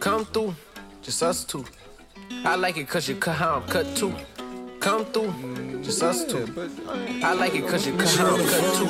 Come 0.00 0.24
through, 0.24 0.54
just 1.02 1.22
us 1.22 1.44
two. 1.44 1.64
I 2.44 2.54
like 2.56 2.78
it 2.78 2.88
cause 2.88 3.06
you 3.06 3.16
cut 3.16 3.36
how 3.36 3.56
I'm 3.56 3.68
cut 3.68 3.94
too. 3.94 4.14
Come 4.80 5.04
through, 5.04 5.82
just 5.82 6.02
us 6.02 6.24
two. 6.24 6.46
I 7.22 7.34
like 7.34 7.54
it 7.54 7.68
cause 7.68 7.86
you 7.86 7.92
cut 7.94 8.08
how 8.16 8.34
I'm 8.34 8.46
cut 8.46 8.74
too. 8.76 8.86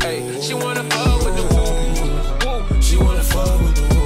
Hey, 0.00 0.40
she 0.40 0.54
wanna 0.54 0.82
fuck 0.84 1.22
with 1.24 1.36
the 1.36 1.42
woo. 1.52 2.80
She 2.80 2.96
wanna 2.96 3.22
fuck 3.22 3.60
with 3.60 3.74
the 3.76 3.82
woo. 3.92 4.00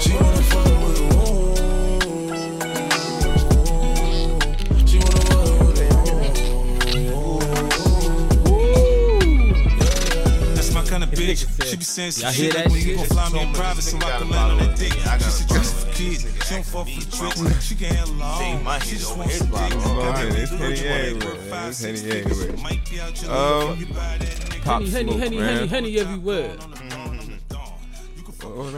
She 0.00 0.14
wanna 0.14 0.42
fuck 0.50 0.64
with 0.82 0.96
the 0.96 1.04
woo. 1.14 1.54
She 4.86 4.96
wanna 4.98 5.20
fuck 5.28 5.48
with 5.66 5.76
the 5.76 5.84
woo. 10.40 10.54
That's 10.54 10.70
my 10.72 10.82
kind 10.84 11.02
of 11.04 11.10
bitch. 11.10 11.44
Nigga 11.72 11.76
She 11.76 11.76
be 11.78 11.84
saying 11.84 12.10
some 12.12 12.22
Y'all 12.24 12.32
hear 12.32 12.44
shit 12.44 12.52
that 12.54 12.64
like 12.66 12.72
when 12.72 12.80
you 12.80 12.86
shit? 12.86 12.96
gon' 12.96 13.06
fly 13.06 13.30
me 13.30 13.42
in 13.42 13.52
private 13.54 13.82
so 13.82 13.96
I 13.96 14.00
can 14.18 14.30
land 14.30 14.52
on 14.52 14.58
that 14.58 14.76
dick. 14.78 14.92
She 14.92 15.00
said 15.00 15.48
problem 15.48 15.62
just 15.62 15.74
for 15.86 15.92
kids. 15.92 16.46
She 16.46 16.54
don't 16.54 16.66
fall 16.66 16.84
for 16.84 17.16
tricks. 17.16 17.64
She 17.64 17.74
can 17.74 17.94
handle 17.94 18.22
all. 18.22 18.78
She 18.80 18.96
just 18.96 19.16
wants 19.16 19.34
some 19.36 19.46
dick. 19.48 19.56
Oh, 19.58 19.96
Got 20.02 20.18
yeah, 20.18 20.30
that 20.30 20.38
it's 20.38 20.52
bitch 20.52 20.60
looking 20.60 20.86
A 20.86 21.14
like 21.14 21.24
with 21.34 21.50
five, 21.50 21.74
six 21.74 22.00
Henny 22.02 22.10
A 22.10 22.24
dicks. 22.24 22.38
with 22.38 22.50
it. 22.50 22.62
Might 22.62 22.90
be 22.90 23.00
out 23.00 23.22
your 23.22 23.30
Um. 23.32 23.78
You 23.78 23.86
buy 23.86 23.94
that 23.94 24.20
nigga. 24.20 24.64
Pop 24.64 24.82
Henny, 24.82 24.90
Henny, 24.90 25.10
Smoke, 25.12 25.20
Henny. 25.20 25.36
Henny, 25.38 25.66
Henny 25.66 25.98
everywhere. 25.98 26.56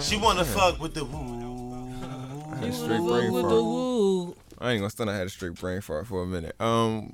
She 0.00 0.16
wanna 0.16 0.44
fuck 0.44 0.80
with 0.80 0.94
the 0.94 1.04
woo. 1.04 1.34
I 2.52 2.56
had 2.56 2.68
a 2.68 2.72
straight 2.72 3.00
brain 3.00 3.32
fart. 3.32 4.38
I 4.58 4.70
ain't 4.72 4.80
gonna 4.80 4.90
stunt. 4.90 5.10
I 5.10 5.16
had 5.16 5.26
a 5.26 5.30
straight 5.30 5.54
brain 5.54 5.80
fart 5.80 6.06
for 6.06 6.22
a 6.22 6.26
minute. 6.26 6.54
Um, 6.60 7.12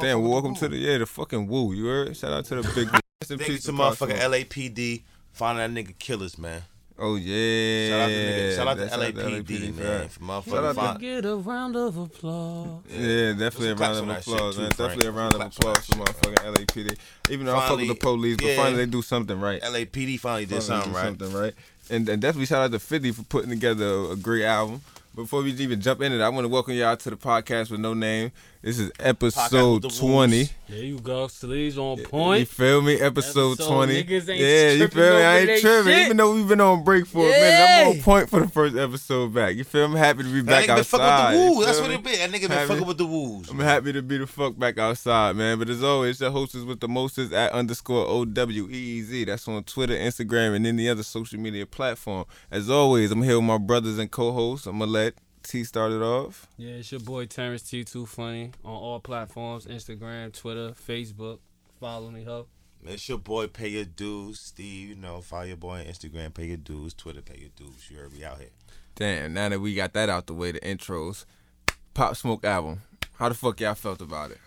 damn. 0.00 0.22
Welcome 0.22 0.54
to 0.56 0.68
the 0.68 0.76
yeah, 0.76 0.98
the 0.98 1.06
fucking 1.06 1.46
woo. 1.46 1.72
You 1.72 1.86
heard? 1.86 2.16
Shout 2.16 2.32
out 2.32 2.44
to 2.46 2.56
the 2.56 2.72
big. 2.74 2.88
Rest 3.20 3.32
Thank 3.38 3.48
you 3.48 3.58
to 3.58 3.72
Pop 3.72 3.94
motherfucking 3.94 4.18
LAPD. 4.18 5.02
Finding 5.32 5.74
that 5.74 5.84
nigga 5.84 5.98
killers, 5.98 6.38
man. 6.38 6.62
Oh 7.02 7.16
yeah. 7.16 7.88
Shout 7.88 8.00
out 8.00 8.08
to 8.08 8.12
nigga. 8.12 8.56
Shout 8.56 8.68
out 8.68 8.74
to 8.74 8.80
That's 8.80 8.96
LAPD, 8.96 9.46
for 9.46 9.82
man. 9.82 10.00
that. 10.00 10.10
For 10.10 10.50
Shout 10.50 10.78
out 10.78 10.94
to- 10.94 11.00
Get 11.00 11.24
a 11.24 11.36
round 11.36 11.76
of 11.76 11.96
applause. 11.96 12.82
Yeah, 12.90 13.32
definitely 13.32 13.70
a 13.70 13.74
round 13.74 14.10
of 14.10 14.18
applause, 14.18 14.56
too, 14.56 14.60
man. 14.60 14.70
Frank. 14.70 14.76
Definitely 14.76 15.06
a 15.08 15.12
round 15.12 15.34
of 15.34 15.40
applause 15.40 15.76
that 15.76 15.84
for 15.86 15.92
shit, 15.92 16.34
motherfucking 16.36 16.54
LAPD. 16.54 16.98
Even 17.30 17.46
though 17.46 17.56
I 17.56 17.68
fuck 17.68 17.78
with 17.78 17.88
the 17.88 17.94
police, 17.94 18.36
but 18.36 18.44
yeah. 18.44 18.56
finally 18.56 18.84
they 18.84 18.90
do 18.90 19.00
something 19.00 19.40
right. 19.40 19.62
LAPD 19.62 20.20
finally 20.20 20.44
did 20.44 20.62
Finally 20.62 20.62
something 20.62 20.92
do 20.92 20.96
right. 20.98 21.04
Something 21.06 21.32
right. 21.32 21.54
And, 21.88 22.08
and 22.08 22.20
definitely 22.20 22.46
shout 22.46 22.62
out 22.62 22.72
to 22.72 22.78
50 22.78 23.12
for 23.12 23.22
putting 23.22 23.48
together 23.50 23.86
a, 23.86 24.10
a 24.10 24.16
great 24.16 24.44
album. 24.44 24.82
Before 25.14 25.42
we 25.42 25.52
even 25.52 25.80
jump 25.80 26.02
into 26.02 26.20
it, 26.20 26.22
I 26.22 26.28
want 26.28 26.44
to 26.44 26.48
welcome 26.48 26.74
y'all 26.74 26.96
to 26.96 27.10
the 27.10 27.16
podcast 27.16 27.70
with 27.70 27.80
no 27.80 27.94
name. 27.94 28.30
This 28.62 28.78
is 28.78 28.92
episode 29.00 29.90
20. 29.90 30.48
There 30.68 30.78
you 30.84 30.98
go. 31.00 31.28
Sleeves 31.28 31.78
on 31.78 31.96
point. 32.02 32.40
You 32.40 32.44
feel 32.46 32.82
me? 32.82 33.00
Episode, 33.00 33.52
Episode 33.52 33.66
20. 33.74 33.94
ain't 33.94 34.28
yeah, 34.28 34.70
you 34.72 34.86
feel 34.88 35.16
me? 35.16 35.22
I 35.24 35.38
ain't 35.38 35.60
tripping. 35.62 35.92
shit. 35.92 36.04
Even 36.04 36.18
though 36.18 36.34
we've 36.34 36.46
been 36.46 36.60
on 36.60 36.84
break 36.84 37.06
for 37.06 37.20
a 37.26 37.30
minute, 37.30 37.70
I'm 37.70 37.88
on 37.96 38.02
point 38.02 38.28
for 38.28 38.40
the 38.40 38.48
first 38.48 38.76
episode 38.76 39.32
back. 39.32 39.56
You 39.56 39.64
feel 39.64 39.88
me? 39.88 39.98
Happy 39.98 40.24
to 40.24 40.28
be 40.30 40.42
back 40.42 40.68
outside. 40.68 40.98
That 41.00 41.06
back 41.06 41.32
nigga 41.32 41.38
been 41.38 41.38
fucking 41.38 41.38
with 41.38 41.38
the 41.38 41.46
you 41.46 41.52
woo. 41.54 41.64
That's 41.64 41.78
feel 41.78 41.88
what 41.88 41.94
it 41.94 42.04
be. 42.04 42.16
That 42.16 42.30
nigga 42.30 42.40
been 42.42 42.50
Happy- 42.50 42.68
fucking 42.68 42.86
with 42.86 42.98
the 42.98 43.06
woos. 43.06 43.48
I'm 43.48 43.58
happy 43.60 43.92
to 43.94 44.02
be 44.02 44.18
the 44.18 44.26
fuck 44.26 44.58
back 44.58 44.76
outside, 44.78 45.36
man. 45.36 45.58
But 45.58 45.70
as 45.70 45.82
always, 45.82 46.18
the 46.18 46.30
hostess 46.30 46.64
with 46.64 46.80
the 46.80 46.88
mostest 46.88 47.32
at 47.32 47.52
underscore 47.52 48.06
O 48.06 48.26
W 48.26 48.68
E 48.70 48.74
E 48.74 49.00
Z. 49.00 49.24
That's 49.24 49.48
on 49.48 49.64
Twitter, 49.64 49.94
Instagram, 49.94 50.54
and 50.54 50.66
any 50.66 50.86
other 50.86 51.02
social 51.02 51.40
media 51.40 51.64
platform. 51.64 52.26
As 52.50 52.68
always, 52.68 53.10
I'm 53.10 53.22
here 53.22 53.36
with 53.36 53.46
my 53.46 53.56
brothers 53.56 53.96
and 53.96 54.10
co-hosts. 54.10 54.66
I'm 54.66 54.80
gonna 54.80 54.90
let 54.90 55.14
T 55.42 55.64
started 55.64 56.02
off. 56.02 56.46
Yeah, 56.56 56.74
it's 56.74 56.92
your 56.92 57.00
boy 57.00 57.26
Terrence 57.26 57.62
T2 57.62 58.06
Funny 58.06 58.52
on 58.64 58.72
all 58.72 59.00
platforms 59.00 59.66
Instagram, 59.66 60.32
Twitter, 60.32 60.70
Facebook. 60.70 61.38
Follow 61.78 62.10
me, 62.10 62.24
ho. 62.24 62.46
It's 62.84 63.08
your 63.08 63.18
boy, 63.18 63.46
pay 63.46 63.68
your 63.68 63.84
dues, 63.84 64.40
Steve. 64.40 64.90
You 64.90 64.94
know, 64.94 65.20
follow 65.20 65.44
your 65.44 65.56
boy 65.56 65.80
on 65.80 65.84
Instagram, 65.84 66.32
pay 66.32 66.46
your 66.46 66.56
dues, 66.56 66.94
Twitter, 66.94 67.20
pay 67.20 67.38
your 67.38 67.50
dues. 67.56 67.90
You 67.90 67.98
heard 67.98 68.12
me 68.12 68.24
out 68.24 68.38
here. 68.38 68.50
Damn, 68.94 69.34
now 69.34 69.48
that 69.48 69.60
we 69.60 69.74
got 69.74 69.92
that 69.94 70.08
out 70.08 70.26
the 70.26 70.34
way, 70.34 70.52
the 70.52 70.60
intros. 70.60 71.24
Pop 71.94 72.16
Smoke 72.16 72.44
album. 72.44 72.82
How 73.14 73.28
the 73.28 73.34
fuck 73.34 73.60
y'all 73.60 73.74
felt 73.74 74.00
about 74.00 74.30
it? 74.30 74.38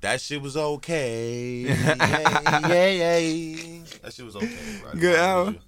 That 0.00 0.20
shit 0.20 0.40
was 0.40 0.56
okay. 0.56 1.60
yeah, 1.62 2.88
yeah, 2.88 3.18
yeah. 3.18 3.82
That 4.02 4.12
shit 4.12 4.24
was 4.24 4.36
okay. 4.36 4.56
Right? 4.84 4.98
Good 4.98 5.18
album. 5.18 5.58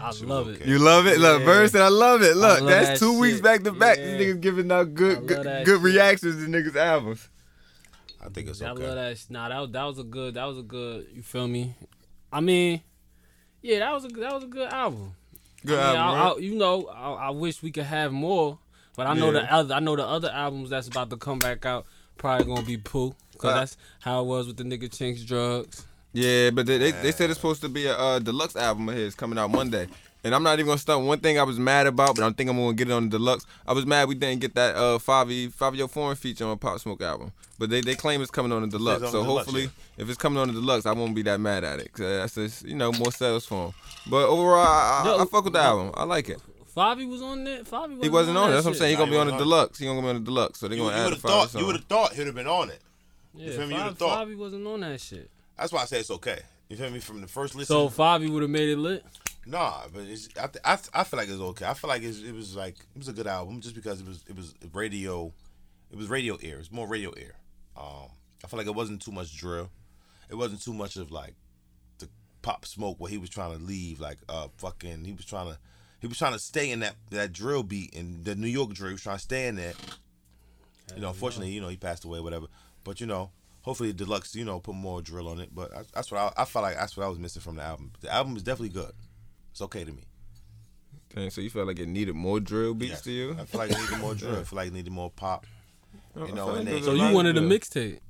I 0.00 0.10
Shit 0.10 0.20
was 0.20 0.24
love 0.24 0.48
it. 0.48 0.66
You 0.66 0.78
love 0.78 1.06
it? 1.06 1.18
Look, 1.18 1.40
Yeah. 1.40 1.46
Bird 1.46 1.70
said 1.70 1.82
I 1.82 1.88
love 1.88 2.22
it. 2.22 2.36
Look, 2.36 2.60
love 2.60 2.68
that's 2.68 2.88
that 2.88 2.98
two 2.98 3.18
weeks 3.18 3.40
back 3.40 3.62
to 3.64 3.72
back. 3.72 3.98
Yeah. 3.98 4.16
These 4.16 4.26
niggas 4.36 4.40
giving 4.40 4.70
out 4.72 4.94
good 4.94 5.26
good, 5.26 5.44
good 5.44 5.66
shit. 5.66 5.80
reactions 5.80 6.36
to 6.44 6.50
niggas' 6.50 6.76
albums. 6.76 7.28
I 8.24 8.28
think 8.30 8.48
it's 8.48 8.60
I 8.62 8.68
love 8.68 8.78
okay. 8.78 8.94
that. 8.94 9.18
sh- 9.18 9.24
Nah, 9.30 9.48
that 9.48 9.58
was, 9.60 9.70
that 9.70 9.84
was 9.84 9.98
a 9.98 10.04
good. 10.04 10.34
That 10.34 10.44
was 10.44 10.58
a 10.58 10.62
good. 10.62 11.06
You 11.14 11.22
feel 11.22 11.46
me? 11.48 11.74
I 12.32 12.40
mean, 12.40 12.82
yeah, 13.62 13.78
that 13.80 13.92
was 13.92 14.04
a 14.04 14.08
that 14.08 14.32
was 14.34 14.44
a 14.44 14.48
good 14.48 14.72
album. 14.72 15.14
Good 15.64 15.78
I 15.78 15.90
mean, 15.92 15.96
album, 16.00 16.20
I, 16.20 16.24
right? 16.24 16.36
I, 16.36 16.40
you 16.40 16.54
know, 16.56 16.86
I, 16.86 17.12
I 17.12 17.30
wish 17.30 17.62
we 17.62 17.70
could 17.70 17.84
have 17.84 18.12
more, 18.12 18.58
but 18.96 19.06
I 19.06 19.14
know 19.14 19.26
Yeah. 19.26 19.40
the 19.42 19.52
other. 19.52 19.74
I 19.74 19.80
know 19.80 19.96
the 19.96 20.06
other 20.06 20.30
albums 20.30 20.70
that's 20.70 20.88
about 20.88 21.10
to 21.10 21.16
come 21.16 21.38
back 21.38 21.64
out 21.66 21.86
probably 22.16 22.46
gonna 22.46 22.62
be 22.66 22.76
poo, 22.76 23.14
cause 23.38 23.50
Uh, 23.52 23.54
that's 23.60 23.76
how 24.00 24.20
it 24.22 24.26
was 24.26 24.46
with 24.48 24.56
the 24.56 24.64
nigga 24.64 24.88
Chinx 24.88 25.24
Drugz. 25.24 25.84
Yeah, 26.12 26.50
but 26.50 26.66
they, 26.66 26.78
they, 26.78 26.90
they 26.92 27.12
said 27.12 27.30
it's 27.30 27.38
supposed 27.38 27.60
to 27.62 27.68
be 27.68 27.86
a 27.86 27.96
uh, 27.96 28.18
deluxe 28.18 28.56
album 28.56 28.88
of 28.88 28.94
his 28.94 29.14
coming 29.14 29.38
out 29.38 29.50
Monday. 29.50 29.86
And 30.24 30.34
I'm 30.34 30.42
not 30.42 30.54
even 30.54 30.66
gonna 30.66 30.78
stunt. 30.78 31.06
One 31.06 31.20
thing 31.20 31.38
I 31.38 31.44
was 31.44 31.58
mad 31.60 31.86
about, 31.86 32.16
but 32.16 32.22
I 32.22 32.24
don't 32.26 32.36
think 32.36 32.50
I'm 32.50 32.56
gonna 32.56 32.72
get 32.72 32.88
it 32.88 32.92
on 32.92 33.04
the 33.08 33.18
deluxe. 33.18 33.46
I 33.66 33.72
was 33.72 33.86
mad 33.86 34.08
we 34.08 34.16
didn't 34.16 34.40
get 34.40 34.54
that 34.56 34.74
uh 34.74 34.98
Favi 34.98 35.52
Fivio 35.52 35.88
Foreign 35.88 36.16
feature 36.16 36.44
on 36.44 36.50
a 36.52 36.56
Pop 36.56 36.80
Smoke 36.80 37.00
album, 37.02 37.30
but 37.58 37.70
they, 37.70 37.80
they 37.82 37.94
claim 37.94 38.20
it's 38.20 38.30
coming 38.30 38.50
on 38.50 38.62
the 38.62 38.68
deluxe. 38.68 39.04
on 39.04 39.12
so 39.12 39.18
the 39.18 39.24
deluxe, 39.24 39.46
hopefully, 39.46 39.62
yeah. 39.64 40.02
if 40.02 40.08
it's 40.08 40.18
coming 40.18 40.40
on 40.40 40.48
the 40.48 40.54
deluxe, 40.54 40.86
I 40.86 40.92
won't 40.92 41.14
be 41.14 41.22
that 41.22 41.38
mad 41.38 41.62
at 41.62 41.78
it. 41.78 41.92
Cause 41.92 42.00
that's 42.04 42.34
just 42.34 42.66
you 42.66 42.74
know 42.74 42.90
more 42.92 43.12
sales 43.12 43.46
for 43.46 43.66
him. 43.66 43.74
But 44.10 44.26
overall, 44.28 44.66
I, 44.66 45.02
I, 45.04 45.08
Yo, 45.08 45.22
I 45.22 45.24
fuck 45.26 45.44
with 45.44 45.52
the 45.52 45.60
album. 45.60 45.92
I 45.94 46.02
like 46.02 46.28
it. 46.30 46.40
Favi 46.76 47.08
was 47.08 47.22
on 47.22 47.44
that. 47.44 47.64
Favi 47.64 47.70
wasn't 47.90 48.02
He 48.04 48.08
wasn't 48.08 48.38
on 48.38 48.44
it. 48.44 48.46
that 48.48 48.54
That's 48.54 48.64
what 48.66 48.72
I'm 48.72 48.76
saying. 48.78 48.90
He 48.90 48.96
gonna 48.96 49.10
be 49.10 49.16
he 49.16 49.20
on 49.20 49.26
the 49.28 49.32
on 49.34 49.38
deluxe. 49.38 49.78
He 49.78 49.84
gonna 49.86 50.02
be 50.02 50.08
on 50.08 50.14
the 50.16 50.20
deluxe. 50.20 50.58
So 50.58 50.66
they 50.66 50.76
You, 50.76 50.82
gonna 50.82 50.96
you 50.96 51.00
add 51.02 51.04
would 51.04 51.12
the 51.12 51.16
have 51.16 51.22
thought. 51.22 51.50
song. 51.50 51.60
You 51.60 51.66
would 51.68 51.76
have 51.76 51.84
thought 51.84 52.12
he'd 52.14 52.26
have 52.26 52.34
been 52.34 52.46
on 52.48 52.70
it. 52.70 52.80
Yeah, 53.36 53.52
feel? 53.52 53.68
You 53.70 53.76
Favi, 53.76 53.82
would've 53.84 53.98
thought. 53.98 54.26
Favi 54.26 54.36
wasn't 54.36 54.66
on 54.66 54.80
that 54.80 55.00
shit. 55.00 55.30
That's 55.58 55.72
why 55.72 55.82
I 55.82 55.84
say 55.86 56.00
it's 56.00 56.10
okay. 56.10 56.40
You 56.68 56.76
feel 56.76 56.90
me? 56.90 57.00
From 57.00 57.20
the 57.20 57.26
first 57.28 57.54
listen. 57.54 57.74
So 57.74 57.88
Favi 57.88 58.30
would 58.30 58.42
have 58.42 58.50
made 58.50 58.68
it 58.68 58.78
lit. 58.78 59.04
Nah, 59.46 59.84
but 59.92 60.02
it's, 60.02 60.28
I, 60.36 60.46
th- 60.46 60.62
I, 60.62 60.76
th- 60.76 60.90
I 60.92 61.04
feel 61.04 61.18
like 61.18 61.28
it's 61.30 61.40
okay. 61.40 61.64
I 61.64 61.72
feel 61.72 61.88
like 61.88 62.02
it's, 62.02 62.20
it 62.22 62.34
was 62.34 62.54
like 62.54 62.74
it 62.74 62.98
was 62.98 63.08
a 63.08 63.14
good 63.14 63.26
album 63.26 63.60
just 63.60 63.74
because 63.74 64.00
it 64.00 64.06
was 64.06 64.22
it 64.28 64.36
was 64.36 64.54
radio, 64.74 65.32
it 65.90 65.96
was 65.96 66.08
radio 66.08 66.36
air. 66.42 66.58
It's 66.58 66.70
more 66.70 66.86
radio 66.86 67.10
air. 67.12 67.34
Um, 67.76 68.10
I 68.44 68.48
feel 68.48 68.58
like 68.58 68.66
it 68.66 68.74
wasn't 68.74 69.00
too 69.00 69.10
much 69.12 69.34
drill. 69.36 69.70
It 70.28 70.34
wasn't 70.34 70.62
too 70.62 70.74
much 70.74 70.96
of 70.96 71.10
like 71.10 71.34
the 71.98 72.08
pop 72.42 72.66
smoke 72.66 72.96
where 73.00 73.10
he 73.10 73.16
was 73.16 73.30
trying 73.30 73.56
to 73.56 73.64
leave 73.64 74.00
like 74.00 74.18
uh 74.28 74.48
fucking 74.58 75.04
he 75.04 75.12
was 75.12 75.24
trying 75.24 75.50
to 75.50 75.58
he 76.00 76.06
was 76.06 76.18
trying 76.18 76.34
to 76.34 76.38
stay 76.38 76.70
in 76.70 76.80
that 76.80 76.96
that 77.10 77.32
drill 77.32 77.62
beat 77.62 77.94
and 77.96 78.24
the 78.26 78.34
New 78.34 78.48
York 78.48 78.74
drill. 78.74 78.90
He 78.90 78.94
was 78.94 79.02
trying 79.02 79.16
to 79.16 79.22
stay 79.22 79.46
in 79.48 79.56
there. 79.56 79.72
You 80.94 81.00
know, 81.00 81.08
unfortunately, 81.08 81.52
you 81.52 81.60
know, 81.62 81.68
he 81.68 81.76
passed 81.76 82.04
away, 82.04 82.20
whatever. 82.20 82.46
But 82.84 83.00
you 83.00 83.06
know, 83.06 83.30
hopefully, 83.68 83.92
deluxe, 83.92 84.34
you 84.34 84.44
know, 84.46 84.58
put 84.60 84.74
more 84.74 85.02
drill 85.02 85.28
on 85.28 85.38
it. 85.40 85.54
But 85.54 85.76
I, 85.76 85.82
that's 85.94 86.10
what 86.10 86.20
I, 86.38 86.42
I 86.42 86.44
felt 86.46 86.62
like. 86.62 86.76
That's 86.76 86.96
what 86.96 87.04
I 87.04 87.08
was 87.08 87.18
missing 87.18 87.42
from 87.42 87.56
the 87.56 87.62
album. 87.62 87.92
The 88.00 88.12
album 88.12 88.34
is 88.36 88.42
definitely 88.42 88.70
good. 88.70 88.92
It's 89.50 89.60
okay 89.60 89.84
to 89.84 89.92
me. 89.92 90.04
Dang, 91.14 91.28
so 91.30 91.40
you 91.42 91.50
felt 91.50 91.66
like 91.66 91.78
it 91.78 91.88
needed 91.88 92.14
more 92.14 92.40
drill 92.40 92.72
beats 92.74 92.92
Yes. 92.92 93.00
to 93.02 93.12
you? 93.12 93.36
I 93.38 93.44
feel 93.44 93.58
like 93.60 93.70
it 93.70 93.78
needed 93.78 93.98
more 93.98 94.14
drill. 94.14 94.36
I 94.36 94.44
feel 94.44 94.56
like 94.56 94.68
it 94.68 94.72
needed 94.74 94.92
more 94.92 95.10
pop. 95.10 95.46
You 96.16 96.32
know, 96.32 96.48
and 96.54 96.64
like 96.64 96.74
they- 96.76 96.82
So 96.82 96.92
you 96.92 97.02
lot 97.02 97.14
wanted 97.14 97.36
a 97.36 97.40
mixtape. 97.40 98.00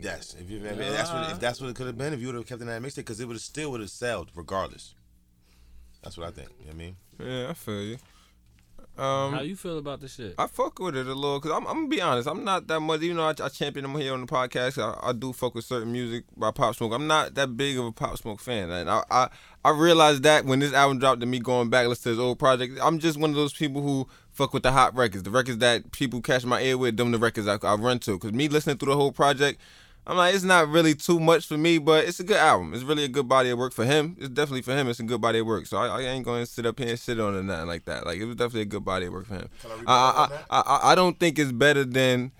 Yes, 0.00 0.34
if 0.38 0.50
you 0.50 0.64
if 0.64 0.76
that's 0.76 1.10
what 1.12 1.30
if 1.30 1.38
that's 1.40 1.60
what 1.60 1.70
it 1.70 1.76
could 1.76 1.86
have 1.86 1.96
been, 1.96 2.12
if 2.12 2.20
you 2.20 2.26
would 2.26 2.34
have 2.34 2.46
kept 2.46 2.60
it 2.60 2.64
in 2.64 2.68
that 2.68 2.82
mixtape, 2.82 2.96
because 2.96 3.20
it 3.20 3.26
would 3.28 3.34
have 3.34 3.42
still 3.42 3.70
would 3.70 3.80
have 3.80 3.90
sold 3.90 4.30
regardless. 4.34 4.94
That's 6.02 6.18
what 6.18 6.26
I 6.26 6.32
think. 6.32 6.48
You 6.58 6.66
know 6.66 6.72
what 6.72 6.74
I 6.74 6.78
mean? 6.78 6.96
Yeah, 7.20 7.50
I 7.50 7.54
feel 7.54 7.82
you. 7.82 7.98
Um, 8.96 9.32
How 9.32 9.40
you 9.40 9.56
feel 9.56 9.78
about 9.78 10.00
the 10.00 10.06
shit? 10.06 10.36
I 10.38 10.46
fuck 10.46 10.78
with 10.78 10.96
it 10.96 11.06
a 11.06 11.14
little 11.14 11.40
because 11.40 11.56
I'm, 11.56 11.66
I'm 11.66 11.74
gonna 11.74 11.88
be 11.88 12.00
honest. 12.00 12.28
I'm 12.28 12.44
not 12.44 12.68
that 12.68 12.78
much. 12.78 13.02
Even 13.02 13.16
though 13.16 13.24
I, 13.24 13.34
I 13.42 13.48
champion 13.48 13.84
him 13.84 13.96
here 13.96 14.12
on 14.12 14.20
the 14.20 14.26
podcast, 14.26 14.80
I, 14.80 15.08
I 15.08 15.12
do 15.12 15.32
fuck 15.32 15.56
with 15.56 15.64
certain 15.64 15.90
music 15.90 16.24
by 16.36 16.52
Pop 16.52 16.76
Smoke. 16.76 16.92
I'm 16.92 17.08
not 17.08 17.34
that 17.34 17.56
big 17.56 17.76
of 17.76 17.86
a 17.86 17.92
Pop 17.92 18.16
Smoke 18.18 18.38
fan, 18.38 18.70
and 18.70 18.88
I 18.88 19.02
I, 19.10 19.28
I 19.64 19.70
realized 19.70 20.22
that 20.22 20.44
when 20.44 20.60
this 20.60 20.72
album 20.72 21.00
dropped 21.00 21.22
and 21.22 21.30
me 21.30 21.40
going 21.40 21.70
back 21.70 21.88
listen 21.88 22.04
to 22.04 22.08
his 22.10 22.18
old 22.20 22.38
project, 22.38 22.78
I'm 22.80 23.00
just 23.00 23.18
one 23.18 23.30
of 23.30 23.36
those 23.36 23.52
people 23.52 23.82
who 23.82 24.06
fuck 24.30 24.54
with 24.54 24.62
the 24.62 24.70
hot 24.70 24.94
records, 24.94 25.24
the 25.24 25.30
records 25.30 25.58
that 25.58 25.90
people 25.90 26.20
catch 26.20 26.44
my 26.44 26.60
ear 26.60 26.78
with. 26.78 26.96
Them 26.96 27.10
the 27.10 27.18
records 27.18 27.48
I, 27.48 27.58
I 27.64 27.74
run 27.74 27.98
to 28.00 28.12
because 28.12 28.32
me 28.32 28.48
listening 28.48 28.76
through 28.76 28.92
the 28.92 28.96
whole 28.96 29.12
project. 29.12 29.60
I'm 30.06 30.16
like, 30.16 30.34
it's 30.34 30.44
not 30.44 30.68
really 30.68 30.94
too 30.94 31.18
much 31.18 31.46
for 31.46 31.56
me, 31.56 31.78
but 31.78 32.04
it's 32.04 32.20
a 32.20 32.24
good 32.24 32.36
album. 32.36 32.74
It's 32.74 32.82
really 32.82 33.04
a 33.04 33.08
good 33.08 33.26
body 33.26 33.48
of 33.50 33.58
work 33.58 33.72
for 33.72 33.84
him. 33.86 34.16
It's 34.18 34.28
definitely 34.28 34.62
for 34.62 34.72
him. 34.72 34.88
It's 34.88 35.00
a 35.00 35.04
good 35.04 35.20
body 35.20 35.38
of 35.38 35.46
work. 35.46 35.66
So 35.66 35.78
I, 35.78 36.00
I 36.00 36.02
ain't 36.02 36.24
going 36.24 36.44
to 36.44 36.50
sit 36.50 36.66
up 36.66 36.78
here 36.78 36.88
and 36.90 36.98
sit 36.98 37.18
on 37.18 37.34
it 37.34 37.38
or 37.38 37.42
nothing 37.42 37.68
like 37.68 37.86
that. 37.86 38.04
Like 38.04 38.18
it 38.18 38.26
was 38.26 38.36
definitely 38.36 38.62
a 38.62 38.66
good 38.66 38.84
body 38.84 39.06
of 39.06 39.14
work 39.14 39.26
for 39.26 39.34
him. 39.34 39.48
I, 39.86 40.28
I, 40.50 40.58
I, 40.58 40.60
I, 40.60 40.92
I 40.92 40.94
don't 40.94 41.18
think 41.18 41.38
it's 41.38 41.52
better 41.52 41.84
than 41.84 42.32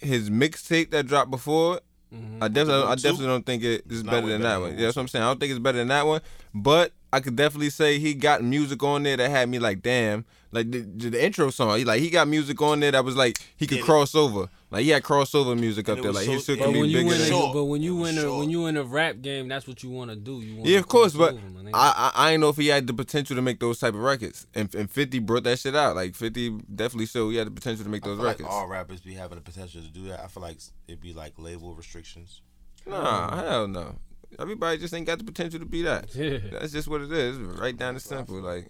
his 0.00 0.30
mixtape 0.30 0.90
that 0.92 1.06
dropped 1.06 1.30
before. 1.30 1.80
Mm-hmm. 2.14 2.42
I 2.42 2.48
definitely, 2.48 2.84
I 2.84 2.94
definitely 2.94 3.26
don't 3.26 3.46
think 3.46 3.64
it 3.64 3.84
is 3.90 4.02
better 4.02 4.26
than 4.26 4.40
better 4.40 4.42
that 4.42 4.60
one. 4.60 4.70
One 4.70 4.78
Yeah, 4.78 4.84
that's 4.86 4.96
what 4.96 5.02
I'm 5.02 5.08
saying. 5.08 5.24
I 5.24 5.28
don't 5.28 5.40
think 5.40 5.50
it's 5.50 5.58
better 5.58 5.78
than 5.78 5.88
that 5.88 6.06
one, 6.06 6.20
but 6.54 6.92
I 7.12 7.20
could 7.20 7.36
definitely 7.36 7.70
say 7.70 7.98
he 7.98 8.14
got 8.14 8.42
music 8.42 8.82
on 8.82 9.02
there 9.02 9.16
that 9.16 9.30
had 9.30 9.48
me 9.48 9.58
like, 9.58 9.82
damn, 9.82 10.24
like 10.54 10.70
the, 10.70 10.80
the 11.10 11.22
intro 11.24 11.50
song. 11.50 11.76
He 11.78 11.84
like 11.84 12.00
he 12.00 12.08
got 12.10 12.28
music 12.28 12.60
on 12.62 12.80
there 12.80 12.92
that 12.92 13.04
was 13.04 13.16
like 13.16 13.38
he 13.56 13.66
could 13.66 13.78
Yeah. 13.78 13.84
cross 13.84 14.14
over. 14.14 14.48
Like 14.70 14.82
he 14.84 14.90
had 14.90 15.02
crossover 15.04 15.56
music 15.58 15.88
up 15.88 15.98
there. 15.98 16.06
was 16.10 16.16
Like 16.16 16.26
his 16.28 16.44
so- 16.44 16.52
shit 16.54 16.58
But 16.58 16.64
could 16.66 16.70
But 16.70 16.72
be 16.74 16.80
when 16.80 16.90
you 16.90 16.96
bigger 16.96 17.08
win, 17.10 17.18
than. 17.18 17.32
a, 17.32 17.52
but 17.52 17.64
when 17.66 17.82
you 17.82 17.96
It 17.98 18.00
win 18.02 18.18
a 18.18 18.20
short. 18.22 18.38
when 18.40 18.50
you 18.50 18.66
in 18.66 18.76
a 18.76 18.82
rap 18.82 19.20
game, 19.22 19.46
that's 19.46 19.68
what 19.68 19.82
you 19.84 19.90
want 19.90 20.10
to 20.10 20.16
do. 20.16 20.40
You 20.40 20.56
wanna 20.56 20.70
Yeah, 20.70 20.78
of 20.78 20.88
course, 20.88 21.12
but 21.14 21.34
over. 21.34 21.40
I, 21.74 22.12
I 22.14 22.28
I 22.28 22.32
ain't 22.32 22.40
know 22.40 22.48
if 22.48 22.56
he 22.56 22.68
had 22.68 22.86
the 22.86 22.94
potential 22.94 23.36
to 23.36 23.42
make 23.42 23.60
those 23.60 23.78
type 23.78 23.94
of 23.94 24.00
records. 24.00 24.46
And, 24.54 24.74
and 24.74 24.90
Fifty 24.90 25.18
brought 25.20 25.44
that 25.44 25.58
shit 25.60 25.76
out. 25.76 25.94
Like 25.96 26.14
Fifty 26.16 26.50
definitely 26.74 27.06
showed 27.06 27.30
he 27.30 27.36
had 27.36 27.46
the 27.46 27.52
potential 27.52 27.84
to 27.84 27.90
make 27.90 28.04
I 28.04 28.08
those 28.08 28.18
feel 28.18 28.26
like 28.26 28.38
records. 28.40 28.54
all 28.54 28.66
rappers 28.66 29.00
be 29.00 29.14
having 29.14 29.36
the 29.36 29.42
potential 29.42 29.80
to 29.82 29.88
do 29.88 30.08
that. 30.08 30.20
I 30.24 30.26
feel 30.26 30.42
like 30.42 30.58
it'd 30.88 31.00
be 31.00 31.12
like 31.12 31.34
label 31.38 31.74
restrictions. 31.74 32.40
Nah, 32.86 33.36
hell 33.36 33.68
no. 33.68 33.96
Everybody 34.40 34.78
just 34.78 34.92
ain't 34.92 35.06
got 35.06 35.18
the 35.18 35.24
potential 35.24 35.60
to 35.60 35.66
be 35.66 35.82
that. 35.82 36.12
Yeah. 36.16 36.38
That's 36.50 36.72
just 36.72 36.88
what 36.88 37.00
it 37.00 37.12
is. 37.12 37.38
Right 37.38 37.76
down 37.76 37.94
the 37.94 38.00
simple. 38.00 38.40
Like, 38.40 38.68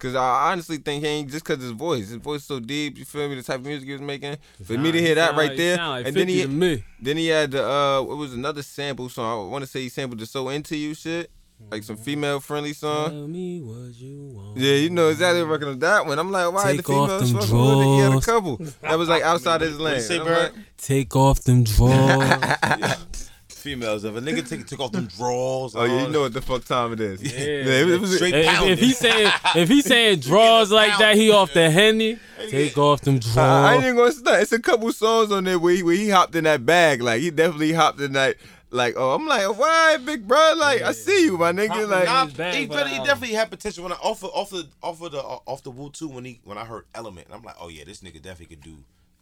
cause 0.00 0.14
I 0.16 0.50
honestly 0.50 0.78
think 0.78 1.04
he 1.04 1.08
ain't 1.08 1.30
just 1.30 1.44
cause 1.44 1.58
his 1.62 1.70
voice. 1.70 2.08
His 2.08 2.16
voice 2.16 2.42
so 2.44 2.58
deep. 2.58 2.98
You 2.98 3.04
feel 3.04 3.28
me? 3.28 3.36
The 3.36 3.42
type 3.44 3.60
of 3.60 3.66
music 3.66 3.86
he 3.86 3.92
was 3.92 4.00
making. 4.02 4.36
For 4.64 4.76
me 4.76 4.90
to 4.90 5.00
hear 5.00 5.14
that 5.14 5.26
sound 5.28 5.38
right 5.38 5.48
like- 5.50 5.56
there, 5.58 5.76
sound 5.76 5.90
like 5.92 6.06
and 6.08 6.16
then 6.16 6.28
he 6.28 6.42
to 6.42 6.48
me. 6.48 6.84
then 7.00 7.16
he 7.16 7.28
had 7.28 7.52
the 7.52 7.64
uh, 7.64 8.02
what 8.02 8.16
was 8.16 8.34
another 8.34 8.62
sample 8.62 9.08
song? 9.08 9.46
I 9.46 9.50
want 9.50 9.62
to 9.64 9.70
say 9.70 9.82
he 9.82 9.88
sampled 9.88 10.18
the 10.20 10.26
"So 10.26 10.48
Into 10.48 10.76
You" 10.76 10.94
shit, 10.94 11.30
like 11.70 11.82
some 11.84 11.96
female 11.96 12.40
friendly 12.40 12.72
song. 12.72 13.10
Tell 13.10 13.28
me 13.28 13.60
what 13.60 13.94
you 13.94 14.32
want. 14.34 14.56
Yeah, 14.58 14.74
you 14.74 14.90
know 14.90 15.08
exactly 15.10 15.44
what 15.44 15.62
on 15.62 15.78
that 15.78 16.06
one. 16.06 16.18
I'm 16.18 16.30
like, 16.32 16.52
why 16.52 16.72
Take 16.72 16.78
the 16.78 16.82
females 16.84 17.30
them 17.32 17.40
fucking 17.40 17.58
with 17.58 17.78
it? 17.78 17.84
He 17.84 17.98
had 18.00 18.14
a 18.14 18.20
couple 18.20 18.56
that 18.82 18.98
was 18.98 19.08
like 19.08 19.22
outside 19.30 19.60
his 19.60 19.72
What 19.78 19.82
lane. 19.92 20.00
say, 20.00 20.18
I'm 20.18 20.24
Bird? 20.26 20.52
like, 20.54 20.62
Take 20.78 21.14
off 21.14 21.42
them 21.44 21.64
drawers. 21.64 22.30
Females, 23.60 24.04
if 24.04 24.14
a 24.14 24.20
nigga 24.20 24.48
take 24.48 24.66
took 24.66 24.80
off 24.80 24.92
them 24.92 25.06
drawers. 25.16 25.74
oh 25.76 25.84
yeah, 25.84 26.02
you 26.02 26.08
know 26.08 26.22
what 26.22 26.32
the 26.32 26.42
fuck 26.42 26.64
time 26.64 26.92
it 26.92 27.00
is. 27.00 27.22
Yeah. 27.22 27.38
it, 27.38 27.88
it 27.88 28.00
was 28.00 28.16
Straight 28.16 28.34
if, 28.34 28.46
pounding. 28.46 28.72
if 28.72 28.80
he 28.80 28.92
saying 28.92 29.32
if 29.56 29.68
he 29.68 29.82
saying 29.82 30.20
draws 30.20 30.70
like 30.70 30.98
that, 30.98 31.16
he 31.16 31.30
off 31.30 31.52
the 31.52 31.70
henny. 31.70 32.18
Take 32.48 32.78
off 32.78 33.02
them 33.02 33.20
I, 33.36 33.40
I 33.40 33.74
ain't 33.74 33.84
even 33.84 33.96
gonna 33.96 34.12
stunt. 34.12 34.42
It's 34.42 34.52
a 34.52 34.60
couple 34.60 34.90
songs 34.92 35.30
on 35.30 35.44
there 35.44 35.58
where 35.58 35.74
he, 35.74 35.82
where 35.82 35.94
he 35.94 36.08
hopped 36.08 36.34
in 36.34 36.44
that 36.44 36.64
bag. 36.64 37.02
Like 37.02 37.20
he 37.20 37.30
definitely 37.30 37.72
hopped 37.72 38.00
in 38.00 38.12
that. 38.12 38.36
Like 38.72 38.94
oh, 38.96 39.14
I'm 39.14 39.26
like, 39.26 39.58
why, 39.58 39.96
big 39.96 40.28
bro? 40.28 40.54
Like 40.56 40.82
I 40.82 40.92
see 40.92 41.24
you, 41.24 41.36
my 41.36 41.52
nigga. 41.52 41.68
Hopping 41.68 41.88
Like 41.88 42.38
Nah, 42.38 42.50
he, 42.52 42.66
but 42.66 42.84
the 42.84 42.90
he 42.90 42.98
definitely 42.98 43.34
had 43.34 43.50
potential 43.50 43.82
when 43.82 43.92
I 43.92 43.96
off 43.96 44.22
of, 44.22 44.30
off 44.30 44.50
the 44.50 44.68
off 44.80 45.02
of 45.02 45.10
the 45.10 45.18
uh, 45.18 45.38
off 45.44 45.64
the 45.64 45.72
Woo 45.72 45.90
two 45.90 46.08
when 46.08 46.24
he 46.24 46.40
when 46.44 46.56
I 46.56 46.64
heard 46.64 46.84
Element. 46.94 47.26
I'm 47.32 47.42
like, 47.42 47.56
oh 47.60 47.68
yeah, 47.68 47.82
this 47.84 48.00
nigga 48.00 48.22
definitely 48.22 48.46
could 48.56 48.62
do 48.62 48.76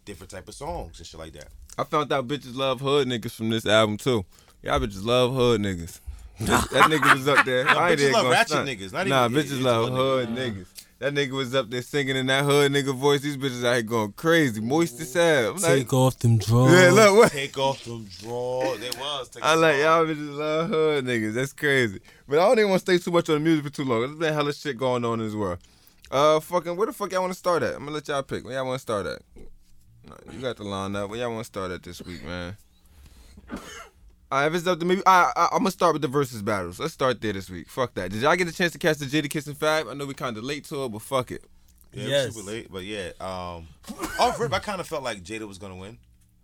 different 0.09 0.31
type 0.31 0.47
of 0.47 0.55
songs 0.55 0.97
and 0.97 1.05
shit 1.05 1.19
like 1.19 1.33
that. 1.33 1.49
I 1.77 1.83
found 1.83 2.11
out 2.11 2.27
bitches 2.27 2.55
love 2.55 2.81
hood 2.81 3.07
niggas 3.07 3.31
from 3.31 3.49
this 3.49 3.65
album 3.67 3.97
too. 3.97 4.25
Y'all 4.63 4.79
bitches 4.79 5.05
love 5.05 5.35
hood 5.35 5.61
niggas. 5.61 5.99
that 6.39 6.89
nigga 6.89 7.13
was 7.13 7.27
up 7.27 7.45
there. 7.45 7.67
I 7.67 7.91
ain't 7.91 7.99
bitches 7.99 8.01
even 8.01 8.13
love 8.13 8.23
gonna 8.23 8.29
ratchet 8.31 8.49
stunt. 8.49 8.69
niggas, 8.69 8.91
not 8.93 9.07
nah, 9.07 9.25
even- 9.25 9.37
bitches 9.37 9.43
it's 9.43 9.61
love 9.61 9.89
hood 9.89 10.29
hood 10.29 10.29
niggas. 10.29 10.65
That 10.97 11.13
nigga 11.13 11.31
was 11.31 11.55
up 11.55 11.69
there 11.69 11.81
singing 11.81 12.17
in 12.17 12.25
that 12.25 12.43
hood 12.43 12.71
nigga 12.73 12.93
voice. 12.93 13.21
These 13.21 13.37
bitches 13.37 13.63
out 13.63 13.73
here 13.73 13.83
going 13.83 14.11
crazy, 14.13 14.59
moist 14.59 14.99
as 14.99 15.13
hell. 15.13 15.51
I'm 15.51 15.55
like, 15.61 15.63
Take 15.63 15.93
off 15.93 16.19
them 16.19 16.39
drawers. 16.39 16.73
yeah, 16.73 16.89
look, 16.91 17.15
what? 17.15 17.31
Take 17.31 17.57
off 17.57 17.85
them 17.85 18.05
drawers. 18.19 18.81
It 18.81 18.97
was. 18.97 19.29
I 19.41 19.53
like 19.55 19.75
off. 19.75 19.81
y'all 19.81 20.05
bitches 20.07 20.35
love 20.37 20.69
hood 20.69 21.05
niggas. 21.05 21.33
That's 21.35 21.53
crazy. 21.53 22.01
But 22.27 22.39
I 22.39 22.47
don't 22.47 22.57
even 22.59 22.71
want 22.71 22.83
to 22.83 22.91
stay 22.91 23.01
too 23.01 23.11
much 23.11 23.29
on 23.29 23.35
the 23.35 23.39
music 23.41 23.63
for 23.65 23.71
too 23.71 23.85
long. 23.85 24.01
There's 24.01 24.15
been 24.15 24.33
hella 24.33 24.53
shit 24.53 24.75
going 24.75 25.05
on 25.05 25.21
as 25.21 25.35
well. 25.35 25.57
Uh, 26.11 26.39
fucking, 26.39 26.75
where 26.75 26.87
the 26.87 26.93
fuck 26.93 27.11
y'all 27.11 27.21
want 27.21 27.33
to 27.33 27.39
start 27.39 27.61
at? 27.63 27.75
I'm 27.75 27.81
gonna 27.81 27.91
let 27.91 28.07
y'all 28.07 28.23
pick. 28.23 28.43
Where 28.43 28.55
y'all 28.55 28.65
want 28.65 28.79
to 28.79 28.81
start 28.81 29.05
at? 29.05 29.21
Nah, 30.09 30.33
You 30.33 30.39
got 30.39 30.57
the 30.57 30.63
line 30.63 30.95
up. 30.95 31.09
Where 31.09 31.19
y'all 31.19 31.29
want 31.29 31.41
to 31.41 31.45
start 31.45 31.71
at 31.71 31.83
this 31.83 32.01
week, 32.01 32.23
man? 32.25 32.57
All 34.31 34.39
right, 34.41 34.45
if 34.47 34.53
it's 34.53 34.67
up 34.67 34.79
to 34.79 34.85
me, 34.85 35.01
I, 35.07 35.31
I, 35.35 35.45
I'm 35.53 35.59
gonna 35.59 35.71
start 35.71 35.93
with 35.93 36.03
the 36.03 36.07
versus 36.07 36.43
battles. 36.43 36.79
Let's 36.79 36.93
start 36.93 37.19
there 37.19 37.33
this 37.33 37.49
week. 37.49 37.67
Fuck 37.67 37.95
that. 37.95 38.11
Did 38.11 38.21
y'all 38.21 38.35
get 38.35 38.47
a 38.47 38.53
chance 38.53 38.73
to 38.73 38.77
catch 38.77 38.97
the 38.97 39.05
Jadakiss 39.05 39.47
and 39.47 39.57
Fab? 39.57 39.87
I 39.87 39.95
know 39.95 40.05
we 40.05 40.13
kind 40.13 40.37
of 40.37 40.43
late 40.43 40.65
to 40.65 40.83
it, 40.85 40.89
but 40.89 41.01
fuck 41.01 41.31
it. 41.31 41.43
Yeah, 41.91 42.07
Yes. 42.07 42.35
super 42.35 42.45
late, 42.45 42.67
but 42.71 42.83
yeah. 42.83 43.09
Um, 43.19 43.67
off 44.19 44.39
rip, 44.39 44.53
I 44.53 44.59
kind 44.59 44.79
of 44.79 44.87
felt 44.87 45.01
like 45.01 45.23
Jada 45.23 45.47
was 45.47 45.57
gonna 45.57 45.75
win. 45.75 45.97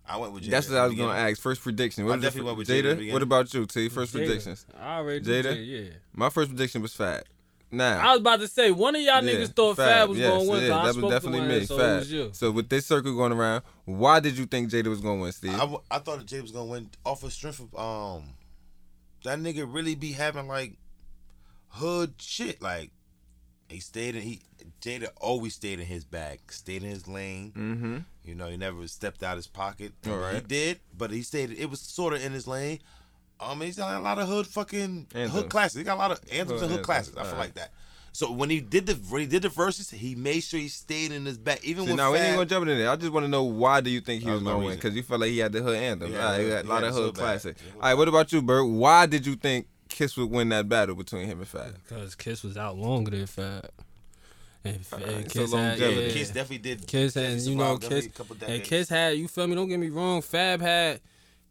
I 0.08 0.18
went 0.18 0.34
with 0.34 0.44
Jada. 0.44 0.50
That's 0.50 0.70
what 0.70 0.78
I 0.80 0.88
was 0.88 0.96
gonna 0.96 1.14
ask. 1.14 1.40
First 1.40 1.62
prediction. 1.62 2.06
What 2.06 2.14
I 2.18 2.22
definitely 2.22 2.48
went 2.48 2.58
with 2.58 2.68
Jada 2.70 2.98
Jada. 2.98 3.14
What 3.14 3.22
about 3.22 3.54
you, 3.54 3.68
T? 3.68 3.90
First 3.90 4.14
Jada. 4.14 4.18
predictions. 4.26 4.66
I 4.80 4.98
already 4.98 5.24
Jada? 5.24 5.44
did, 5.44 5.58
yeah. 5.68 5.90
My 6.14 6.30
first 6.32 6.50
prediction 6.50 6.82
was 6.82 6.94
Fab. 6.96 7.24
Now. 7.72 8.00
I 8.08 8.12
was 8.12 8.20
about 8.22 8.40
to 8.40 8.48
say 8.48 8.72
one 8.72 8.96
of 8.96 9.02
y'all 9.02 9.24
Yeah, 9.24 9.34
niggas 9.36 9.54
thought 9.56 9.78
Fab, 9.78 10.10
was 10.10 10.18
yes, 10.18 10.30
gonna 10.30 10.50
win. 10.50 10.62
yeah, 10.62 10.68
so 10.70 10.74
I 10.76 10.86
that 10.86 10.94
spoke 10.94 11.04
was 11.04 11.12
definitely 11.14 11.40
to 11.42 11.46
me. 11.48 11.58
one, 11.58 11.66
so 11.68 11.78
Fab. 11.78 11.90
it 11.90 12.00
was 12.00 12.12
you. 12.12 12.30
So 12.34 12.52
with 12.52 12.70
this 12.70 12.86
circle 12.86 13.16
going 13.16 13.32
around, 13.34 13.64
why 13.86 14.20
did 14.20 14.38
you 14.38 14.46
think 14.46 14.70
Jada 14.72 14.88
was 14.88 15.02
gonna 15.02 15.22
win, 15.22 15.32
Steve? 15.32 15.54
I, 15.56 15.60
w- 15.60 15.82
I 15.92 16.00
thought 16.00 16.20
that 16.20 16.28
Jada 16.28 16.42
was 16.44 16.52
gonna 16.52 16.66
win 16.72 16.90
off 17.06 17.24
of 17.24 17.34
strength 17.34 17.60
of 17.60 17.76
um, 17.78 18.30
that 19.24 19.40
nigga 19.40 19.66
really 19.68 19.96
be 19.96 20.14
having 20.14 20.48
like 20.48 20.78
hood 21.70 22.14
shit. 22.20 22.62
Like 22.62 22.92
he 23.68 23.80
stayed 23.80 24.16
in 24.16 24.22
he 24.22 24.42
Jada 24.82 25.08
always 25.20 25.56
stayed 25.56 25.80
in 25.80 25.86
his 25.86 26.06
bag, 26.06 26.40
stayed 26.52 26.84
in 26.84 26.90
his 26.90 27.08
lane. 27.08 27.52
mm-hmm. 27.56 27.98
You 28.24 28.36
know, 28.36 28.48
he 28.48 28.58
never 28.58 28.88
stepped 28.88 29.22
out 29.24 29.36
his 29.38 29.48
pocket. 29.48 29.94
I 30.06 30.10
All 30.10 30.18
mean, 30.20 30.36
He 30.36 30.42
did, 30.42 30.80
but 30.98 31.12
he 31.12 31.22
stayed. 31.24 31.52
It 31.52 31.70
was 31.70 31.80
sort 31.82 32.14
of 32.14 32.24
in 32.24 32.32
his 32.32 32.48
lane. 32.48 32.80
Um, 33.40 33.62
he's 33.62 33.76
got 33.78 33.96
a 33.96 34.00
lot 34.00 34.18
of 34.20 34.28
hood 34.28 34.48
fucking 34.48 35.08
Anthems. 35.14 35.32
hood 35.34 35.50
classics. 35.50 35.76
He 35.76 35.84
got 35.84 35.96
a 35.96 36.00
lot 36.00 36.12
of 36.12 36.20
anthems 36.32 36.62
Hood 36.62 36.62
and 36.62 36.62
hood 36.62 36.70
anthems, 36.72 36.86
classics. 36.86 37.18
I 37.18 37.22
feel 37.22 37.32
alright. 37.32 37.40
like 37.48 37.54
that. 37.56 37.72
So 38.14 38.32
when 38.32 38.50
he 38.50 38.62
did 38.62 38.86
the 38.86 38.94
when 39.10 39.20
he 39.22 39.28
did 39.28 39.42
the 39.42 39.50
verses, 39.50 39.90
he 39.90 40.16
made 40.16 40.42
sure 40.42 40.58
he 40.58 40.70
stayed 40.70 41.12
in 41.12 41.26
his 41.26 41.38
back. 41.38 41.62
Even 41.66 41.84
See, 41.84 41.92
with 41.92 41.98
now 41.98 42.14
we 42.14 42.18
ain't 42.20 42.36
gonna 42.36 42.46
jump 42.46 42.66
in 42.68 42.78
there. 42.78 42.90
I 42.90 42.96
just 42.96 43.12
want 43.12 43.26
to 43.26 43.28
know 43.28 43.44
why 43.44 43.82
do 43.82 43.90
you 43.90 44.00
think 44.00 44.24
he 44.24 44.30
was 44.30 44.36
was 44.36 44.44
my 44.44 44.52
gonna 44.52 44.66
win? 44.68 44.76
Because 44.76 44.96
you 44.96 45.04
felt 45.04 45.20
like 45.20 45.32
he 45.32 45.40
had 45.40 45.52
the 45.52 45.62
hood 45.62 45.76
anthem. 45.76 46.14
Yeah, 46.14 46.20
All 46.26 46.32
right, 46.32 46.38
he 46.40 46.44
he 46.46 46.50
got 46.50 46.56
had 46.56 46.66
a 46.66 46.70
lot 46.70 46.84
of 46.86 46.94
hood 46.94 47.14
bad. 47.14 47.20
classics. 47.20 47.62
Yeah, 47.62 47.74
All 47.76 47.82
right, 47.90 47.94
what 47.94 48.08
about 48.08 48.32
you, 48.32 48.42
Bert? 48.42 48.66
Why 48.68 49.06
did 49.06 49.26
you 49.26 49.36
think 49.36 49.68
Kiss 49.90 50.16
would 50.16 50.32
win 50.32 50.48
that 50.50 50.70
battle 50.70 50.96
between 50.96 51.26
him 51.28 51.40
and 51.40 51.48
Fab? 51.48 51.76
Because 51.84 52.16
Kiss 52.16 52.42
was 52.44 52.56
out 52.56 52.78
longer 52.78 53.12
than 53.12 53.26
Fab. 53.28 53.70
And, 54.64 54.80
and 54.94 55.30
Kiss 55.30 55.52
so 55.52 55.58
had, 55.58 55.78
longevity. 55.78 56.08
yeah. 56.08 56.14
Kiss 56.14 56.30
definitely 56.30 56.58
did. 56.60 56.88
Kiss 56.88 57.14
definitely 57.16 57.38
and 57.38 57.48
you 57.48 57.56
know 57.56 57.78
Kiss 57.78 58.08
a 58.08 58.46
and. 58.52 58.64
Kiss 58.64 58.88
had 58.90 59.18
you 59.18 59.28
feel 59.28 59.46
me? 59.48 59.56
Don't 59.56 59.68
get 59.68 59.78
me 59.80 59.90
wrong. 59.90 60.22
Fab 60.22 60.62
had 60.62 61.02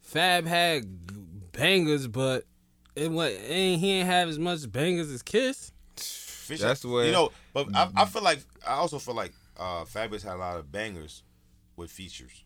Fab 0.01 0.45
had 0.45 0.83
g- 0.83 1.15
bangers, 1.55 2.07
but 2.07 2.45
it 2.95 3.11
what 3.11 3.31
ain't 3.31 3.79
he 3.79 3.91
ain't 3.91 4.07
have 4.07 4.29
as 4.29 4.39
much 4.39 4.71
bangers 4.71 5.09
as 5.11 5.21
Kiss. 5.21 5.71
Fish- 5.97 6.61
That's 6.61 6.81
the 6.81 6.89
way 6.89 7.07
you 7.07 7.11
know. 7.11 7.31
But 7.53 7.75
I, 7.75 7.89
I 7.95 8.05
feel 8.05 8.21
like 8.23 8.39
I 8.65 8.73
also 8.73 8.99
feel 8.99 9.15
like 9.15 9.33
uh 9.57 9.83
Fabolous 9.85 10.23
had 10.23 10.33
a 10.33 10.37
lot 10.37 10.57
of 10.57 10.71
bangers 10.71 11.23
with 11.75 11.89
features. 11.91 12.43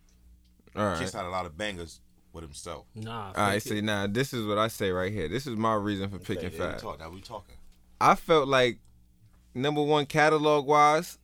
All 0.75 0.85
right. 0.85 0.99
Kiss 0.99 1.13
had 1.13 1.25
a 1.25 1.29
lot 1.29 1.45
of 1.45 1.57
bangers 1.57 1.99
with 2.31 2.43
himself. 2.43 2.85
Nah. 2.95 3.27
All 3.27 3.33
right, 3.35 3.61
see 3.61 3.79
it. 3.79 3.83
now 3.83 4.05
this 4.07 4.33
is 4.33 4.45
what 4.45 4.57
I 4.57 4.67
say 4.67 4.91
right 4.91 5.11
here. 5.11 5.27
This 5.27 5.47
is 5.47 5.55
my 5.57 5.73
reason 5.73 6.09
for 6.09 6.19
picking 6.19 6.45
Okay, 6.47 6.57
yeah, 6.57 6.65
we 6.67 6.71
Fab. 6.73 6.81
talk, 6.81 6.99
now 6.99 7.09
we 7.09 7.21
talking. 7.21 7.55
I 7.99 8.15
felt 8.15 8.47
like 8.47 8.79
number 9.53 9.81
one 9.81 10.05
catalog 10.05 10.65
wise, 10.67 11.17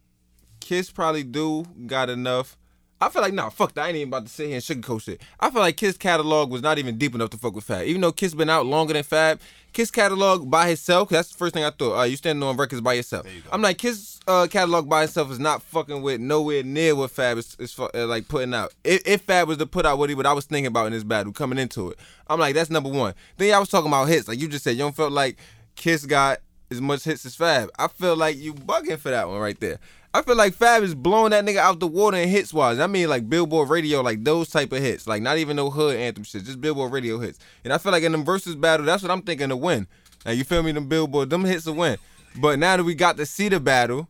Kiss 0.59 0.91
probably 0.91 1.23
do 1.23 1.63
got 1.85 2.09
enough. 2.09 2.57
I 3.01 3.09
feel 3.09 3.21
like 3.21 3.33
nah, 3.33 3.49
fuck 3.49 3.73
that. 3.73 3.85
I 3.85 3.87
ain't 3.89 3.97
even 3.97 4.07
about 4.07 4.25
to 4.25 4.31
sit 4.31 4.47
here 4.47 4.55
and 4.55 4.63
sugarcoat 4.63 5.01
shit. 5.01 5.21
I 5.39 5.49
feel 5.49 5.61
like 5.61 5.75
Kiss 5.75 5.97
catalog 5.97 6.49
was 6.49 6.61
not 6.61 6.77
even 6.77 6.97
deep 6.97 7.13
enough 7.13 7.29
to 7.31 7.37
fuck 7.37 7.53
with 7.53 7.65
Fab. 7.65 7.85
Even 7.85 8.01
though 8.01 8.13
Kiss 8.13 8.33
been 8.33 8.49
out 8.49 8.65
longer 8.65 8.93
than 8.93 9.03
Fab, 9.03 9.41
Kiss 9.73 9.91
catalog 9.91 10.49
by 10.49 10.67
himself. 10.67 11.09
That's 11.09 11.27
the 11.29 11.37
first 11.37 11.53
thing 11.53 11.65
I 11.65 11.71
thought. 11.71 11.99
Uh, 11.99 12.03
you 12.03 12.15
standing 12.15 12.41
on 12.43 12.55
records 12.55 12.81
by 12.81 12.93
yourself. 12.93 13.25
You. 13.33 13.41
I'm 13.51 13.61
like 13.61 13.77
Kiss 13.77 14.21
uh, 14.25 14.47
catalog 14.49 14.89
by 14.89 15.03
itself 15.03 15.29
is 15.29 15.39
not 15.39 15.61
fucking 15.61 16.01
with 16.01 16.21
nowhere 16.21 16.63
near 16.63 16.95
what 16.95 17.11
Fab 17.11 17.37
is, 17.37 17.57
is 17.59 17.77
uh, 17.77 17.89
like 18.07 18.29
putting 18.29 18.53
out. 18.53 18.73
If, 18.85 19.05
if 19.05 19.21
Fab 19.23 19.49
was 19.49 19.57
to 19.57 19.65
put 19.65 19.85
out 19.85 19.97
what 19.97 20.09
he 20.09 20.15
what 20.15 20.25
I 20.25 20.31
was 20.31 20.45
thinking 20.45 20.67
about 20.67 20.87
in 20.87 20.93
this 20.93 21.03
battle 21.03 21.33
coming 21.33 21.59
into 21.59 21.91
it, 21.91 21.99
I'm 22.27 22.39
like 22.39 22.55
that's 22.55 22.69
number 22.69 22.89
one. 22.89 23.13
Then 23.35 23.53
I 23.53 23.59
was 23.59 23.67
talking 23.67 23.89
about 23.89 24.05
hits, 24.05 24.29
like 24.29 24.39
you 24.39 24.47
just 24.47 24.63
said. 24.63 24.71
You 24.71 24.83
don't 24.83 24.95
felt 24.95 25.11
like 25.11 25.37
Kiss 25.75 26.05
got 26.05 26.39
as 26.71 26.79
much 26.79 27.03
hits 27.03 27.25
as 27.25 27.35
Fab. 27.35 27.69
I 27.77 27.89
feel 27.89 28.15
like 28.15 28.37
you 28.37 28.53
bugging 28.53 28.97
for 28.97 29.09
that 29.09 29.27
one 29.27 29.39
right 29.39 29.59
there. 29.59 29.79
I 30.15 30.21
feel 30.21 30.37
like 30.37 30.53
Fab 30.53 30.81
is 30.81 30.95
blowing 30.95 31.31
that 31.31 31.43
nigga 31.43 31.57
out 31.57 31.81
the 31.81 31.87
water 31.87 32.15
in 32.15 32.29
hits 32.29 32.53
wise. 32.53 32.79
I 32.79 32.87
mean 32.87 33.09
like 33.09 33.29
Billboard 33.29 33.67
radio, 33.67 33.99
like 33.99 34.23
those 34.23 34.49
type 34.49 34.71
of 34.71 34.79
hits. 34.79 35.07
Like 35.07 35.21
not 35.21 35.37
even 35.39 35.57
no 35.57 35.69
hood 35.69 35.97
anthem 35.97 36.23
shit, 36.23 36.45
just 36.45 36.61
Billboard 36.61 36.93
radio 36.93 37.19
hits. 37.19 37.37
And 37.65 37.73
I 37.73 37.77
feel 37.77 37.91
like 37.91 38.03
in 38.03 38.13
them 38.13 38.23
versus 38.23 38.55
battle, 38.55 38.85
that's 38.85 39.03
what 39.03 39.11
I'm 39.11 39.23
thinking 39.23 39.49
to 39.49 39.57
win. 39.57 39.87
Like 40.25 40.37
you 40.37 40.45
feel 40.45 40.63
me? 40.63 40.71
Them 40.71 40.87
Billboard, 40.87 41.29
them 41.29 41.43
hits 41.43 41.65
to 41.65 41.73
win. 41.73 41.97
But 42.37 42.59
now 42.59 42.77
that 42.77 42.85
we 42.85 42.95
got 42.95 43.17
to 43.17 43.25
see 43.25 43.49
the 43.49 43.59
battle, 43.59 44.07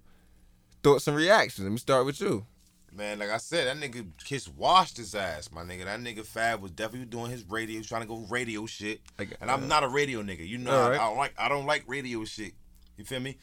thoughts 0.84 1.08
and 1.08 1.18
reactions. 1.18 1.66
Let 1.66 1.72
me 1.72 1.80
start 1.80 2.06
with 2.06 2.22
you. 2.22 2.46
Man, 2.94 3.18
like 3.18 3.32
I 3.32 3.38
said, 3.38 3.68
that 3.68 3.84
nigga 3.84 4.06
Kiss 4.24 4.48
washed 4.48 4.98
his 4.98 5.16
ass, 5.16 5.52
my 5.52 5.64
nigga. 5.64 5.86
That 5.86 6.00
nigga 6.00 6.24
Fab 6.24 6.62
was 6.62 6.70
definitely 6.70 7.08
doing 7.08 7.32
his 7.32 7.44
radio, 7.50 7.82
trying 7.82 8.04
to 8.04 8.08
go 8.08 8.28
radio 8.30 8.68
shit. 8.68 9.02
Like, 9.18 9.36
and 9.42 9.50
I'm 9.50 9.64
uh, 9.64 9.68
not 9.68 9.84
a 9.84 9.88
radio 9.88 10.22
nigga. 10.22 10.48
You 10.48 10.60
know, 10.60 10.72
I, 10.72 10.90
right. 10.90 11.00
I 11.00 11.08
don't 11.10 11.18
like 11.18 11.34
I 11.40 11.50
don't 11.50 11.66
like 11.66 11.84
radio 11.88 12.24
shit. 12.26 12.54
You 12.96 13.06
feel 13.06 13.20
me? 13.20 13.38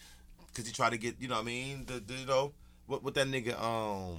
Cause 0.54 0.66
he 0.66 0.72
tried 0.72 0.90
to 0.90 0.98
get, 0.98 1.16
you 1.18 1.28
know 1.28 1.36
what 1.36 1.42
I 1.42 1.44
mean? 1.44 1.86
The, 1.86 2.00
the 2.00 2.14
you 2.14 2.26
know 2.26 2.52
what 2.86 3.02
what 3.02 3.14
that 3.14 3.26
nigga 3.26 3.60
um 3.60 4.18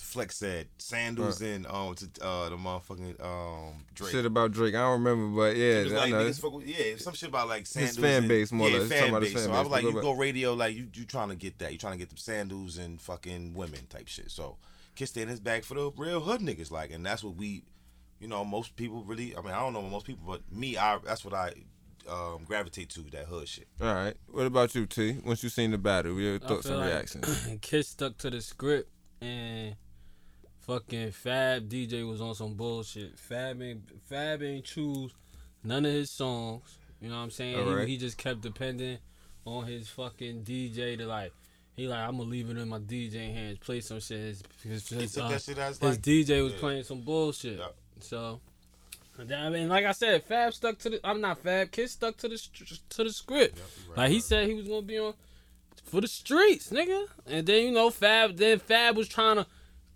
Flex 0.00 0.36
said, 0.36 0.68
sandals 0.78 1.42
and 1.42 1.66
um 1.66 1.94
to 1.94 2.06
uh 2.22 2.48
the 2.48 2.56
motherfucking 2.56 3.22
um 3.22 3.84
Drake. 3.94 4.10
Shit 4.10 4.24
about 4.24 4.52
Drake. 4.52 4.74
I 4.74 4.78
don't 4.78 5.04
remember, 5.04 5.36
but 5.36 5.56
yeah, 5.56 5.84
like 5.90 6.12
with, 6.12 6.66
yeah, 6.66 6.96
some 6.96 7.12
shit 7.12 7.28
about 7.28 7.48
like 7.48 7.66
sandals. 7.66 7.98
fan 7.98 8.18
and- 8.18 8.28
base, 8.28 8.50
more 8.50 8.68
or 8.68 8.70
yeah, 8.70 8.78
less. 8.78 8.88
Fan 8.88 9.12
his 9.12 9.20
base. 9.20 9.32
fan 9.34 9.42
So 9.42 9.52
I 9.52 9.60
was 9.60 9.68
like, 9.68 9.82
you 9.82 9.92
go 9.92 10.12
radio, 10.12 10.54
like 10.54 10.74
you 10.74 10.88
you 10.94 11.04
trying 11.04 11.28
to 11.28 11.34
get 11.34 11.58
that, 11.58 11.72
you 11.72 11.78
trying 11.78 11.92
to 11.92 11.98
get 11.98 12.08
them 12.08 12.16
sandals 12.16 12.78
and 12.78 13.00
fucking 13.00 13.52
women 13.54 13.80
type 13.90 14.08
shit. 14.08 14.30
So 14.30 14.56
Kiss 14.96 15.10
stay 15.10 15.22
in 15.22 15.28
his 15.28 15.40
bag 15.40 15.64
for 15.64 15.74
the 15.74 15.90
real 15.96 16.20
hood 16.20 16.40
niggas, 16.40 16.70
like, 16.70 16.90
and 16.90 17.04
that's 17.04 17.22
what 17.22 17.36
we, 17.36 17.64
you 18.18 18.28
know, 18.28 18.44
most 18.44 18.76
people 18.76 19.04
really. 19.04 19.36
I 19.36 19.42
mean, 19.42 19.52
I 19.52 19.60
don't 19.60 19.74
know 19.74 19.82
most 19.82 20.06
people, 20.06 20.24
but 20.26 20.40
me, 20.50 20.78
I 20.78 20.98
that's 21.04 21.24
what 21.24 21.34
I 21.34 21.52
um, 22.08 22.44
gravitate 22.44 22.90
to 22.90 23.02
that 23.12 23.26
hood 23.26 23.48
shit. 23.48 23.68
All 23.80 23.94
right. 23.94 24.14
What 24.30 24.46
about 24.46 24.74
you, 24.74 24.86
T? 24.86 25.18
Once 25.24 25.42
you 25.42 25.48
seen 25.48 25.70
the 25.70 25.78
battle, 25.78 26.18
your 26.18 26.36
I 26.36 26.38
thoughts 26.38 26.66
feel 26.66 26.74
and 26.74 26.82
like 26.82 26.92
reactions? 26.92 27.48
Kiss 27.60 27.88
stuck 27.88 28.16
to 28.18 28.30
the 28.30 28.40
script 28.40 28.90
and 29.20 29.76
fucking 30.60 31.12
Fab 31.12 31.68
DJ 31.68 32.08
was 32.08 32.20
on 32.20 32.34
some 32.34 32.54
bullshit. 32.54 33.18
Fab 33.18 33.60
ain't 33.62 33.82
Fab 34.08 34.42
ain't 34.42 34.64
choose 34.64 35.12
none 35.64 35.84
of 35.84 35.92
his 35.92 36.10
songs. 36.10 36.78
You 37.00 37.08
know 37.08 37.16
what 37.16 37.22
I'm 37.22 37.30
saying? 37.30 37.56
He- 37.56 37.62
Alright. 37.62 37.88
He, 37.88 37.96
just 37.96 38.18
kept 38.18 38.40
depending 38.40 38.98
on 39.44 39.66
his 39.66 39.88
fucking 39.88 40.44
DJ 40.44 40.98
to 40.98 41.06
like. 41.06 41.32
He 41.76 41.86
like 41.86 42.00
I'm 42.00 42.16
gonna 42.16 42.28
leave 42.28 42.50
it 42.50 42.56
in 42.56 42.68
my 42.68 42.80
DJ 42.80 43.32
hands, 43.32 43.58
play 43.58 43.80
some 43.80 44.00
shit. 44.00 44.18
His, 44.18 44.42
his, 44.64 44.88
his, 44.88 45.18
uh, 45.18 45.28
that 45.28 45.42
shit 45.42 45.58
as 45.58 45.78
his 45.78 45.82
like 45.82 46.00
DJ 46.00 46.42
was 46.42 46.52
yeah. 46.54 46.58
playing 46.58 46.82
some 46.82 47.02
bullshit. 47.02 47.58
Yup. 47.58 47.76
So, 48.00 48.16
and 48.16 48.30
then, 48.30 48.40
I 49.18 49.48
mean, 49.48 49.68
like 49.68 49.84
I 49.84 49.92
said, 49.92 50.22
Fab 50.24 50.54
stuck 50.54 50.78
to 50.80 50.90
the. 50.90 51.00
I'm 51.04 51.20
not 51.20 51.38
Fab. 51.38 51.70
Kiss 51.72 51.92
stuck 51.92 52.16
to 52.18 52.28
the 52.28 52.38
to 52.90 53.04
the 53.04 53.10
script. 53.12 53.60
like 53.96 54.10
he 54.10 54.20
said, 54.20 54.46
he 54.46 54.54
was 54.54 54.68
gonna 54.68 54.82
be 54.82 54.98
on 54.98 55.14
for 55.84 56.00
the 56.00 56.06
streets, 56.08 56.70
nigga. 56.70 57.06
And 57.26 57.46
then 57.46 57.64
you 57.66 57.72
know, 57.72 57.90
Fab. 57.90 58.36
Then 58.36 58.58
Fab 58.58 58.96
was 58.96 59.08
trying 59.08 59.36
to. 59.36 59.46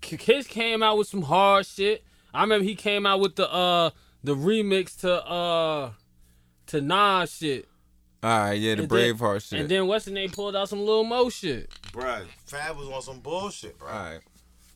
K- 0.01 0.17
Kiss 0.17 0.47
came 0.49 0.83
out 0.83 0.99
with 0.99 1.07
some 1.07 1.23
hard 1.23 1.67
shit. 1.67 2.03
I 2.35 2.41
remember 2.43 2.65
he 2.65 2.75
came 2.75 3.07
out 3.07 3.21
with 3.21 3.37
the 3.37 3.53
uh 3.53 3.91
the 4.25 4.35
remix 4.35 4.99
to 5.01 5.25
uh 5.25 5.91
to 6.67 6.81
Nas 6.81 7.37
shit. 7.37 7.69
All 8.25 8.31
right, 8.31 8.53
yeah, 8.55 8.77
the 8.77 8.83
And 8.83 8.91
then- 8.91 8.99
Braveheart 9.17 9.49
shit. 9.49 9.61
And 9.61 9.69
then 9.69 9.87
what's 9.89 10.05
the 10.05 10.13
name 10.13 10.31
pulled 10.31 10.55
out 10.57 10.69
some 10.69 10.79
little 10.81 11.03
mo 11.05 11.29
shit. 11.29 11.71
Bruh, 11.93 12.25
Fab 12.47 12.77
was 12.77 12.89
on 12.89 13.03
some 13.03 13.19
bullshit, 13.21 13.79
bro. 13.79 13.89
All 13.89 13.95
right. 13.95 14.21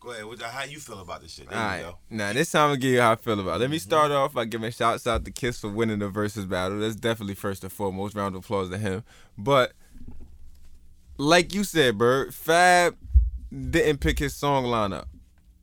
Go 0.06 0.12
ahead. 0.12 0.24
What, 0.24 0.40
how 0.40 0.62
you 0.62 0.78
feel 0.78 1.00
about 1.00 1.22
this 1.22 1.32
shit? 1.32 1.50
There 1.50 1.58
All 1.58 1.76
you 1.76 1.82
go. 1.82 1.98
Now 2.10 2.32
this 2.32 2.52
time 2.52 2.62
I'm 2.62 2.68
gonna 2.68 2.80
give 2.80 2.92
you 2.92 3.00
how 3.00 3.10
I 3.10 3.16
feel 3.16 3.40
about 3.40 3.56
it. 3.56 3.58
Let 3.58 3.70
me 3.70 3.78
mm-hmm. 3.78 3.82
start 3.82 4.12
off 4.12 4.34
by 4.34 4.44
giving 4.44 4.70
shouts 4.70 5.04
out 5.04 5.24
to 5.24 5.32
Kiss 5.32 5.58
for 5.58 5.68
winning 5.68 5.98
the 5.98 6.08
versus 6.08 6.46
battle. 6.46 6.78
That's 6.78 6.94
definitely 6.94 7.34
first 7.34 7.64
and 7.64 7.72
foremost. 7.72 8.14
Round 8.14 8.36
of 8.36 8.44
applause 8.44 8.70
to 8.70 8.78
him. 8.78 9.02
But 9.36 9.72
like 11.18 11.52
you 11.52 11.64
said, 11.64 11.98
Bird, 11.98 12.32
Fab 12.32 12.96
didn't 13.50 13.98
pick 13.98 14.20
his 14.20 14.32
song 14.32 14.66
lineup. 14.66 15.06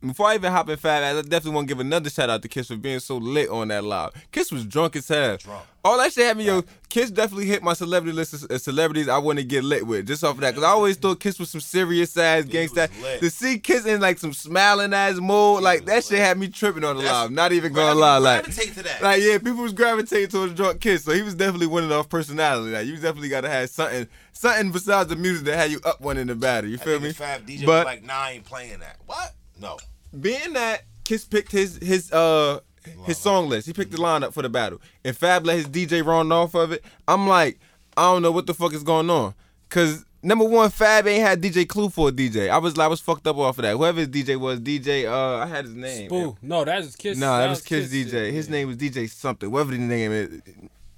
Before 0.06 0.28
I 0.28 0.36
even 0.36 0.52
hop 0.52 0.68
in 0.70 0.76
Fab, 0.78 1.02
I 1.18 1.22
definitely 1.22 1.52
want 1.52 1.68
to 1.68 1.74
give 1.74 1.80
another 1.80 2.10
shout 2.10 2.30
out 2.30 2.42
to 2.42 2.48
Kiss 2.50 2.68
for 2.68 2.76
being 2.76 3.00
so 3.00 3.18
lit 3.18 3.50
on 3.50 3.70
that 3.70 3.84
live. 3.86 4.12
Kiss 4.32 4.52
was 4.52 4.66
drunk 4.66 4.98
as 4.98 5.08
hell. 5.08 5.38
Drunk. 5.38 5.64
All 5.86 5.98
that 5.98 6.12
shit 6.14 6.26
had 6.26 6.38
me, 6.38 6.46
yo. 6.46 6.64
Kiss 6.90 7.10
definitely 7.12 7.46
hit 7.46 7.62
my 7.64 7.74
celebrity 7.74 8.16
list 8.16 8.34
of 8.34 8.50
of 8.52 8.62
celebrities 8.62 9.08
I 9.10 9.18
want 9.18 9.40
to 9.40 9.46
get 9.46 9.64
lit 9.64 9.86
with 9.88 10.08
just 10.08 10.24
off 10.24 10.36
of 10.36 10.42
that. 10.42 10.54
Cause 10.56 10.64
I 10.64 10.68
always 10.70 10.98
thought 10.98 11.20
Kiss 11.20 11.40
was 11.40 11.50
some 11.50 11.62
serious 11.62 12.16
ass 12.18 12.44
He 12.46 12.50
gangsta. 12.52 13.20
To 13.20 13.30
see 13.30 13.60
Kiss 13.60 13.86
in 13.86 14.00
like 14.02 14.18
some 14.20 14.34
smiling 14.34 14.94
ass 14.94 15.16
mode, 15.20 15.64
like 15.64 15.82
was 15.82 15.88
that 15.88 16.04
shit 16.04 16.20
had 16.20 16.38
me 16.38 16.48
tripping 16.50 16.84
on 16.84 16.98
the 16.98 17.04
That's- 17.04 17.22
live. 17.24 17.32
Not 17.32 17.52
even 17.54 17.72
gonna 17.74 18.00
lie, 18.00 18.18
like, 18.18 18.44
to 18.46 18.84
that. 18.84 19.02
like 19.02 19.22
yeah, 19.22 19.38
people 19.38 19.64
was 19.64 19.74
gravitating 19.74 20.30
towards 20.30 20.54
drunk 20.54 20.80
Kiss, 20.82 21.04
so 21.06 21.14
he 21.14 21.22
was 21.22 21.36
definitely 21.36 21.68
winning 21.68 21.92
off 21.92 22.08
personality. 22.10 22.72
Like 22.74 22.86
you 22.88 22.96
definitely 22.96 23.30
gotta 23.30 23.50
have 23.50 23.70
something, 23.70 24.08
something 24.34 24.72
besides 24.72 25.10
the 25.10 25.16
music 25.16 25.46
that 25.46 25.58
had 25.58 25.72
you 25.72 25.80
up 25.86 26.00
one 26.02 26.18
in 26.18 26.28
the 26.28 26.36
battle. 26.36 26.70
You 26.70 26.78
feel 26.78 27.00
me? 27.00 27.12
Fab 27.14 27.46
DJ 27.46 27.66
But- 27.66 27.86
was 27.86 27.96
like, 27.96 28.04
nah, 28.04 28.14
I 28.20 28.32
ain't 28.32 28.46
playing 28.46 28.80
that. 28.80 28.98
What? 29.06 29.34
No. 29.60 29.78
Being 30.20 30.54
that 30.54 30.84
Kiss 31.04 31.26
picked 31.26 31.52
his 31.52 31.78
his 31.78 32.12
uh 32.12 32.60
his 33.06 33.18
song 33.18 33.48
list, 33.50 33.68
he 33.68 33.74
picked 33.74 33.92
the 33.92 33.98
lineup 33.98 34.34
for 34.34 34.42
the 34.42 34.50
battle, 34.50 34.82
and 35.06 35.16
Fab 35.16 35.46
let 35.46 35.56
his 35.58 35.68
DJ 35.68 36.06
run 36.06 36.32
off 36.32 36.54
of 36.54 36.72
it. 36.72 36.84
I'm 37.08 37.28
like, 37.28 37.60
I 37.96 38.04
don't 38.12 38.22
know 38.22 38.32
what 38.32 38.46
the 38.46 38.54
fuck 38.54 38.74
is 38.74 38.84
going 38.84 39.10
on, 39.10 39.34
cause 39.70 40.06
number 40.22 40.46
one, 40.46 40.70
Fab 40.70 41.08
ain't 41.08 41.26
had 41.26 41.42
DJ 41.42 41.68
Clue 41.68 41.90
for 41.90 42.10
a 42.10 42.12
DJ. 42.12 42.50
I 42.50 42.58
was 42.58 42.78
I 42.78 42.88
was 42.88 43.00
fucked 43.00 43.26
up 43.28 43.38
off 43.38 43.58
of 43.58 43.64
that. 43.64 43.76
Whoever 43.76 44.00
his 44.00 44.10
DJ 44.10 44.38
was, 44.38 44.60
DJ 44.60 45.06
uh 45.10 45.44
I 45.44 45.48
had 45.48 45.66
his 45.66 45.76
name. 45.76 46.10
Boo. 46.10 46.38
No, 46.42 46.64
that's 46.66 46.96
Kiss. 46.96 47.18
No, 47.18 47.38
that 47.38 47.50
was 47.50 47.62
Kiss 47.62 47.92
DJ. 47.92 48.10
shit. 48.12 48.34
His 48.34 48.50
name 48.50 48.68
was 48.68 48.78
DJ 48.78 49.10
something. 49.10 49.50
Whatever 49.50 49.72
the 49.72 49.78
name 49.80 50.12
is. 50.12 50.42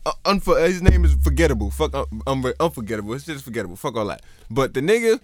Uh, 0.08 0.12
unfor- 0.26 0.64
his 0.68 0.84
name 0.84 1.04
is 1.04 1.16
forgettable. 1.16 1.72
Fuck 1.72 1.96
un- 1.96 2.22
un- 2.28 2.54
unforgettable. 2.60 3.14
It's 3.16 3.26
just 3.26 3.44
forgettable. 3.44 3.76
Fuck 3.76 3.96
all 3.96 4.06
that. 4.06 4.22
But 4.52 4.76
the 4.76 4.82
nigga, 4.82 5.20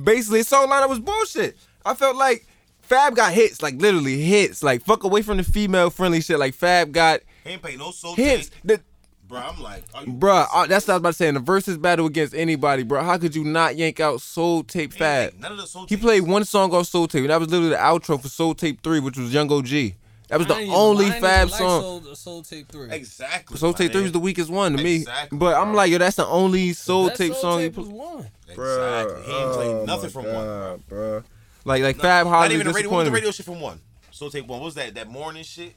basically, 0.00 0.38
his 0.40 0.48
song 0.48 0.68
lineup 0.68 0.88
was 0.88 0.98
bullshit. 0.98 1.56
I 1.84 1.94
felt 1.94 2.16
like 2.16 2.44
Fab 2.86 3.16
got 3.16 3.32
hits, 3.32 3.62
like 3.62 3.74
literally 3.80 4.20
hits. 4.20 4.62
Like 4.62 4.82
fuck 4.84 5.04
away 5.04 5.22
from 5.22 5.36
the 5.38 5.42
female 5.44 5.90
friendly 5.90 6.20
shit. 6.20 6.38
Like 6.38 6.54
Fab 6.54 6.92
got 6.92 7.20
He 7.44 7.50
ain't 7.50 7.62
pay 7.62 7.76
no 7.76 7.90
soul 7.90 8.14
hits. 8.14 8.48
tape. 8.48 8.58
The, 8.64 8.80
Bro, 9.26 9.38
I'm 9.40 9.60
like, 9.62 9.82
are 9.94 10.04
you 10.04 10.12
bruh, 10.12 10.46
uh, 10.52 10.66
that's 10.66 10.86
what 10.86 10.92
I 10.92 10.96
was 10.96 11.00
about 11.00 11.08
to 11.10 11.14
say. 11.14 11.28
In 11.28 11.34
the 11.34 11.40
versus 11.40 11.78
battle 11.78 12.04
against 12.06 12.34
anybody, 12.34 12.82
bro. 12.82 13.02
How 13.02 13.16
could 13.16 13.34
you 13.34 13.42
not 13.42 13.74
yank 13.74 13.98
out 13.98 14.20
Soul 14.20 14.62
Tape 14.62 14.92
Fab? 14.92 15.32
None 15.40 15.50
of 15.52 15.56
the 15.58 15.66
soul 15.66 15.86
He 15.88 15.96
played 15.96 16.20
one 16.20 16.44
song 16.44 16.74
off 16.74 16.86
Soul 16.86 17.08
Tape, 17.08 17.22
and 17.22 17.30
that 17.30 17.40
was 17.40 17.48
literally 17.48 17.70
the 17.70 17.76
outro 17.78 18.20
for 18.20 18.28
Soul 18.28 18.54
Tape 18.54 18.82
3, 18.82 19.00
which 19.00 19.16
was 19.16 19.32
Young 19.32 19.50
OG. 19.50 19.94
That 20.28 20.38
was 20.38 20.46
the 20.46 20.54
I 20.54 20.58
ain't 20.58 20.62
even- 20.66 20.74
only 20.74 21.10
Fab 21.10 21.48
like 21.48 21.58
song. 21.58 21.80
Soul, 22.02 22.14
Soul 22.14 22.42
Tape 22.42 22.68
Three. 22.70 22.90
Exactly. 22.90 23.56
Soul 23.56 23.72
my 23.72 23.78
Tape 23.78 23.92
3 23.92 24.02
was 24.02 24.12
the 24.12 24.20
weakest 24.20 24.50
one 24.50 24.76
to 24.76 24.82
me. 24.84 24.96
Exactly, 24.96 25.38
but 25.38 25.56
I'm 25.56 25.72
like, 25.74 25.90
yo, 25.90 25.96
that's 25.98 26.16
the 26.16 26.26
only 26.26 26.74
Soul 26.74 27.06
That 27.06 27.16
Tape 27.16 27.32
Soul 27.32 27.40
song 27.40 27.60
he 27.60 27.68
Tape 27.68 27.76
was 27.78 27.86
put. 27.88 27.96
one. 27.96 28.28
Exactly. 28.46 29.22
He 29.24 29.32
ain't 29.32 29.52
played 29.52 29.86
nothing 29.86 30.10
from 30.10 30.24
one. 30.26 30.82
bro. 30.86 31.22
Like, 31.64 31.82
like 31.82 31.96
Fab 31.96 32.26
Not 32.26 32.32
Holly 32.32 32.54
even 32.54 32.66
the 32.66 32.72
radio. 32.72 32.90
What 32.90 32.98
was 32.98 33.06
the 33.06 33.12
radio 33.12 33.30
shit 33.30 33.46
from 33.46 33.60
one? 33.60 33.80
Soul 34.10 34.30
take 34.30 34.48
one. 34.48 34.60
What 34.60 34.66
was 34.66 34.74
that? 34.74 34.94
That 34.94 35.08
morning 35.08 35.42
shit. 35.42 35.74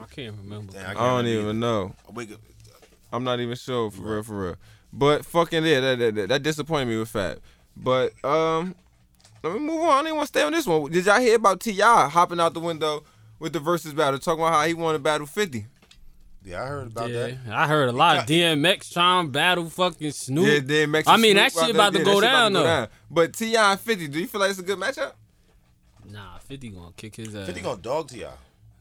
I 0.00 0.06
can't 0.14 0.36
remember. 0.36 0.72
Damn, 0.72 0.82
I 0.82 0.86
can't 0.86 0.98
don't 0.98 1.24
remember 1.24 1.40
even 1.42 1.60
know. 1.60 1.94
either. 2.04 2.12
Wake 2.12 2.32
up. 2.32 2.40
I'm 3.12 3.24
not 3.24 3.40
even 3.40 3.56
sure 3.56 3.90
for 3.90 4.02
real, 4.02 4.22
for 4.22 4.44
real. 4.46 4.56
But 4.92 5.24
fucking 5.24 5.64
yeah, 5.64 5.80
that, 5.80 5.98
that, 5.98 6.14
that, 6.14 6.28
that 6.28 6.42
disappointed 6.42 6.86
me 6.86 6.98
with 6.98 7.08
Fab. 7.08 7.40
But 7.76 8.12
um, 8.24 8.74
let 9.42 9.52
me 9.52 9.60
move 9.60 9.82
on. 9.82 9.90
I 9.90 10.02
didn't 10.02 10.16
want 10.16 10.26
to 10.26 10.28
stay 10.28 10.42
on 10.42 10.52
this 10.52 10.66
one. 10.66 10.90
Did 10.90 11.06
y'all 11.06 11.20
hear 11.20 11.36
about 11.36 11.60
Ti 11.60 11.80
hopping 11.80 12.40
out 12.40 12.54
the 12.54 12.60
window 12.60 13.04
with 13.38 13.52
the 13.52 13.60
versus 13.60 13.92
battle, 13.92 14.18
talking 14.18 14.42
about 14.42 14.54
how 14.54 14.66
he 14.66 14.74
won 14.74 14.94
a 14.94 14.98
battle 14.98 15.26
50? 15.26 15.66
Yeah, 16.44 16.62
I 16.62 16.66
heard 16.66 16.86
about 16.88 17.10
Yeah, 17.10 17.26
that. 17.28 17.38
I 17.48 17.66
heard 17.66 17.88
a 17.88 17.92
lot 17.92 18.16
of 18.18 18.22
got- 18.22 18.28
DMX 18.28 18.92
trying 18.92 19.26
to 19.26 19.32
battle 19.32 19.70
fucking 19.70 20.10
Snoop. 20.12 20.46
Yeah, 20.46 20.58
then 20.62 20.90
Max 20.90 21.08
I 21.08 21.14
and 21.14 21.22
mean, 21.22 21.36
that 21.36 21.52
shit 21.52 21.62
out 21.62 21.70
about 21.70 21.92
there. 21.94 22.04
to 22.04 22.08
Yeah, 22.10 22.14
go 22.14 22.20
that 22.20 22.26
shit 22.26 22.32
about 22.34 22.42
down 22.42 22.52
to 22.52 22.58
go 22.58 22.64
though. 22.64 22.86
But 23.10 23.32
Ti 23.32 23.56
and 23.56 23.80
50, 23.80 24.08
do 24.08 24.20
you 24.20 24.26
feel 24.26 24.40
like 24.42 24.50
it's 24.50 24.58
a 24.58 24.62
good 24.62 24.78
matchup? 24.78 25.12
Nah, 26.10 26.38
50 26.38 26.68
gonna 26.70 26.92
kick 26.96 27.16
his 27.16 27.34
ass. 27.34 27.46
50 27.46 27.60
gonna 27.62 27.80
dog 27.80 28.08
Ti. 28.08 28.18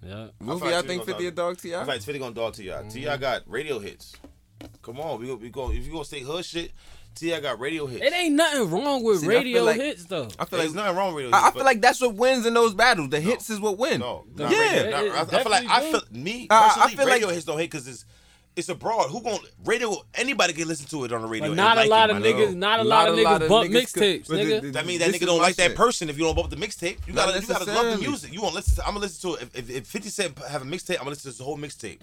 Yeah. 0.05 0.27
Movie, 0.41 0.65
like 0.65 0.73
I 0.73 0.81
50 0.81 0.87
think 0.87 1.05
50 1.05 1.27
a 1.27 1.31
dog- 1.31 1.55
dog 1.55 1.57
Ti. 1.61 1.73
In 1.73 1.85
fact, 1.85 2.03
50 2.03 2.19
gonna 2.19 2.35
dog 2.35 2.53
Ti. 2.53 2.65
Mm-hmm. 2.67 2.89
Ti 2.89 3.17
got 3.17 3.41
radio 3.47 3.79
hits. 3.79 4.13
Come 4.81 4.99
on, 4.99 5.19
we 5.21 5.27
go, 5.27 5.35
we 5.35 5.49
go. 5.49 5.71
If 5.71 5.85
you 5.85 5.91
gonna 5.93 6.03
say 6.05 6.19
hood 6.19 6.43
shit, 6.43 6.71
Ti 7.15 7.39
got 7.41 7.59
radio 7.59 7.85
hits. 7.85 8.03
It 8.03 8.11
ain't 8.13 8.35
nothing 8.35 8.69
wrong 8.71 9.03
with 9.03 9.19
See, 9.21 9.27
I 9.27 9.29
feel 9.29 9.37
radio 9.39 9.63
like- 9.63 9.75
hits 9.81 10.05
though. 10.05 10.23
I 10.39 10.45
feel 10.45 10.59
like 10.59 10.67
There's 10.67 10.73
nothing 10.73 10.95
wrong 10.95 11.13
with 11.13 11.25
radio. 11.25 11.37
I, 11.37 11.39
I 11.39 11.43
hits, 11.43 11.53
feel 11.53 11.59
but- 11.59 11.65
like 11.65 11.81
that's 11.81 12.01
what 12.01 12.15
wins 12.15 12.45
in 12.45 12.53
those 12.53 12.73
battles. 12.73 13.09
The 13.09 13.19
hits 13.19 13.49
is 13.49 13.59
what 13.59 13.77
win. 13.77 13.99
No, 13.99 14.25
yeah. 14.35 14.47
radio, 14.47 14.89
not- 14.89 15.03
It- 15.03 15.07
it 15.07 15.11
I, 15.13 15.21
I 15.21 15.25
feel 15.25 15.51
like 15.51 15.65
I 15.69 15.79
definitely 15.81 15.91
feel 15.91 16.01
do. 16.11 16.19
me 16.19 16.47
Uh, 16.49 16.53
I 16.55 16.67
personally. 16.67 16.89
feel 16.95 17.05
like- 17.05 17.13
radio 17.13 17.27
like- 17.27 17.33
hits 17.35 17.45
don't 17.45 17.59
hit 17.59 17.71
because 17.71 17.87
it's 17.87 18.05
it's 18.55 18.69
abroad. 18.69 19.09
Who 19.09 19.19
gon' 19.23 19.39
radio? 19.65 19.95
Anybody 20.13 20.53
can 20.53 20.67
listen 20.67 20.85
to 20.87 21.05
it 21.05 21.11
on 21.11 21.23
the 21.23 21.27
radio. 21.27 21.45
But 21.45 21.51
and 21.53 21.57
not 21.57 21.77
a 21.77 21.81
like 21.81 21.89
lot 21.89 22.09
it, 22.11 22.15
of 22.15 22.21
my 22.21 22.27
niggas, 22.27 22.55
not 22.55 22.79
a 22.79 22.83
lot 22.83 23.09
of 23.09 23.15
niggas 23.15 23.49
bump 23.49 23.71
mixtapes, 23.71 24.27
but 24.27 24.37
nigga. 24.37 24.61
the- 24.61 24.71
That 24.71 24.85
means 24.85 24.99
that 24.99 25.07
this 25.07 25.15
nigga 25.17 25.21
is 25.21 25.25
don't 25.27 25.37
my 25.39 25.43
like 25.45 25.55
that 25.55 25.69
shit. 25.69 25.75
person 25.77 26.07
if 26.07 26.19
you 26.19 26.23
don't 26.23 26.35
bump 26.35 26.51
the 26.51 26.55
mixtape. 26.55 26.97
You 27.07 27.13
Not 27.13 27.29
gotta 27.29 27.41
you 27.41 27.47
gotta 27.47 27.65
love 27.71 27.91
the 27.97 27.97
music. 27.97 28.31
You 28.31 28.41
want 28.43 28.51
to 28.51 28.55
listen. 28.57 28.75
To, 28.75 28.81
I'm 28.83 28.89
gonna 28.93 28.99
listen 28.99 29.31
to 29.31 29.37
it. 29.37 29.41
If, 29.55 29.69
if, 29.71 29.75
if 29.77 29.87
50 29.87 30.09
Cent 30.09 30.37
have 30.47 30.61
a 30.61 30.65
mixtape, 30.65 30.91
I'm 30.93 30.97
gonna 30.99 31.09
listen 31.11 31.31
to 31.31 31.37
the 31.39 31.43
whole 31.43 31.57
mixtape. 31.57 31.97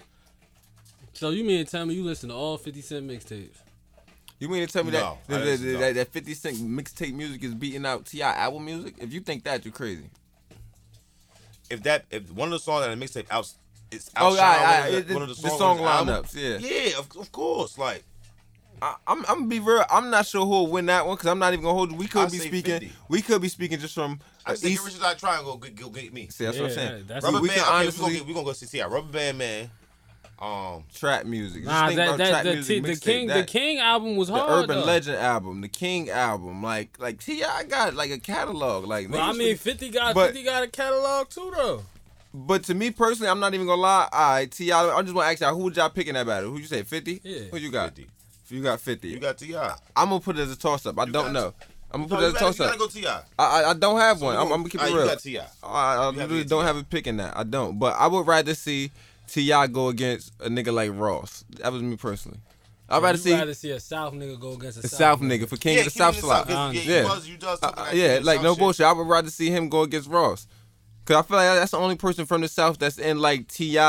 So 1.13 1.29
you 1.29 1.45
mean 1.45 1.63
to 1.63 1.71
tell 1.71 1.85
me 1.85 1.93
you 1.93 2.03
listen 2.03 2.27
to 2.29 2.35
all 2.35 2.57
50 2.57 2.81
Cent 2.81 3.07
mixtapes? 3.07 3.55
You 4.41 4.49
mean 4.49 4.65
to 4.65 4.73
tell 4.73 4.83
me 4.83 4.89
No, 4.89 5.19
that, 5.27 5.45
that, 5.45 5.59
that, 5.59 5.79
that, 5.79 5.93
that 5.95 6.07
50 6.11 6.33
Cent 6.33 6.57
mixtape 6.57 7.13
music 7.13 7.43
is 7.43 7.53
beating 7.53 7.85
out 7.85 8.05
Ti 8.07 8.23
album 8.23 8.65
music? 8.65 8.95
If 8.97 9.13
you 9.13 9.19
think 9.19 9.43
that, 9.43 9.63
you're 9.63 9.71
crazy. 9.71 10.09
If 11.69 11.83
that 11.83 12.05
if 12.09 12.31
one 12.31 12.47
of 12.47 12.53
the 12.53 12.59
songs 12.59 12.87
on 12.87 12.99
the 12.99 13.05
mixtape 13.05 13.27
out, 13.29 13.47
it's 13.91 14.09
Oh, 14.17 14.31
outshine 14.31 14.37
yeah, 14.37 14.79
one, 14.79 14.87
of 14.87 14.93
yeah, 14.93 14.99
the, 15.01 15.13
one 15.13 15.21
of 15.21 15.27
the, 15.29 15.35
the 15.35 15.41
songs 15.41 15.59
song 15.59 15.79
on 15.79 16.07
his 16.07 16.15
album, 16.15 16.23
lineups, 16.25 16.35
yeah. 16.35 16.57
yeah, 16.89 16.97
of, 16.97 17.15
of 17.17 17.31
course. 17.31 17.77
Like 17.77 18.03
I, 18.81 18.95
I'm, 19.05 19.19
I'm 19.19 19.35
gonna 19.35 19.45
be 19.45 19.59
real. 19.59 19.85
I'm 19.91 20.09
not 20.09 20.25
sure 20.25 20.43
who'll 20.43 20.65
win 20.65 20.87
that 20.87 21.05
one 21.05 21.17
because 21.17 21.27
I'm 21.29 21.37
not 21.37 21.53
even 21.53 21.63
gonna 21.63 21.75
hold 21.75 21.91
you. 21.91 21.97
We 21.97 22.07
could 22.07 22.23
I 22.23 22.29
be 22.29 22.39
speaking. 22.39 22.79
50. 22.79 22.91
We 23.09 23.21
could 23.21 23.43
be 23.43 23.47
speaking 23.47 23.77
just 23.77 23.93
from 23.93 24.19
I 24.43 24.55
say, 24.55 24.69
East. 24.69 24.83
Rich 24.83 24.95
as 24.95 25.03
I 25.03 25.13
try 25.13 25.37
and 25.37 25.45
go 25.45 25.55
get, 25.57 25.75
go 25.75 25.89
get 25.89 26.11
me. 26.11 26.29
See, 26.29 26.45
that's 26.45 26.57
what 26.57 26.63
I'm 26.63 26.69
Yeah, 26.71 26.75
saying. 26.75 27.03
that's- 27.05 27.23
Rubber 27.23 27.37
we, 27.37 27.41
we 27.43 27.47
band. 27.49 27.59
can 27.61 27.67
okay, 27.69 27.77
honestly 27.83 28.01
we 28.01 28.05
gonna 28.09 28.17
get, 28.17 28.27
we 28.27 28.33
gonna 28.33 28.45
go 28.47 28.53
see 28.53 28.65
Ti. 28.65 28.81
Rubber 28.81 29.01
band 29.11 29.37
man. 29.37 29.69
Um, 30.41 30.85
trap 30.95 31.25
music. 31.25 31.63
Just 31.63 31.71
Nah, 31.71 31.85
think 31.87 31.97
that, 31.97 32.07
about 32.07 32.17
that 32.17 32.29
trap 32.31 32.43
the, 32.45 32.53
music 32.53 32.75
T- 32.75 32.79
the 32.81 32.93
mixtape. 32.93 33.01
King 33.03 33.27
the 33.27 33.43
King 33.43 33.77
album 33.79 34.15
was 34.15 34.27
the 34.29 34.33
hard. 34.33 34.63
Urban 34.63 34.79
though. 34.79 34.85
Legend 34.85 35.17
album, 35.17 35.61
the 35.61 35.67
King 35.67 36.09
album, 36.09 36.63
like 36.63 36.97
like 36.99 37.19
Ti 37.19 37.43
got 37.69 37.93
like 37.93 38.09
a 38.09 38.17
catalog, 38.17 38.85
like. 38.87 39.09
Well, 39.09 39.21
I 39.21 39.33
mean, 39.33 39.55
forget- 39.55 39.79
50 39.79 39.89
got 39.91 40.15
but- 40.15 40.27
50 40.27 40.43
got 40.43 40.63
a 40.63 40.67
catalog 40.67 41.29
too 41.29 41.53
though. 41.55 41.83
But 42.33 42.63
to 42.63 42.73
me 42.73 42.91
personally, 42.91 43.29
I'm 43.29 43.39
not 43.41 43.53
even 43.53 43.67
gonna 43.67 43.81
lie. 43.81 44.07
All 44.11 44.31
right, 44.31 44.49
Ti, 44.49 44.71
I 44.71 45.01
just 45.01 45.13
want 45.13 45.25
to 45.27 45.31
ask 45.31 45.41
y'all, 45.41 45.53
who 45.55 45.63
would 45.65 45.75
y'all 45.75 45.89
pick 45.89 46.07
in 46.07 46.15
that 46.15 46.25
battle? 46.25 46.49
Who 46.49 46.59
you 46.59 46.65
say, 46.65 46.81
50? 46.81 47.19
Yeah. 47.23 47.39
Who 47.51 47.57
you 47.57 47.69
got? 47.69 47.93
50. 47.93 48.07
You 48.49 48.63
got 48.63 48.79
50. 48.81 49.09
You 49.09 49.19
got 49.19 49.37
Ti. 49.37 49.53
I'm 49.55 49.75
gonna 50.09 50.19
put 50.21 50.37
it 50.37 50.41
as 50.41 50.51
a 50.51 50.57
toss 50.57 50.85
up. 50.85 50.97
I 50.97 51.03
You 51.05 51.11
don't 51.11 51.33
know. 51.33 51.53
I'm 51.93 52.07
gonna 52.07 52.07
No, 52.07 52.07
put 52.07 52.19
you 52.21 52.25
it 52.25 52.27
as 52.29 52.31
a 52.31 52.33
gotta, 52.33 52.45
toss 52.45 52.59
you 52.59 52.65
gotta 52.65 52.73
up. 52.73 52.79
go 52.79 52.87
Ti. 52.87 53.33
I, 53.37 53.61
I 53.61 53.69
I 53.69 53.73
don't 53.73 53.99
have 53.99 54.21
one. 54.21 54.35
I'm, 54.37 54.43
I'm 54.43 54.49
gonna 54.59 54.69
keep 54.69 54.81
it 54.81 54.85
Alright, 54.85 54.95
real. 54.95 55.03
You 55.03 55.11
got 55.11 55.19
Ti. 55.19 55.39
I, 55.61 55.95
I 55.97 56.09
You 56.11 56.19
really 56.19 56.43
don't 56.45 56.63
have 56.63 56.77
a 56.77 56.83
pick 56.83 57.05
in 57.05 57.17
that. 57.17 57.35
I 57.37 57.43
don't. 57.43 57.77
But 57.77 57.95
I 57.99 58.07
would 58.07 58.25
rather 58.25 58.55
see 58.55 58.91
Ti 59.27 59.67
go 59.67 59.87
against 59.89 60.33
a 60.39 60.49
nigga 60.49 60.73
like 60.73 60.91
Ross. 60.93 61.45
That 61.59 61.71
was 61.71 61.81
me 61.81 61.95
personally. 61.97 62.39
I'd 62.89 63.01
rather 63.01 63.17
see 63.17 63.31
rather 63.33 63.53
see 63.53 63.71
a 63.71 63.79
South 63.79 64.13
nigga 64.13 64.37
go 64.39 64.51
against 64.53 64.79
a 64.79 64.81
the 64.81 64.89
South 64.89 65.21
nigga 65.21 65.47
for 65.47 65.55
King 65.55 65.75
Yeah, 65.75 65.79
of 65.81 65.85
the 65.85 65.91
keep 65.91 65.95
it 66.01 66.03
South 66.03 66.15
in 66.15 66.21
slot. 66.21 66.47
'cause, 66.47 66.75
Yeah, 66.75 66.81
Yeah. 66.81 67.01
you 67.03 67.07
was, 67.07 67.27
you 67.29 67.37
does 67.37 67.59
Uh, 67.63 67.67
talking 67.71 67.83
uh, 67.83 67.91
yeah, 67.93 68.19
like 68.21 68.41
no 68.41 68.51
shit. 68.53 68.59
bullshit. 68.59 68.85
I 68.85 68.91
would 68.91 69.07
rather 69.07 69.29
see 69.29 69.49
him 69.49 69.69
go 69.69 69.83
against 69.83 70.09
Ross. 70.09 70.45
Cause 71.05 71.15
I 71.17 71.21
feel 71.27 71.37
like 71.37 71.59
that's 71.59 71.71
the 71.71 71.77
only 71.77 71.95
person 71.95 72.25
from 72.25 72.41
the 72.41 72.47
South 72.49 72.77
that's 72.77 72.97
in 72.99 73.19
like 73.19 73.47
Ti 73.47 73.79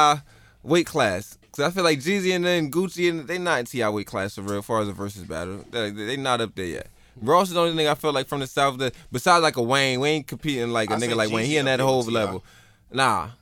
weight 0.63 0.87
class. 0.87 1.37
Cause 1.51 1.67
I 1.67 1.71
feel 1.71 1.85
like 1.85 1.99
Jeezy 1.99 2.35
and 2.35 2.45
then 2.45 2.71
Gucci 2.71 3.11
and 3.11 3.27
they 3.27 3.39
not 3.39 3.59
in 3.61 3.67
Ti 3.67 3.85
weight 3.89 4.07
class 4.07 4.37
for 4.37 4.43
real, 4.43 4.59
as 4.61 4.65
far 4.65 4.81
as 4.81 4.87
the 4.87 4.93
versus 4.95 5.23
battle. 5.25 5.65
They, 5.71 5.91
they 5.91 6.17
not 6.17 6.41
up 6.41 6.55
there 6.55 6.65
yet. 6.67 6.87
Ross 7.21 7.49
is 7.49 7.55
the 7.55 7.61
only 7.61 7.77
thing 7.77 7.89
I 7.89 7.95
feel 7.95 8.13
like 8.13 8.27
from 8.29 8.41
the 8.41 8.47
south 8.47 8.79
that 8.79 8.95
besides 9.11 9.43
like 9.43 9.57
a 9.57 9.63
Wayne, 9.63 10.01
Wayne 10.01 10.23
competing 10.25 10.71
like 10.71 10.91
a 10.91 10.95
I 10.95 10.97
nigga 10.97 11.15
like 11.17 11.31
Wayne. 11.31 11.45
He 11.45 11.55
Jeezy 11.55 11.59
in 11.59 11.65
that 11.67 11.81
whole 11.81 12.03
level. 12.05 12.43
Nah, 12.91 13.25
I 13.25 13.29
say 13.29 13.33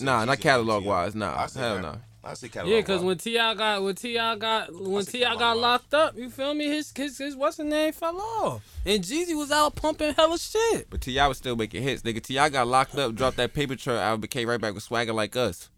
Nah, 0.00 0.24
not 0.24 0.40
catalog 0.40 0.84
wise. 0.84 1.14
nah. 1.14 1.36
I 1.36 1.46
say 1.46 1.60
Hell 1.60 1.74
cat- 1.76 1.82
nah. 1.82 1.96
I 2.22 2.34
say 2.34 2.48
catalog. 2.48 2.74
Yeah, 2.74 2.82
cause 2.82 3.02
when 3.02 3.16
Ti 3.16 3.34
got 3.34 3.82
when 3.82 3.94
Ti 3.94 4.14
got 4.14 4.72
when 4.74 5.04
Ti 5.04 5.20
got 5.20 5.56
locked 5.58 5.94
up, 5.94 6.16
you 6.16 6.28
feel 6.28 6.52
me? 6.54 6.66
His 6.66 6.92
his 6.94 7.16
his 7.18 7.34
what's 7.34 7.56
the 7.56 7.64
name 7.64 7.92
fell 7.92 8.20
off, 8.20 8.62
and 8.84 9.02
Jeezy 9.02 9.34
was 9.36 9.50
out 9.50 9.74
pumping 9.74 10.14
hella 10.14 10.38
shit. 10.38 10.88
but 10.90 11.00
Ti 11.00 11.16
was 11.26 11.38
still 11.38 11.56
making 11.56 11.82
hits. 11.82 12.02
Nigga, 12.02 12.22
Ti 12.22 12.34
got 12.50 12.66
locked 12.66 12.96
up, 12.96 13.14
dropped 13.14 13.38
that 13.38 13.54
paper 13.54 13.74
trail 13.74 13.98
album, 13.98 14.28
came 14.28 14.48
right 14.48 14.60
back 14.60 14.74
with 14.74 14.82
swagger 14.82 15.12
like 15.14 15.34
us. 15.34 15.70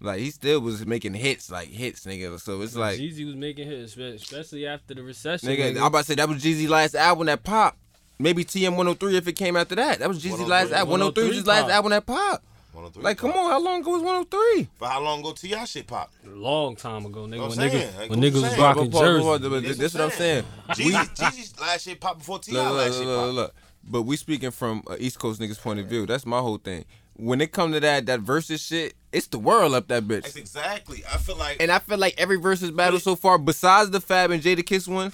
Like 0.00 0.18
he 0.18 0.30
still 0.30 0.60
was 0.60 0.84
making 0.84 1.14
hits, 1.14 1.50
like 1.50 1.68
hits, 1.68 2.04
nigga. 2.04 2.40
So 2.40 2.60
it's 2.62 2.74
like, 2.76 2.98
Jeezy 2.98 3.24
was 3.24 3.36
making 3.36 3.68
hits, 3.68 3.96
especially 3.96 4.66
after 4.66 4.94
the 4.94 5.02
recession. 5.02 5.48
nigga, 5.48 5.74
nigga. 5.74 5.76
I'm 5.78 5.86
about 5.86 5.98
to 6.00 6.04
say 6.04 6.14
that 6.16 6.28
was 6.28 6.42
Jeezy's 6.42 6.68
last 6.68 6.94
album 6.94 7.26
that 7.26 7.44
popped. 7.44 7.78
Maybe 8.18 8.44
TM 8.44 8.70
103 8.70 9.16
if 9.16 9.26
it 9.28 9.32
came 9.32 9.56
after 9.56 9.74
that. 9.76 9.98
That 10.00 10.08
was 10.08 10.22
Jeezy's 10.22 10.40
last 10.40 10.72
album. 10.72 10.90
103 10.90 11.28
was 11.28 11.36
his 11.38 11.46
last 11.46 11.70
album 11.70 11.90
that 11.90 12.06
popped. 12.06 12.44
103 12.72 13.02
Like, 13.02 13.18
come 13.18 13.32
on, 13.32 13.50
how 13.50 13.60
long 13.60 13.80
ago 13.80 13.90
was 13.92 14.02
103? 14.02 14.68
But 14.78 14.88
how 14.90 15.00
long 15.02 15.20
ago 15.20 15.32
Ti 15.32 15.66
shit 15.66 15.86
pop? 15.86 16.10
long 16.24 16.76
time 16.76 17.04
ago, 17.06 17.26
nigga. 17.26 17.40
When 17.40 17.50
saying, 17.52 17.70
niggas 17.70 17.98
like, 17.98 18.10
when 18.10 18.20
niggas 18.20 18.42
was 18.42 18.58
rocking 18.58 18.90
Pause, 18.90 18.92
pause, 18.92 19.00
jerseys. 19.00 19.24
pause, 19.24 19.40
but 19.40 19.62
That's 19.62 19.78
This 19.78 19.94
what 19.94 20.02
I'm 20.04 20.10
saying. 20.10 20.44
Jeezy, 20.70 21.14
Jeezy's 21.16 21.60
last 21.60 21.84
shit 21.84 22.00
pop 22.00 22.18
before 22.18 22.38
Ti 22.38 22.52
Look, 22.52 22.64
look, 22.66 22.76
last 22.76 22.86
look, 22.90 22.98
shit 22.98 23.06
look, 23.06 23.18
pop. 23.26 23.34
look. 23.34 23.54
But 23.84 24.02
we 24.02 24.16
speaking 24.16 24.50
from 24.50 24.82
a 24.90 24.96
East 24.96 25.18
Coast 25.18 25.40
niggas 25.40 25.60
point 25.60 25.80
of 25.80 25.86
view. 25.86 26.06
That's 26.06 26.24
my 26.26 26.38
whole 26.38 26.58
thing. 26.58 26.84
When 27.14 27.40
it 27.40 27.52
come 27.52 27.72
to 27.72 27.80
that 27.80 28.06
that 28.06 28.20
versus 28.20 28.60
shit, 28.62 28.94
it's 29.12 29.26
the 29.26 29.38
world 29.38 29.74
up 29.74 29.88
that 29.88 30.04
bitch. 30.04 30.22
That's 30.22 30.36
exactly. 30.36 31.02
I 31.12 31.18
feel 31.18 31.36
like 31.36 31.58
And 31.60 31.70
I 31.70 31.78
feel 31.78 31.98
like 31.98 32.14
every 32.16 32.36
versus 32.38 32.70
battle 32.70 32.98
so 33.00 33.16
far, 33.16 33.38
besides 33.38 33.90
the 33.90 34.00
Fab 34.00 34.30
and 34.30 34.42
Jadakiss 34.42 34.88
one, 34.88 35.12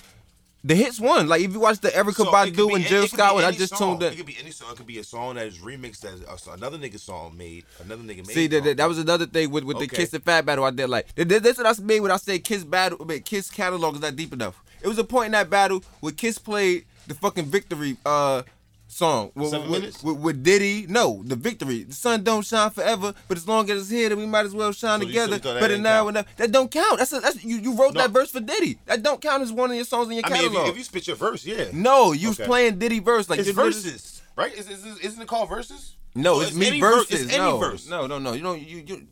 the 0.65 0.75
hits 0.75 0.99
won. 1.01 1.29
Like 1.29 1.43
if 1.43 1.53
you 1.53 1.61
watch 1.61 1.79
the 1.81 1.89
Erykah 1.89 2.15
So, 2.15 2.25
it 2.25 2.55
Badu 2.55 2.75
and 2.75 2.85
Jill 2.85 3.05
it 3.05 3.11
Scott 3.11 3.35
one, 3.35 3.45
I 3.45 3.53
just 3.53 3.77
song. 3.77 3.99
tuned 3.99 4.03
It 4.03 4.13
in. 4.13 4.17
could 4.19 4.27
be 4.27 4.37
any 4.41 4.51
song. 4.51 4.73
It 4.73 4.77
could 4.77 4.87
be 4.87 4.99
a 4.99 5.05
song 5.05 5.37
that 5.37 5.47
is 5.47 5.59
remixed 5.59 6.05
as 6.05 6.47
another 6.49 6.79
nigga 6.79 6.99
song 6.99 7.37
made. 7.37 7.65
Another 7.85 8.03
nigga 8.03 8.19
made. 8.27 8.35
See 8.35 8.47
that, 8.49 8.65
that, 8.65 8.77
that 8.77 8.89
was 8.89 8.99
another 8.99 9.27
thing 9.27 9.51
with, 9.51 9.65
with 9.65 9.79
the 9.79 9.87
Kiss 9.87 10.13
and 10.15 10.23
Fab 10.25 10.47
battle 10.47 10.65
I 10.65 10.71
did. 10.71 10.89
Like 10.89 11.15
th- 11.15 11.29
th- 11.29 11.43
that's 11.43 11.59
what 11.59 11.67
I 11.67 11.83
mean 11.83 12.03
when 12.03 12.11
I 12.11 12.17
say 12.17 12.39
Kiss 12.39 12.65
battle. 12.65 12.99
I 13.01 13.05
mean, 13.05 13.23
Kiss 13.23 13.51
catalog 13.51 13.95
is 13.97 14.01
not 14.01 14.17
deep 14.17 14.33
enough. 14.33 14.63
It 14.83 14.89
was 14.89 14.99
a 14.99 15.05
point 15.05 15.27
in 15.27 15.33
that 15.33 15.49
battle 15.51 15.83
where 16.01 16.13
Kiss 16.13 16.39
played 16.39 16.85
the 17.07 17.15
fucking 17.15 17.47
victory 17.47 17.97
uh 18.05 18.43
song 18.89 19.31
with, 19.35 19.51
Seven 19.51 19.71
with, 19.71 19.81
minutes? 19.81 20.03
with, 20.03 20.17
with 20.19 20.43
Diddy. 20.43 20.87
No, 20.89 21.23
the 21.25 21.37
victory. 21.37 21.85
The 21.85 21.95
sun 21.95 22.25
don't 22.25 22.45
shine 22.45 22.71
forever, 22.71 23.15
but 23.29 23.37
as 23.37 23.47
long 23.47 23.71
as 23.71 23.83
it's 23.83 23.91
here, 23.91 24.09
then 24.09 24.19
we 24.19 24.27
might 24.27 24.47
as 24.47 24.55
well 24.55 24.73
shine 24.73 24.99
oh, 25.01 25.03
So 25.03 25.07
together. 25.07 25.33
that 25.39 25.43
Better 25.43 25.69
didn't 25.69 25.83
now 25.83 26.05
count? 26.05 26.09
and 26.09 26.17
that. 26.17 26.37
That 26.37 26.53
don't 26.53 26.71
count. 26.71 26.99
That's 26.99 27.13
a, 27.13 27.21
that's 27.21 27.45
you, 27.45 27.59
you 27.59 27.75
wrote 27.75 27.95
No. 27.95 28.01
that 28.01 28.11
verse 28.11 28.31
for 28.31 28.41
Diddy. 28.41 28.79
That 28.87 29.03
don't 29.03 29.21
count 29.21 29.43
as 29.43 29.53
one 29.53 29.71
of 29.71 29.77
your 29.77 29.85
songs 29.85 30.09
in 30.09 30.15
your 30.15 30.27
I 30.27 30.31
mean, 30.31 30.45
if 30.47 30.53
you, 30.53 30.65
if 30.67 30.77
you 30.77 30.85
spit 30.85 31.07
your 31.07 31.17
verse, 31.17 31.45
yeah. 31.47 31.67
no, 31.73 32.13
you 32.13 32.29
was 32.29 32.41
Okay. 32.41 32.47
playing 32.49 32.79
Diddy 32.79 32.99
verse 33.01 33.29
like 33.31 33.39
it's 33.41 33.51
verses, 33.51 34.23
right? 34.37 34.53
Is, 34.55 34.69
is, 34.69 34.99
isn't 35.01 35.23
it 35.23 35.29
called 35.29 35.49
verses? 35.49 35.95
No, 36.15 36.37
So 36.41 36.47
it's, 36.49 36.57
me 36.57 36.67
any 36.69 36.81
ver- 36.81 36.91
versus. 36.97 37.23
it's 37.27 37.37
no, 37.37 37.59
verse. 37.59 37.89
no, 37.89 38.07
no, 38.07 38.19
no. 38.19 38.33
You 38.33 38.43
know, 38.43 38.55
you 38.55 38.83
you. 38.87 39.07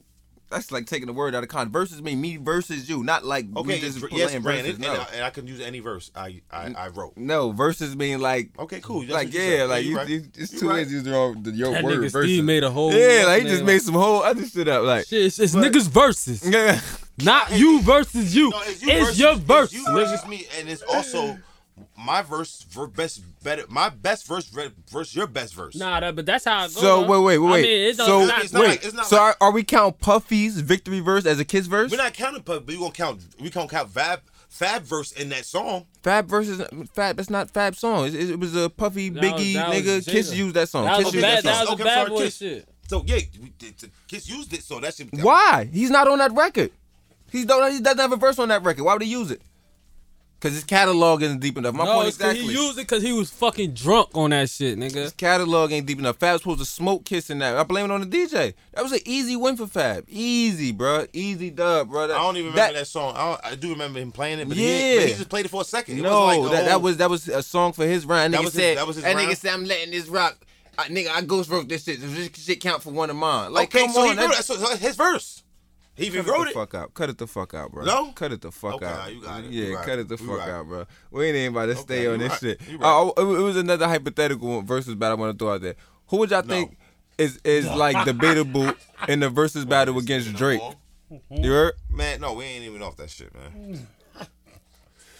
That's 0.48 0.70
like 0.70 0.86
taking 0.86 1.06
the 1.08 1.12
word 1.12 1.34
out 1.34 1.42
of 1.42 1.48
context. 1.48 1.72
Versus 1.72 2.00
mean 2.02 2.20
me 2.20 2.36
versus 2.36 2.88
you, 2.88 3.02
not 3.02 3.24
like 3.24 3.46
Okay, 3.56 3.66
we 3.66 3.80
just 3.80 3.96
it's, 3.98 4.06
playing 4.06 4.16
yes, 4.16 4.34
versus. 4.34 4.78
no. 4.78 4.92
and, 4.92 5.00
I, 5.02 5.06
and 5.14 5.24
I 5.24 5.30
can 5.30 5.46
use 5.48 5.60
any 5.60 5.80
verse 5.80 6.10
I 6.14 6.40
I, 6.52 6.72
I 6.78 6.88
wrote. 6.88 7.16
no, 7.16 7.50
versus 7.52 7.96
mean 7.96 8.20
like 8.20 8.50
Okay, 8.58 8.80
cool. 8.80 9.00
That's 9.00 9.12
like 9.12 9.32
yeah, 9.32 9.40
said. 9.40 9.68
like 9.70 9.84
you 9.84 9.90
you, 9.90 9.96
right. 9.96 10.08
you 10.08 10.24
it's 10.36 10.52
You 10.52 10.58
two 10.60 10.68
right. 10.68 10.74
ways 10.76 10.90
you 10.92 10.98
use 10.98 11.06
your, 11.08 11.34
the- 11.34 11.50
your 11.50 11.72
That 11.72 11.82
word 11.84 11.98
nigga 11.98 12.12
versus. 12.12 12.30
Steve 12.30 12.44
made 12.44 12.62
a 12.62 12.70
whole 12.70 12.92
yeah, 12.92 13.24
like 13.26 13.42
he 13.42 13.48
just 13.48 13.62
up. 13.62 13.66
made 13.66 13.82
some 13.82 13.94
whole 13.94 14.22
other 14.22 14.46
shit 14.46 14.68
up. 14.68 14.84
Like 14.84 15.06
Shit, 15.06 15.24
it's, 15.26 15.38
it's 15.40 15.54
But- 15.54 15.64
niggas 15.72 15.88
versus, 15.88 16.48
yeah, 16.48 16.80
not 17.24 17.50
you 17.52 17.80
versus 17.82 18.34
you. 18.36 18.50
No, 18.50 18.60
it's 18.62 18.82
it's 18.82 18.84
versus, 18.84 19.18
your 19.18 19.34
verse. 19.34 19.72
It's 19.72 19.84
you 19.86 19.92
versus 19.94 20.26
me, 20.28 20.46
and 20.58 20.68
it's 20.68 20.82
also 20.82 21.38
my 21.98 22.22
verse 22.22 22.62
ver- 22.70 22.86
best 22.86 23.22
better. 23.42 23.64
My 23.68 23.88
best 23.90 24.26
verse 24.26 24.46
ver- 24.46 24.72
versus 24.90 25.14
your 25.14 25.26
best 25.26 25.54
verse. 25.54 25.74
Nah, 25.76 26.00
that, 26.00 26.16
but 26.16 26.24
that's 26.26 26.44
how 26.44 26.60
it 26.64 26.68
goes. 26.68 26.80
So 26.80 27.00
wait, 27.02 27.18
wait, 27.20 27.38
wait, 27.38 27.48
I 27.48 27.50
wait. 27.52 27.62
mean, 27.62 27.88
it 27.90 27.96
so 27.96 28.24
not, 28.24 28.44
it's 28.44 28.52
not 28.52 28.60
wait, 28.62 28.68
like- 28.68 28.84
it's 28.84 28.94
not 28.94 29.06
so 29.06 29.16
like- 29.16 29.36
are, 29.40 29.48
are 29.48 29.52
we 29.52 29.62
count 29.64 29.98
Puffy's 30.00 30.60
victory 30.60 31.00
verse 31.00 31.26
as 31.26 31.38
a 31.38 31.44
Kiss 31.44 31.66
verse? 31.66 31.90
We're 31.90 31.96
not 31.98 32.14
counting, 32.14 32.42
Puffy, 32.42 32.60
but 32.60 32.66
we 32.68 32.78
gonna 32.78 32.92
count. 32.92 33.22
We 33.40 33.50
gonna 33.50 33.68
count 33.68 33.90
Fab 33.90 34.20
Fab 34.48 34.82
verse 34.84 35.12
in 35.12 35.28
that 35.30 35.44
song. 35.44 35.86
Fab 36.02 36.26
versus 36.28 36.62
Fab. 36.94 37.16
That's 37.16 37.28
not 37.30 37.50
Fab 37.50 37.74
song. 37.76 38.06
It, 38.06 38.14
it 38.14 38.40
was 38.40 38.56
a 38.56 38.70
Puffy 38.70 39.10
That 39.10 39.22
Biggie 39.22 39.54
was 39.68 39.82
nigga. 39.82 40.06
Kiss 40.10 40.34
used 40.34 40.54
that 40.54 40.68
song. 40.70 40.84
that 40.86 40.96
Kiss 40.96 41.04
was 41.06 41.14
a 41.14 41.16
used 41.18 41.26
bad, 41.26 41.36
that 41.38 41.42
that 41.44 41.60
was 41.60 41.68
a 41.68 41.72
Okay, 41.72 41.82
I'm 41.82 41.86
bad 41.86 41.94
sorry, 42.06 42.08
boy 42.10 42.24
Kiss. 42.24 42.36
shit. 42.36 42.68
So 42.88 43.02
yeah, 43.06 43.16
we, 43.42 43.52
the, 43.58 43.70
the 43.80 43.90
Kiss 44.08 44.28
used 44.30 44.52
it. 44.54 44.62
So 44.62 44.80
that 44.80 44.94
should. 44.94 45.10
Why? 45.22 45.68
He's 45.70 45.90
not 45.90 46.08
on 46.08 46.18
that 46.18 46.32
record. 46.32 46.70
He 47.32 47.44
don't. 47.44 47.70
He 47.72 47.80
doesn't 47.80 47.98
have 47.98 48.12
a 48.12 48.16
verse 48.16 48.38
on 48.38 48.48
that 48.48 48.62
record. 48.62 48.84
Why 48.84 48.92
would 48.94 49.02
he 49.02 49.10
use 49.10 49.30
it? 49.30 49.42
Cause 50.38 50.52
his 50.52 50.64
catalog 50.64 51.22
isn't 51.22 51.40
deep 51.40 51.56
enough. 51.56 51.74
My 51.74 51.86
no, 51.86 51.94
point 51.94 52.08
it's 52.08 52.18
'cause 52.18 52.32
exactly. 52.32 52.54
he 52.54 52.60
used 52.66 52.78
it 52.78 52.82
because 52.82 53.02
he 53.02 53.12
was 53.12 53.30
fucking 53.30 53.72
drunk 53.72 54.10
on 54.14 54.30
that 54.30 54.50
shit, 54.50 54.78
nigga. 54.78 54.92
his 54.96 55.12
catalog 55.12 55.72
ain't 55.72 55.86
deep 55.86 55.98
enough. 55.98 56.18
Fab's 56.18 56.42
supposed 56.42 56.58
to 56.60 56.66
smoke 56.66 57.06
kiss 57.06 57.24
kissing 57.24 57.38
that. 57.38 57.56
I 57.56 57.62
blame 57.62 57.86
it 57.86 57.90
on 57.90 58.02
the 58.02 58.06
DJ. 58.06 58.52
That 58.74 58.82
was 58.82 58.92
an 58.92 59.00
easy 59.06 59.34
win 59.34 59.56
for 59.56 59.66
Fab. 59.66 60.04
Easy, 60.08 60.72
bro. 60.72 61.06
Easy 61.14 61.48
dub, 61.50 61.88
bro. 61.88 62.04
I 62.04 62.08
don't 62.08 62.36
even 62.36 62.50
remember 62.50 62.74
that, 62.78 62.86
song. 62.86 63.14
I, 63.16 63.30
don't, 63.30 63.40
I 63.46 63.54
do 63.54 63.70
remember 63.70 63.98
him 63.98 64.12
playing 64.12 64.40
it, 64.40 64.46
but, 64.48 64.58
he, 64.58 64.64
Yeah. 64.94 65.00
but 65.00 65.08
he 65.08 65.14
just 65.14 65.28
played 65.30 65.46
it 65.46 65.48
for 65.48 65.62
a 65.62 65.64
second. 65.64 65.98
It 65.98 66.02
No, 66.02 66.26
like, 66.26 66.52
that, 66.52 66.62
oh, 66.62 66.66
that 66.66 66.82
was 66.82 66.96
that 66.98 67.08
was 67.10 67.28
a 67.28 67.42
song 67.42 67.72
for 67.72 67.86
his 67.86 68.04
rhyme. 68.04 68.30
That 68.32 68.40
Nigga 68.40 68.44
was 68.44 68.52
his- 68.52 68.62
said 68.62 68.76
that 68.76 68.86
was 68.86 68.96
his 68.96 69.04
that 69.06 69.16
rhyme? 69.16 69.28
nigga 69.30 69.36
said 69.38 69.54
I'm 69.54 69.64
letting 69.64 69.90
this 69.90 70.06
rock. 70.06 70.36
I, 70.78 70.88
nigga, 70.88 71.08
I 71.08 71.22
ghost 71.22 71.48
wrote 71.48 71.68
this 71.70 71.84
shit. 71.84 71.98
This 72.02 72.28
shit 72.44 72.60
count 72.60 72.82
for 72.82 72.90
one 72.90 73.08
of 73.08 73.16
mine. 73.16 73.52
Like, 73.54 73.74
okay. 73.74 73.86
come 73.86 73.94
so 73.94 74.02
on, 74.02 74.18
he 74.18 74.22
wrote 74.22 74.32
it. 74.38 74.44
So, 74.44 74.56
so 74.56 74.76
his 74.76 74.96
verse. 74.96 75.42
He 75.96 76.06
even 76.06 76.24
Cut 76.24 76.32
wrote 76.32 76.42
it 76.48 76.54
the 76.54 76.60
fuck 76.60 76.74
out. 76.74 76.94
Cut 76.94 77.08
it 77.10 77.18
the 77.18 77.26
fuck 77.26 77.54
out, 77.54 77.72
bro. 77.72 77.84
No? 77.84 78.12
Cut 78.12 78.30
it 78.32 78.40
the 78.42 78.52
fuck 78.52 78.74
Okay, 78.74 78.86
out. 78.86 78.98
nah, 78.98 79.06
you 79.06 79.20
got 79.22 79.44
it. 79.44 79.50
Yeah, 79.50 79.74
right. 79.76 79.84
cut 79.86 79.98
it 79.98 80.08
the 80.08 80.16
You 80.16 80.26
fuck 80.28 80.38
right. 80.38 80.48
out, 80.50 80.66
bro. 80.66 80.84
We 81.10 81.26
ain't 81.26 81.36
even 81.36 81.52
about 81.56 81.66
to 81.66 81.76
stay 81.76 82.02
you 82.02 82.12
on 82.12 82.18
this 82.18 82.30
right. 82.32 82.40
shit. 82.40 82.60
You 82.68 82.78
Uh, 82.80 83.10
it 83.16 83.22
was 83.24 83.56
another 83.56 83.88
hypothetical 83.88 84.60
versus 84.62 84.94
battle 84.94 85.16
I 85.16 85.20
want 85.20 85.38
to 85.38 85.42
throw 85.44 85.54
out 85.54 85.62
there. 85.62 85.74
Who 86.08 86.18
would 86.18 86.30
y'all 86.30 86.42
think 86.42 86.76
is 87.18 87.40
is 87.44 87.66
like 87.66 88.04
debatable 88.04 88.72
in 89.08 89.20
the 89.20 89.30
versus 89.30 89.64
battle 89.64 89.96
against 89.98 90.34
Drake? 90.34 90.60
You 91.30 91.50
heard? 91.50 91.72
Man, 91.90 92.20
no, 92.20 92.34
we 92.34 92.44
ain't 92.44 92.64
even 92.64 92.82
off 92.82 92.96
that 92.96 93.08
shit, 93.10 93.32
man. 93.34 93.86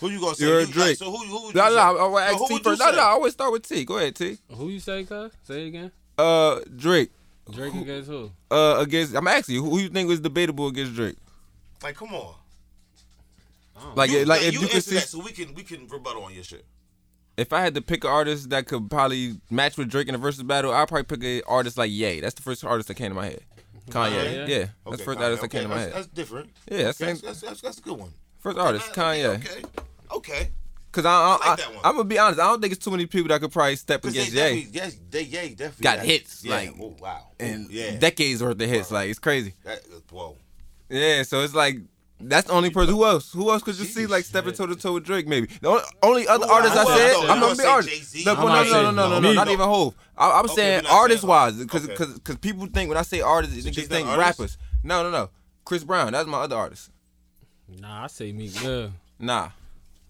Who 0.00 0.10
you 0.10 0.20
gonna 0.20 0.34
say? 0.34 0.44
You 0.44 0.52
heard 0.52 0.68
You- 0.68 0.74
Drake. 0.74 0.96
So 0.98 1.10
who, 1.10 1.16
who 1.24 1.46
would 1.46 1.54
you 1.54 1.60
no, 1.60 1.70
say? 1.70 1.78
I, 1.78 1.90
I, 1.90 1.94
No, 1.94 2.18
ask 2.18 2.46
T 2.48 2.58
first. 2.58 2.80
No, 2.80 2.90
say? 2.90 2.96
no, 2.96 3.02
I 3.02 3.06
always 3.06 3.32
start 3.32 3.50
with 3.52 3.66
T. 3.66 3.84
Go 3.86 3.96
ahead, 3.96 4.14
T. 4.14 4.36
Who 4.54 4.68
you 4.68 4.78
say, 4.80 5.04
cuz? 5.04 5.32
Say 5.44 5.62
it 5.64 5.68
again. 5.68 5.90
Uh, 6.18 6.60
Drake. 6.76 7.10
Drake 7.52 7.74
against 7.74 8.08
who? 8.10 8.30
Uh, 8.50 8.76
against 8.80 9.14
I'm 9.14 9.26
asking 9.28 9.56
you, 9.56 9.64
who 9.64 9.78
you 9.78 9.88
think 9.88 10.08
was 10.08 10.20
debatable 10.20 10.66
against 10.68 10.94
Drake? 10.94 11.16
Like, 11.82 11.94
come 11.96 12.12
on. 12.14 12.34
Like, 13.94 14.10
You, 14.10 14.18
like 14.24 14.40
like, 14.40 14.42
if 14.42 14.54
you, 14.54 14.60
you 14.60 14.68
could 14.68 14.82
see, 14.82 14.94
that 14.94 15.08
so 15.08 15.22
we 15.22 15.30
can 15.32 15.54
we 15.54 15.62
can 15.62 15.86
rebuttal 15.88 16.24
on 16.24 16.34
your 16.34 16.42
shit. 16.44 16.64
if 17.36 17.52
I 17.52 17.60
had 17.60 17.74
to 17.74 17.82
pick 17.82 18.04
an 18.04 18.10
artist 18.10 18.48
that 18.50 18.66
could 18.66 18.90
probably 18.90 19.34
match 19.50 19.76
with 19.76 19.90
Drake 19.90 20.08
in 20.08 20.14
a 20.14 20.18
versus 20.18 20.42
battle, 20.42 20.72
I'd 20.72 20.88
probably 20.88 21.04
pick 21.04 21.22
an 21.22 21.42
artist 21.46 21.76
like 21.76 21.90
Ye. 21.90 22.20
That's 22.20 22.34
the 22.34 22.42
first 22.42 22.64
artist 22.64 22.88
that 22.88 22.94
came 22.94 23.10
to 23.10 23.14
my 23.14 23.26
head. 23.26 23.40
Kanye. 23.90 24.10
Kanye? 24.10 24.48
Yeah, 24.48 24.58
that's 24.58 24.70
Okay, 24.86 24.96
the 24.96 25.02
first 25.04 25.18
Kanye, 25.18 25.22
artist 25.22 25.40
that 25.42 25.46
okay, 25.46 25.58
came 25.60 25.68
to 25.68 25.68
my 25.68 25.74
that's, 25.76 25.86
head. 25.94 25.94
That's 26.04 26.06
different. 26.14 26.50
Yeah, 26.70 26.82
that's 26.84 27.00
Okay, 27.00 27.14
same- 27.14 27.20
that's, 27.26 27.40
that's, 27.42 27.60
that's 27.60 27.78
a 27.78 27.82
good 27.82 27.98
one. 27.98 28.10
First 28.40 28.58
artist, 28.58 28.90
Okay, 28.90 29.00
Kanye. 29.00 29.34
Okay. 29.36 29.62
Okay. 30.12 30.48
Cause 30.92 31.04
I, 31.04 31.10
I, 31.12 31.30
like 31.32 31.40
I, 31.46 31.56
that 31.56 31.74
one. 31.74 31.80
I'm 31.84 31.92
gonna 31.96 32.04
be 32.04 32.18
honest. 32.18 32.40
I 32.40 32.44
don't 32.44 32.60
think 32.60 32.72
it's 32.72 32.82
too 32.82 32.90
many 32.90 33.04
people 33.06 33.28
that 33.28 33.40
could 33.40 33.52
probably 33.52 33.76
step 33.76 34.00
Because 34.00 34.14
they 34.14 34.22
against 34.62 34.74
Ye 34.74 34.80
yes, 34.80 34.96
they, 35.10 35.22
yeah, 35.22 35.40
definitely 35.42 35.82
Got 35.82 35.96
got 35.98 36.06
hits, 36.06 36.42
Yeah. 36.44 36.54
like, 36.54 36.74
oh, 36.80 36.96
wow. 36.98 37.20
Oh, 37.22 37.32
and 37.38 37.66
oh, 37.66 37.68
yeah. 37.70 37.98
decades 37.98 38.42
worth 38.42 38.60
of 38.60 38.68
hits. 38.68 38.90
Like 38.90 39.10
it's 39.10 39.18
crazy. 39.18 39.52
That, 39.64 39.80
whoa. 40.10 40.36
Yeah, 40.88 41.22
so 41.24 41.42
it's 41.42 41.54
like 41.54 41.76
that's 42.18 42.46
the 42.46 42.54
only 42.54 42.70
person. 42.70 42.94
Who 42.94 43.04
else? 43.04 43.30
Who 43.32 43.50
else 43.50 43.62
could 43.62 43.78
you 43.78 43.84
see 43.84 44.06
like 44.06 44.24
stepping 44.24 44.54
toe 44.54 44.66
to 44.66 44.74
toe 44.74 44.94
with 44.94 45.04
Drake? 45.04 45.28
Maybe 45.28 45.48
the 45.60 45.68
only, 45.68 45.82
only 46.02 46.28
other 46.28 46.46
Who- 46.46 46.52
artist 46.52 46.74
I 46.74 46.82
who 46.84 46.88
said. 46.96 47.12
though? 47.12 47.16
I'm 47.16 47.22
You 47.22 47.28
gonna 47.28 47.40
gonna 47.40 47.50
be 47.50 47.56
say 47.56 47.68
honest. 47.68 48.26
No, 48.26 48.32
I'm 48.32 48.36
no, 48.38 48.42
no, 48.46 48.48
not 48.48 48.66
no, 48.66 48.90
no, 48.90 49.08
no, 49.08 49.20
no, 49.20 49.32
not 49.34 49.48
even 49.48 49.66
Hove. 49.68 49.94
I, 50.16 50.30
I'm 50.38 50.44
Okay, 50.46 50.54
saying 50.54 50.70
we're 50.78 50.82
not 50.82 50.88
saying 50.88 50.98
artist 51.00 51.24
wise, 51.24 51.56
because 51.56 51.86
because 51.86 52.14
because 52.14 52.36
people 52.36 52.66
think 52.68 52.88
when 52.88 52.96
I 52.96 53.02
say 53.02 53.20
artists, 53.20 53.62
they 53.64 53.70
just 53.70 53.90
think 53.90 54.08
rappers. 54.16 54.56
No, 54.82 55.02
no, 55.02 55.10
no. 55.10 55.28
Chris 55.66 55.84
Brown, 55.84 56.12
that's 56.12 56.26
my 56.26 56.38
other 56.38 56.56
artist. 56.56 56.90
Nah, 57.68 58.04
I 58.04 58.06
say 58.06 58.32
Meek 58.32 58.62
Mill. 58.62 58.92
Nah, 59.18 59.50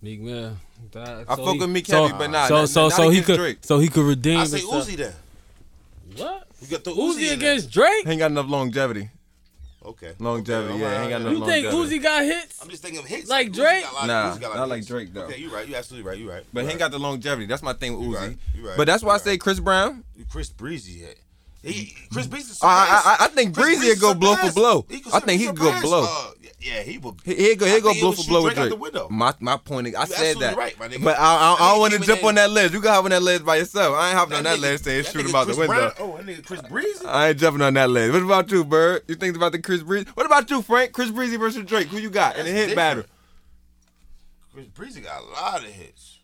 Meek 0.02 0.20
Mill. 0.20 0.56
That- 0.92 1.24
I 1.28 1.36
so 1.36 1.44
fuck 1.44 1.54
he- 1.54 1.60
with 1.60 1.70
Meek 1.70 1.86
so, 1.86 2.06
heavy, 2.06 2.18
but 2.18 2.30
nah, 2.30 2.46
So 2.48 2.54
not- 2.60 2.68
so 2.68 2.82
not 2.84 2.92
so 2.96 3.02
he 3.04 3.08
against 3.18 3.26
could 3.26 3.36
Drake. 3.36 3.58
so 3.62 3.78
he 3.78 3.88
could 3.88 4.04
redeem 4.04 4.40
I 4.40 4.44
say 4.46 4.58
himself. 4.60 4.86
Uzi 4.88 4.96
then. 4.96 5.12
What? 6.16 6.46
You 6.62 6.68
got 6.68 6.84
the 6.84 6.90
Uzi, 6.92 6.96
Uzi 6.96 7.16
in 7.18 7.24
there. 7.24 7.34
against 7.34 7.70
Drake? 7.70 8.06
ain't 8.06 8.18
got 8.18 8.30
enough 8.30 8.48
longevity. 8.48 9.10
Okay. 9.84 10.12
Longevity, 10.18 10.72
Okay, 10.74 10.80
yeah, 10.80 10.86
alright, 10.86 11.00
ain't 11.02 11.10
got 11.10 11.20
alright. 11.20 11.38
no 11.38 11.46
You 11.46 11.46
think 11.52 11.64
longevity. 11.72 11.98
Uzi 11.98 12.02
got 12.02 12.22
hits? 12.24 12.58
I'm 12.62 12.68
just 12.70 12.82
thinking 12.82 12.98
of 13.00 13.06
hits. 13.06 13.28
Like 13.30 13.52
Drake? 13.52 13.84
got 13.84 14.06
Nah, 14.06 14.34
Uzi 14.34 14.40
got 14.40 14.52
a 14.52 14.54
not 14.56 14.62
of 14.64 14.68
like. 14.70 14.86
Drake, 14.86 15.14
though. 15.14 15.20
Okay, 15.22 15.38
you 15.38 15.54
right. 15.54 15.68
You 15.68 15.74
absolutely 15.76 16.08
right. 16.08 16.18
You 16.18 16.28
right. 16.30 16.42
But 16.52 16.64
he 16.64 16.70
ain't 16.70 16.78
got 16.80 16.90
the 16.90 16.98
longevity. 16.98 17.46
That's 17.46 17.62
my 17.62 17.72
thing 17.72 17.96
with 17.96 18.08
You 18.08 18.14
Uzi. 18.14 18.20
right, 18.20 18.36
you 18.56 18.66
right, 18.68 18.76
But 18.76 18.86
that's 18.86 19.02
why 19.04 19.14
I 19.14 19.18
say. 19.18 19.36
Chris 19.38 19.60
Brown. 19.60 20.02
Chris 20.30 20.48
Breezy. 20.48 21.02
Yeah. 21.02 21.08
He, 21.70 21.94
Chris 22.12 22.26
Breezy. 22.26 22.52
I- 22.62 22.66
I- 22.68 23.10
I- 23.12 23.24
I 23.26 23.28
think 23.28 23.54
Chris 23.54 23.66
Breezy 23.78 23.88
would 23.90 24.00
go 24.00 24.14
blow 24.14 24.34
for 24.36 24.52
blow. 24.52 24.86
I 25.12 25.20
think 25.20 25.40
he 25.40 25.46
could 25.48 25.56
go 25.58 25.80
blow. 25.80 26.04
Uh, 26.04 26.30
yeah, 26.66 26.82
he 26.82 26.98
would. 26.98 27.14
He- 27.24 27.34
He'll 27.34 27.56
go, 27.56 27.66
he'll 27.66 27.80
go 27.80 27.88
think 27.88 27.96
he 27.96 28.02
blow 28.02 28.12
for 28.12 28.28
blow 28.28 28.42
with 28.44 28.54
Drake 28.54 28.64
out 28.66 28.70
the 28.70 28.76
window. 28.76 29.08
My 29.10 29.32
my 29.40 29.56
point 29.56 29.86
is, 29.88 29.94
I 29.94 30.00
You 30.02 30.06
said 30.06 30.14
absolutely 30.16 30.46
that, 30.46 30.56
right, 30.56 30.78
my 30.78 30.88
nigga. 30.88 31.04
but 31.04 31.18
I, 31.18 31.22
I, 31.22 31.26
I 31.26 31.56
That 31.58 31.58
don't 31.70 31.80
want 31.80 31.92
to 31.94 32.00
jump 32.00 32.24
on 32.24 32.34
that 32.36 32.50
ledge. 32.50 32.72
You 32.72 32.80
can 32.80 32.90
hop 32.90 33.04
on 33.04 33.10
that 33.10 33.22
ledge 33.22 33.44
by 33.44 33.56
yourself. 33.56 33.94
I 33.96 34.08
ain't 34.08 34.18
hopping 34.18 34.36
on 34.38 34.44
that 34.44 34.58
nigga- 34.58 34.62
ledge 34.62 34.80
saying 34.82 35.02
that 35.04 35.12
shoot 35.12 35.24
nigga 35.24 35.28
him 35.28 35.34
out 35.36 35.46
the 35.46 35.56
window. 35.56 35.66
Brown- 35.66 35.92
Oh, 35.98 36.16
that 36.16 36.26
nigga 36.26 36.44
Chris 36.44 36.62
Breezy. 36.62 37.06
I 37.06 37.28
ain't 37.28 37.38
jumping 37.38 37.62
on 37.62 37.74
that 37.74 37.88
ledge. 37.90 38.12
What 38.12 38.22
about 38.22 38.50
you, 38.50 38.64
Bird? 38.64 39.02
You 39.08 39.14
think 39.14 39.36
about 39.36 39.52
the 39.52 39.58
Chris 39.60 39.82
Breezy? 39.82 40.06
What 40.14 40.26
about 40.26 40.50
you, 40.50 40.62
Frank? 40.62 40.92
Chris 40.92 41.10
Breezy 41.10 41.36
versus 41.36 41.64
Drake. 41.64 41.88
Who 41.88 41.98
you 41.98 42.10
got 42.10 42.36
in 42.36 42.46
the 42.46 42.52
That's 42.52 42.66
hit 42.68 42.76
battle? 42.76 43.04
Chris 44.52 44.66
Breezy 44.68 45.00
got 45.00 45.22
a 45.22 45.26
lot 45.26 45.58
of 45.60 45.66
hits. 45.70 46.18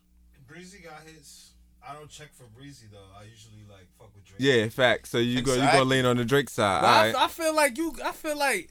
Breezy 0.49 0.79
got 0.79 1.03
hits. 1.07 1.51
I 1.87 1.95
don't 1.95 2.09
check 2.09 2.29
for 2.35 2.45
Breezy 2.59 2.87
though. 2.91 2.99
I 3.19 3.25
usually 3.25 3.65
like 3.71 3.87
fuck 3.99 4.15
with 4.15 4.25
Drake. 4.25 4.37
Yeah, 4.39 4.69
fact. 4.69 5.09
So 5.09 5.19
you 5.19 5.43
go, 5.43 5.55
you 5.55 5.61
gonna 5.61 5.85
lean 5.85 6.05
on 6.05 6.17
the 6.17 6.25
Drake 6.25 6.49
side. 6.49 6.83
But 6.83 7.17
All 7.17 7.23
I. 7.23 7.25
I 7.25 7.29
feel 7.29 7.55
like 7.55 7.77
you. 7.77 7.93
I 8.05 8.13
feel 8.13 8.39
like 8.39 8.71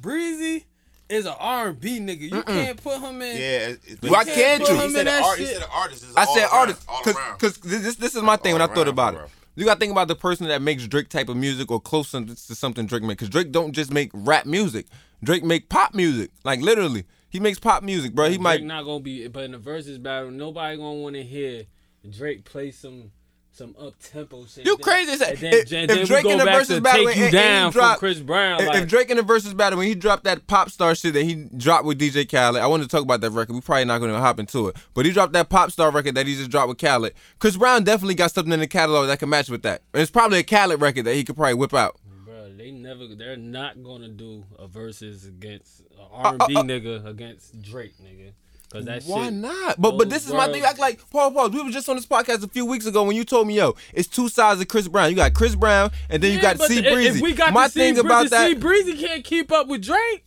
Breezy 0.00 0.64
is 1.08 1.26
an 1.26 1.34
R 1.38 1.68
and 1.68 1.80
B 1.80 1.98
nigga. 2.00 2.30
You 2.32 2.42
can't 2.42 2.82
put 2.82 3.00
him 3.00 3.20
in. 3.22 3.36
Yeah. 3.36 3.42
it- 3.68 3.80
it- 3.86 4.10
Why 4.10 4.24
he 4.24 4.30
said- 4.30 4.34
can't 4.34 4.68
you? 4.68 4.74
He 4.74 4.80
Him 4.80 4.86
in 4.86 4.92
said, 4.92 5.06
that 5.06 5.22
art, 5.22 5.38
he 5.38 5.46
said 5.46 5.62
the 5.62 5.70
artist 5.70 6.04
I 6.16 6.24
said 6.24 6.38
around, 6.44 6.50
artist 6.52 6.86
because 7.04 7.16
because 7.58 7.82
this 7.82 7.96
this 7.96 8.14
is 8.14 8.22
my 8.22 8.36
thing 8.36 8.52
when 8.54 8.62
I 8.62 8.66
thought 8.66 8.88
about 8.88 9.14
all 9.16 9.22
it. 9.24 9.30
You 9.54 9.66
got 9.66 9.74
to 9.74 9.80
think 9.80 9.92
about 9.92 10.08
the 10.08 10.14
person 10.14 10.48
that 10.48 10.62
makes 10.62 10.86
Drake 10.86 11.10
type 11.10 11.28
of 11.28 11.36
music 11.36 11.70
or 11.70 11.78
close 11.78 12.10
to 12.12 12.24
to 12.24 12.54
something 12.54 12.86
Drake 12.86 13.02
make. 13.02 13.18
Because 13.18 13.28
Drake 13.28 13.52
don't 13.52 13.72
just 13.72 13.92
make 13.92 14.10
rap 14.14 14.46
music. 14.46 14.86
Drake 15.22 15.44
make 15.44 15.68
pop 15.68 15.94
music. 15.94 16.30
Like 16.42 16.60
literally, 16.60 17.04
he 17.28 17.38
makes 17.38 17.58
pop 17.58 17.82
music, 17.82 18.14
bro. 18.14 18.26
He 18.30 18.36
Drake 18.36 18.40
might. 18.42 18.64
not 18.64 18.84
gonna 18.84 19.00
be, 19.00 19.28
but 19.28 19.44
in 19.44 19.52
the 19.52 19.58
verses 19.58 19.98
battle, 19.98 20.30
nobody 20.30 20.76
gonna 20.78 20.94
want 20.94 21.16
to 21.16 21.22
hear 21.22 21.64
Drake 22.08 22.44
play 22.46 22.70
some 22.70 23.10
some 23.54 23.74
up 23.78 23.94
tempo 24.02 24.46
shit. 24.46 24.64
You 24.64 24.76
crazy 24.78 25.14
that. 25.16 25.28
and 25.30 25.38
then, 25.38 25.52
If- 25.54 25.72
and 25.72 25.90
if 25.90 26.08
Drake 26.08 26.24
in 26.24 26.38
the 26.38 26.44
back 26.44 26.58
versus 26.58 26.80
battle 26.80 27.06
take 27.06 27.16
you 27.16 27.24
and- 27.24 27.34
and 27.34 27.42
he 27.44 27.48
down 27.48 27.72
drop- 27.72 27.98
from 27.98 28.08
Chris 28.08 28.18
Brown. 28.20 28.60
If, 28.62 28.68
like, 28.68 28.82
if 28.82 28.88
Drake 28.88 29.10
in 29.10 29.18
the 29.18 29.22
versus 29.22 29.52
battle 29.54 29.78
when 29.78 29.86
he 29.88 29.94
dropped 29.94 30.24
that 30.24 30.46
pop 30.46 30.70
star 30.70 30.94
shit 30.94 31.12
that 31.14 31.24
he 31.24 31.34
dropped 31.56 31.84
with 31.84 31.98
DJ 31.98 32.24
Khaled, 32.24 32.62
I 32.62 32.66
want 32.66 32.82
to 32.82 32.88
talk 32.88 33.02
about 33.02 33.20
that 33.20 33.30
record. 33.30 33.52
We're 33.54 33.60
probably 33.60 33.84
not 33.84 33.98
going 33.98 34.12
to 34.12 34.18
hop 34.18 34.40
into 34.40 34.68
it, 34.68 34.76
but 34.94 35.04
he 35.04 35.12
dropped 35.12 35.34
that 35.34 35.48
pop 35.50 35.70
star 35.70 35.90
record 35.90 36.14
that 36.14 36.26
he 36.26 36.34
just 36.34 36.50
dropped 36.50 36.68
with 36.68 36.78
Khaled. 36.78 37.12
Chris 37.38 37.56
Brown 37.56 37.84
definitely 37.84 38.14
got 38.14 38.32
something 38.32 38.52
in 38.52 38.60
the 38.60 38.66
catalog 38.66 39.06
that 39.08 39.18
can 39.18 39.28
match 39.28 39.48
with 39.50 39.62
that. 39.62 39.82
And 39.92 40.00
it's 40.00 40.10
probably 40.10 40.38
a 40.38 40.42
Khaled 40.42 40.80
record 40.80 41.04
that 41.04 41.14
he 41.14 41.22
could 41.24 41.36
probably 41.36 41.54
whip 41.54 41.74
out. 41.74 41.98
Bro, 42.24 42.54
they 42.56 42.70
never. 42.70 43.06
They're 43.14 43.36
not 43.36 43.82
gonna 43.82 44.08
do 44.08 44.44
a 44.58 44.66
versus 44.66 45.26
against 45.26 45.80
an 45.80 45.86
Uh, 46.12 46.36
R&B 46.40 46.54
nigga 46.54 47.04
against 47.06 47.60
Drake, 47.60 47.94
nigga. 48.02 48.32
Cause 48.72 48.86
that 48.86 49.02
Why 49.02 49.26
shit. 49.26 49.34
not? 49.34 49.78
But 49.78 49.98
but 49.98 50.08
this 50.08 50.26
is 50.26 50.32
my 50.32 50.50
thing. 50.50 50.62
Act 50.62 50.78
like 50.78 50.98
Paul 51.10 51.30
Paul. 51.30 51.50
We 51.50 51.62
were 51.62 51.70
just 51.70 51.90
on 51.90 51.96
this 51.96 52.06
podcast 52.06 52.42
a 52.42 52.48
few 52.48 52.64
weeks 52.64 52.86
ago 52.86 53.04
when 53.04 53.14
you 53.14 53.22
told 53.22 53.46
me, 53.46 53.54
yo, 53.56 53.74
it's 53.92 54.08
two 54.08 54.30
sides 54.30 54.62
of 54.62 54.68
Chris 54.68 54.88
Brown. 54.88 55.10
You 55.10 55.16
got 55.16 55.34
Chris 55.34 55.54
Brown 55.54 55.90
and 56.08 56.22
then 56.22 56.32
you 56.32 56.40
got 56.40 56.58
C 56.58 56.80
Breezy. 56.80 57.20
We 57.20 57.34
got 57.34 57.52
my 57.52 57.68
thing 57.68 57.92
Breezy, 57.92 58.06
about 58.06 58.30
that. 58.30 58.48
C 58.48 58.54
Breezy 58.54 58.96
can't 58.96 59.22
keep 59.24 59.52
up 59.52 59.68
with 59.68 59.82
Drake. 59.82 60.24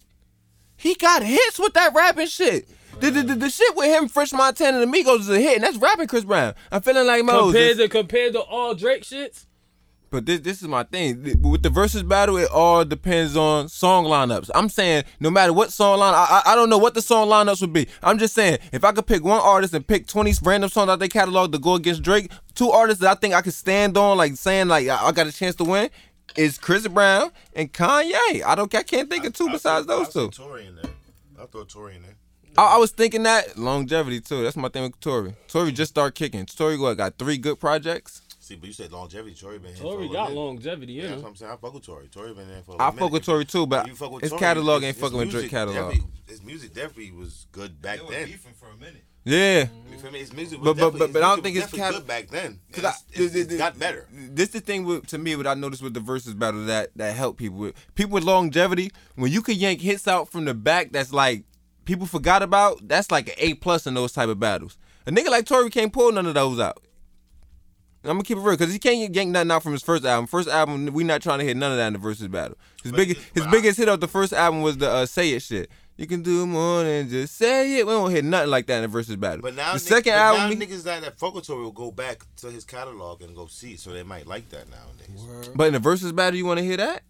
He 0.77 0.93
got 0.93 1.23
hits 1.23 1.57
with 1.57 1.73
that 1.73 1.95
rapping 1.95 2.27
shit. 2.27 2.69
The, 2.99 3.09
the, 3.09 3.23
the, 3.23 3.35
the 3.35 3.49
shit 3.49 3.75
with 3.75 3.87
him, 3.87 4.07
French 4.07 4.31
Montana 4.31 4.79
and 4.79 4.93
Migos 4.93 5.21
is 5.21 5.29
a 5.29 5.39
hit, 5.39 5.55
and 5.55 5.63
that's 5.63 5.77
rapping 5.77 6.07
Chris 6.07 6.23
Brown. 6.23 6.53
I'm 6.71 6.81
feeling 6.81 7.07
like 7.07 7.25
Moses. 7.25 7.51
Compared 7.51 7.77
to 7.77 7.89
compared 7.89 8.33
to 8.33 8.41
all 8.41 8.75
Drake 8.75 9.03
shits. 9.03 9.47
But 10.15 10.25
this 10.25 10.39
this 10.39 10.61
is 10.61 10.67
my 10.69 10.83
thing. 10.83 11.41
With 11.41 11.61
the 11.61 11.69
versus 11.69 12.01
battle, 12.01 12.37
it 12.37 12.49
all 12.49 12.85
depends 12.85 13.35
on 13.35 13.67
song 13.67 14.05
lineups. 14.05 14.49
I'm 14.55 14.69
saying 14.69 15.03
no 15.19 15.29
matter 15.29 15.51
what 15.51 15.73
song 15.73 15.99
line, 15.99 16.13
I, 16.13 16.41
I 16.45 16.53
I 16.53 16.55
don't 16.55 16.69
know 16.69 16.77
what 16.77 16.93
the 16.93 17.01
song 17.01 17.27
lineups 17.27 17.59
would 17.59 17.73
be. 17.73 17.89
I'm 18.01 18.17
just 18.17 18.33
saying 18.33 18.59
if 18.71 18.85
I 18.85 18.93
could 18.93 19.07
pick 19.07 19.25
one 19.25 19.41
artist 19.41 19.73
and 19.73 19.85
pick 19.85 20.07
20 20.07 20.35
random 20.41 20.69
songs 20.69 20.89
out 20.89 20.99
their 20.99 21.09
catalog 21.09 21.51
to 21.51 21.59
go 21.59 21.75
against 21.75 22.01
Drake, 22.01 22.31
two 22.53 22.69
artists 22.69 23.01
that 23.01 23.11
I 23.11 23.19
think 23.19 23.33
I 23.33 23.41
could 23.41 23.53
stand 23.53 23.97
on, 23.97 24.15
like 24.15 24.37
saying 24.37 24.69
like 24.69 24.87
I, 24.87 25.07
I 25.07 25.11
got 25.11 25.27
a 25.27 25.33
chance 25.33 25.55
to 25.55 25.65
win, 25.65 25.89
is 26.37 26.57
Chris 26.57 26.87
Brown 26.87 27.31
and 27.53 27.73
Kanye. 27.73 28.41
I 28.41 28.55
don't 28.55 28.73
I 28.73 28.83
can't 28.83 29.09
think 29.09 29.25
of 29.25 29.33
two 29.33 29.49
besides 29.49 29.85
those 29.85 30.13
two. 30.13 30.29
Tory 30.29 30.67
in 30.67 30.75
there. 30.77 30.91
I'll 31.37 31.47
throw 31.47 31.65
Tory 31.65 31.97
in 31.97 32.03
there. 32.03 32.15
I, 32.57 32.75
I 32.75 32.77
was 32.77 32.91
thinking 32.91 33.23
that 33.23 33.57
longevity 33.57 34.21
too. 34.21 34.43
That's 34.43 34.55
my 34.55 34.69
thing 34.69 34.83
with 34.83 34.99
Tory. 35.01 35.35
Tory 35.49 35.73
just 35.73 35.91
started 35.91 36.15
kicking. 36.15 36.45
Tory 36.45 36.77
what 36.77 36.95
got 36.95 37.17
three 37.17 37.37
good 37.37 37.59
projects. 37.59 38.21
See, 38.45 38.53
but 38.55 38.67
you 38.67 38.73
said 38.73 38.91
longevity. 38.91 39.33
Tory 39.33 39.57
been 39.57 39.69
here 39.73 39.77
for 39.77 39.87
a 39.87 39.89
Tory 39.89 40.07
little 40.07 40.13
got 40.27 40.31
longevity, 40.33 40.93
you 40.93 41.01
Yeah, 41.01 41.07
that's 41.09 41.23
what 41.23 41.29
I'm 41.29 41.35
saying. 41.35 41.51
I 41.51 41.55
fuck 41.55 41.73
with 41.73 41.83
Tory. 41.83 42.07
Tory 42.09 42.31
been 42.35 42.47
there 42.47 42.61
for. 42.61 42.75
a 42.75 42.79
I 42.79 42.85
minute. 42.91 42.97
I 42.97 42.99
fuck 43.05 43.11
with 43.11 43.25
Tory 43.25 43.43
too, 43.45 43.65
but 43.65 43.87
You 43.87 43.95
fuck 43.95 44.11
with 44.11 44.21
his 44.21 44.29
Tory, 44.29 44.39
catalog 44.39 44.83
ain't 44.83 44.95
his 44.95 45.03
fucking 45.03 45.17
with 45.17 45.31
Drake 45.31 45.49
catalog. 45.49 45.93
definitely- 45.93 46.11
His 46.27 46.43
music 46.43 46.73
definitely 46.75 47.11
was 47.11 47.47
good 47.51 47.81
back 47.81 47.97
They 47.97 48.05
were 48.05 48.11
then. 48.11 48.25
beefing 48.27 48.53
for 48.53 48.67
a 48.69 48.77
minute. 48.77 49.03
Yeah. 49.23 49.65
You 49.91 49.97
feel 49.97 50.11
me? 50.11 50.19
His 50.19 50.31
music 50.31 50.59
But- 50.59 50.75
was 50.75 50.75
but- 50.75 50.75
definitely- 50.75 50.99
but- 50.99 51.05
his 51.07 51.13
but 51.13 51.23
I 51.23 51.29
don't 51.35 51.41
think 51.43 51.55
it's 51.55 51.65
definitely 51.71 51.79
cat- 51.93 51.93
good 52.01 52.07
back 52.07 52.29
then. 52.29 52.59
Cause 52.71 52.83
It's, 52.83 53.19
I- 53.19 53.23
it's, 53.23 53.35
it's 53.35 53.55
got 53.57 53.79
better. 53.79 54.07
This 54.13 54.49
the 54.49 54.59
thing 54.59 54.85
with 54.85 55.07
to 55.07 55.17
me 55.17 55.35
what 55.35 55.47
I 55.47 55.55
noticed 55.55 55.81
with 55.81 55.95
the 55.95 55.99
verses 55.99 56.35
battle 56.35 56.65
that 56.67 56.91
that 56.97 57.15
help 57.15 57.37
people 57.39 57.57
with 57.57 57.73
people 57.95 58.13
with 58.13 58.23
longevity 58.23 58.91
when 59.15 59.31
you 59.31 59.41
can 59.41 59.55
yank 59.55 59.81
hits 59.81 60.07
out 60.07 60.29
from 60.31 60.45
the 60.45 60.53
back 60.53 60.91
that's 60.91 61.11
like 61.11 61.45
people 61.85 62.05
forgot 62.05 62.43
about 62.43 62.87
that's 62.87 63.09
like 63.09 63.29
an 63.29 63.35
A 63.39 63.55
plus 63.55 63.87
in 63.87 63.95
those 63.95 64.11
type 64.11 64.29
of 64.29 64.39
battles. 64.39 64.77
A 65.07 65.11
nigga 65.11 65.29
like 65.31 65.45
Tory 65.47 65.71
can't 65.71 65.91
pull 65.91 66.11
none 66.11 66.27
of 66.27 66.35
those 66.35 66.59
out. 66.59 66.83
I'm 68.07 68.15
gonna 68.17 68.23
keep 68.23 68.37
it 68.37 68.41
real 68.41 68.55
because 68.57 68.71
he 68.73 68.79
can't 68.79 69.13
yank 69.15 69.31
nothing 69.31 69.51
out 69.51 69.63
from 69.63 69.71
his 69.71 69.81
first 69.83 70.05
album. 70.05 70.27
First 70.27 70.47
album, 70.49 70.87
we 70.93 71.03
not 71.03 71.21
trying 71.21 71.39
to 71.39 71.45
hit 71.45 71.57
none 71.57 71.71
of 71.71 71.77
that 71.77 71.87
in 71.87 71.93
the 71.93 71.99
versus 71.99 72.27
battle. 72.27 72.57
His 72.83 72.91
But 72.91 72.97
biggest 72.97 73.19
his 73.33 73.43
but 73.43 73.47
I- 73.47 73.51
biggest 73.51 73.77
hit 73.77 73.89
off 73.89 73.99
the 73.99 74.07
first 74.07 74.33
album 74.33 74.61
was 74.61 74.77
the 74.77 74.89
uh, 74.89 75.05
Say 75.05 75.31
It 75.31 75.41
shit. 75.41 75.69
You 75.97 76.07
can 76.07 76.21
do 76.23 76.45
more 76.45 76.83
than 76.83 77.07
just 77.09 77.37
say 77.37 77.79
it. 77.79 77.87
We 77.87 77.93
don't 77.93 78.11
hit 78.11 78.25
nothing 78.25 78.49
like 78.51 78.67
that 78.67 78.77
in 78.77 78.81
the 78.81 78.87
versus 78.89 79.15
battle. 79.15 79.41
But 79.41 79.55
now, 79.55 79.71
the 79.73 79.79
nigg- 79.79 79.81
second 79.87 80.11
but 80.11 80.19
album, 80.19 80.59
now 80.59 80.65
niggas 80.65 80.83
that, 80.83 81.01
that 81.03 81.17
fuck 81.17 81.33
with 81.33 81.47
will 81.47 81.71
go 81.71 81.89
back 81.89 82.25
to 82.37 82.51
his 82.51 82.65
catalog 82.65 83.21
and 83.21 83.33
go 83.33 83.45
see, 83.47 83.77
so 83.77 83.91
they 83.93 84.03
might 84.03 84.27
like 84.27 84.49
that 84.49 84.65
nowadays. 84.69 85.51
but 85.55 85.67
in 85.67 85.73
the 85.73 85.79
versus 85.79 86.11
battle, 86.11 86.37
you 86.37 86.45
want 86.45 86.57
to 86.59 86.65
hear 86.65 86.75
that? 86.77 87.03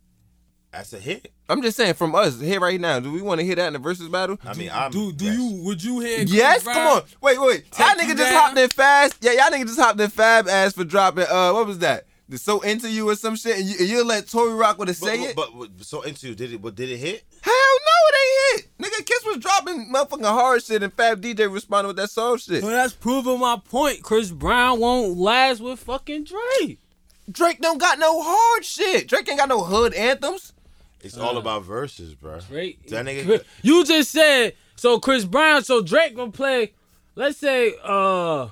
That's 0.75 0.91
a 0.93 0.99
hit. 0.99 1.31
I'm 1.47 1.61
just 1.61 1.77
saying 1.77 1.93
from 1.93 2.15
us 2.15 2.39
here 2.41 2.59
right 2.59 2.81
now. 2.81 2.99
Do 2.99 3.09
we 3.11 3.21
want 3.21 3.39
to 3.39 3.45
hear 3.45 3.55
that 3.55 3.67
in 3.67 3.73
the 3.73 3.79
versus 3.79 4.09
battle? 4.09 4.37
I 4.45 4.53
mean, 4.55 4.69
I'm 4.73 4.91
Do 4.91 5.13
do 5.13 5.25
yes. 5.25 5.37
you 5.37 5.63
would 5.63 5.81
you 5.83 5.99
hear? 6.01 6.17
Chris 6.19 6.33
Yes, 6.33 6.63
Brown? 6.63 6.75
come 6.75 6.87
on. 6.97 7.03
Wait, 7.21 7.39
wait. 7.39 7.65
Y'all 7.79 7.87
nigga 7.95 8.07
just 8.07 8.17
down? 8.17 8.33
hopped 8.33 8.57
in 8.57 8.69
fast. 8.69 9.15
Yeah, 9.21 9.31
y'all 9.33 9.49
nigga 9.51 9.65
just 9.67 9.79
hopped 9.79 9.99
in 10.01 10.09
fab 10.09 10.47
ass 10.49 10.73
for 10.73 10.83
dropping. 10.83 11.25
Uh, 11.29 11.53
what 11.53 11.65
was 11.65 11.79
that? 11.79 12.05
The 12.27 12.37
so 12.39 12.59
into 12.61 12.89
you 12.91 13.07
or 13.07 13.15
some 13.15 13.35
shit, 13.35 13.57
and 13.59 13.65
you, 13.69 13.75
and 13.79 13.87
you 13.87 14.03
let 14.03 14.27
Tory 14.27 14.53
Rock 14.55 14.77
with 14.79 14.89
a 14.89 14.91
But, 14.91 14.97
say 14.97 15.17
but, 15.17 15.29
it. 15.29 15.35
but, 15.35 15.77
but 15.77 15.85
so 15.85 16.01
into 16.01 16.27
you, 16.27 16.35
did 16.35 16.51
it? 16.51 16.61
But 16.61 16.75
did 16.75 16.89
it 16.89 16.97
hit? 16.97 17.23
Hell 17.41 17.53
no, 17.53 18.09
it 18.09 18.15
ain't 18.55 18.61
hit. 18.61 18.77
Nigga, 18.79 19.05
Kiss 19.05 19.23
was 19.25 19.37
dropping 19.37 19.93
motherfucking 19.93 20.23
hard 20.25 20.63
shit, 20.63 20.81
and 20.83 20.91
Fab 20.91 21.21
DJ 21.21 21.49
responded 21.53 21.87
with 21.89 21.97
that 21.97 22.09
soul 22.09 22.35
shit. 22.37 22.63
But 22.63 22.71
that's 22.71 22.93
proving 22.93 23.39
my 23.39 23.61
point. 23.63 24.01
Chris 24.01 24.31
Brown 24.31 24.79
won't 24.79 25.17
last 25.17 25.61
with 25.61 25.79
fucking 25.79 26.25
Drake. 26.25 26.79
Drake 27.31 27.61
don't 27.61 27.77
got 27.79 27.97
no 27.99 28.21
hard 28.23 28.65
shit. 28.65 29.07
Drake 29.07 29.29
ain't 29.29 29.39
got 29.39 29.49
no 29.49 29.63
hood 29.63 29.93
anthems. 29.93 30.51
It's 31.05 31.17
all 31.17 31.37
about 31.37 31.63
verses, 31.63 32.15
bro. 32.15 32.39
Drake. 32.49 32.87
That 32.89 33.05
nigga. 33.05 33.43
You 33.61 33.83
just 33.85 34.11
said 34.11 34.53
so. 34.75 34.99
Chris 34.99 35.25
Brown. 35.25 35.63
So 35.63 35.81
Drake 35.81 36.15
gonna 36.15 36.31
play. 36.31 36.73
Let's 37.15 37.37
say, 37.37 37.73
uh, 37.83 38.47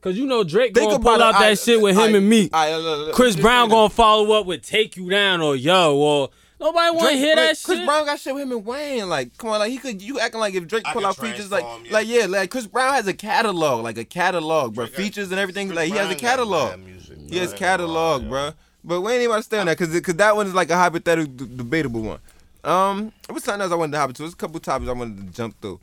cause 0.00 0.16
you 0.16 0.26
know 0.26 0.44
Drake 0.44 0.74
Think 0.74 0.90
gonna 0.90 1.02
pull 1.02 1.20
out 1.22 1.34
it. 1.34 1.38
that 1.38 1.42
I- 1.42 1.54
shit 1.54 1.80
with 1.80 1.94
him 1.96 2.14
I- 2.14 2.16
and 2.18 2.28
me. 2.28 2.48
I- 2.52 2.76
look, 2.76 3.06
look, 3.08 3.14
Chris 3.16 3.34
Brown 3.36 3.68
gonna 3.68 3.88
follow 3.90 4.32
up 4.38 4.46
with 4.46 4.62
"Take 4.62 4.96
You 4.96 5.10
Down" 5.10 5.40
or 5.40 5.56
"Yo" 5.56 5.96
or 5.96 6.30
nobody 6.60 6.90
want 6.90 7.00
to 7.00 7.04
Drake- 7.06 7.18
hear 7.18 7.34
that 7.36 7.46
like, 7.48 7.56
shit. 7.56 7.64
Chris 7.64 7.80
Brown 7.84 8.04
got 8.06 8.20
shit 8.20 8.34
with 8.34 8.42
him 8.44 8.52
and 8.52 8.64
Wayne. 8.64 9.08
Like, 9.08 9.36
come 9.36 9.50
on, 9.50 9.58
like 9.58 9.70
he 9.72 9.78
could. 9.78 10.00
You 10.00 10.20
acting 10.20 10.38
like 10.40 10.54
if 10.54 10.66
Drake 10.68 10.84
pull 10.92 11.04
out 11.04 11.16
features, 11.16 11.50
like, 11.50 11.64
yeah. 11.84 11.92
like 11.92 12.06
yeah, 12.06 12.26
like 12.26 12.50
Chris 12.50 12.66
Brown 12.68 12.94
has 12.94 13.06
a 13.08 13.14
catalog, 13.14 13.82
like 13.82 13.98
a 13.98 14.04
catalog, 14.04 14.74
bro. 14.74 14.84
Drake 14.84 14.96
got- 14.96 15.02
features 15.02 15.30
and 15.32 15.40
everything. 15.40 15.68
Chris 15.68 15.76
like 15.76 15.90
he 15.92 15.96
has 15.98 16.10
a 16.10 16.14
catalog. 16.14 16.78
music, 16.78 17.18
He 17.28 17.38
has 17.38 17.52
I 17.52 17.56
catalog, 17.56 18.22
lie, 18.22 18.28
bro. 18.28 18.50
But 18.84 19.00
we 19.00 19.12
ain't 19.12 19.22
even 19.22 19.42
stay 19.42 19.58
on 19.58 19.66
that 19.66 19.78
because 19.78 19.92
because 19.92 20.14
that 20.16 20.36
one 20.36 20.46
is 20.46 20.54
like 20.54 20.70
a 20.70 20.76
hypothetical, 20.76 21.32
d- 21.32 21.56
debatable 21.56 22.02
one. 22.02 22.20
Um, 22.64 23.12
what's 23.28 23.44
something 23.44 23.62
else 23.62 23.72
I 23.72 23.76
wanted 23.76 23.92
to 23.92 23.98
hop 23.98 24.10
into? 24.10 24.22
There's 24.22 24.32
a 24.34 24.36
couple 24.36 24.60
topics 24.60 24.88
I 24.88 24.92
wanted 24.92 25.26
to 25.26 25.32
jump 25.32 25.60
through. 25.60 25.80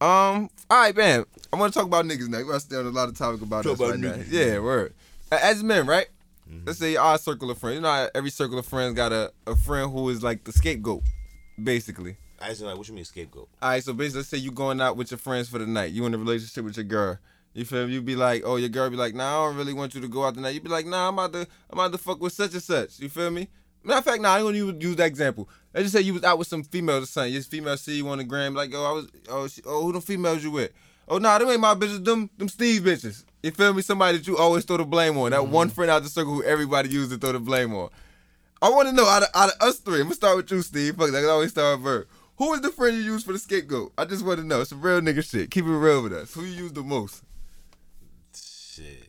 Um, 0.00 0.50
all 0.70 0.78
right, 0.80 0.96
man. 0.96 1.24
I 1.52 1.56
want 1.56 1.72
to 1.72 1.78
talk 1.78 1.86
about 1.86 2.04
niggas 2.06 2.28
now. 2.28 2.42
We're 2.44 2.58
stay 2.58 2.76
on 2.76 2.86
a 2.86 2.90
lot 2.90 3.08
of 3.08 3.16
topics 3.16 3.42
about 3.42 3.62
Talk 3.64 3.74
us 3.74 3.78
about 3.78 3.90
right 3.90 3.98
now. 4.00 4.12
niggas. 4.12 4.30
Yeah, 4.32 4.58
word. 4.58 4.94
As 5.30 5.62
men, 5.62 5.86
right? 5.86 6.06
Let's 6.66 6.78
say 6.78 6.96
our 6.96 7.16
circle 7.16 7.50
of 7.50 7.58
friends. 7.58 7.76
You 7.76 7.80
know, 7.80 7.88
how 7.88 8.08
every 8.14 8.30
circle 8.30 8.58
of 8.58 8.66
friends 8.66 8.94
got 8.94 9.10
a, 9.12 9.32
a 9.46 9.56
friend 9.56 9.90
who 9.90 10.08
is 10.10 10.22
like 10.22 10.44
the 10.44 10.52
scapegoat, 10.52 11.02
basically. 11.62 12.16
I 12.40 12.50
actually 12.50 12.66
like, 12.66 12.76
what 12.78 12.88
you 12.88 12.94
mean 12.94 13.04
scapegoat? 13.04 13.48
All 13.62 13.68
right, 13.70 13.82
so 13.82 13.94
basically, 13.94 14.18
let's 14.18 14.28
say 14.28 14.36
you 14.38 14.50
going 14.50 14.80
out 14.80 14.96
with 14.96 15.10
your 15.10 15.18
friends 15.18 15.48
for 15.48 15.58
the 15.58 15.66
night. 15.66 15.92
You 15.92 16.04
in 16.04 16.12
a 16.12 16.18
relationship 16.18 16.64
with 16.64 16.76
your 16.76 16.84
girl. 16.84 17.18
You 17.54 17.64
feel 17.64 17.86
me? 17.86 17.94
You 17.94 18.02
be 18.02 18.16
like, 18.16 18.42
oh, 18.44 18.56
your 18.56 18.68
girl 18.68 18.88
be 18.88 18.96
like, 18.96 19.14
nah, 19.14 19.42
I 19.42 19.46
don't 19.46 19.56
really 19.56 19.74
want 19.74 19.94
you 19.94 20.00
to 20.00 20.08
go 20.08 20.24
out 20.24 20.34
tonight. 20.34 20.54
You 20.54 20.60
be 20.60 20.68
like, 20.68 20.86
nah, 20.86 21.08
I'm 21.08 21.14
about 21.14 21.32
to, 21.34 21.46
I'm 21.70 21.78
about 21.78 21.92
to 21.92 21.98
fuck 21.98 22.20
with 22.20 22.32
such 22.32 22.54
and 22.54 22.62
such. 22.62 22.98
You 23.00 23.08
feel 23.08 23.30
me? 23.30 23.48
Matter 23.84 23.98
of 23.98 24.04
fact, 24.04 24.22
nah, 24.22 24.34
I 24.34 24.38
ain't 24.38 24.46
gonna 24.46 24.78
use, 24.78 24.96
that 24.96 25.06
example. 25.06 25.48
Let's 25.74 25.84
just 25.84 25.94
say 25.94 26.02
you 26.02 26.14
was 26.14 26.24
out 26.24 26.38
with 26.38 26.48
some 26.48 26.62
females 26.62 27.04
or 27.04 27.06
something. 27.06 27.32
Your 27.32 27.42
female 27.42 27.76
see 27.76 27.96
you 27.96 28.08
on 28.08 28.18
the 28.18 28.24
gram, 28.24 28.54
like, 28.54 28.72
oh, 28.74 28.84
I 28.84 28.92
was, 28.92 29.08
oh, 29.28 29.48
she, 29.48 29.60
oh, 29.66 29.82
who 29.82 29.92
the 29.92 30.00
females 30.00 30.44
you 30.44 30.52
with? 30.52 30.72
Oh, 31.08 31.18
nah, 31.18 31.36
them 31.38 31.48
ain't 31.48 31.60
my 31.60 31.74
bitches. 31.74 32.04
Them, 32.04 32.30
them 32.38 32.48
Steve 32.48 32.82
bitches. 32.82 33.24
You 33.42 33.50
feel 33.50 33.74
me? 33.74 33.82
Somebody 33.82 34.18
that 34.18 34.26
you 34.26 34.38
always 34.38 34.64
throw 34.64 34.76
the 34.76 34.84
blame 34.84 35.18
on. 35.18 35.32
That 35.32 35.48
one 35.48 35.66
mm-hmm. 35.66 35.74
friend 35.74 35.90
out 35.90 36.04
the 36.04 36.08
circle 36.08 36.32
who 36.32 36.44
everybody 36.44 36.88
used 36.88 37.10
to 37.10 37.18
throw 37.18 37.32
the 37.32 37.40
blame 37.40 37.74
on. 37.74 37.90
I 38.62 38.70
want 38.70 38.88
to 38.88 38.94
know 38.94 39.04
out 39.04 39.24
of, 39.24 39.28
out 39.34 39.50
of 39.52 39.60
us 39.60 39.80
three. 39.80 39.96
I'm 39.96 40.04
gonna 40.04 40.14
start 40.14 40.36
with 40.36 40.50
you, 40.52 40.62
Steve. 40.62 40.94
Fuck, 40.96 41.10
that 41.10 41.24
I 41.24 41.28
always 41.28 41.50
start 41.50 41.78
with 41.78 41.84
Bird. 41.84 42.08
Who 42.36 42.54
is 42.54 42.60
the 42.60 42.70
friend 42.70 42.96
you 42.96 43.02
use 43.02 43.24
for 43.24 43.32
the 43.32 43.38
scapegoat? 43.40 43.92
I 43.98 44.04
just 44.04 44.24
want 44.24 44.38
to 44.38 44.46
know. 44.46 44.60
It's 44.60 44.70
some 44.70 44.80
real 44.80 45.00
nigga 45.00 45.28
shit. 45.28 45.50
Keep 45.50 45.64
it 45.64 45.70
real 45.70 46.04
with 46.04 46.12
us. 46.12 46.32
Who 46.34 46.44
you 46.44 46.62
use 46.62 46.72
the 46.72 46.84
most? 46.84 47.24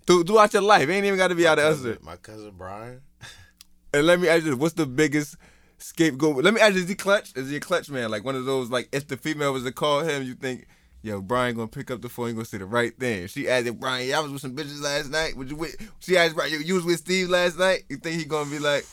Through, 0.05 0.23
throughout 0.25 0.53
your 0.53 0.61
life, 0.63 0.89
ain't 0.89 1.05
even 1.05 1.17
got 1.17 1.29
to 1.29 1.35
be 1.35 1.47
out 1.47 1.59
of 1.59 1.65
us. 1.65 1.77
Cousin- 1.77 1.97
My 2.01 2.15
cousin 2.17 2.51
Brian. 2.57 3.01
And 3.95 4.07
let 4.07 4.19
me 4.19 4.27
ask 4.27 4.43
you, 4.43 4.49
this, 4.51 4.59
what's 4.59 4.73
the 4.73 4.87
biggest 4.87 5.37
scapegoat? 5.77 6.43
Let 6.43 6.51
me 6.55 6.59
ask 6.59 6.73
you, 6.73 6.81
is 6.81 6.89
he 6.89 6.95
clutch? 6.95 7.31
Is 7.37 7.51
he 7.51 7.57
a 7.57 7.59
clutch 7.59 7.91
man? 7.91 8.09
Like 8.09 8.23
one 8.25 8.35
of 8.35 8.43
those, 8.45 8.71
like 8.71 8.89
if 8.91 9.07
the 9.07 9.17
female 9.17 9.53
was 9.53 9.65
to 9.65 9.71
call 9.71 9.99
him, 10.01 10.23
you 10.23 10.33
think, 10.33 10.65
yo, 11.03 11.21
Brian 11.21 11.55
gonna 11.55 11.67
pick 11.67 11.91
up 11.91 12.01
the 12.01 12.09
phone, 12.09 12.29
he 12.29 12.33
gonna 12.33 12.43
say 12.45 12.57
the 12.57 12.65
right 12.65 12.97
thing. 12.99 13.27
She 13.27 13.47
asked 13.47 13.71
Brian, 13.79 14.07
yeah, 14.09 14.17
I 14.17 14.21
was 14.21 14.31
with 14.31 14.41
some 14.41 14.55
bitches 14.55 14.81
last 14.81 15.11
night. 15.11 15.37
Would 15.37 15.51
you 15.51 15.55
with? 15.57 15.75
She 15.99 16.17
asked 16.17 16.33
Brian, 16.35 16.51
you, 16.65 16.73
was 16.73 16.85
with 16.85 16.97
Steve 16.97 17.29
last 17.29 17.59
night. 17.59 17.83
You 17.87 17.97
think 17.97 18.17
he 18.19 18.25
gonna 18.25 18.49
be 18.49 18.57
like, 18.57 18.83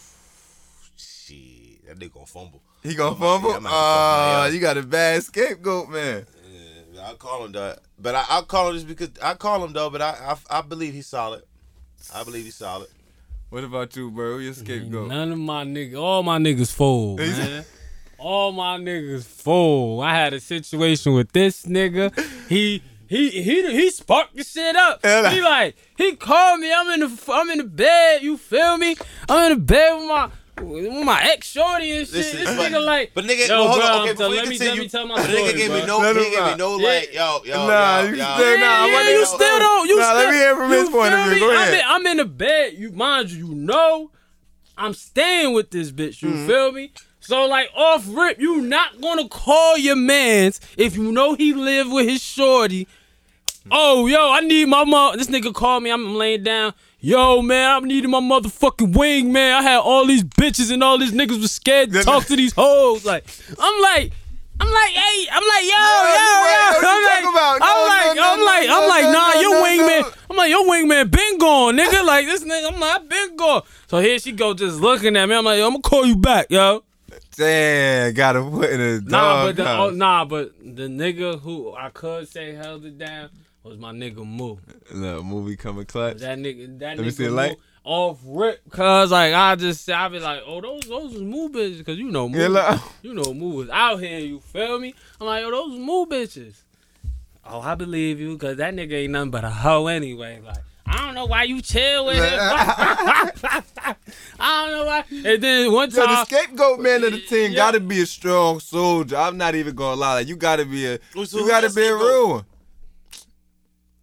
Shit, 0.97 1.87
that 1.87 1.99
nigga 1.99 2.13
gonna 2.13 2.27
fumble. 2.27 2.63
he 2.83 2.95
gonna 2.95 3.17
fumble? 3.17 3.51
yeah, 3.51 3.57
I'm 3.57 3.63
gonna 3.63 3.75
have 3.75 3.83
to 3.85 3.89
call 3.89 4.43
Ah, 4.43 4.47
you 4.49 4.61
got 4.61 4.77
a 4.77 4.83
bad 4.83 5.23
scapegoat, 5.23 5.89
man. 5.89 6.27
Yeah, 7.01 7.09
I'll 7.09 7.15
call 7.17 7.45
him 7.45 7.53
though. 7.53 7.77
But 7.99 8.15
I, 8.15 8.25
I'll 8.29 8.43
call 8.45 8.69
him 8.69 8.75
just 8.75 8.87
because 8.87 9.11
I 9.23 9.35
call 9.35 9.65
him 9.65 9.73
though. 9.73 9.91
But 9.91 10.03
I, 10.03 10.37
I, 10.51 10.59
I 10.59 10.63
believe 10.63 10.95
he's 10.95 11.07
solid. 11.07 11.43
I 12.15 12.25
believe 12.25 12.45
he's 12.45 12.57
solid. 12.57 12.89
What 13.51 13.65
about 13.65 13.97
you, 13.97 14.11
bro? 14.11 14.35
Who 14.35 14.39
your 14.41 14.55
scapegoat? 14.55 15.09
None 15.09 15.33
of 15.33 15.39
my 15.39 15.65
niggas, 15.65 16.01
all 16.01 16.23
my 16.23 16.39
niggas 16.39 16.73
fold, 16.73 17.19
man. 17.21 17.65
All 18.19 18.53
my 18.53 18.79
niggas 18.79 19.25
fold. 19.25 20.05
I 20.05 20.15
had 20.15 20.35
a 20.35 20.41
situation 20.41 21.15
with 21.15 21.33
this 21.33 21.65
nigga. 21.65 22.17
He 22.49 22.83
he 23.09 23.31
he 23.31 23.73
he 23.73 23.91
sparked 23.91 24.37
the 24.37 24.45
shit 24.45 24.77
up. 24.77 25.05
He 25.33 25.41
like 25.41 25.77
he 25.97 26.17
called 26.17 26.61
me. 26.61 26.73
I'm 26.73 26.89
in 26.91 27.01
the 27.01 27.33
I'm 27.33 27.51
in 27.51 27.59
the 27.59 27.65
bed. 27.65 28.23
You 28.23 28.37
feel 28.37 28.77
me? 28.77 28.95
I'm 29.29 29.53
in 29.53 29.59
the 29.59 29.65
bed 29.65 29.97
with 29.99 30.09
my 30.09 30.31
with 30.63 31.05
my 31.05 31.23
ex 31.33 31.49
shorty 31.51 31.93
and 31.93 32.07
shit. 32.07 32.17
Listen, 32.17 32.41
this 32.41 32.57
but- 32.57 32.73
nigga 32.73 32.85
like. 32.85 33.13
But 33.15 33.25
nigga, 33.25 33.49
Yo, 33.49 33.55
well, 33.59 33.69
hold 33.69 33.81
bro, 33.81 33.87
on. 33.89 34.01
Okay, 34.03 34.11
before 34.13 34.17
tell- 34.27 34.31
you 34.31 34.37
let 34.41 34.49
me- 34.49 34.59
let 34.59 34.79
me 34.79 34.89
tell 34.89 35.07
my 35.07 35.15
but 35.17 35.23
the 35.27 35.33
nigga 35.33 35.37
story, 35.49 35.53
gave 35.59 35.71
me 35.71 35.87
no, 35.87 35.99
Let 35.99 36.17
he 36.17 36.23
gave 36.23 36.31
me 36.33 36.37
rock. 36.39 36.59
no 36.59 36.79
Yeah. 36.79 36.87
like, 36.89 37.15
yo, 37.15 37.41
yo, 37.45 37.67
Nah, 37.67 38.01
yo, 38.01 38.09
you 38.09 38.17
yo. 38.17 38.25
stay- 38.25 38.57
nah, 38.61 38.67
I 38.67 38.87
yeah, 38.87 38.93
wanna 38.95 39.11
you 39.11 39.19
know- 39.21 39.25
still 39.25 39.59
don't. 39.59 39.89
You 39.89 39.97
Nah, 39.99 40.05
still, 40.05 40.17
let 40.17 40.31
me 40.31 40.37
hear 40.37 40.57
from 40.57 40.71
his 40.73 40.89
point 40.91 41.15
of 41.15 41.21
view. 41.25 41.35
me? 41.35 41.41
Go 41.41 41.51
I'm 41.51 41.57
ahead. 41.57 41.75
in, 41.75 41.81
I'm 41.87 42.07
in 42.07 42.17
the 42.19 42.25
bed. 42.25 42.75
You 42.79 42.91
mind 42.93 43.31
you, 43.31 43.47
you 43.49 43.55
know, 43.55 44.11
I'm 44.77 44.95
staying 44.95 45.53
with 45.53 45.71
this 45.71 45.91
bitch. 45.93 46.23
You 46.23 46.29
Mm-hmm. 46.31 46.47
feel 46.47 46.73
me? 46.73 46.93
So 47.21 47.45
like 47.47 47.69
off 47.77 48.05
rip, 48.09 48.41
you 48.41 48.61
not 48.63 49.01
gonna 49.01 49.29
call 49.29 49.77
your 49.77 49.97
man's 49.97 50.59
if 50.77 50.97
you 50.97 51.13
know 51.13 51.35
he 51.35 51.53
live 51.53 51.91
with 51.91 52.09
his 52.09 52.23
shorty. 52.23 52.89
Mm. 53.67 53.69
Oh 53.73 54.07
yo, 54.07 54.33
I 54.33 54.41
need 54.41 54.69
my 54.69 54.85
mom. 54.85 55.19
This 55.19 55.29
nigga 55.29 55.53
called 55.53 55.83
me. 55.83 55.91
I'm 55.91 56.15
laying 56.15 56.43
down. 56.43 56.73
Yo 57.01 57.43
man, 57.43 57.77
I'm 57.77 57.85
needing 57.85 58.11
my 58.11 58.21
motherfucking 58.21 58.97
wing, 58.97 59.33
man. 59.33 59.57
I 59.57 59.63
had 59.63 59.79
all 59.81 60.07
these 60.07 60.25
bitches 60.25 60.73
and 60.73 60.83
all 60.83 60.99
these 60.99 61.13
niggas 61.13 61.41
was 61.41 61.53
scared 61.53 61.93
to 61.93 62.03
talk 62.03 62.25
to 62.27 62.37
these 62.37 62.53
hoes. 62.53 63.05
Like 63.05 63.27
I'm 63.59 63.83
like. 63.83 64.13
I'm 64.63 64.71
like, 64.71 64.91
hey, 64.91 65.27
I'm 65.33 65.43
like, 65.43 65.65
yo, 65.65 65.71
yo, 65.71 65.79
right. 65.79 66.81
yo. 66.83 66.89
I'm 66.91 67.03
like? 67.03 67.61
I'm 67.63 67.87
like, 67.89 68.17
no, 68.17 68.35
I'm 68.35 68.45
like, 68.45 68.67
no, 68.69 68.77
I'm 68.77 68.83
no, 68.83 68.87
like, 68.89 69.05
nah, 69.05 69.41
your 69.41 69.55
wingman. 69.65 70.15
I'm 70.29 70.37
like, 70.37 70.51
your 70.51 70.65
wingman 70.67 71.11
been 71.11 71.39
gone, 71.39 71.79
nigga. 71.79 72.05
Like 72.11 72.27
this 72.27 72.45
nigga, 72.45 72.71
I'm 72.71 72.79
like, 72.79 73.01
I 73.01 73.05
been 73.05 73.37
gone. 73.37 73.63
So 73.87 74.01
here 74.01 74.19
she 74.19 74.33
go, 74.33 74.53
just 74.53 74.79
looking 74.79 75.17
at 75.17 75.27
me. 75.31 75.35
I'm 75.35 75.47
like, 75.47 75.59
yo, 75.59 75.67
I'm 75.67 75.73
gonna 75.73 75.83
call 75.83 76.05
you 76.05 76.17
back, 76.17 76.49
yo. 76.51 76.85
Damn, 77.37 78.13
gotta 78.13 78.43
put 78.43 78.69
in 78.69 78.81
a 78.83 79.01
Nah, 79.01 79.47
but 79.47 79.57
the, 79.57 79.79
oh, 79.79 79.91
nah, 79.91 80.27
but 80.27 80.53
the 80.59 80.89
nigga 80.89 81.41
who 81.41 81.75
I 81.75 81.89
could 81.89 82.29
say 82.29 82.53
held 82.53 82.85
it 82.85 82.99
down 82.99 83.31
was 83.63 83.79
my 83.79 83.93
nigga 83.93 84.27
Moo. 84.27 84.57
Look, 84.93 85.25
movie 85.25 85.57
coming 85.57 85.85
clutch. 85.87 86.19
That 86.19 86.39
nigga, 86.39 86.79
that 86.79 86.97
Let 86.97 87.05
me 87.05 87.05
nigga 87.11 87.13
see 87.13 87.25
the 87.25 87.31
Moo 87.31 87.37
light. 87.37 87.57
off 87.85 88.19
rip, 88.25 88.71
cause 88.71 89.11
like 89.11 89.35
I 89.35 89.55
just 89.57 89.89
I 89.91 90.09
be 90.09 90.19
like, 90.19 90.43
oh 90.47 90.61
those 90.61 90.83
those 90.85 91.13
was 91.13 91.23
Moo 91.23 91.49
bitches, 91.49 91.85
cause 91.85 91.99
you 91.99 92.11
know 92.11 92.29
Moo, 92.29 92.39
Yeah, 92.41 92.49
look. 92.49 92.81
you 93.03 93.15
know 93.15 93.35
Moo 93.35 93.51
was 93.55 93.69
out 93.71 94.01
here. 94.01 94.19
You 94.21 94.41
feel 94.41 94.79
me? 94.79 94.95
I'm 95.21 95.27
like, 95.27 95.43
yo, 95.43 95.51
those 95.51 95.79
Moo 95.79 96.07
bitches. 96.07 96.55
Oh, 97.45 97.61
I 97.61 97.75
believe 97.75 98.21
you, 98.21 98.37
cause 98.39 98.57
that 98.59 98.75
nigga 98.75 98.93
ain't 98.93 99.13
nothing 99.13 99.31
but 99.31 99.45
a 99.45 99.51
hoe 99.51 99.87
anyway. 99.87 100.41
Like. 100.45 100.57
I 100.93 101.07
don't 101.07 101.15
know 101.15 101.27
why 101.27 101.45
you 101.45 101.63
chill 101.63 102.07
with 102.07 102.17
him. 102.17 102.39
I 102.41 103.95
don't 104.41 104.71
know 104.73 104.85
why. 104.87 105.05
And 105.31 105.43
then 105.43 105.73
one 105.73 105.89
Yo, 105.91 106.01
the 106.01 106.07
time, 106.07 106.25
scapegoat 106.27 106.81
man 106.81 107.05
of 107.05 107.13
the 107.13 107.21
team 107.21 107.53
Yeah. 107.53 107.57
gotta 107.57 107.81
be 107.81 108.01
a 108.03 108.07
strong 108.07 108.59
soldier. 108.59 109.17
I'm 109.17 109.37
not 109.37 109.55
even 109.55 109.77
gonna 109.77 109.95
lie. 110.01 110.15
Like, 110.15 110.27
you 110.29 110.35
gotta 110.37 110.65
be 110.65 110.87
a, 110.87 110.93
you 110.93 110.99
who's 111.15 111.33
gotta 111.33 111.69
be 111.71 111.83
a 111.83 111.85
scapegoat? 111.85 112.01
real 112.03 112.29
one. 112.31 112.45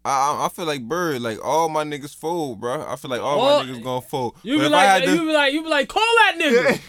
I, 0.07 0.41
I 0.41 0.45
I 0.45 0.49
feel 0.49 0.65
like 0.65 0.83
Bird, 0.83 1.21
like 1.21 1.43
all 1.43 1.69
my 1.69 1.83
niggas 1.83 2.15
fold, 2.15 2.59
bro. 2.61 2.85
I 2.87 2.95
feel 2.95 3.11
like 3.11 3.21
all 3.21 3.41
Oh, 3.41 3.59
my 3.63 3.65
niggas 3.69 3.83
gonna 3.83 4.01
fold. 4.01 4.35
you 4.43 4.57
But 4.57 4.61
be 4.61 4.65
if 4.67 4.71
I 4.73 4.75
like, 4.75 4.87
had 4.87 5.03
to- 5.03 5.15
you 5.15 5.21
be 5.25 5.33
like, 5.33 5.53
you 5.53 5.63
be 5.63 5.69
like, 5.69 5.87
call 5.89 6.03
that 6.03 6.35
nigga. 6.39 6.79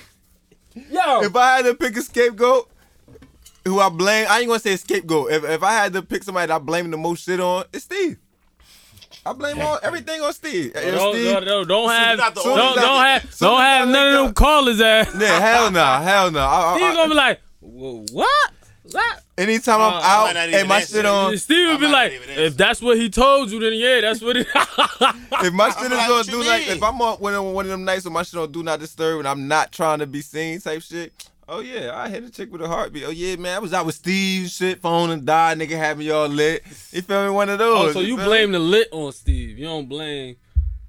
Yo, 0.91 1.23
if 1.23 1.35
I 1.35 1.57
had 1.57 1.65
to 1.65 1.75
pick 1.75 1.97
a 1.97 2.03
scapegoat, 2.03 2.71
who 3.65 3.81
I 3.81 3.89
blame, 3.89 4.27
I 4.31 4.39
ain't 4.39 4.49
gonna 4.49 4.61
say 4.61 4.77
scapegoat. 4.77 5.33
If 5.33 5.45
if 5.45 5.63
I 5.63 5.73
had 5.73 5.93
to 5.95 6.03
pick 6.03 6.23
somebody 6.23 6.47
that 6.47 6.55
I 6.55 6.59
blame 6.59 6.91
the 6.91 6.97
most 6.97 7.25
shit 7.25 7.41
on, 7.41 7.65
it's 7.73 7.85
Steve. 7.85 8.17
I 9.27 9.33
blame 9.33 9.61
all 9.61 9.79
everything 9.83 10.21
on 10.23 10.33
Steve. 10.33 10.73
Yo, 10.75 10.91
don't, 10.93 11.15
Steve- 11.15 11.33
don't, 11.35 11.45
don't, 11.45 11.69
don't 11.69 11.91
have, 11.91 12.17
the 12.19 12.41
don't, 12.41 12.47
only 12.59 12.81
don't 12.81 13.03
have, 13.05 13.39
don't 13.39 13.61
have 13.61 13.89
none 13.89 14.07
of 14.07 14.13
them 14.15 14.27
up- 14.29 14.35
callers 14.37 14.81
at. 14.81 15.09
Yeah, 15.19 15.41
hell 15.41 15.71
no, 15.71 15.85
hell 15.85 16.31
no. 16.31 16.39
I- 16.41 16.75
I- 16.75 16.79
He's 16.79 16.95
gonna 16.97 17.09
be 17.11 17.15
like, 17.17 17.41
"Wha- 17.61 18.05
what? 18.13 18.53
What? 18.91 19.23
anytime 19.37 19.81
Uh, 19.81 19.85
I'm 19.89 19.93
I 19.93 19.97
might 19.97 20.05
out 20.05 20.35
not 20.35 20.37
and 20.37 20.55
even 20.55 20.69
my 20.69 20.81
shit 20.81 21.07
on, 21.07 21.37
Steve 21.39 21.69
I 21.69 21.73
would 21.73 21.81
be 21.81 21.87
like, 21.87 22.13
not 22.13 22.23
even 22.23 22.31
answer. 22.31 22.43
if 22.43 22.57
that's 22.57 22.83
what 22.83 22.97
he 22.99 23.09
told 23.11 23.51
you, 23.51 23.61
then 23.61 23.75
yeah, 23.75 24.01
that's 24.01 24.21
what 24.21 24.37
it. 24.37 24.47
if 24.55 25.53
my 25.53 25.71
shit 25.71 25.85
is 25.85 25.91
like, 25.91 25.93
on 25.93 26.11
what 26.11 26.27
do 26.27 26.33
you 26.33 26.45
like 26.45 26.63
mean? 26.67 26.77
if 26.77 26.83
I'm 26.83 27.01
on 27.01 27.19
one 27.19 27.35
of 27.35 27.45
one 27.45 27.65
of 27.65 27.71
them 27.71 27.85
nights 27.85 28.05
when 28.05 28.13
my 28.13 28.23
shit 28.23 28.41
on 28.41 28.51
do 28.51 28.63
not 28.63 28.81
disturb 28.81 29.21
and 29.21 29.29
I'm 29.29 29.49
not 29.49 29.73
trying 29.73 30.01
to 30.01 30.07
be 30.07 30.21
seen 30.21 30.61
type 30.61 30.83
shit. 30.83 31.13
Oh 31.51 31.61
yeah, 31.61 31.93
I 31.95 32.11
hit 32.11 32.25
a 32.25 32.31
chick 32.31 32.53
with 32.53 32.61
a 32.61 32.69
heartbeat. 32.69 33.05
Oh 33.07 33.11
yeah, 33.11 33.37
man, 33.37 33.57
I 33.57 33.59
was 33.59 33.73
out 33.73 33.87
with 33.87 33.95
Steve, 33.95 34.51
shit, 34.51 34.81
phone 34.81 35.11
and 35.11 35.25
die, 35.25 35.55
nigga 35.55 35.79
had 35.79 35.97
me 35.97 36.11
all 36.11 36.27
lit. 36.27 36.63
You 36.93 37.01
feel 37.03 37.25
me? 37.25 37.31
One 37.31 37.49
of 37.49 37.59
those. 37.59 37.91
oh, 37.91 37.93
so 37.93 38.01
you 38.01 38.17
feel 38.17 38.27
blame 38.27 38.51
me? 38.51 38.59
the 38.59 38.65
lit 38.65 38.89
on 38.93 39.13
Steve. 39.13 39.59
You 39.59 39.65
don't 39.65 39.89
blame. 39.89 40.37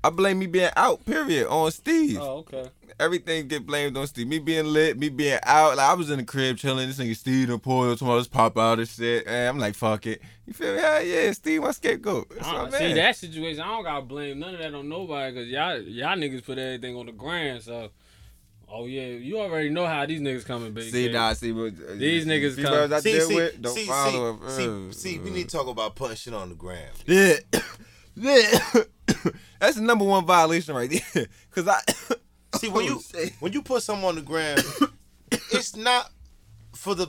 I 0.03 0.09
blame 0.09 0.39
me 0.39 0.47
being 0.47 0.69
out. 0.75 1.05
Period 1.05 1.47
on 1.47 1.71
Steve. 1.71 2.19
Oh, 2.21 2.37
okay. 2.39 2.69
Everything 2.99 3.47
get 3.47 3.65
blamed 3.65 3.95
on 3.95 4.07
Steve. 4.07 4.27
Me 4.27 4.39
being 4.39 4.65
lit, 4.65 4.97
me 4.99 5.07
being 5.09 5.39
out. 5.43 5.77
Like 5.77 5.89
I 5.89 5.93
was 5.93 6.09
in 6.09 6.17
the 6.19 6.25
crib 6.25 6.57
chilling. 6.57 6.87
This 6.87 6.97
nigga 6.99 7.15
Steve 7.15 7.47
done 7.47 7.59
pulled 7.59 7.91
up 7.91 7.97
tomorrow. 7.97 8.17
Let's 8.17 8.27
pop 8.27 8.57
out 8.57 8.79
and 8.79 8.87
shit. 8.87 9.25
And 9.25 9.47
I'm 9.49 9.57
like, 9.59 9.75
fuck 9.75 10.05
it. 10.05 10.21
You 10.45 10.53
feel 10.53 10.75
me? 10.75 10.81
Hell 10.81 11.03
yeah, 11.03 11.31
Steve, 11.31 11.61
my 11.61 11.71
scapegoat. 11.71 12.29
That's 12.29 12.47
Uh, 12.47 12.63
my 12.69 12.69
see 12.77 12.83
man. 12.87 12.95
that 12.97 13.15
situation, 13.15 13.61
I 13.61 13.67
don't 13.67 13.83
gotta 13.83 14.01
blame 14.01 14.39
none 14.39 14.53
of 14.55 14.59
that 14.59 14.73
on 14.73 14.89
nobody, 14.89 15.33
cause 15.35 15.47
y'all 15.47 15.79
y'all 15.81 16.17
niggas 16.17 16.43
put 16.43 16.57
everything 16.57 16.95
on 16.97 17.05
the 17.05 17.11
ground. 17.13 17.61
So, 17.61 17.89
oh 18.67 18.85
yeah, 18.85 19.05
you 19.07 19.39
already 19.39 19.69
know 19.69 19.85
how 19.87 20.05
these 20.05 20.19
niggas 20.19 20.45
coming, 20.45 20.73
baby. 20.73 20.91
See, 20.91 21.09
nah, 21.11 21.31
see, 21.33 21.51
but 21.53 21.73
uh, 21.89 21.93
These 21.95 22.25
niggas 22.25 22.55
females 22.55 22.89
come- 22.89 22.93
I 22.93 22.99
See, 22.99 23.11
deal 23.13 23.27
see, 23.27 23.35
with 23.35 23.61
don't 23.61 23.75
see, 23.75 23.85
follow. 23.85 24.39
see, 24.49 24.67
uh, 24.67 24.91
see, 24.91 24.91
see, 24.91 25.19
we 25.19 25.29
need 25.29 25.47
to 25.49 25.55
talk 25.57 25.67
about 25.67 25.95
putting 25.95 26.17
shit 26.17 26.33
on 26.33 26.49
the 26.49 26.55
gram. 26.55 26.89
Yeah, 27.05 27.35
yeah. 28.15 28.59
That's 29.59 29.75
the 29.75 29.81
number 29.81 30.03
one 30.05 30.25
violation 30.25 30.75
right 30.75 30.89
there. 31.13 31.27
Cause 31.51 31.67
I 31.67 31.79
See, 32.55 32.69
when 32.69 32.85
you 32.85 33.01
when 33.39 33.53
you 33.53 33.61
put 33.61 33.83
something 33.83 34.05
on 34.07 34.15
the 34.15 34.21
gram, 34.21 34.57
it's 35.31 35.75
not 35.75 36.09
for 36.75 36.95
the 36.95 37.07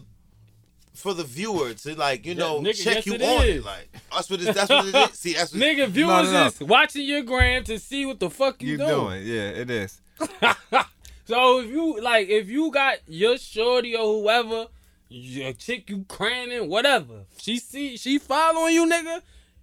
for 0.95 1.15
the 1.15 1.25
viewer 1.25 1.73
to 1.73 1.95
like 1.95 2.27
you 2.27 2.35
Yeah, 2.35 2.39
know 2.41 2.61
nigga, 2.61 2.83
check 2.85 2.95
yes, 2.97 3.07
you 3.07 3.15
it 3.15 3.23
on 3.23 3.45
is. 3.47 3.57
it. 3.57 3.65
Like 3.65 3.89
that's 4.13 4.29
what 4.31 4.43
it, 4.43 4.55
that's 4.55 4.69
what 4.71 4.87
it 4.87 4.95
is. 5.11 5.19
See, 5.19 5.33
that's 5.33 5.53
what 5.53 5.63
Nigga, 5.63 5.89
viewers 5.89 6.27
No, 6.27 6.33
no, 6.33 6.41
no. 6.41 6.47
is 6.47 6.61
watching 6.61 7.07
your 7.07 7.23
gram 7.23 7.65
to 7.65 7.79
see 7.79 8.05
what 8.05 8.21
the 8.21 8.29
fuck 8.31 8.63
you, 8.63 8.73
you 8.73 8.77
doing. 8.77 8.91
doing? 8.91 9.27
Yeah, 9.27 9.49
it 9.51 9.71
is. 9.71 10.01
So 11.27 11.61
if 11.61 11.71
you 11.71 12.01
like, 12.01 12.29
if 12.29 12.49
you 12.49 12.73
got 12.73 12.97
your 13.07 13.39
shorty 13.39 13.95
or 13.95 14.21
whoever, 14.21 14.67
your 15.09 15.53
chick 15.53 15.89
you 15.89 16.05
cramming, 16.09 16.69
whatever, 16.69 17.27
she 17.39 17.59
see 17.59 17.97
she 17.97 18.19
following 18.19 18.75
you, 18.75 18.85
nigga, 18.85 19.23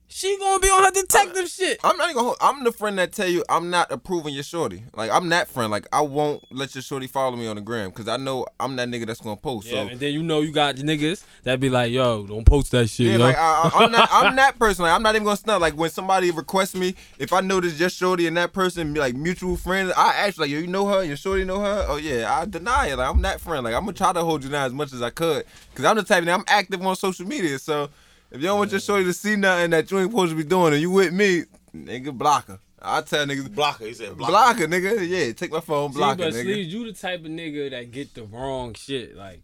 she 0.10 0.38
gonna 0.39 0.60
be 0.60 0.70
on 0.70 0.84
her 0.86 0.91
detective 0.91 1.50
shit. 1.50 1.80
I'm 1.84 1.98
not 1.98 2.06
even 2.06 2.15
gonna. 2.15 2.28
hold- 2.28 2.38
I'm 2.39 2.63
the 2.63 2.72
friend 2.72 2.98
that 2.98 3.12
tell 3.12 3.28
you 3.28 3.43
I'm 3.50 3.70
not 3.70 3.91
approving 3.91 4.34
your 4.34 4.43
shorty. 4.43 4.84
Like 4.96 5.12
I'm 5.12 5.28
that 5.30 5.50
friend. 5.50 5.70
Like 5.70 5.86
I 5.91 6.02
won't 6.02 6.43
let 6.50 6.74
your 6.76 6.82
shorty 6.82 7.08
follow 7.08 7.36
me 7.36 7.46
on 7.48 7.58
the 7.58 7.62
gram 7.62 7.89
because 7.89 8.08
I 8.08 8.15
know 8.17 8.46
I'm 8.60 8.78
that 8.78 8.88
nigga 8.88 9.06
that's 9.06 9.20
gonna 9.20 9.36
post. 9.36 9.67
Yeah, 9.67 9.84
so 9.84 9.89
and 9.89 10.00
then 10.00 10.13
you 10.13 10.24
know 10.24 10.39
you 10.39 10.52
got 10.54 10.76
niggas 10.76 11.24
that 11.43 11.60
be 11.60 11.70
like, 11.70 11.91
yo, 11.91 12.26
don't 12.26 12.46
post 12.46 12.72
that 12.72 12.88
shit, 12.89 13.08
Yeah, 13.08 13.17
yo. 13.17 13.20
like 13.26 13.36
I, 13.38 13.70
I'm 13.76 13.91
not. 13.91 14.10
I'm 14.12 14.36
that 14.38 14.58
person. 14.58 14.84
Like 14.84 14.93
I'm 14.93 15.04
not 15.04 15.15
even 15.15 15.26
gonna 15.26 15.36
snub. 15.38 15.62
Like 15.62 15.76
when 15.76 15.89
somebody 15.89 16.32
requests 16.32 16.74
me, 16.76 16.96
if 17.20 17.34
I 17.34 17.41
know 17.41 17.60
this 17.60 17.78
just 17.78 17.98
shorty 17.98 18.28
and 18.28 18.38
that 18.38 18.54
person 18.54 18.93
be 18.93 19.00
like 19.02 19.15
mutual 19.15 19.58
friends, 19.58 19.91
I 19.98 20.13
actually 20.15 20.43
like, 20.46 20.52
yo, 20.52 20.60
you 20.60 20.67
know 20.67 20.88
her, 20.88 21.04
your 21.04 21.17
shorty 21.17 21.43
know 21.43 21.60
her. 21.60 21.86
Oh 21.89 21.98
yeah, 21.98 22.34
I 22.34 22.46
deny 22.46 22.88
it. 22.88 22.96
Like 22.98 23.10
I'm 23.10 23.22
that 23.24 23.41
friend. 23.41 23.65
Like 23.65 23.74
I'm 23.74 23.82
gonna 23.82 23.93
try 23.93 24.13
to 24.13 24.24
hold 24.24 24.43
you 24.46 24.50
down 24.50 24.67
as 24.67 24.74
much 24.74 24.93
as 24.93 25.02
I 25.02 25.10
could, 25.10 25.43
cause 25.76 25.84
I'm 25.84 25.98
the 25.98 26.04
type 26.04 26.24
that 26.24 26.34
I'm 26.34 26.46
active 26.48 26.82
on 26.86 26.96
social 26.96 27.28
media. 27.28 27.60
So 27.60 27.89
if 28.32 28.42
you 28.42 28.48
don't 28.48 28.60
want 28.60 28.72
your 28.72 28.80
shorty 28.80 29.06
to 29.06 29.13
see 29.13 29.36
nothing 29.36 29.72
that 29.72 29.90
you 29.90 30.00
ain't 30.00 30.12
supposed 30.12 30.32
to 30.32 30.38
be 30.38 30.44
doing, 30.44 30.74
and 30.74 30.82
you 30.82 30.92
with 30.92 31.13
me, 31.13 31.44
nigga, 31.76 32.16
block 32.18 32.48
her. 32.48 32.60
I 32.82 33.02
tell 33.02 33.26
niggas. 33.26 33.54
blocker. 33.54 33.86
He 33.86 33.94
said 33.94 34.16
blocker. 34.16 34.32
Block 34.32 34.58
her, 34.58 34.68
nigga. 34.68 35.08
Yeah, 35.08 35.34
take 35.34 35.52
my 35.52 35.60
phone, 35.60 35.92
See, 35.92 35.98
block 35.98 36.20
her, 36.20 36.26
but 36.26 36.34
nigga. 36.34 36.44
Sleeves, 36.44 36.74
you 36.74 36.86
the 36.86 36.94
type 36.94 37.22
of 37.22 37.32
nigga 37.32 37.72
that 37.72 37.92
get 37.92 38.13
the 38.13 38.24
wrong 38.24 38.74
shit. 38.76 39.16
Like, 39.16 39.42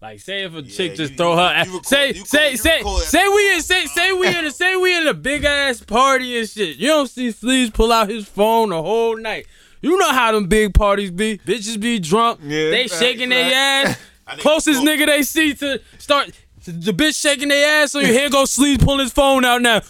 like 0.00 0.20
say 0.20 0.44
if 0.44 0.54
a 0.54 0.62
chick 0.62 0.94
just 0.94 1.12
you- 1.12 1.16
throw 1.16 1.36
her, 1.36 1.42
you 1.66 1.78
ass, 1.78 1.88
say, 1.88 2.08
you 2.08 2.24
say, 2.24 2.38
record- 2.38 2.52
you 2.52 2.56
say, 2.58 2.76
record 2.78 3.00
that. 3.02 3.06
say 3.08 3.28
we 3.28 3.54
in, 3.54 3.62
say, 3.62 3.86
say 3.86 4.12
we 4.12 4.26
in, 4.28 4.44
a, 4.46 4.50
say 4.50 4.76
we 4.76 4.96
in 4.96 5.06
a 5.06 5.14
big 5.14 5.44
ass 5.44 5.82
party 5.82 6.38
and 6.38 6.48
shit. 6.48 6.76
You 6.76 6.88
don't 6.88 7.08
see 7.10 7.30
Sleeves 7.30 7.70
pull 7.70 7.92
out 7.92 8.08
his 8.08 8.26
phone 8.26 8.70
the 8.70 8.82
whole 8.82 9.16
night. 9.18 9.46
You 9.82 9.98
know 9.98 10.12
how 10.12 10.32
them 10.32 10.46
big 10.48 10.72
parties 10.74 11.10
be. 11.10 11.38
Bitches 11.38 11.78
be 11.78 11.98
drunk. 11.98 12.40
Yeah, 12.42 12.70
they 12.70 12.88
facts, 12.88 13.00
shaking 13.00 13.28
their 13.28 13.52
ass. 13.54 13.98
Closest 14.38 14.82
nigga 14.82 15.06
they 15.06 15.22
see 15.22 15.54
to 15.54 15.80
start 15.98 16.30
The 16.66 16.92
bitch 16.92 17.20
shaking 17.20 17.48
their 17.48 17.82
ass 17.82 17.94
on 17.94 18.02
you. 18.02 18.12
Here 18.12 18.28
go 18.30 18.44
Sleeve 18.44 18.80
pulling 18.80 19.00
his 19.00 19.12
phone 19.12 19.44
out 19.44 19.62
now. 19.62 19.74
Yeah, 19.74 19.80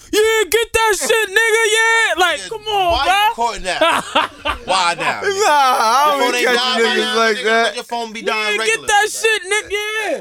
get 0.51 0.73
that 0.73 0.97
shit, 0.99 1.29
nigga. 1.31 1.63
Yeah, 1.73 2.21
like 2.21 2.41
come 2.49 2.61
on, 2.61 2.65
bro. 2.65 2.91
Why 2.93 3.05
bro. 3.05 3.15
you 3.15 3.33
caught 3.35 3.63
that? 3.65 4.33
Why 4.67 4.95
now? 4.99 5.21
Nah, 5.23 5.29
I 5.29 6.17
don't 6.19 6.33
be 6.33 6.39
ain't 6.39 6.45
dying 6.47 6.57
catching 6.57 6.85
right 6.85 6.97
niggas 6.97 7.01
now, 7.01 7.17
like 7.17 7.37
nigga. 7.37 7.45
that. 7.45 7.75
Your 7.77 7.85
phone 7.85 8.13
be 8.13 8.23
dying 8.23 8.55
Yeah, 8.57 8.61
regularly. 8.63 8.67
get 8.67 8.87
that 8.89 9.09
shit, 9.11 9.43
nigga. 9.43 9.71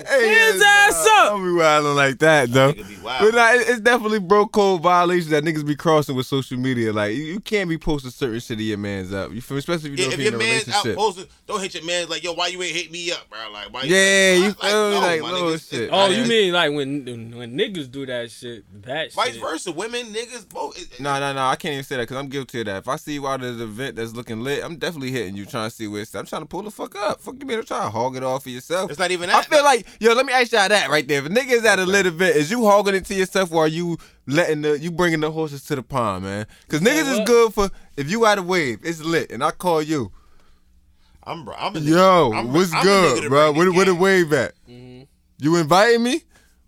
Yeah, 0.06 0.10
Hey, 0.10 0.52
his 0.52 0.62
yeah, 0.62 0.88
ass 0.90 1.06
nah, 1.06 1.12
up. 1.26 1.30
Don't 1.32 1.44
be 1.46 1.52
wilding 1.54 1.96
like 1.96 2.20
that, 2.20 2.52
though. 2.52 2.74
nigga 2.74 2.88
be 2.88 2.98
wild. 3.04 3.32
But 3.32 3.36
nah, 3.36 3.50
it's 3.54 3.80
definitely 3.80 4.20
bro 4.20 4.46
code 4.48 4.82
violations 4.84 5.30
that 5.30 5.44
niggas 5.44 5.66
be 5.66 5.76
crossing 5.76 6.16
with 6.16 6.26
social 6.28 6.58
media. 6.58 6.94
Like 6.94 7.16
you, 7.16 7.24
you 7.24 7.40
can't 7.40 7.70
be 7.70 7.78
posting 7.78 8.12
certain 8.12 8.40
shit 8.40 8.58
of 8.58 8.62
your 8.62 8.78
man's 8.78 9.12
up. 9.14 9.32
You 9.34 9.42
feel, 9.42 9.58
especially 9.58 9.94
if 9.94 10.00
you 10.00 10.06
Yeah, 10.06 10.10
know 10.10 10.14
if 10.14 10.20
if 10.20 10.26
your 10.26 10.28
in 10.28 10.36
a 10.36 10.38
man's 10.54 10.70
out 10.70 10.96
posting, 10.96 11.26
don't 11.48 11.62
hit 11.62 11.74
your 11.74 11.86
man 11.86 12.08
like, 12.10 12.24
yo, 12.24 12.34
why 12.34 12.48
you 12.48 12.62
ain't 12.62 12.76
hit 12.76 12.92
me 12.92 13.12
up, 13.12 13.28
bro? 13.30 13.40
Like, 13.52 13.74
why? 13.74 13.84
Yeah, 13.84 14.34
you 14.36 14.42
like, 14.48 14.58
feel 14.62 14.90
me? 14.90 14.96
no, 14.96 15.00
Like 15.02 15.22
my 15.22 15.32
little 15.32 15.50
nigga, 15.52 15.70
shit. 15.70 15.90
Oh, 15.92 16.08
Yeah. 16.10 16.22
you 16.22 16.28
mean 16.46 16.54
like 16.54 16.72
when 16.72 17.06
when 17.38 17.58
niggas 17.58 17.92
do 17.92 18.06
that 18.06 18.32
shit? 18.32 18.64
That 18.84 19.14
Vice 19.14 19.34
shit. 19.34 19.42
versa, 19.42 19.72
women, 19.72 20.08
niggas, 20.14 20.48
both. 20.50 20.78
it- 20.78 20.94
it- 20.94 21.00
No, 21.00 21.20
no, 21.20 21.34
no. 21.34 21.46
I 21.46 21.56
can't 21.56 21.74
even 21.74 21.84
say 21.84 21.96
that 21.98 22.04
because 22.04 22.18
I'm 22.18 22.28
guilty 22.28 22.60
of 22.62 22.66
that. 22.68 22.78
If 22.78 22.88
I 22.88 22.96
see 22.98 23.14
you 23.14 23.28
out 23.28 23.42
at 23.44 23.54
an 23.54 23.62
event 23.62 23.96
that's 23.96 24.14
looking 24.14 24.42
lit, 24.42 24.64
I'm 24.64 24.78
definitely 24.78 25.12
hitting 25.12 25.36
you, 25.36 25.46
trying 25.46 25.70
to 25.70 25.76
see 25.76 25.88
where 25.88 26.02
it's. 26.02 26.14
I'm 26.16 26.26
trying 26.26 26.42
to 26.44 26.48
pull 26.48 26.64
the 26.64 26.72
fuck 26.72 26.96
up. 26.96 27.22
Fuck 27.22 27.36
you, 27.40 27.46
man. 27.46 27.60
I'm 27.60 27.66
trying 27.66 27.84
to 27.84 27.90
hog 27.90 28.16
it 28.16 28.24
off 28.24 28.44
for 28.44 28.50
yourself. 28.50 28.90
It's 28.90 29.00
not 29.00 29.12
even 29.12 29.30
that. 29.30 29.36
I 29.36 29.42
that. 29.42 29.50
feel 29.50 29.64
like, 29.64 29.86
yo, 30.00 30.14
let 30.14 30.26
me 30.26 30.34
ask 30.34 30.52
y'all 30.52 30.68
that 30.70 30.90
right 30.90 31.08
there. 31.08 31.20
If 31.20 31.26
a 31.26 31.30
nigga 31.30 31.52
is 31.52 31.66
at 31.66 31.80
a 31.80 31.86
lit 31.86 32.06
event, 32.06 32.36
is 32.36 32.50
you 32.52 32.66
hogging 32.66 32.96
it 32.96 33.06
to 33.06 33.14
yourself 33.16 33.52
or 33.52 33.66
are 33.66 33.68
you 33.68 33.98
letting 34.28 34.62
the, 34.62 34.80
you 34.80 34.92
bringing 34.92 35.20
the 35.20 35.32
horses 35.32 35.64
to 35.66 35.76
the 35.76 35.84
pond, 35.84 36.24
man? 36.26 36.48
Because 36.68 36.82
niggas 36.82 37.20
is 37.20 37.28
good 37.28 37.54
for, 37.54 37.70
if 37.98 38.10
you 38.10 38.26
at 38.26 38.38
a 38.38 38.44
wave, 38.44 38.80
it's 38.84 39.02
lit, 39.04 39.32
and 39.32 39.44
I 39.44 39.52
call 39.52 39.82
you, 39.82 40.12
I'm, 41.24 41.44
bro. 41.44 41.56
I'm 41.58 41.76
a 41.76 41.80
nigga. 41.80 41.88
yo, 41.90 42.32
I'm- 42.34 42.54
what's 42.54 42.72
I'm 42.74 42.80
a 42.80 42.82
nigga 42.82 42.84
good, 43.22 43.30
bro? 43.30 43.54
bring 43.54 43.58
Where, 43.58 43.66
the 43.66 43.72
where 43.74 43.86
the 43.86 43.96
wave 43.96 44.34
at? 44.34 44.54
Mm-hmm. 44.70 45.04
You 45.40 45.56
inviting 45.58 46.04
me 46.04 46.22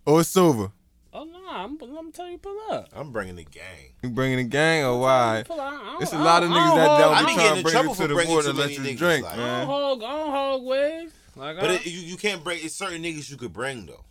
or 0.08 0.20
it's 0.20 0.36
over? 0.36 0.72
Oh 1.12 1.24
nah, 1.24 1.64
I'm, 1.64 1.78
I'm 1.80 2.12
telling 2.12 2.32
you, 2.32 2.38
pull 2.38 2.58
up. 2.70 2.88
I'm 2.94 3.10
bringing 3.12 3.36
the 3.36 3.44
gang. 3.44 3.92
You 4.02 4.10
bringing 4.10 4.36
the 4.38 4.44
gang 4.44 4.84
or 4.84 5.00
why? 5.00 5.42
Pull 5.46 5.58
up. 5.60 5.72
I 5.72 5.76
don't- 5.92 6.02
It's 6.02 6.12
a 6.12 6.16
I 6.16 6.22
lot 6.22 6.42
of 6.42 6.50
don't- 6.50 6.58
I 6.58 6.60
niggas 6.60 6.68
don't 6.68 6.76
that 6.78 6.88
hold- 6.88 7.00
don't 7.00 7.14
I 7.14 7.20
be 7.20 7.26
be 7.26 7.34
trying 7.34 7.36
getting 7.36 7.52
to 7.52 7.56
in 7.58 7.62
bring 7.62 7.72
trouble 7.72 7.88
you 7.88 7.94
for 7.94 8.02
to 8.02 8.08
the 8.08 8.14
bringing 8.14 8.34
water 8.34 8.50
too 8.50 8.52
let 8.58 8.70
many 8.70 8.74
you 8.74 8.80
niggas, 8.94 8.98
drink, 8.98 9.24
like- 9.24 9.32
I 9.32 9.36
don't 9.36 9.46
man. 9.46 9.66
hog. 9.66 10.02
I 10.02 10.10
don't 10.12 10.30
hog 10.30 10.62
waves. 10.64 11.12
Like 11.36 11.60
But 11.60 11.70
I, 11.70 11.74
it, 11.74 11.86
you, 11.86 12.00
you 12.00 12.16
can't 12.16 12.42
bring. 12.44 12.58
It's 12.62 12.74
certain 12.74 13.02
niggas 13.02 13.30
you 13.30 13.36
could 13.36 13.52
bring 13.52 13.86
though. 13.86 14.04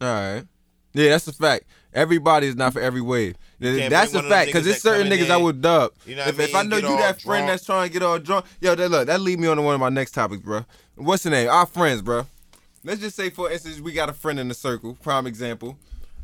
All 0.00 0.08
right. 0.08 0.44
Yeah, 0.94 1.10
that's 1.10 1.26
a 1.28 1.32
fact. 1.32 1.64
Everybody 1.94 2.46
is 2.48 2.56
not 2.56 2.72
for 2.72 2.80
every 2.80 3.00
wave. 3.00 3.36
can't 3.60 3.90
That's 3.90 4.12
bring 4.12 4.24
a 4.24 4.24
one 4.24 4.24
of 4.24 4.30
them 4.30 4.30
fact. 4.30 4.46
Because 4.48 4.62
niggas 4.62 4.64
there's 4.64 4.76
that 4.76 4.80
certain 4.82 5.02
come 5.04 5.12
in 5.12 5.18
niggas 5.18 5.24
I 5.24 5.28
there, 5.28 5.38
would 5.40 5.60
dub. 5.62 5.92
you 6.06 6.16
know 6.16 6.24
what 6.26 6.34
if, 6.34 6.40
I 6.40 6.42
if 6.44 6.54
I 6.54 6.62
know 6.64 6.76
get 6.80 6.82
you 6.82 6.88
all 6.90 6.96
that 6.98 7.20
friend 7.22 7.40
drunk. 7.40 7.46
that's 7.48 7.64
trying 7.64 7.88
to 7.88 7.92
get 7.92 8.02
all 8.02 8.18
drunk, 8.18 8.46
yo, 8.60 8.74
that 8.74 8.88
look, 8.90 9.06
that 9.06 9.20
lead 9.20 9.38
me 9.40 9.48
on 9.48 9.56
to 9.56 9.62
one 9.62 9.74
of 9.74 9.80
my 9.80 9.88
next 9.88 10.10
topics, 10.12 10.42
bro. 10.42 10.64
What's 10.96 11.22
the 11.22 11.30
name? 11.30 11.48
Our 11.48 11.64
friends, 11.66 12.02
bro. 12.02 12.26
Let's 12.84 13.00
just 13.00 13.16
say, 13.16 13.30
for 13.30 13.50
instance, 13.50 13.80
we 13.80 13.92
got 13.92 14.08
a 14.08 14.12
friend 14.12 14.40
in 14.40 14.48
the 14.48 14.54
circle. 14.54 14.96
Prime 15.02 15.26
example. 15.26 15.78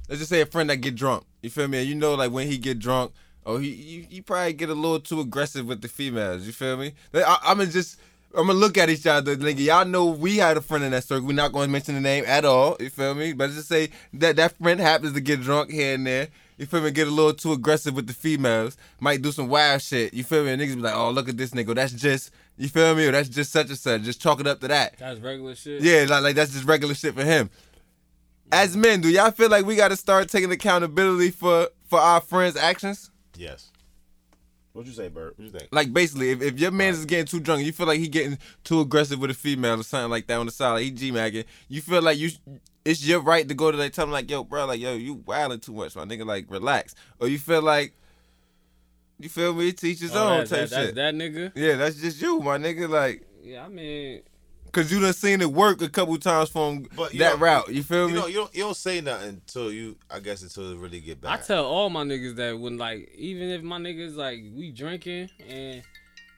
Let's 0.09 0.21
just 0.21 0.31
say 0.31 0.41
a 0.41 0.47
friend 0.47 0.71
that 0.71 0.79
get 0.79 0.95
drunk. 0.95 1.25
You 1.43 1.51
feel 1.51 1.69
me? 1.69 1.83
You 1.83 1.95
know, 1.95 2.15
like 2.15 2.33
when 2.33 2.47
he 2.49 2.59
get 2.59 2.79
drunk, 2.79 3.13
oh, 3.47 3.59
he 3.59 3.73
he, 3.73 4.07
he 4.11 4.21
probably 4.21 4.55
get 4.55 4.69
a 4.69 4.75
little 4.75 5.01
too 5.01 5.21
aggressive 5.21 5.67
with 5.67 5.83
the 5.83 5.89
females. 5.89 6.47
You 6.47 6.53
feel 6.53 6.77
me? 6.77 6.93
I, 7.15 7.39
I'm 7.45 7.59
gonna 7.59 7.71
just. 7.71 8.01
I'm 8.35 8.47
gonna 8.47 8.59
look 8.59 8.77
at 8.77 8.91
each 8.91 9.07
other, 9.07 9.37
nigga. 9.37 9.65
Y'all 9.65 9.87
know 9.87 10.07
we 10.07 10.37
had 10.37 10.59
a 10.59 10.61
friend 10.61 10.85
in 10.85 10.91
that 10.91 11.05
circle. 11.05 11.27
We're 11.27 11.33
not 11.33 11.51
gonna 11.51 11.69
mention 11.69 11.95
the 11.95 12.01
name 12.03 12.25
at 12.27 12.45
all. 12.45 12.77
You 12.79 12.91
feel 12.91 13.15
me? 13.15 13.33
But 13.33 13.51
just 13.53 13.69
say 13.69 13.89
that 14.13 14.37
that 14.37 14.59
friend 14.59 14.79
happens 14.79 15.15
to 15.15 15.21
get 15.23 15.41
drunk 15.41 15.71
here 15.71 15.95
and 15.95 16.07
there. 16.07 16.29
You 16.59 16.67
feel 16.67 16.81
me? 16.81 16.91
Get 16.91 17.07
a 17.07 17.11
little 17.11 17.33
too 17.33 17.53
aggressive 17.53 17.95
with 17.95 18.09
the 18.09 18.13
females. 18.13 18.77
Might 19.01 19.23
do 19.23 19.31
some 19.31 19.49
wild 19.49 19.81
shit. 19.81 20.13
You 20.13 20.25
feel 20.25 20.45
me? 20.45 20.51
And 20.51 20.61
niggas 20.61 20.75
be 20.75 20.83
like, 20.83 20.95
oh, 20.95 21.11
look 21.11 21.29
at 21.29 21.37
this 21.37 21.53
nigga. 21.53 21.75
That's 21.75 21.93
just, 21.93 22.33
you 22.57 22.69
feel 22.69 22.95
me? 22.97 23.07
Or 23.07 23.13
that's 23.13 23.29
just 23.29 23.53
such 23.53 23.69
and 23.69 23.79
such. 23.79 24.03
Just 24.03 24.21
chalk 24.21 24.41
it 24.41 24.47
up 24.49 24.61
to 24.61 24.69
that. 24.69 24.99
that's 24.99 25.21
regular 25.21 25.55
shit. 25.55 25.83
Yeah, 25.83 26.07
like, 26.09 26.23
like 26.25 26.35
that's 26.35 26.53
just 26.53 26.65
regular 26.65 26.95
shit 26.95 27.15
for 27.15 27.25
him. 27.25 27.49
As 28.51 28.77
men, 28.77 29.01
do 29.01 29.09
y'all 29.09 29.31
feel 29.31 29.51
like 29.51 29.67
we 29.67 29.77
got 29.77 29.89
to 29.89 29.97
start 29.97 30.29
taking 30.29 30.51
accountability 30.51 31.31
for 31.31 31.69
for 31.87 32.01
our 32.01 32.21
friends' 32.21 32.57
actions? 32.57 33.11
Yes. 33.37 33.71
What 34.73 34.87
you 34.87 34.93
say, 34.93 35.09
Bert? 35.09 35.37
What 35.37 35.45
you 35.45 35.51
think? 35.51 35.69
Like 35.71 35.93
basically, 35.93 36.31
if, 36.31 36.41
if 36.41 36.59
your 36.59 36.71
man 36.71 36.93
is 36.93 37.05
getting 37.05 37.27
too 37.27 37.41
drunk, 37.41 37.65
you 37.65 37.73
feel 37.73 37.87
like 37.87 37.99
he 37.99 38.09
getting 38.09 38.39
too 38.65 38.81
aggressive 38.81 39.19
with 39.19 39.31
a 39.31 39.35
female 39.35 39.81
or 39.81 39.83
something 39.83 40.11
like 40.11 40.27
that 40.29 40.39
on 40.39 40.47
the 40.47 40.53
side, 40.53 40.73
like 40.73 40.85
he 40.85 40.91
g 40.91 41.11
magging. 41.11 41.45
You 41.69 41.83
feel 41.83 42.01
like 42.01 42.17
you, 42.19 42.31
it's 42.85 43.05
your 43.05 43.21
right 43.21 43.47
to 43.49 43.55
go 43.55 43.71
to 43.71 43.77
like 43.77 43.93
tell 43.93 44.05
him 44.05 44.13
like, 44.13 44.31
yo, 44.31 44.45
bro, 44.45 44.67
like 44.67 44.81
yo, 44.81 44.95
you 44.95 45.15
wilding 45.27 45.61
too 45.61 45.73
much, 45.73 45.95
my 45.97 46.05
nigga, 46.05 46.25
like 46.27 46.47
relax. 46.51 46.95
Or 47.21 47.29
you 47.29 47.39
feel 47.39 47.63
like, 47.63 47.93
you 49.19 49.29
feel 49.29 49.53
me? 49.53 49.73
Teach 49.73 50.01
his 50.01 50.15
Oh, 50.15 50.29
own 50.29 50.39
that, 50.41 50.49
type 50.49 50.49
that, 50.49 50.71
that's 50.71 50.87
shit. 50.87 50.95
that 50.95 51.15
nigga. 51.15 51.53
Yeah, 51.55 51.77
that's 51.77 51.97
just 52.01 52.21
you, 52.23 52.39
my 52.41 52.57
nigga. 52.57 52.89
Like, 52.89 53.27
Yeah, 53.43 53.65
I 53.65 53.69
mean, 53.69 54.23
cause 54.73 54.93
you 54.93 55.01
done 55.01 55.13
seen 55.13 55.41
it 55.41 55.51
work 55.53 55.83
a 55.83 55.89
couple 55.89 56.17
times 56.19 56.51
from 56.51 56.87
But 56.97 57.13
that 57.13 57.35
know- 57.35 57.45
route. 57.45 57.69
You 57.69 57.83
feel 57.83 58.09
You 58.09 58.15
me? 58.15 58.21
know, 58.21 58.27
you 58.29 58.35
don't 58.37 58.55
you 58.55 58.63
don't 58.63 58.77
say 58.77 59.01
nothing 59.01 59.29
until 59.31 59.73
you. 59.73 59.97
I 60.11 60.21
guess 60.21 60.43
until 60.43 60.71
it 60.73 60.79
really 60.79 61.01
get 61.01 61.21
back. 61.21 61.41
I 61.41 61.43
tell 61.43 61.65
all 61.67 61.91
my 61.91 62.05
niggas 62.05 62.37
that 62.37 62.59
when 62.59 62.79
like 62.79 63.13
even 63.17 63.49
if 63.49 63.63
my 63.63 63.79
niggas 63.79 64.15
like 64.15 64.41
we 64.55 64.71
drinking 64.71 65.31
and 65.49 65.83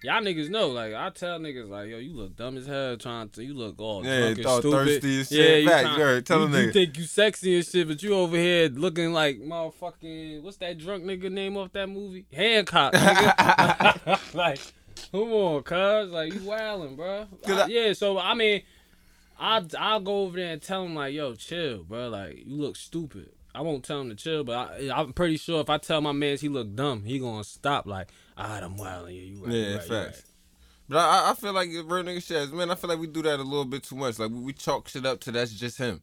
y'all 0.02 0.22
niggas 0.22 0.48
know 0.48 0.68
like 0.68 0.94
I 0.94 1.10
tell 1.10 1.38
niggas 1.38 1.68
like 1.68 1.88
yo 1.88 1.98
you 1.98 2.14
look 2.14 2.36
dumb 2.36 2.56
as 2.56 2.66
hell 2.66 2.96
trying 2.96 3.28
to 3.30 3.44
you 3.44 3.54
look 3.54 3.78
all 3.80 4.04
Yeah, 4.04 4.32
drunk 4.34 4.38
and 4.38 4.48
stupid 4.48 5.02
thirsty 5.02 5.36
yeah 5.36 5.56
you, 5.56 5.68
Facts, 5.68 5.82
trying-. 5.96 6.22
Tell 6.24 6.48
you, 6.48 6.56
you 6.58 6.72
think 6.72 6.96
you 6.98 7.04
sexy 7.04 7.56
and 7.56 7.66
shit 7.66 7.86
but 7.88 8.02
you 8.02 8.14
over 8.14 8.36
here 8.36 8.68
looking 8.68 9.12
like 9.12 9.40
motherfucking 9.40 10.42
what's 10.42 10.56
that 10.58 10.78
drunk 10.78 11.04
nigga 11.04 11.30
name 11.30 11.56
off 11.56 11.72
that 11.72 11.88
movie 11.88 12.24
Hancock 12.32 12.92
nigga 12.94 14.18
like 14.34 14.60
come 15.12 15.32
on 15.32 15.62
cuz 15.62 16.10
like 16.10 16.32
you 16.32 16.40
wildin' 16.40 16.96
bro. 16.96 17.26
I- 17.46 17.52
I- 17.52 17.66
yeah 17.66 17.92
so 17.92 18.18
I 18.18 18.34
mean 18.34 18.62
I 19.38 19.64
I'll 19.78 20.00
go 20.00 20.22
over 20.24 20.36
there 20.36 20.52
and 20.52 20.60
tell 20.60 20.84
him 20.84 20.94
like, 20.94 21.14
yo, 21.14 21.34
chill, 21.34 21.82
bro. 21.84 22.10
Like 22.10 22.42
you 22.44 22.56
look 22.56 22.76
stupid. 22.76 23.30
I 23.54 23.62
won't 23.62 23.82
tell 23.82 24.02
him 24.02 24.10
to 24.10 24.14
chill, 24.14 24.44
but 24.44 24.52
I, 24.54 24.90
I'm 24.94 25.14
pretty 25.14 25.38
sure 25.38 25.60
if 25.62 25.70
I 25.70 25.78
tell 25.78 26.00
my 26.02 26.12
man 26.12 26.36
he 26.36 26.48
look 26.50 26.74
dumb, 26.76 27.04
he 27.04 27.18
gonna 27.18 27.42
stop. 27.42 27.86
Like, 27.86 28.08
alright, 28.38 28.62
I'm 28.62 28.76
wilding 28.76 29.14
you. 29.16 29.22
You 29.22 29.44
right, 29.44 29.52
Yeah, 29.52 29.66
you 29.68 29.74
right, 29.76 29.84
facts. 29.84 29.90
right. 29.90 30.24
But 30.88 30.98
I, 30.98 31.30
I 31.30 31.34
feel 31.34 31.52
like 31.52 31.68
real 31.68 31.84
nigga 32.04 32.22
shit, 32.22 32.52
man, 32.52 32.70
I 32.70 32.74
feel 32.74 32.90
like 32.90 32.98
we 32.98 33.06
do 33.06 33.22
that 33.22 33.38
a 33.38 33.42
little 33.44 33.64
bit 33.64 33.84
too 33.84 33.94
much. 33.96 34.18
Like 34.18 34.30
we, 34.30 34.40
we 34.40 34.52
chalk 34.52 34.88
shit 34.88 35.06
up 35.06 35.20
to 35.20 35.30
that's 35.30 35.52
just 35.52 35.78
him. 35.78 36.00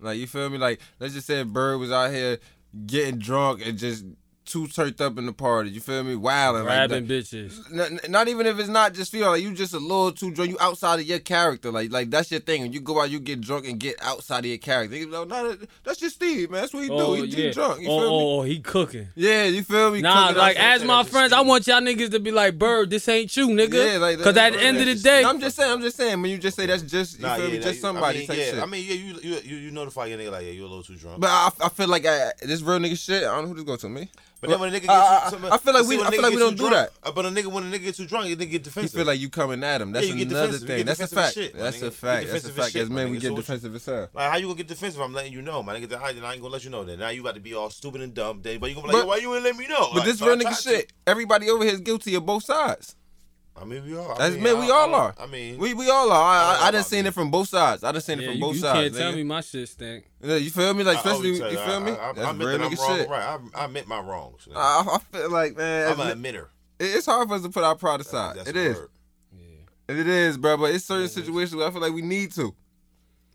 Like 0.00 0.18
you 0.18 0.26
feel 0.26 0.48
me? 0.48 0.58
Like 0.58 0.80
let's 0.98 1.14
just 1.14 1.26
say 1.26 1.42
Bird 1.42 1.78
was 1.78 1.92
out 1.92 2.10
here 2.10 2.38
getting 2.86 3.18
drunk 3.18 3.64
and 3.66 3.76
just 3.78 4.04
too 4.44 4.66
turned 4.66 5.00
up 5.00 5.18
in 5.18 5.26
the 5.26 5.32
party. 5.32 5.70
You 5.70 5.80
feel 5.80 6.02
me? 6.04 6.14
Wilding 6.16 6.64
like 6.64 6.88
Grabbing 6.88 7.06
that. 7.06 7.12
bitches. 7.24 7.58
N- 7.72 7.98
n- 8.04 8.10
Not 8.10 8.28
even 8.28 8.46
if 8.46 8.58
it's 8.58 8.68
not 8.68 8.92
just 8.92 9.12
feel 9.12 9.28
like 9.30 9.42
you 9.42 9.54
just 9.54 9.72
a 9.74 9.78
little 9.78 10.12
too 10.12 10.32
drunk. 10.32 10.50
You 10.50 10.56
outside 10.60 11.00
of 11.00 11.06
your 11.06 11.18
character. 11.20 11.70
Like 11.70 11.92
like 11.92 12.10
that's 12.10 12.30
your 12.30 12.40
thing. 12.40 12.62
When 12.62 12.72
you 12.72 12.80
go 12.80 13.00
out, 13.00 13.10
you 13.10 13.20
get 13.20 13.40
drunk 13.40 13.66
and 13.68 13.78
get 13.78 13.96
outside 14.02 14.40
of 14.40 14.46
your 14.46 14.58
character. 14.58 14.96
You 14.96 15.08
know, 15.08 15.24
no, 15.24 15.56
that's 15.84 15.98
just 16.00 16.16
Steve, 16.16 16.50
man. 16.50 16.62
That's 16.62 16.74
what 16.74 16.82
he 16.84 16.90
Oh, 16.90 17.16
do. 17.16 17.22
He 17.22 17.46
yeah. 17.46 17.52
drunk. 17.52 17.82
You 17.82 17.88
oh, 17.88 17.98
feel 18.00 18.08
me? 18.10 18.14
oh, 18.24 18.38
oh, 18.40 18.42
he 18.42 18.60
cooking. 18.60 19.08
Yeah, 19.14 19.44
you 19.44 19.62
feel 19.62 19.90
me? 19.92 20.00
Nah, 20.02 20.28
Cooking 20.28 20.38
like 20.38 20.56
as 20.56 20.84
my 20.84 21.02
that's 21.02 21.08
friends, 21.14 21.32
I 21.32 21.40
want 21.42 21.66
y'all 21.66 21.80
niggas 21.80 22.10
to 22.10 22.20
be 22.20 22.30
like, 22.32 22.58
Bird, 22.58 22.90
this 22.90 23.08
ain't 23.08 23.36
you, 23.36 23.48
nigga. 23.48 23.92
Yeah, 23.92 23.98
like 23.98 24.18
Cause 24.20 24.36
at 24.36 24.52
the 24.54 24.60
end 24.62 24.78
of 24.78 24.86
the 24.86 24.94
day, 24.96 25.24
I'm 25.24 25.40
just 25.40 25.56
saying. 25.56 25.70
I'm 25.72 25.80
just 25.82 25.96
saying. 25.96 26.20
When 26.20 26.30
you 26.30 26.38
just 26.38 26.56
say 26.56 26.66
that's 26.66 26.82
just 26.82 27.18
you 27.18 27.22
Nah, 27.26 27.36
feel 27.36 27.44
yeah, 27.46 27.50
me, 27.52 27.58
nah, 27.58 27.62
just 27.64 27.74
you- 27.76 27.80
somebody 27.80 28.18
I 28.24 28.28
mean, 28.28 28.38
yeah, 28.38 28.44
shit. 28.46 28.62
I 28.62 28.66
mean, 28.66 28.84
yeah, 28.86 28.94
you 28.94 29.14
you 29.22 29.40
you, 29.44 29.56
you 29.56 29.70
notify 29.70 30.06
your 30.06 30.18
nigga 30.18 30.32
like, 30.32 30.44
yeah, 30.46 30.50
you 30.52 30.62
a 30.62 30.66
little 30.66 30.82
too 30.82 30.96
drunk. 30.96 31.20
But 31.20 31.30
I, 31.30 31.50
I 31.62 31.68
feel 31.68 31.88
like 31.88 32.04
I, 32.06 32.32
this 32.42 32.60
real 32.62 32.78
nigga 32.78 32.98
shit. 32.98 33.22
I 33.22 33.34
don't 33.34 33.42
know 33.44 33.48
who 33.48 33.54
this 33.54 33.64
go 33.64 33.76
to 33.76 33.88
me. 33.88 34.08
But 34.42 34.50
then 34.50 34.58
when 34.60 34.74
a 34.74 34.76
nigga 34.80 34.88
I- 34.88 35.30
gets 35.30 35.40
too, 35.40 35.48
I 35.52 35.56
feel 35.58 35.72
like 35.72 35.86
we- 35.86 36.02
I 36.02 36.10
feel 36.10 36.20
like 36.22 36.32
we 36.34 36.38
don't 36.40 36.58
do 36.58 36.68
that. 36.70 36.90
uh, 37.04 37.12
But 37.12 37.26
a 37.26 37.28
nigga 37.28 37.46
when 37.46 37.62
a 37.62 37.66
nigga 37.78 37.84
get 37.84 37.94
too 37.94 38.06
drunk, 38.06 38.26
you 38.26 38.34
nigga 38.36 38.40
get 38.40 38.52
You 38.52 38.58
defensive. 38.58 38.92
feel 38.92 39.06
like 39.06 39.20
you 39.20 39.30
coming 39.30 39.62
at 39.62 39.80
him. 39.80 39.92
That's 39.92 40.06
get 40.08 40.28
another. 40.28 40.58
Thing. 40.58 40.84
That's 40.84 40.98
a 41.00 41.06
fact. 41.06 41.34
shit, 41.34 41.56
That's 41.56 41.76
nigga. 41.78 41.86
a 41.86 41.90
fact. 41.92 42.26
That's 42.28 42.44
a 42.44 42.48
fact. 42.52 42.74
As 42.74 42.90
men, 42.90 43.10
we 43.12 43.18
get 43.18 43.28
So 43.28 43.32
what 43.34 43.36
you- 43.38 43.42
defensive 43.42 43.74
as 43.76 43.86
hell. 43.86 44.08
Like 44.12 44.30
how 44.32 44.36
you 44.38 44.46
gonna 44.46 44.56
get 44.56 44.66
defensive? 44.66 45.00
I'm 45.00 45.14
letting 45.14 45.32
you 45.32 45.42
know, 45.42 45.62
my 45.62 45.78
nigga. 45.78 45.94
I, 45.94 46.06
I 46.06 46.10
ain't 46.10 46.20
gonna 46.20 46.48
let 46.48 46.64
you 46.64 46.70
know. 46.70 46.82
Then 46.82 46.98
now 46.98 47.10
you 47.10 47.22
got 47.22 47.36
to 47.36 47.40
be 47.40 47.54
all 47.54 47.70
stupid 47.70 48.00
and 48.00 48.12
dumb. 48.12 48.40
Then, 48.42 48.58
but 48.58 48.68
you 48.68 48.74
gonna 48.74 48.88
be 48.88 48.94
like, 48.94 49.02
But- 49.02 49.06
why 49.08 49.16
you 49.18 49.32
ain't 49.34 49.44
let 49.44 49.56
me 49.56 49.68
know? 49.68 49.88
But 49.92 49.98
Like, 49.98 50.04
this 50.06 50.20
real 50.20 50.36
nigga 50.36 50.60
shit. 50.60 50.92
Everybody 51.06 51.48
over 51.48 51.62
here 51.64 51.74
is 51.74 51.80
guilty 51.80 52.16
of 52.16 52.26
both 52.26 52.42
sides. 52.44 52.96
I 53.54 53.64
mean, 53.64 53.84
we 53.84 53.96
are. 53.96 54.20
I 54.20 54.26
As 54.26 54.34
mean, 54.34 54.42
men, 54.44 54.56
I- 54.56 54.60
we 54.60 54.70
all 54.70 54.94
are. 54.94 55.14
I 55.18 55.26
mean, 55.26 55.58
We 55.58 55.74
we 55.74 55.88
all 55.90 56.10
are. 56.10 56.14
I, 56.14 56.36
I 56.36 56.40
I, 56.40 56.54
don't 56.56 56.62
I 56.62 56.66
know 56.66 56.72
done 56.72 56.84
seen 56.84 57.02
me. 57.04 57.08
it 57.08 57.14
from 57.14 57.30
both 57.30 57.48
sides. 57.48 57.84
I 57.84 57.92
done 57.92 58.00
seen 58.00 58.18
it 58.20 58.24
from 58.24 58.34
you, 58.34 58.40
both 58.40 58.54
you 58.54 58.60
sides. 58.60 58.80
can't 58.80 58.94
tell 58.94 59.12
nigga. 59.12 59.16
me 59.16 59.22
my 59.24 59.40
shit 59.42 59.68
stink. 59.68 60.04
Yeah, 60.22 60.36
You 60.36 60.50
feel 60.50 60.72
me? 60.74 60.84
Like 60.84 60.96
I 60.96 61.00
especially 61.00 61.40
always 61.40 61.52
you 61.52 61.58
tell 61.58 61.66
feel 61.66 61.80
me? 61.80 61.92
I, 61.92 61.94
I, 61.94 62.10
I 62.10 62.12
That's 62.14 62.28
admit 62.30 62.46
real 62.48 62.58
that 62.58 62.64
I'm 62.64 62.72
nigga 62.72 62.78
wrong. 62.88 62.96
shit. 62.98 63.08
Right, 63.10 63.22
I, 63.54 63.60
I 63.60 63.64
admit 63.66 63.86
my 63.88 64.00
wrongs. 64.00 64.48
I, 64.56 64.84
I 64.88 64.98
feel 65.16 65.30
like 65.30 65.56
man, 65.56 65.92
I'm 65.92 66.00
an 66.00 66.18
admitter. 66.22 66.46
it- 66.78 66.84
it's 66.96 67.06
hard 67.06 67.28
for 67.28 67.34
us 67.34 67.42
to 67.42 67.50
put 67.50 67.62
our 67.62 67.76
pride 67.76 68.00
aside. 68.00 68.36
That's 68.36 68.48
It 68.48 68.54
the 68.54 68.60
is. 68.60 68.76
word. 68.76 68.88
It 69.88 70.08
is, 70.08 70.38
bro. 70.38 70.56
But 70.56 70.74
it's 70.74 70.84
certain 70.86 71.08
situations 71.08 71.54
where 71.54 71.68
I 71.68 71.70
feel 71.70 71.80
like 71.82 71.92
we 71.92 72.02
need 72.02 72.32
to. 72.32 72.54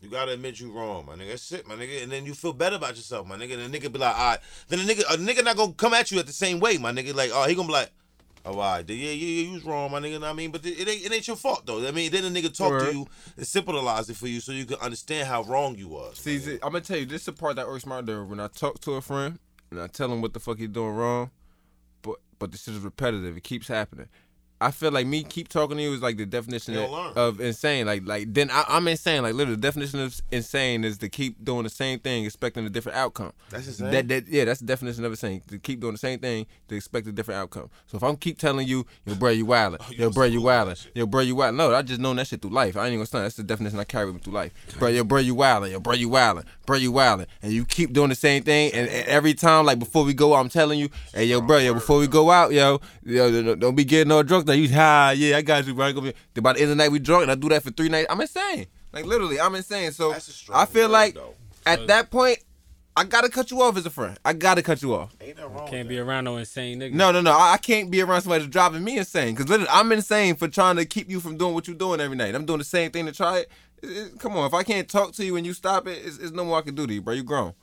You 0.02 0.10
gotta 0.10 0.32
admit 0.34 0.60
you 0.60 0.72
wrong, 0.72 1.06
my 1.06 1.14
nigga. 1.16 1.30
That's 1.30 1.52
it, 1.52 1.68
my 1.68 1.76
nigga. 1.76 2.04
And 2.04 2.12
then 2.12 2.26
you 2.26 2.34
feel 2.34 2.54
better 2.54 2.76
about 2.78 2.96
yourself, 2.96 3.28
my 3.28 3.36
nigga. 3.36 3.60
And 3.60 3.72
the 3.74 3.80
nigga 3.80 3.92
be 3.92 4.00
like, 4.00 4.16
all 4.18 4.30
right. 4.32 4.40
Then 4.68 4.86
the 4.86 4.92
nigga, 4.94 5.02
a 5.14 5.18
nigga 5.18 5.44
not 5.44 5.58
gonna 5.58 5.74
come 5.74 5.94
at 5.94 6.12
you 6.12 6.20
at 6.20 6.26
the 6.28 6.34
same 6.34 6.60
way, 6.60 6.78
my 6.78 6.92
nigga. 6.92 7.14
Like, 7.14 7.32
oh, 7.34 7.48
he 7.48 7.54
gonna 7.56 7.68
be 7.68 7.74
like, 7.74 7.92
oh, 8.48 8.54
all 8.54 8.78
right, 8.78 8.90
yeah, 8.90 8.96
yeah, 8.96 9.12
yeah, 9.12 9.44
you 9.48 9.54
was 9.54 9.64
wrong, 9.66 9.92
my 9.92 10.00
nigga. 10.00 10.20
Know 10.20 10.28
I 10.28 10.34
mean, 10.34 10.52
but 10.52 10.66
it 10.66 10.88
ain't, 10.88 11.06
it 11.06 11.14
ain't 11.14 11.28
your 11.28 11.36
fault 11.36 11.66
though. 11.66 11.86
I 11.88 11.92
mean, 11.92 12.12
then 12.12 12.32
the 12.32 12.42
nigga 12.42 12.56
talk 12.56 12.72
Word. 12.72 12.86
to 12.86 12.92
you 12.94 13.08
and 13.36 13.46
sympathize 13.46 14.10
it 14.10 14.16
for 14.16 14.28
you 14.28 14.40
so 14.40 14.52
you 14.52 14.66
can 14.66 14.78
understand 14.78 15.28
how 15.28 15.44
wrong 15.44 15.76
you 15.76 15.88
was. 15.88 16.18
See, 16.18 16.40
see, 16.40 16.54
I'm 16.56 16.72
gonna 16.72 16.82
tell 16.82 16.98
you, 16.98 17.06
this 17.06 17.22
is 17.22 17.26
the 17.28 17.34
part 17.34 17.56
that 17.58 17.68
irks 17.68 17.86
my 17.86 18.02
nerve 18.02 18.30
when 18.30 18.40
I 18.40 18.48
talk 18.48 18.80
to 18.82 18.94
a 18.94 19.02
friend 19.02 19.40
and 19.72 19.80
I 19.80 19.88
tell 19.88 20.12
him 20.12 20.22
what 20.22 20.34
the 20.34 20.40
fuck 20.40 20.58
he's 20.58 20.70
doing 20.70 20.96
wrong, 20.96 21.32
but 22.02 22.16
but 22.40 22.52
the 22.52 22.58
shit 22.58 22.74
is 22.74 22.82
repetitive. 22.82 23.38
It 23.38 23.44
keeps 23.44 23.68
happening. 23.68 24.08
I 24.60 24.72
feel 24.72 24.92
like 24.92 25.06
me 25.06 25.24
keep 25.24 25.50
talking 25.50 25.78
to 25.78 25.84
you 25.84 25.94
is 25.94 26.02
like 26.02 26.18
the 26.18 26.26
definition 26.26 26.74
of, 26.86 26.90
of 27.18 27.42
insane. 27.42 27.86
Like 27.86 28.02
like 28.08 28.34
then 28.34 28.50
I, 28.52 28.66
I'm 28.68 28.88
insane. 28.88 29.22
Like 29.22 29.36
literally, 29.36 29.56
the 29.56 29.62
definition 29.62 30.00
of 30.00 30.20
insane 30.32 30.84
is 30.84 30.98
to 31.00 31.10
keep 31.10 31.44
doing 31.44 31.64
the 31.64 31.70
same 31.70 32.00
thing, 32.00 32.26
expecting 32.26 32.66
a 32.66 32.70
different 32.70 32.98
outcome. 32.98 33.34
That's 33.52 33.68
insane? 33.68 33.92
That 33.92 34.08
that 34.08 34.28
yeah, 34.28 34.46
that's 34.46 34.60
the 34.60 34.66
definition 34.66 35.06
of 35.06 35.12
insane. 35.12 35.42
To 35.50 35.60
keep 35.60 35.80
doing 35.80 35.94
the 35.94 36.00
same 36.00 36.18
thing 36.20 36.48
to 36.70 36.76
expect 36.76 37.06
a 37.08 37.12
different 37.12 37.40
outcome. 37.40 37.70
So 37.86 37.98
if 37.98 38.04
I'm 38.04 38.18
keep 38.18 38.40
telling 38.40 38.68
you, 38.68 38.86
yo, 39.06 39.14
bro, 39.16 39.30
you 39.30 39.46
wildin', 39.46 39.78
oh, 39.80 39.86
you 39.92 39.98
yo, 40.06 40.10
bro, 40.10 40.24
you 40.26 40.42
wildin', 40.42 40.88
yo, 40.96 41.06
bro, 41.06 41.22
you 41.22 41.36
wildin'. 41.36 41.56
No, 41.56 41.76
I 41.76 41.84
just 41.84 42.02
known 42.02 42.16
that 42.16 42.26
shit 42.26 42.42
through 42.42 42.52
life. 42.52 42.76
I 42.76 42.82
ain't 42.86 42.88
even 42.90 43.00
gonna 43.00 43.06
stunt. 43.06 43.26
That's 43.26 43.36
the 43.36 43.44
definition 43.44 43.80
I 43.80 43.84
carry 43.84 44.08
with 44.08 44.16
me 44.16 44.22
through 44.22 44.34
life. 44.34 44.54
Bro, 44.80 44.88
yo, 44.90 45.04
bro, 45.04 45.20
you 45.20 45.36
wildin', 45.36 45.72
yo, 45.72 45.80
bro, 45.80 45.94
you 45.94 46.10
wildin', 46.10 46.46
bro, 46.66 46.78
you 46.78 46.92
wildin', 46.92 47.28
and 47.44 47.52
you 47.54 47.64
keep 47.64 47.94
doing 47.94 48.10
the 48.10 48.16
same 48.16 48.42
thing. 48.42 48.72
And, 48.74 48.90
and 48.90 49.08
every 49.08 49.36
time, 49.36 49.66
like 49.68 49.78
before 49.78 50.04
we 50.04 50.16
go 50.16 50.34
out, 50.34 50.40
I'm 50.40 50.50
telling 50.50 50.80
you, 50.80 50.90
hey, 51.14 51.26
yo, 51.26 51.42
bro, 51.42 51.58
yo, 51.60 51.76
before 51.76 52.00
we 52.00 52.08
go 52.08 52.32
out, 52.32 52.52
yo, 52.54 52.82
yo, 53.06 53.44
don't- 53.44 53.60
don't 53.60 53.76
be 53.76 53.86
getting 53.86 54.12
all 54.12 54.24
drunk. 54.24 54.47
Now 54.48 54.54
you, 54.54 54.70
ah, 54.74 55.12
yeah, 55.12 55.38
I 55.38 55.42
got 55.42 55.66
you, 55.68 55.74
bro. 55.74 55.86
I 55.86 55.90
ain't 55.90 55.96
gonna 55.98 56.14
be. 56.34 56.42
By 56.42 56.54
the 56.54 56.60
end 56.62 56.72
of 56.72 56.78
the 56.78 56.84
night, 56.84 56.92
we 56.92 57.00
drunk, 57.00 57.24
and 57.24 57.32
I 57.32 57.36
do 57.36 57.50
that 57.50 57.64
for 57.64 57.70
three 57.72 57.90
nights. 57.90 58.08
I'm 58.10 58.20
insane. 58.22 58.68
Like 58.94 59.06
literally, 59.06 59.40
I'm 59.40 59.54
insane. 59.56 59.92
So 59.92 60.12
That's 60.12 60.28
a 60.28 60.32
strong 60.32 60.60
I 60.60 60.66
feel 60.66 60.88
word, 60.88 60.92
like 60.94 61.14
though. 61.16 61.34
at 61.66 61.86
that 61.88 62.10
point, 62.10 62.40
I 62.96 63.04
gotta 63.04 63.30
cut 63.30 63.52
you 63.52 63.62
off 63.62 63.78
as 63.78 63.86
a 63.86 63.90
friend. 63.92 64.18
I 64.26 64.34
gotta 64.34 64.64
cut 64.64 64.82
you 64.82 64.96
off. 64.96 65.16
Ain't 65.22 65.38
that 65.38 65.48
wrong? 65.52 65.68
Can't 65.68 65.82
with 65.88 65.90
be 65.90 66.00
around 66.00 66.24
no 66.24 66.38
insane 66.38 66.80
nigga. 66.80 66.94
No, 66.94 67.12
no, 67.12 67.22
no. 67.22 67.32
I, 67.32 67.54
I 67.54 67.58
can't 67.58 67.92
be 67.92 68.02
around 68.02 68.22
somebody 68.22 68.44
that's 68.44 68.52
driving 68.52 68.84
me 68.84 68.98
insane. 68.98 69.36
Cause 69.36 69.48
literally, 69.50 69.70
I'm 69.72 69.92
insane 69.92 70.36
for 70.36 70.48
trying 70.48 70.78
to 70.78 70.86
keep 70.86 71.10
you 71.10 71.20
from 71.20 71.38
doing 71.38 71.54
what 71.54 71.68
you're 71.68 71.76
doing 71.78 72.00
every 72.00 72.18
night. 72.18 72.34
I'm 72.34 72.46
doing 72.46 72.60
the 72.60 72.66
same 72.66 72.90
thing 72.92 73.06
to 73.06 73.12
try 73.12 73.40
it. 73.40 73.52
It- 73.84 73.88
it- 73.90 74.20
come 74.20 74.36
on, 74.36 74.48
if 74.48 74.54
I 74.56 74.64
can't 74.64 74.88
talk 74.90 75.12
to 75.14 75.26
you 75.26 75.36
and 75.36 75.46
you 75.46 75.54
stop 75.54 75.86
it, 75.88 76.02
it's, 76.04 76.18
it's 76.18 76.32
no 76.32 76.44
more 76.46 76.58
I 76.58 76.62
can 76.64 76.74
do 76.74 76.88
to 76.88 76.94
you, 76.94 77.02
bro. 77.04 77.14
You 77.14 77.22
grown. 77.24 77.54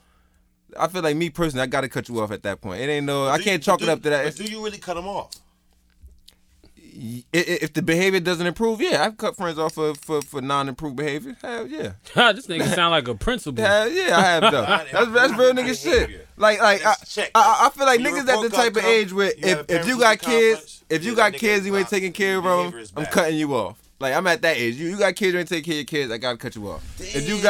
I 0.78 0.86
feel 0.88 1.02
like 1.02 1.16
me 1.16 1.30
personally, 1.30 1.62
I 1.62 1.66
gotta 1.66 1.88
cut 1.88 2.08
you 2.08 2.20
off 2.20 2.30
at 2.30 2.42
that 2.44 2.60
point. 2.60 2.80
It 2.82 2.88
ain't 2.88 3.06
no. 3.06 3.26
I 3.26 3.38
can't 3.38 3.60
you- 3.60 3.64
chalk 3.64 3.80
do 3.80 3.86
it 3.86 3.90
up 3.90 4.02
to 4.02 4.10
that. 4.10 4.24
But 4.24 4.36
do 4.36 4.44
you 4.44 4.62
really 4.62 4.78
cut 4.78 4.94
them 4.94 5.08
off? 5.08 5.30
I- 6.94 7.38
i- 7.38 7.58
if 7.62 7.72
the 7.72 7.82
behavior 7.82 8.20
doesn't 8.20 8.46
improve, 8.46 8.80
yeah, 8.80 9.04
I've 9.04 9.16
cut 9.16 9.36
friends 9.36 9.58
off 9.58 9.74
for 9.74 9.94
for, 9.94 10.22
for 10.22 10.40
non-improved 10.40 10.96
behavior. 10.96 11.36
Hell 11.42 11.66
yeah, 11.66 11.92
this 12.32 12.46
nigga 12.46 12.74
sound 12.74 12.92
like 12.92 13.08
a 13.08 13.14
principal. 13.14 13.64
hell 13.64 13.88
yeah, 13.88 14.16
I 14.16 14.20
have 14.20 14.42
though. 14.52 14.62
That's 14.92 15.12
that's 15.12 15.32
real 15.38 15.52
nigga 15.52 15.80
shit. 15.82 16.28
Like 16.36 16.60
like 16.60 16.82
I, 16.84 16.88
Let's 16.90 17.14
check. 17.14 17.30
I, 17.34 17.66
I 17.66 17.70
feel 17.76 17.86
like 17.86 18.00
When 18.00 18.14
your 18.14 18.24
niggas 18.24 18.28
at 18.28 18.36
the 18.36 18.42
report 18.42 18.52
type 18.52 18.76
of 18.76 18.82
come, 18.82 18.90
age 18.90 19.12
where 19.12 19.28
you 19.36 19.44
if, 19.44 19.58
a 19.58 19.60
if 19.60 19.86
you 19.88 19.96
parent-teacher 19.96 19.98
got 19.98 20.18
kids, 20.20 20.54
conference, 20.60 20.84
if 20.90 21.04
you 21.04 21.10
yeah, 21.10 21.16
got 21.16 21.32
that 21.32 21.36
nigga 21.36 21.40
kids, 21.40 21.66
you 21.66 21.76
ain't 21.76 21.88
taking 21.88 22.12
care 22.12 22.36
of 22.38 22.44
behavior 22.44 22.70
them. 22.70 22.80
is 22.80 22.92
I'm 22.96 23.04
bad. 23.04 23.12
cutting 23.12 23.36
you 23.38 23.54
off. 23.54 23.78
Like 24.00 24.14
I'm 24.14 24.26
at 24.26 24.42
that 24.42 24.56
age. 24.56 24.76
You 24.76 24.88
you 24.90 24.98
got 24.98 25.14
kids, 25.14 25.32
you 25.32 25.38
ain't 25.38 25.48
taking 25.48 25.64
care 25.64 25.74
of 25.74 25.78
your 25.78 25.84
kids. 25.86 26.12
I 26.12 26.18
gotta 26.18 26.36
cut 26.36 26.54
you 26.56 26.68
off. 26.70 27.00
If 27.00 27.28
you 27.28 27.36
Damn. 27.36 27.42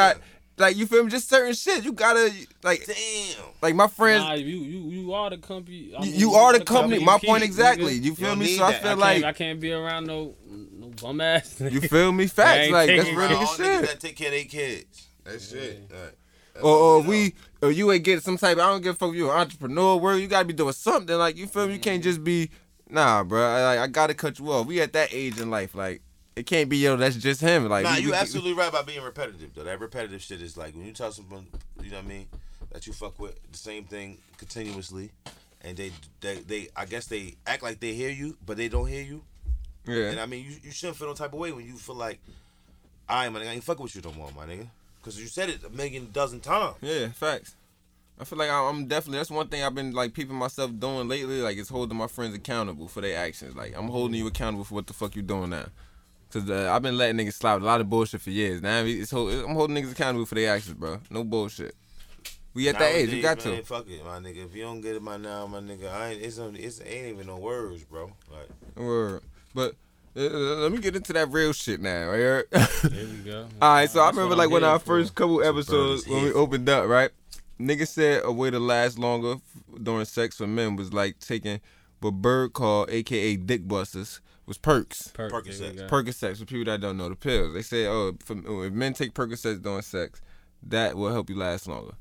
Got 0.57 0.66
like 0.66 0.76
you 0.76 0.86
feel 0.86 1.05
me, 1.05 1.11
just 1.11 1.28
certain 1.28 1.55
shit, 1.55 1.84
you 1.84 1.92
gotta 1.92 2.32
like 2.62 2.86
Damn. 2.86 3.44
like 3.62 3.74
my 3.74 3.86
friends. 3.86 4.24
Nah, 4.24 4.34
you 4.34 4.59
you 4.59 4.90
you 4.90 5.12
are 5.12 5.30
the 5.30 5.38
company. 5.38 5.92
I 5.96 6.05
you, 6.05 6.11
mean, 6.11 6.20
you 6.20 6.34
are 6.34 6.57
the 6.57 6.64
company. 6.64 6.98
you 7.00 7.05
My 7.05 7.18
point 7.18 7.42
nigga. 7.42 7.46
exactly. 7.46 7.94
You 7.94 8.14
feel 8.14 8.28
don't 8.28 8.38
me? 8.38 8.46
need 8.46 8.59
So 8.59 8.64
I 8.64 8.74
feel 8.74 8.90
I 8.90 8.94
like 8.94 9.24
I 9.24 9.32
can't 9.32 9.61
be 9.61 9.72
around 9.72 10.07
no 10.07 10.34
no 10.48 10.88
bum 11.00 11.20
ass. 11.20 11.61
you 11.61 11.80
feel 11.80 12.12
me? 12.12 12.26
Facts. 12.26 12.70
Like 12.70 12.88
that's 12.88 13.02
taking 13.02 13.16
real 13.16 13.28
care 13.28 13.36
nigga 13.36 13.46
all 13.46 13.55
shit. 13.55 13.82
that 13.82 14.00
take 14.00 14.16
care 14.16 14.28
of 14.28 14.32
their 14.32 14.44
kids. 14.44 15.09
That's 15.24 15.52
it. 15.52 15.90
Right. 15.90 16.12
That's 16.55 16.64
Or, 16.64 16.76
or 16.76 17.00
we 17.00 17.09
we, 17.09 17.34
or 17.62 17.70
you 17.72 17.90
ain't 17.90 18.05
get 18.05 18.22
some 18.22 18.36
type. 18.36 18.59
Of, 18.59 18.62
I 18.62 18.66
don't 18.68 18.82
give 18.82 18.94
a 18.94 18.98
fuck. 18.98 19.11
If 19.11 19.16
you 19.16 19.30
an 19.30 19.38
entrepreneur, 19.38 19.96
where 19.96 20.16
you 20.16 20.28
gotta 20.28 20.44
be 20.44 20.55
doing 20.55 20.72
something. 20.72 21.16
Like 21.16 21.36
you 21.36 21.46
feel 21.46 21.66
me? 21.66 21.74
You 21.74 21.80
can't 21.80 22.00
mm-hmm. 22.00 22.11
just 22.11 22.22
be, 22.22 22.50
nah, 22.88 23.24
bro. 23.24 23.42
I, 23.42 23.82
I 23.82 23.86
gotta 23.88 24.14
cut 24.14 24.38
you 24.38 24.52
off. 24.52 24.66
We 24.66 24.80
at 24.80 24.92
that 24.92 25.09
age 25.12 25.40
in 25.40 25.50
life. 25.50 25.74
Like 25.74 26.02
it 26.37 26.47
can't 26.47 26.68
be 26.68 26.78
yo. 26.78 26.97
That's 26.97 27.16
just 27.16 27.41
him. 27.41 27.68
Like 27.68 27.85
Nah, 27.85 27.95
we- 27.97 28.01
you 28.03 28.09
we- 28.11 28.14
absolutely 28.14 28.53
right 28.55 28.68
about 28.68 28.87
being 28.87 29.03
repetitive 29.03 29.51
though. 29.55 29.64
That 29.64 29.80
repetitive 29.80 30.22
shit 30.22 30.41
is 30.43 30.57
like 30.57 30.74
when 30.74 30.87
you 30.87 30.93
tell 30.93 31.12
someone, 31.12 31.47
you 31.82 31.91
know 31.91 31.97
what 31.97 32.05
I 32.05 32.09
mean, 32.09 32.28
that 32.72 32.87
you 32.87 32.93
fuck 32.93 33.18
with 33.18 33.39
the 33.51 33.59
same 33.59 33.85
thing 33.85 34.18
continuously, 34.37 35.11
and 35.62 35.76
they 35.76 35.93
they 36.20 36.37
they 36.37 36.68
I 36.76 36.85
guess 36.87 37.07
they 37.07 37.35
act 37.47 37.62
like 37.62 37.80
they 37.80 37.93
hear 37.95 38.11
you, 38.11 38.37
but 38.45 38.57
they 38.57 38.68
don't 38.68 38.87
hear 38.89 39.03
you. 39.03 39.22
Yeah. 39.87 40.11
And 40.11 40.20
I 40.20 40.26
mean, 40.26 40.45
you, 40.45 40.57
you 40.62 40.70
shouldn't 40.70 40.97
feel 40.97 41.09
no 41.09 41.14
type 41.14 41.32
of 41.35 41.39
way 41.39 41.53
when 41.53 41.66
you 41.66 41.74
feel 41.76 41.95
like, 41.95 42.18
I 43.09 43.28
my 43.28 43.41
nigga, 43.41 43.49
I 43.49 43.53
ain't 43.53 43.64
fucking 43.64 43.82
with 43.82 43.95
you 43.95 44.01
no 44.03 44.12
more, 44.12 44.30
my 44.35 44.47
nigga, 44.47 44.66
because 45.01 45.20
you 45.20 45.26
said 45.26 45.51
it 45.51 45.62
a 45.64 45.68
million 45.68 46.09
dozen 46.12 46.41
times. 46.41 46.76
Yeah. 46.80 47.09
Facts. 47.09 47.55
I 48.18 48.24
feel 48.24 48.39
like 48.39 48.49
I- 48.49 48.68
I'm 48.68 48.87
definitely. 48.87 49.18
That's 49.18 49.30
one 49.30 49.49
thing 49.49 49.62
I've 49.62 49.74
been 49.74 49.93
like 49.93 50.14
peeping 50.14 50.37
myself 50.37 50.70
doing 50.78 51.07
lately. 51.09 51.43
Like 51.43 51.59
it's 51.59 51.68
holding 51.68 51.99
my 51.99 52.07
friends 52.07 52.35
accountable 52.35 52.89
for 52.89 53.01
their 53.01 53.18
actions. 53.18 53.55
Like 53.57 53.74
I'm 53.76 53.89
holding 53.89 54.16
you 54.16 54.26
accountable 54.26 54.64
for 54.64 54.74
what 54.76 54.87
the 54.87 54.93
fuck 54.95 55.14
you're 55.16 55.22
doing 55.24 55.51
now. 55.51 55.66
Cause 56.35 56.51
uh, 56.51 56.68
I've 56.68 56.82
been 56.82 56.99
letting 56.99 57.16
niggas 57.16 57.35
slide 57.35 57.62
a 57.62 57.64
lot 57.64 57.80
of 57.80 57.89
bullshit 57.89 58.20
for 58.20 58.30
years. 58.30 58.61
Now 58.61 58.82
it's 58.82 59.12
hold, 59.12 59.32
I'm 59.32 59.55
holding 59.55 59.76
niggas 59.76 59.93
accountable 59.93 60.26
for 60.26 60.35
their 60.35 60.53
actions, 60.53 60.74
bro. 60.74 60.99
No 61.09 61.22
bullshit. 61.22 61.76
We 62.55 62.68
at 62.68 62.76
that 62.80 62.93
age, 62.93 63.11
you 63.11 63.22
got 63.22 63.45
man, 63.45 63.59
to. 63.59 63.62
Fuck 63.62 63.89
it, 63.89 64.05
my 64.05 64.18
nigga. 64.18 64.45
If 64.45 64.57
you 64.57 64.64
don't 64.64 64.80
get 64.80 64.97
it 64.97 65.05
by 65.05 65.16
now, 65.16 65.47
my 65.47 65.61
nigga, 65.61 65.93
I 65.93 66.09
ain't. 66.09 66.22
It's 66.22 66.41
only, 66.41 66.59
it's 66.59 66.80
ain't 66.80 67.07
even 67.07 67.28
no 67.28 67.37
words, 67.37 67.85
bro. 67.85 68.11
Like 68.32 68.49
Word. 68.74 69.22
But 69.55 69.76
uh, 70.16 70.22
let 70.22 70.72
me 70.72 70.78
get 70.78 70.97
into 70.97 71.12
that 71.12 71.30
real 71.30 71.53
shit 71.53 71.80
now, 71.80 72.09
right? 72.09 72.45
There 72.82 73.07
we 73.07 73.18
go. 73.24 73.47
All 73.62 73.74
right, 73.74 73.89
so 73.89 74.01
I 74.01 74.11
remember 74.11 74.35
like 74.35 74.47
I'm 74.47 74.53
when 74.55 74.64
our 74.64 74.80
first 74.80 75.14
couple 75.14 75.41
episodes 75.41 76.05
when 76.09 76.24
we 76.24 76.32
opened 76.32 76.68
up, 76.68 76.89
right? 76.89 77.12
Nigga 77.61 77.87
said 77.87 78.22
a 78.24 78.32
way 78.32 78.51
to 78.51 78.59
last 78.59 78.99
longer 78.99 79.37
during 79.80 80.05
sex 80.05 80.39
for 80.39 80.49
men 80.49 80.74
was 80.74 80.93
like 80.93 81.20
taking 81.20 81.61
what 82.01 82.14
Bird 82.14 82.55
called, 82.55 82.91
aka 82.91 83.37
dick 83.37 83.68
busters, 83.68 84.20
was 84.47 84.59
perks. 84.59 85.09
Perk, 85.09 85.32
Percocets. 85.32 85.59
there 85.59 85.70
we 85.70 85.76
go. 85.78 85.86
Percocets 85.86 86.38
for 86.38 86.45
people 86.45 86.64
that 86.64 86.80
don't 86.80 86.97
know 86.97 87.09
the 87.09 87.16
pills. 87.16 87.55
They 87.55 87.62
say, 87.62 87.86
oh, 87.86 88.16
for, 88.24 88.36
oh, 88.47 88.62
if 88.62 88.72
men 88.72 88.92
take 88.92 89.14
Percocets 89.14 89.62
during 89.62 89.82
sex, 89.82 90.20
that 90.62 90.97
will 90.97 91.12
help 91.12 91.30
you 91.30 91.36
last 91.36 91.66
longer. 91.66 91.95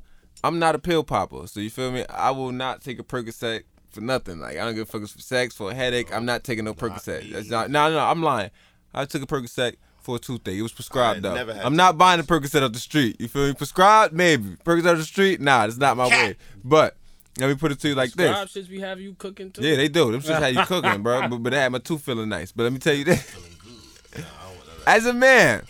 I'm 0.44 0.60
not 0.60 0.76
a 0.76 0.80
pill 0.80 1.04
popper, 1.04 1.48
so 1.48 1.60
you 1.60 1.70
feel 1.70 1.92
me? 1.92 2.06
I 2.10 2.32
will 2.32 2.52
not 2.52 2.82
take 2.82 3.00
a 3.00 3.04
Percocet 3.04 3.64
for 3.92 4.02
nothing. 4.02 4.40
Like 4.40 4.58
I 4.58 4.66
don't 4.66 4.76
give 4.76 4.90
a 4.90 5.00
fuck 5.00 5.08
for 5.08 5.22
sex, 5.22 5.56
for 5.56 5.72
a 5.72 5.74
headache. 5.74 6.14
I'm 6.14 6.26
not 6.26 6.44
taking 6.44 6.66
no 6.66 6.74
Percocet. 6.74 7.32
That's 7.32 7.50
not. 7.50 7.70
No, 7.70 7.88
no, 7.90 7.96
no. 7.96 8.06
I'm 8.06 8.22
lying. 8.22 8.52
I 8.94 9.06
took 9.06 9.22
a 9.22 9.26
Percocet 9.26 9.76
for 10.02 10.18
a 10.18 10.20
toothache. 10.20 10.58
It 10.58 10.62
was 10.62 10.74
prescribed 10.74 11.26
I 11.26 11.30
though. 11.30 11.36
never 11.36 11.54
had 11.54 11.66
I'm 11.66 11.76
not 11.76 11.98
buying 11.98 12.20
a 12.20 12.24
Percocet 12.24 12.62
off 12.62 12.74
the 12.74 12.80
street. 12.80 13.22
You 13.22 13.28
feel 13.30 13.48
me? 13.48 13.54
Prescribed, 13.54 14.14
maybe. 14.14 14.58
Percocet 14.66 14.92
off 14.92 14.98
the 14.98 15.04
street, 15.04 15.40
nah, 15.40 15.66
it's 15.66 15.78
not 15.78 15.96
my 15.96 16.08
way. 16.08 16.36
But 16.64 16.98
let 17.40 17.50
me 17.50 17.56
put 17.56 17.72
it 17.72 17.80
to 17.80 17.90
you 17.90 17.96
like 17.96 18.12
this. 18.12 18.30
Scribe 18.30 18.48
shits 18.48 18.70
be 18.70 18.80
have 18.80 19.00
you 19.00 19.16
cooking 19.16 19.52
too. 19.52 19.62
Yeah, 19.62 19.76
they 19.76 19.88
do. 19.88 20.12
Them 20.12 20.22
shits 20.22 20.40
had 20.40 20.54
you 20.56 20.62
cooking, 20.66 21.02
bro. 21.02 21.28
But, 21.28 21.38
but 21.38 21.50
they 21.52 21.60
had 21.60 21.72
my 21.72 21.80
tooth 21.80 22.02
feeling 22.02 22.30
nice. 22.30 22.52
But 22.52 22.64
let 22.64 22.74
me 22.74 22.80
tell 22.80 22.94
you 22.94 23.06
this. 23.06 23.36
As 24.88 25.06
a 25.06 25.14
man, 25.14 25.66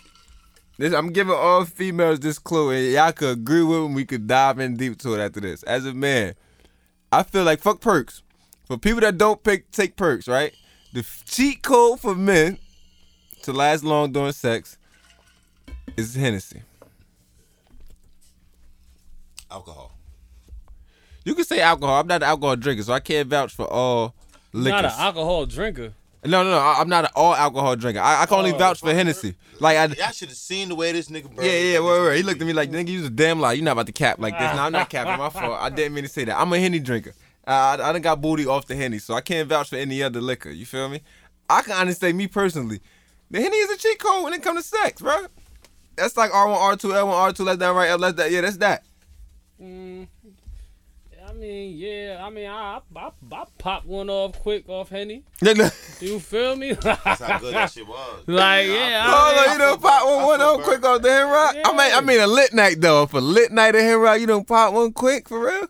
this 0.76 0.92
I'm 0.92 1.12
giving 1.12 1.34
all 1.34 1.64
females 1.64 2.20
this 2.20 2.38
clue, 2.38 2.70
and 2.70 2.92
y'all 2.92 3.12
could 3.12 3.38
agree 3.38 3.62
with 3.62 3.88
me. 3.90 3.94
We 3.94 4.04
could 4.04 4.26
dive 4.26 4.58
in 4.58 4.76
deep 4.76 4.98
to 4.98 5.14
it 5.14 5.20
after 5.20 5.40
this. 5.40 5.62
As 5.62 5.86
a 5.86 5.94
man, 5.94 6.34
I 7.12 7.22
feel 7.22 7.44
like 7.44 7.60
fuck 7.60 7.80
perks. 7.80 8.22
For 8.66 8.76
people 8.76 9.00
that 9.02 9.18
don't 9.18 9.42
pick, 9.42 9.70
take 9.70 9.96
perks, 9.96 10.26
right? 10.26 10.52
The 10.92 11.06
cheat 11.26 11.62
code 11.62 12.00
for 12.00 12.14
men 12.14 12.58
to 13.42 13.52
last 13.52 13.84
long 13.84 14.12
during 14.12 14.32
sex 14.32 14.78
is 15.96 16.14
Hennessy. 16.14 16.62
alcohol. 19.50 19.93
You 21.24 21.34
can 21.34 21.44
say 21.44 21.60
alcohol. 21.60 22.00
I'm 22.00 22.06
not 22.06 22.22
an 22.22 22.28
alcohol 22.28 22.56
drinker, 22.56 22.82
so 22.82 22.92
I 22.92 23.00
can't 23.00 23.28
vouch 23.28 23.54
for 23.54 23.66
all 23.66 24.14
liquors. 24.52 24.82
Not 24.82 24.84
an 24.84 24.90
alcohol 24.98 25.46
drinker. 25.46 25.92
No, 26.26 26.42
no, 26.42 26.50
no. 26.52 26.58
I- 26.58 26.76
I'm 26.80 26.88
not 26.88 27.04
an 27.04 27.10
all 27.14 27.34
alcohol 27.34 27.76
drinker. 27.76 28.00
I, 28.00 28.22
I 28.22 28.26
can 28.26 28.38
only 28.38 28.52
Oh, 28.52 28.58
vouch 28.58 28.80
for 28.80 28.92
Hennessy. 28.94 29.34
Like, 29.60 29.76
I, 29.76 29.84
Y'all 29.86 30.10
should 30.12 30.28
have 30.28 30.36
seen 30.38 30.68
the 30.70 30.74
way 30.74 30.92
this 30.92 31.08
nigga. 31.08 31.34
Bro, 31.34 31.44
yeah, 31.44 31.52
yeah, 31.58 31.80
wait, 31.80 32.00
wait. 32.02 32.16
He 32.16 32.22
looked 32.22 32.40
at 32.40 32.46
me 32.46 32.52
like, 32.52 32.70
nigga, 32.70 32.88
you 32.88 32.98
was 33.00 33.08
a 33.08 33.10
damn 33.10 33.40
lie. 33.40 33.52
You're 33.54 33.64
not 33.64 33.72
about 33.72 33.86
to 33.86 33.92
cap 33.92 34.18
like 34.18 34.38
this. 34.38 34.54
No, 34.54 34.62
I'm 34.62 34.72
not 34.72 34.88
capping. 34.90 35.18
My 35.18 35.28
fault. 35.30 35.58
I 35.60 35.70
didn't 35.70 35.94
mean 35.94 36.04
to 36.04 36.10
say 36.10 36.24
that. 36.24 36.38
I'm 36.40 36.52
a 36.52 36.58
Henny 36.58 36.78
drinker. 36.80 37.12
Uh, 37.46 37.50
I, 37.50 37.88
I 37.88 37.92
done 37.92 38.00
got 38.02 38.20
booty 38.22 38.46
off 38.46 38.66
the 38.66 38.74
Henny, 38.74 38.98
so 38.98 39.14
I 39.14 39.20
can't 39.20 39.48
vouch 39.48 39.68
for 39.68 39.76
any 39.76 40.02
other 40.02 40.20
liquor. 40.20 40.50
You 40.50 40.64
feel 40.66 40.88
me? 40.88 41.02
I 41.48 41.60
can 41.62 41.72
honestly 41.72 42.08
say, 42.08 42.12
me 42.14 42.26
personally, 42.26 42.80
the 43.30 43.40
Henny 43.42 43.56
is 43.58 43.70
a 43.70 43.76
cheat 43.76 43.98
code 43.98 44.24
when 44.24 44.32
it 44.32 44.42
comes 44.42 44.62
to 44.70 44.76
sex, 44.78 45.02
bro. 45.02 45.26
That's 45.96 46.16
like 46.16 46.30
R1, 46.30 46.56
R2, 46.78 46.90
L1, 46.90 47.32
R2, 47.34 47.44
left 47.44 47.60
down, 47.60 47.76
right, 47.76 47.90
up, 47.90 48.00
left 48.00 48.16
down. 48.16 48.32
Yeah, 48.32 48.40
that's 48.40 48.56
that. 48.56 48.84
Mm, 49.62 50.04
I 50.04 50.06
mean, 51.44 51.76
yeah. 51.76 52.22
I 52.24 52.30
mean, 52.30 52.46
I, 52.48 52.80
I, 52.96 53.10
I 53.32 53.44
pop 53.58 53.84
one 53.84 54.08
off 54.10 54.38
quick 54.40 54.68
off 54.68 54.88
Henny. 54.88 55.24
Look, 55.42 55.58
look. 55.58 55.72
You 56.00 56.18
feel 56.20 56.56
me? 56.56 56.72
That's 56.72 57.20
how 57.20 57.38
good 57.38 57.54
that 57.54 57.70
shit 57.70 57.86
was. 57.86 58.24
Like, 58.26 58.66
yeah, 58.66 59.04
I 59.06 59.12
Oh, 59.12 59.44
no, 59.46 59.52
you 59.52 59.58
don't 59.58 59.82
pop 59.82 60.06
one, 60.06 60.24
one 60.24 60.40
up 60.40 60.62
quick 60.62 60.84
off 60.84 61.02
the 61.02 61.10
hen 61.10 61.28
rock. 61.28 61.54
I 61.64 61.70
mean, 61.72 61.92
I 61.94 62.00
mean 62.00 62.20
a 62.20 62.26
lit 62.26 62.52
night 62.54 62.80
though. 62.80 63.06
For 63.06 63.20
lit 63.20 63.52
night 63.52 63.74
of 63.74 63.82
hen 63.82 63.98
rock, 63.98 64.20
you 64.20 64.26
don't 64.26 64.46
pop 64.46 64.72
one 64.72 64.92
quick 64.92 65.28
for 65.28 65.46
real. 65.46 65.68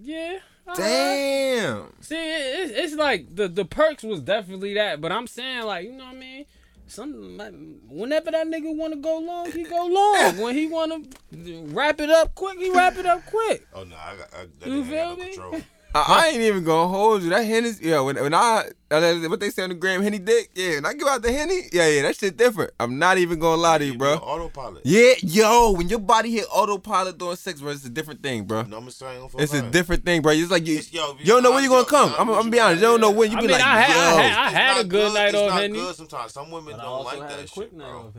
yeah. 0.00 0.38
alright. 0.66 0.78
Damn. 0.78 1.92
See, 2.00 2.14
it, 2.16 2.70
it's, 2.70 2.72
it's 2.78 2.94
like 2.94 3.34
the 3.34 3.48
the 3.48 3.64
perks 3.64 4.02
was 4.02 4.20
definitely 4.20 4.74
that, 4.74 5.00
but 5.00 5.12
I'm 5.12 5.26
saying 5.26 5.64
like, 5.64 5.84
you 5.84 5.92
know 5.92 6.04
what 6.04 6.14
I 6.14 6.18
mean? 6.18 6.44
Some 6.90 7.36
like, 7.36 7.54
whenever 7.88 8.32
that 8.32 8.48
nigga 8.48 8.74
want 8.74 8.94
to 8.94 8.98
go 8.98 9.18
long, 9.18 9.52
he 9.52 9.62
go 9.62 9.86
long. 9.86 10.38
when 10.42 10.56
he 10.56 10.66
want 10.66 11.08
to 11.32 11.62
wrap 11.66 12.00
it 12.00 12.10
up 12.10 12.34
quick, 12.34 12.58
he 12.58 12.68
wrap 12.70 12.96
it 12.96 13.06
up 13.06 13.24
quick. 13.26 13.64
Oh 13.72 13.84
no, 13.84 13.94
I 13.94 14.16
got. 14.16 14.28
I, 14.34 14.46
that 14.58 14.68
You 14.68 14.82
nigga 14.82 14.92
ain't 14.92 15.36
got 15.36 15.36
feel 15.36 15.52
me? 15.52 15.64
Control. 15.92 16.16
I, 16.16 16.24
I 16.24 16.28
ain't 16.28 16.40
even 16.42 16.64
gonna 16.64 16.88
hold 16.88 17.22
you. 17.22 17.30
That 17.30 17.44
henny, 17.44 17.70
yeah. 17.80 18.00
When 18.00 18.16
when 18.16 18.34
I 18.34 18.70
uh, 18.90 19.14
what 19.28 19.40
they 19.40 19.50
say 19.50 19.62
on 19.62 19.68
the 19.70 19.74
gram, 19.74 20.02
henny 20.02 20.18
dick. 20.18 20.50
Yeah, 20.54 20.76
when 20.76 20.86
I 20.86 20.94
give 20.94 21.06
out 21.06 21.22
the 21.22 21.32
henny, 21.32 21.62
yeah, 21.72 21.88
yeah, 21.88 22.02
that 22.02 22.16
shit 22.16 22.36
different. 22.36 22.72
I'm 22.80 22.98
not 22.98 23.18
even 23.18 23.38
gonna 23.38 23.60
lie 23.60 23.78
to 23.78 23.84
you, 23.84 23.96
bro. 23.96 24.14
Autopilot. 24.14 24.82
Yeah, 24.84 25.12
yo, 25.22 25.72
when 25.72 25.88
your 25.88 25.98
body 26.00 26.30
hit 26.32 26.46
autopilot 26.52 27.18
during 27.18 27.36
sex, 27.36 27.60
bro, 27.60 27.70
it's 27.70 27.84
a 27.84 27.90
different 27.90 28.22
thing, 28.22 28.44
bro. 28.44 28.62
Numbers 28.62 28.96
starting 28.96 29.22
on 29.22 29.30
It's 29.38 29.54
a 29.54 29.62
different 29.70 30.04
thing, 30.04 30.22
bro. 30.22 30.32
It's 30.32 30.50
like 30.50 30.66
you, 30.66 30.74
It's- 30.78 30.92
yo, 30.92 31.16
you 31.18 31.26
don't 31.26 31.42
know 31.42 31.52
when 31.52 31.62
you 31.62 31.68
gonna 31.68 31.82
yo, 31.82 31.84
come. 31.86 32.10
yo, 32.10 32.16
I'm, 32.16 32.28
I'm 32.28 32.34
I'm 32.34 32.40
gonna 32.40 32.50
be 32.50 32.56
you. 32.56 32.62
honest. 32.62 32.80
You 32.82 32.86
don't 32.88 33.00
know 33.00 33.10
when 33.10 33.30
you 33.30 33.38
I 33.38 33.40
be 33.40 33.46
mean, 33.46 33.56
like, 33.56 33.64
I 33.66 33.80
had- 33.80 33.90
I 33.90 34.22
had- 34.22 34.38
I 34.38 34.50
had 34.50 34.70
a 34.72 34.82
not 34.82 34.88
good 34.88 35.14
night 35.14 35.28
it's 35.28 35.36
off 35.38 35.52
Henny. 35.60 35.92
sometimes. 35.94 36.32
Some 36.32 36.50
women 36.50 36.72
But 36.76 36.82
don't 36.82 36.86
also 36.86 37.20
like 37.20 37.30
had 37.30 37.38
that 37.38 37.48
a 37.50 37.52
quick 37.52 37.70
shit, 37.70 37.78
night 37.78 37.90
bro. 37.90 38.12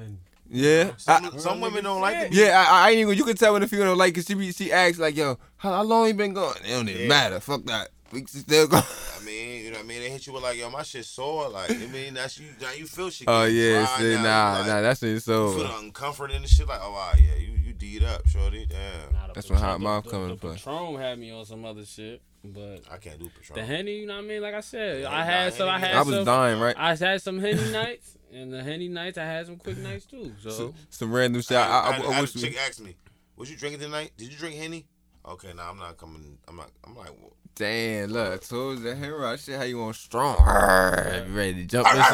Off 0.51 0.57
Henny. 0.57 0.67
yeah. 0.67 0.91
Some, 0.97 1.25
I- 1.33 1.37
some 1.37 1.61
women 1.61 1.83
don't 1.83 2.01
like 2.01 2.17
it. 2.17 2.33
yeah, 2.33 2.65
I, 2.67 2.87
I 2.87 2.89
ain't 2.91 2.99
even. 2.99 3.17
You 3.17 3.23
can 3.25 3.35
tell 3.35 3.53
when 3.53 3.61
the 3.61 3.67
female 3.67 3.87
don't 3.87 3.97
like, 3.97 4.13
cause 4.15 4.25
she 4.25 4.33
be, 4.33 4.51
she 4.51 4.71
asks 4.71 4.99
like, 4.99 5.15
yo, 5.15 5.37
how, 5.57 5.71
how 5.73 5.83
long 5.83 6.07
you 6.07 6.13
been 6.13 6.33
going? 6.33 6.55
It 6.65 6.69
don't 6.69 6.87
even 6.89 7.01
Yeah. 7.03 7.07
matter. 7.07 7.39
Fuck 7.39 7.63
that. 7.65 7.89
We 8.11 8.25
still 8.25 8.67
going. 8.67 8.83
I 8.83 9.23
mean, 9.23 9.63
you 9.63 9.71
know 9.71 9.77
what 9.77 9.85
I 9.85 9.87
mean? 9.87 10.01
They 10.01 10.09
hit 10.09 10.27
you 10.27 10.33
with 10.33 10.43
like, 10.43 10.57
yo, 10.57 10.69
my 10.69 10.83
shit 10.83 11.05
sore. 11.05 11.47
Like, 11.47 11.71
I 11.71 11.75
mean, 11.87 12.13
that's 12.13 12.37
you. 12.37 12.47
Now 12.61 12.71
you 12.73 12.85
feel 12.85 13.05
oh, 13.05 13.09
shit. 13.09 13.27
Oh 13.29 13.45
yeah, 13.45 13.85
see, 13.97 14.15
now. 14.15 14.23
nah, 14.23 14.57
like, 14.59 14.67
nah, 14.67 14.81
that's 14.81 15.01
it. 15.03 15.07
You 15.11 15.19
So 15.19 15.51
feel 15.53 15.63
the 15.63 15.69
uncomfort 15.91 16.35
and 16.35 16.45
shit. 16.47 16.67
Like, 16.67 16.81
oh, 16.83 16.91
wow, 16.91 17.13
yeah, 17.17 17.35
you 17.39 17.53
you 17.63 17.71
D'd 17.73 18.03
up, 18.03 18.27
shorty. 18.27 18.65
Damn, 18.65 19.13
Nah, 19.13 19.27
the 19.27 19.33
That's 19.33 19.49
when 19.49 19.59
Patron- 19.59 19.71
Hot 19.71 19.79
Mouth 19.81 20.03
the- 20.03 20.09
come 20.11 20.19
the 20.23 20.29
into 20.33 20.41
play. 20.41 20.55
Patron 20.55 20.95
had 20.99 21.19
me 21.19 21.31
on 21.31 21.45
some 21.45 21.63
other 21.63 21.85
shit, 21.85 22.21
but 22.43 22.81
I 22.91 22.97
can't 22.97 23.17
do 23.17 23.29
Patron. 23.29 23.57
the 23.59 23.65
henny, 23.65 23.99
you 23.99 24.07
know 24.07 24.15
what 24.17 24.25
I 24.25 24.27
mean? 24.27 24.41
Like 24.41 24.55
I 24.55 24.59
said, 24.61 25.03
Yeah, 25.03 25.11
I 25.15 25.23
had 25.23 25.53
some. 25.53 25.69
I 25.69 25.79
Henny- 25.79 25.93
had 25.93 25.97
I 25.97 26.01
was 26.03 26.15
some. 26.15 26.25
dying, 26.25 26.59
right? 26.59 26.75
I 26.77 26.95
had 26.95 27.21
some 27.21 27.39
henny 27.39 27.71
nights, 27.71 28.17
and 28.33 28.51
the 28.53 28.63
henny 28.63 28.87
nights 28.87 29.17
I 29.17 29.25
had 29.25 29.45
some 29.45 29.57
quick 29.57 29.77
nights 29.77 30.05
too. 30.05 30.33
So 30.41 30.49
Some, 30.49 30.73
some 30.89 31.11
random 31.13 31.41
shit. 31.41 31.57
I, 31.57 31.61
I, 31.61 31.65
I, 31.65 31.67
I, 31.67 32.07
I, 32.07 32.13
had 32.13 32.21
wish 32.21 32.35
a 32.35 32.37
we, 32.37 32.43
chick 32.43 32.57
asked 32.67 32.81
me, 32.81 32.95
"Was 33.35 33.51
you 33.51 33.57
drinking 33.57 33.81
tonight? 33.81 34.11
Did 34.17 34.31
you 34.31 34.37
drink 34.37 34.55
henny?" 34.55 34.85
Okay, 35.25 35.53
now 35.55 35.69
I'm 35.69 35.77
not 35.77 35.97
coming. 35.97 36.37
I'm 36.47 36.55
not. 36.55 36.71
I'm 36.83 36.95
like, 36.95 37.11
well, 37.19 37.33
Damn, 37.55 38.09
look, 38.11 38.33
I 38.33 38.37
told 38.37 38.79
you 38.79 38.83
that 38.85 38.97
hair 38.97 39.15
rock 39.17 39.37
shit. 39.37 39.57
How 39.57 39.63
you 39.63 39.77
want 39.77 39.95
strong? 39.95 40.37
Arrgh, 40.37 41.35
Ready 41.35 41.53
to 41.55 41.65
jump? 41.65 41.87
this 41.87 42.07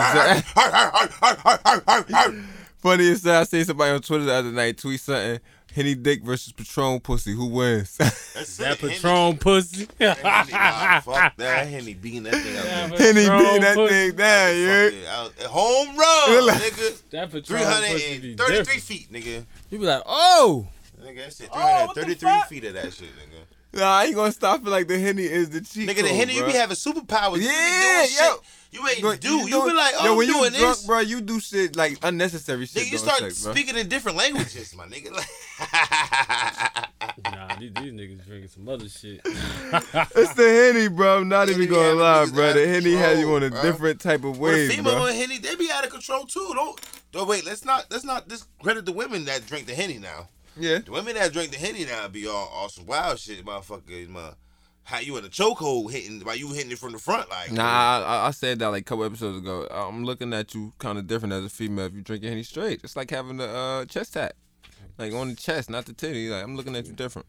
and 2.27 2.47
that. 2.81 2.89
Funny 2.89 3.11
as 3.11 3.25
I 3.25 3.43
seen 3.43 3.65
somebody 3.65 3.91
on 3.91 4.01
Twitter 4.01 4.25
the 4.25 4.33
other 4.33 4.51
night 4.51 4.77
tweet 4.77 4.99
something. 4.99 5.39
Henny 5.75 5.93
Dick 5.95 6.23
versus 6.23 6.53
Patron 6.53 6.99
Pussy. 7.01 7.33
Who 7.33 7.47
wins? 7.47 7.97
That's 7.97 8.57
that 8.57 8.71
it, 8.73 8.79
Henny- 8.79 8.93
Patron 8.93 9.37
pussy. 9.37 9.87
Henny, 9.99 10.21
nah, 10.23 10.99
fuck 11.01 11.35
that 11.37 11.67
Henny 11.69 11.93
beating 11.93 12.23
that 12.23 12.33
thing 12.35 12.55
Yeah, 12.55 12.89
out. 12.91 12.97
Henny 12.99 13.21
Patron 13.21 13.39
beating 13.39 13.61
that 13.61 13.75
Pussy. 13.75 13.93
thing 13.93 14.15
down, 14.15 14.55
you 14.57 14.65
heard? 14.67 14.93
there. 14.93 15.11
Out- 15.11 15.33
Home 15.43 15.87
run, 15.97 16.47
Like- 16.47 16.61
nigga. 16.63 17.01
that 17.11 17.25
Patron 17.31 17.43
Three 17.43 17.57
pussy 17.59 17.69
hundred 17.69 18.21
be 18.21 18.29
and 18.31 18.37
thirty-three 18.39 18.57
different. 18.57 18.81
feet, 18.81 19.11
nigga. 19.11 19.45
You 19.69 19.79
be 19.79 19.85
like, 19.85 20.03
oh, 20.07 20.67
Nigga, 21.03 21.17
that's 21.17 21.39
it. 21.41 21.49
Oh, 21.53 21.91
333 21.93 22.29
fuck? 22.29 22.47
feet 22.49 22.63
of 22.65 22.73
that 22.73 22.91
shit, 22.93 23.09
nigga. 23.09 23.79
Nah, 23.79 23.85
I 23.97 24.05
ain't 24.05 24.15
gonna 24.15 24.31
stop 24.31 24.61
it 24.65 24.69
like 24.69 24.87
the 24.87 24.97
Henny 24.97 25.23
is 25.25 25.49
the 25.51 25.61
cheat 25.61 25.87
Nigga, 25.87 25.97
the 25.97 26.01
code, 26.03 26.11
Henny, 26.11 26.35
you 26.37 26.45
be 26.45 26.53
having 26.53 26.75
superpowers. 26.75 27.33
You 27.35 27.41
be 27.41 27.45
Yeah, 27.45 27.81
doing 28.07 28.17
yo. 28.17 28.31
shit 28.33 28.39
you 28.71 28.87
ain't 28.87 29.01
Bro, 29.01 29.15
do. 29.17 29.29
You, 29.29 29.49
don't- 29.49 29.67
be 29.69 29.73
like, 29.73 29.93
oh, 29.97 30.05
yo, 30.05 30.11
I'm 30.11 30.17
when 30.17 30.27
doing 30.27 30.53
you 30.53 30.59
drunk, 30.59 30.75
this. 30.77 30.85
bro, 30.85 30.99
you 30.99 31.21
do 31.21 31.39
shit 31.39 31.75
like 31.75 31.97
unnecessary 32.03 32.65
shit. 32.65 32.83
Nigga, 32.83 32.91
you 32.91 32.97
start 32.97 33.19
sex, 33.19 33.43
bro. 33.43 33.53
speaking 33.53 33.77
in 33.77 33.87
different 33.87 34.17
languages, 34.17 34.75
my 34.75 34.85
nigga. 34.85 35.11
Nah, 37.23 37.55
these, 37.55 37.73
these 37.73 37.93
niggas 37.93 38.25
drinking 38.25 38.49
some 38.49 38.69
other 38.69 38.87
shit. 38.87 39.21
It's 39.25 40.33
the 40.35 40.43
Henny, 40.73 40.87
bro. 40.87 41.17
I'm 41.19 41.27
not 41.29 41.47
Henny 41.49 41.63
even 41.63 41.73
gonna 41.75 41.93
lie, 41.95 42.25
niggas 42.25 42.33
bro. 42.33 42.53
The 42.53 42.63
of 42.63 42.69
Henny 42.69 42.93
has 42.93 43.19
you 43.19 43.33
on 43.35 43.43
a 43.43 43.49
bro. 43.49 43.61
different 43.61 43.99
type 44.01 44.23
of 44.23 44.37
Well, 44.39 44.51
the 44.51 44.57
wave, 44.59 44.71
female 44.71 44.93
bro. 44.95 45.07
on 45.07 45.13
Henny, 45.13 45.37
they 45.39 45.55
be 45.55 45.69
out 45.73 45.83
of 45.83 45.89
control 45.91 46.25
too. 46.25 46.51
Don't, 46.53 46.79
don't 47.11 47.27
wait. 47.27 47.45
Let's 47.45 47.65
not 47.65 47.85
let's 47.89 48.03
not 48.03 48.27
discredit 48.27 48.85
the 48.85 48.91
women 48.93 49.25
that 49.25 49.45
drink 49.47 49.65
the 49.67 49.73
Henny 49.75 49.97
now. 49.97 50.29
Yeah. 50.59 50.79
The 50.79 50.91
women 50.91 51.15
that 51.15 51.33
drink 51.33 51.51
the 51.51 51.57
Henny 51.57 51.85
now 51.85 52.07
be 52.07 52.27
all 52.27 52.49
awesome 52.53 52.85
wild 52.85 53.19
shit, 53.19 53.43
motherfucker. 53.45 54.07
My, 54.09 54.29
how 54.87 54.99
you 54.99 55.17
in 55.17 55.25
a 55.25 55.27
chokehold 55.27 55.91
hitting 55.91 56.21
while 56.21 56.33
you 56.37 56.47
hitting 56.53 56.71
it 56.71 56.79
from 56.79 56.93
the 56.93 56.97
front 56.97 57.29
like 57.29 57.51
Nah, 57.51 57.61
I, 57.63 57.99
I- 58.01 58.27
I 58.27 58.31
said 58.31 58.59
that 58.59 58.69
like 58.69 58.81
a 58.81 58.85
couple 58.85 59.03
episodes 59.03 59.37
ago. 59.37 59.67
I'm 59.69 60.05
looking 60.05 60.33
at 60.33 60.53
you 60.55 60.71
kind 60.79 60.97
of 60.97 61.07
different 61.07 61.33
as 61.33 61.43
a 61.43 61.49
female 61.49 61.87
if 61.87 61.93
you 61.93 62.01
drink 62.01 62.23
Henny 62.23 62.41
straight. 62.43 62.79
It's 62.85 62.95
like 62.95 63.09
having 63.11 63.41
a 63.41 63.43
uh, 63.45 63.85
chest 63.85 64.13
tat, 64.13 64.35
like 64.97 65.11
on 65.13 65.29
the 65.31 65.35
chest, 65.35 65.69
not 65.69 65.85
the 65.87 65.93
titty. 65.93 66.29
Like 66.29 66.41
I'm 66.43 66.55
looking 66.55 66.73
at 66.77 66.85
you 66.87 66.93
different. 66.93 67.27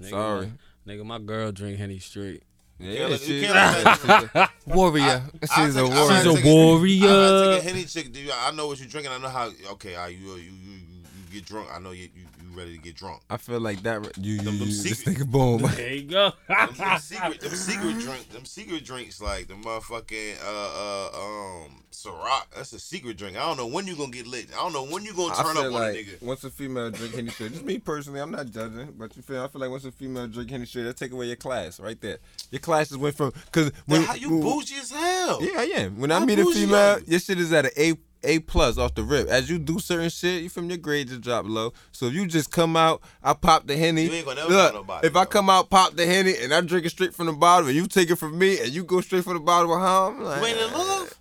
Nigga, 0.00 0.10
Sorry. 0.10 0.52
my, 0.86 0.92
nigga, 0.94 1.04
my 1.04 1.18
girl 1.18 1.50
drink 1.50 1.78
henny 1.78 1.98
straight. 1.98 2.44
Yeah, 2.78 3.08
look, 3.08 3.28
you 3.28 3.40
she's, 3.42 3.50
a 3.50 4.48
warrior. 4.66 5.22
I 5.42 5.46
she's 5.66 5.76
a 5.76 5.82
take- 5.82 5.92
I 5.92 6.00
warrior. 6.00 6.22
She's 6.22 6.44
a 6.44 6.54
warrior. 6.54 7.08
I 7.08 7.54
take 7.56 7.62
a 7.64 7.68
Henny 7.68 7.84
chick. 7.84 8.12
dude, 8.12 8.30
I 8.30 8.52
know 8.52 8.68
what 8.68 8.78
you're 8.78 8.88
drinking. 8.88 9.12
I 9.12 9.18
know 9.18 9.28
how. 9.28 9.50
Okay, 9.72 9.96
I, 9.96 10.08
you, 10.08 10.18
you 10.18 10.34
you 10.36 10.42
you 10.42 10.78
you 11.26 11.32
get 11.40 11.44
drunk. 11.44 11.68
I 11.74 11.78
know 11.80 11.90
you 11.90 12.04
you, 12.14 12.24
you 12.50 12.58
ready 12.58 12.76
to 12.76 12.82
get 12.82 12.96
drunk. 12.96 13.22
I 13.30 13.36
feel 13.36 13.60
like 13.60 13.82
that. 13.82 14.16
You, 14.18 14.34
you, 14.34 14.38
Them- 14.38 14.58
them 14.58 14.68
you 14.68 14.82
this 14.82 14.98
secret- 14.98 15.16
nigga 15.18 15.30
boom. 15.30 15.62
There 15.62 15.92
you 15.94 16.02
go. 16.04 16.32
Them, 16.48 16.74
them 16.76 16.98
secret, 16.98 17.40
them 17.40 17.54
secret 17.54 17.98
drink, 18.00 18.28
them 18.30 18.44
secret 18.44 18.84
drinks 18.84 19.20
like 19.20 19.48
the 19.48 19.54
motherfucking 19.54 20.34
uh 20.44 20.48
uh 20.48 21.64
um 21.64 21.84
Ciroc. 21.92 22.42
That's 22.54 22.72
a 22.72 22.78
secret 22.80 23.16
drink. 23.16 23.36
I 23.36 23.40
don't 23.40 23.56
know 23.56 23.66
when 23.66 23.86
you 23.86 23.96
gonna 23.96 24.10
get 24.10 24.26
lit. 24.26 24.46
I 24.52 24.56
don't 24.62 24.72
know 24.72 24.84
when 24.86 25.04
you 25.04 25.12
gonna 25.14 25.34
turn 25.34 25.54
feel 25.54 25.58
up 25.58 25.66
on 25.66 25.72
like 25.72 25.94
a 25.94 25.98
nigga. 25.98 26.22
once 26.22 26.44
a 26.44 26.50
female 26.50 26.90
drink 26.90 27.14
Henny 27.14 27.30
straight, 27.30 27.52
just 27.52 27.64
me 27.64 27.78
personally, 27.78 28.20
I'm 28.20 28.30
not 28.30 28.46
judging, 28.50 28.92
but 28.98 29.14
you 29.16 29.22
feel 29.22 29.42
I 29.42 29.48
feel 29.48 29.60
like 29.60 29.70
once 29.70 29.84
a 29.84 29.92
female 29.92 30.26
drink 30.26 30.50
Henny 30.50 30.66
straight, 30.66 30.84
that 30.84 30.96
take 30.96 31.12
away 31.12 31.26
your 31.26 31.36
class 31.36 31.80
right 31.80 32.00
there. 32.00 32.18
Your 32.50 32.60
class 32.60 32.88
just 32.88 33.00
went 33.00 33.16
from 33.16 33.32
because 33.46 33.70
But 33.86 34.02
how 34.04 34.14
you 34.14 34.40
bougie 34.40 34.76
as 34.76 34.90
hell? 34.90 35.42
Yeah, 35.42 35.60
I 35.60 35.64
am. 35.76 35.98
When 35.98 36.10
I 36.12 36.24
meet 36.24 36.38
a 36.38 36.44
female, 36.46 36.98
you? 37.00 37.04
your 37.08 37.20
shit 37.20 37.38
is 37.40 37.52
at 37.52 37.66
an 37.66 37.70
A 37.76 37.94
A 38.22 38.38
plus 38.40 38.76
off 38.78 38.94
the 38.94 39.02
rip. 39.02 39.28
As 39.28 39.48
you 39.48 39.58
do 39.58 39.78
certain 39.78 40.10
shit, 40.10 40.42
you 40.42 40.48
from 40.50 40.68
your 40.68 40.76
grade 40.78 41.08
just 41.08 41.22
drop 41.22 41.46
low. 41.48 41.72
So 41.92 42.06
if 42.06 42.12
you 42.14 42.26
just 42.26 42.50
come 42.50 42.76
out, 42.76 43.00
I 43.22 43.32
pop 43.32 43.66
the 43.66 43.76
henny. 43.76 44.04
You 44.04 44.12
ain't 44.12 44.26
gonna 44.26 44.40
never 44.42 44.52
Look, 44.52 44.74
nobody, 44.74 45.06
if 45.06 45.16
I 45.16 45.24
come 45.24 45.48
out, 45.48 45.70
pop 45.70 45.94
the 45.94 46.04
henny, 46.06 46.34
and 46.36 46.52
I 46.52 46.60
drink 46.60 46.84
it 46.84 46.90
straight 46.90 47.14
from 47.14 47.26
the 47.26 47.32
bottle, 47.32 47.68
and 47.68 47.76
you 47.76 47.86
take 47.86 48.10
it 48.10 48.16
from 48.16 48.38
me, 48.38 48.58
and 48.60 48.68
you 48.70 48.84
go 48.84 49.00
straight 49.00 49.24
from 49.24 49.34
the 49.34 49.40
bottle 49.40 49.70
with 49.70 49.78
home, 49.80 50.18
I'm 50.18 50.24
like, 50.24 50.40
You 50.42 50.46
ain't 50.48 50.58
in 50.60 50.72
love? 50.78 51.14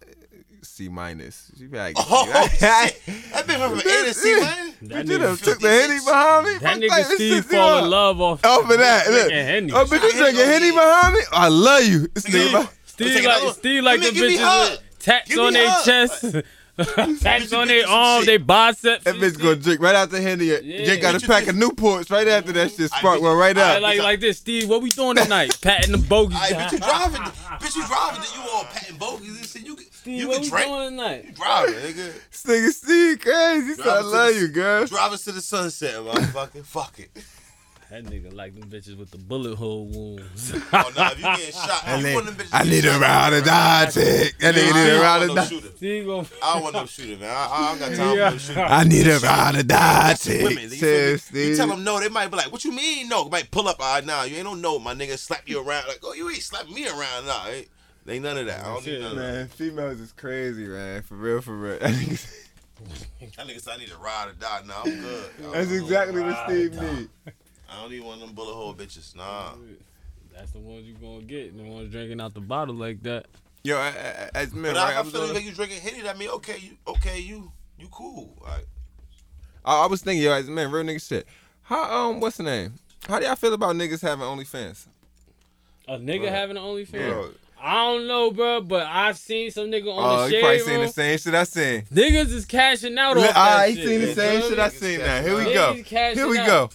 C 0.62 0.90
minus. 0.90 1.52
She 1.58 1.68
be 1.68 1.78
like, 1.78 1.96
Oh 1.98 2.48
shit! 2.52 2.60
That 2.60 3.48
been 3.48 3.60
from 3.60 3.80
A 3.80 3.82
to 3.82 4.14
C, 4.14 4.40
man. 4.42 4.74
That 4.82 5.08
you 5.08 5.18
done 5.18 5.36
nigga, 5.36 5.44
took 5.44 5.60
the 5.60 5.70
henny 5.70 6.00
behind 6.06 6.46
me. 6.48 6.58
that 6.60 6.78
nigga 6.80 6.96
this 7.08 7.16
Steve 7.16 7.36
shit, 7.44 7.46
fall 7.46 7.84
in 7.84 7.90
love 7.90 8.20
off. 8.22 8.46
Off 8.46 8.70
of 8.70 8.78
that, 8.78 9.10
look. 9.10 9.32
Henny. 9.32 9.72
Oh, 9.74 9.86
bitch, 9.86 10.04
you 10.04 10.12
drinking 10.18 10.46
henny 10.46 10.72
behind 10.72 11.14
me? 11.16 11.20
Oh, 11.32 11.38
I 11.38 11.48
love 11.48 11.84
you. 11.86 12.08
This 12.14 12.24
Steve, 12.26 12.70
Steve 12.86 13.24
like 13.26 13.54
Steve 13.54 13.84
like 13.84 14.00
the 14.02 14.06
Give 14.12 14.14
me- 14.16 14.20
give 14.20 14.30
me 14.32 14.38
bitches 14.38 14.70
with 14.72 15.00
tats 15.00 15.38
on 15.38 15.54
their 15.54 15.76
chest, 15.86 16.36
tats 17.22 17.54
on 17.54 17.68
get 17.68 17.74
their 17.74 17.84
some 17.84 17.94
arms, 17.94 18.26
shit. 18.26 18.26
their 18.28 18.40
biceps. 18.46 19.04
that 19.04 19.16
bitch 19.16 19.38
gonna 19.42 19.56
drink 19.56 19.82
right 19.82 19.96
after 19.96 20.20
henny. 20.22 20.46
Yeah. 20.46 20.60
Jake 20.86 21.02
got 21.02 21.16
a 21.22 21.26
pack 21.26 21.46
think- 21.46 21.50
of 21.50 21.56
Newports 21.56 22.12
right 22.12 22.28
after 22.28 22.52
that 22.54 22.72
shit. 22.72 22.92
I 22.94 22.98
Spark 23.00 23.16
bet 23.16 23.24
one 23.24 23.38
right 23.38 23.58
I 23.58 23.76
out. 23.78 23.82
like 23.82 24.00
like 24.00 24.20
this, 24.20 24.38
Steve. 24.38 24.70
What 24.70 24.82
we 24.82 24.90
doing 24.90 25.16
tonight? 25.18 25.58
Patting 25.62 25.92
the 25.92 25.98
bogeys. 25.98 26.36
All 26.36 26.42
right, 26.42 26.54
bitch, 26.54 26.72
you 26.74 26.80
driving? 26.80 27.22
bitch, 27.22 27.76
you 27.76 27.88
driving? 27.88 28.24
You 28.36 28.50
all 28.52 28.64
patting 28.66 28.98
bogeys 28.98 29.38
and 29.38 29.46
shit. 29.48 29.66
You 29.66 29.76
can, 29.76 29.86
Steve, 29.92 30.20
you 30.22 30.28
what 30.28 30.36
can 30.36 30.44
we 30.44 30.50
drink. 30.50 30.66
doing 30.68 30.90
tonight? 30.92 31.26
You 31.26 31.32
driving, 31.34 31.74
nigga. 31.76 32.14
This 32.32 32.44
nigga 32.46 32.72
Steve 32.74 33.20
crazy. 33.20 33.68
He 33.68 33.74
said, 33.76 33.82
I 33.82 33.84
Drive 33.84 33.98
us 34.06 34.12
to 34.12 34.18
love 34.18 34.34
the- 34.34 34.40
you, 34.40 34.48
girl. 34.50 34.86
Drive 34.86 35.14
us 35.14 35.24
to 35.26 35.32
the 35.32 35.42
sunset, 35.42 35.96
motherfucker. 35.96 36.64
Fuck 36.66 37.00
it. 37.00 37.10
That 37.90 38.06
nigga 38.06 38.32
like 38.36 38.54
them 38.54 38.70
bitches 38.70 38.96
with 38.96 39.10
the 39.10 39.18
bullet 39.18 39.56
hole 39.56 39.88
wounds. 39.88 40.54
Oh 40.74 40.92
no, 40.96 41.08
if 41.08 41.18
you 41.18 41.24
getting 41.24 41.52
shot, 41.54 41.84
I 41.88 42.00
need, 42.02 42.16
them 42.24 42.36
bitches 42.36 42.50
I 42.54 42.64
need 42.64 42.86
a 42.86 43.00
round 43.00 43.34
of 43.34 43.44
bro. 43.44 43.52
die 43.52 43.86
tick. 43.90 44.38
That 44.38 44.54
nigga 44.54 44.66
need 44.66 44.74
I 44.74 44.80
a 44.86 44.88
don't 44.92 45.02
round 45.02 45.20
want 45.20 45.30
of 45.32 45.36
no 45.36 45.36
die. 45.42 45.48
shooter. 45.48 45.78
Steve 45.78 46.06
gonna 46.06 46.28
I 46.44 46.54
don't 46.54 46.64
want 46.64 46.76
no 46.76 46.86
shooter, 46.86 47.20
man. 47.20 47.30
I, 47.36 47.48
I 47.52 47.70
don't 47.70 47.80
got 47.80 47.98
time 47.98 48.18
Yeah. 48.18 48.30
for 48.30 48.34
no 48.34 48.38
shooter. 48.38 48.60
I 48.62 48.84
need 48.84 49.08
a 49.08 49.20
round 49.20 49.58
of 49.58 49.68
die 49.68 50.08
That's 50.10 50.24
the 50.26 50.44
women. 50.44 50.56
tick. 50.56 50.64
You, 50.64 50.70
feel 50.70 51.12
me? 51.14 51.18
Says 51.18 51.32
you 51.50 51.56
tell 51.56 51.68
them 51.68 51.84
no, 51.84 52.00
they 52.00 52.10
might 52.10 52.28
be 52.30 52.38
like, 52.38 52.52
"What 52.52 52.64
you 52.64 52.72
mean 52.74 53.10
no?" 53.10 53.28
Might 53.28 53.50
pull 53.50 53.68
up, 53.68 53.78
ah, 53.80 54.02
nah, 54.06 54.22
you 54.24 54.36
ain't 54.36 54.46
no 54.46 54.54
no, 54.54 54.78
my 54.78 54.94
nigga. 54.94 55.18
Slap 55.18 55.50
you 55.50 55.58
around, 55.60 55.88
like, 55.88 56.00
oh, 56.04 56.14
you 56.14 56.30
ain't 56.30 56.44
slapping 56.44 56.74
me 56.76 56.88
around, 56.88 57.26
nah. 57.26 57.48
Ain't, 57.48 57.68
ain't 58.08 58.24
none 58.24 58.38
of 58.38 58.46
that. 58.46 58.66
I 58.66 58.74
don't 58.74 58.86
need 58.86 59.02
none 59.02 59.12
of 59.14 59.18
that. 59.18 59.34
Man, 59.34 59.48
females 59.48 60.00
is 60.00 60.12
crazy, 60.12 60.68
man. 60.68 61.02
For 61.02 61.16
real, 61.16 61.42
for 61.42 61.56
real. 61.56 61.80
That 61.80 61.92
nigga- 61.92 63.60
said 63.62 63.74
I 63.74 63.78
need 63.78 63.92
a 63.92 63.98
ride 63.98 64.30
or 64.30 64.34
die. 64.34 64.62
Nah, 64.66 64.84
I'm 64.86 65.02
good. 65.02 65.30
That's 65.54 65.72
exactly 65.72 66.22
what 66.22 66.38
Steve 66.48 66.74
need. 66.80 67.10
I 67.72 67.82
don't 67.82 67.92
need 67.92 68.02
one 68.04 68.16
of 68.16 68.20
them 68.22 68.34
bullet 68.34 68.54
hole 68.54 68.74
bitches. 68.74 69.16
Nah. 69.16 69.54
That's 70.36 70.52
the 70.52 70.60
ones 70.60 70.86
you 70.86 70.94
gonna 70.96 71.22
get. 71.22 71.56
The 71.58 71.64
ones 71.64 71.92
drinking 71.92 72.22
out 72.22 72.34
the 72.34 72.40
bottle 72.42 72.76
like 72.76 73.02
that. 73.04 73.26
Yo, 73.64 73.78
I- 73.78 73.88
I- 73.90 74.30
as 74.36 74.54
men, 74.54 74.74
But 74.74 74.80
right? 74.80 74.94
I, 74.94 74.96
I 74.96 75.00
I 75.00 75.02
was, 75.02 75.12
feel 75.12 75.22
on- 75.24 75.34
like 75.34 75.44
you 75.44 75.52
drinking 75.52 75.82
Henny. 75.82 76.02
That 76.02 76.18
mean 76.18 76.30
okay, 76.30 76.58
you 76.60 76.72
okay, 76.88 77.20
you 77.20 77.52
you 77.78 77.88
cool. 77.92 78.38
Like, 78.42 78.66
I 79.66 79.84
I 79.84 79.88
was 79.88 80.02
thinking, 80.02 80.24
yo, 80.24 80.32
as 80.32 80.50
men, 80.50 80.72
real 80.72 80.84
nigga 80.86 81.06
shit. 81.06 81.28
How 81.64 82.08
um, 82.10 82.20
what's 82.22 82.38
the 82.38 82.44
name? 82.44 82.74
How 83.08 83.20
do 83.20 83.26
y'all 83.26 83.36
feel 83.36 83.54
about 83.54 83.76
niggas 83.76 84.02
having 84.02 84.26
OnlyFans? 84.26 84.88
A 85.88 85.98
nigga 85.98 86.22
Bro. 86.22 86.30
having 86.30 86.58
an 86.58 86.64
OnlyFans. 86.64 86.92
Bro. 87.10 87.32
I 87.62 87.74
don't 87.74 88.08
know, 88.08 88.32
bro, 88.32 88.62
but 88.62 88.86
I 88.88 89.12
seen 89.12 89.52
some 89.52 89.66
nigga 89.66 89.94
on 89.94 90.20
Oh, 90.20 90.28
the 90.30 90.34
you 90.36 90.40
probably 90.40 90.58
room. 90.60 90.68
seen 90.68 90.80
the 90.82 90.88
same 90.88 91.18
shit 91.18 91.36
I 91.36 91.44
seen. 91.44 91.82
Niggas 91.94 92.32
is 92.32 92.46
cashing 92.46 92.98
out 92.98 93.18
off 93.18 93.24
that 93.24 93.36
I 93.36 93.74
shit. 93.74 93.86
seen 93.86 94.02
the 94.02 94.14
same 94.16 94.42
shit? 94.44 94.60
I 94.60 94.70
seen 94.70 95.00
now. 95.00 95.22
Here 95.22 95.36
we 95.38 95.44
go. 95.54 95.76
cashing 95.86 96.18
Here 96.20 96.28
we 96.30 96.38
go. 96.38 96.70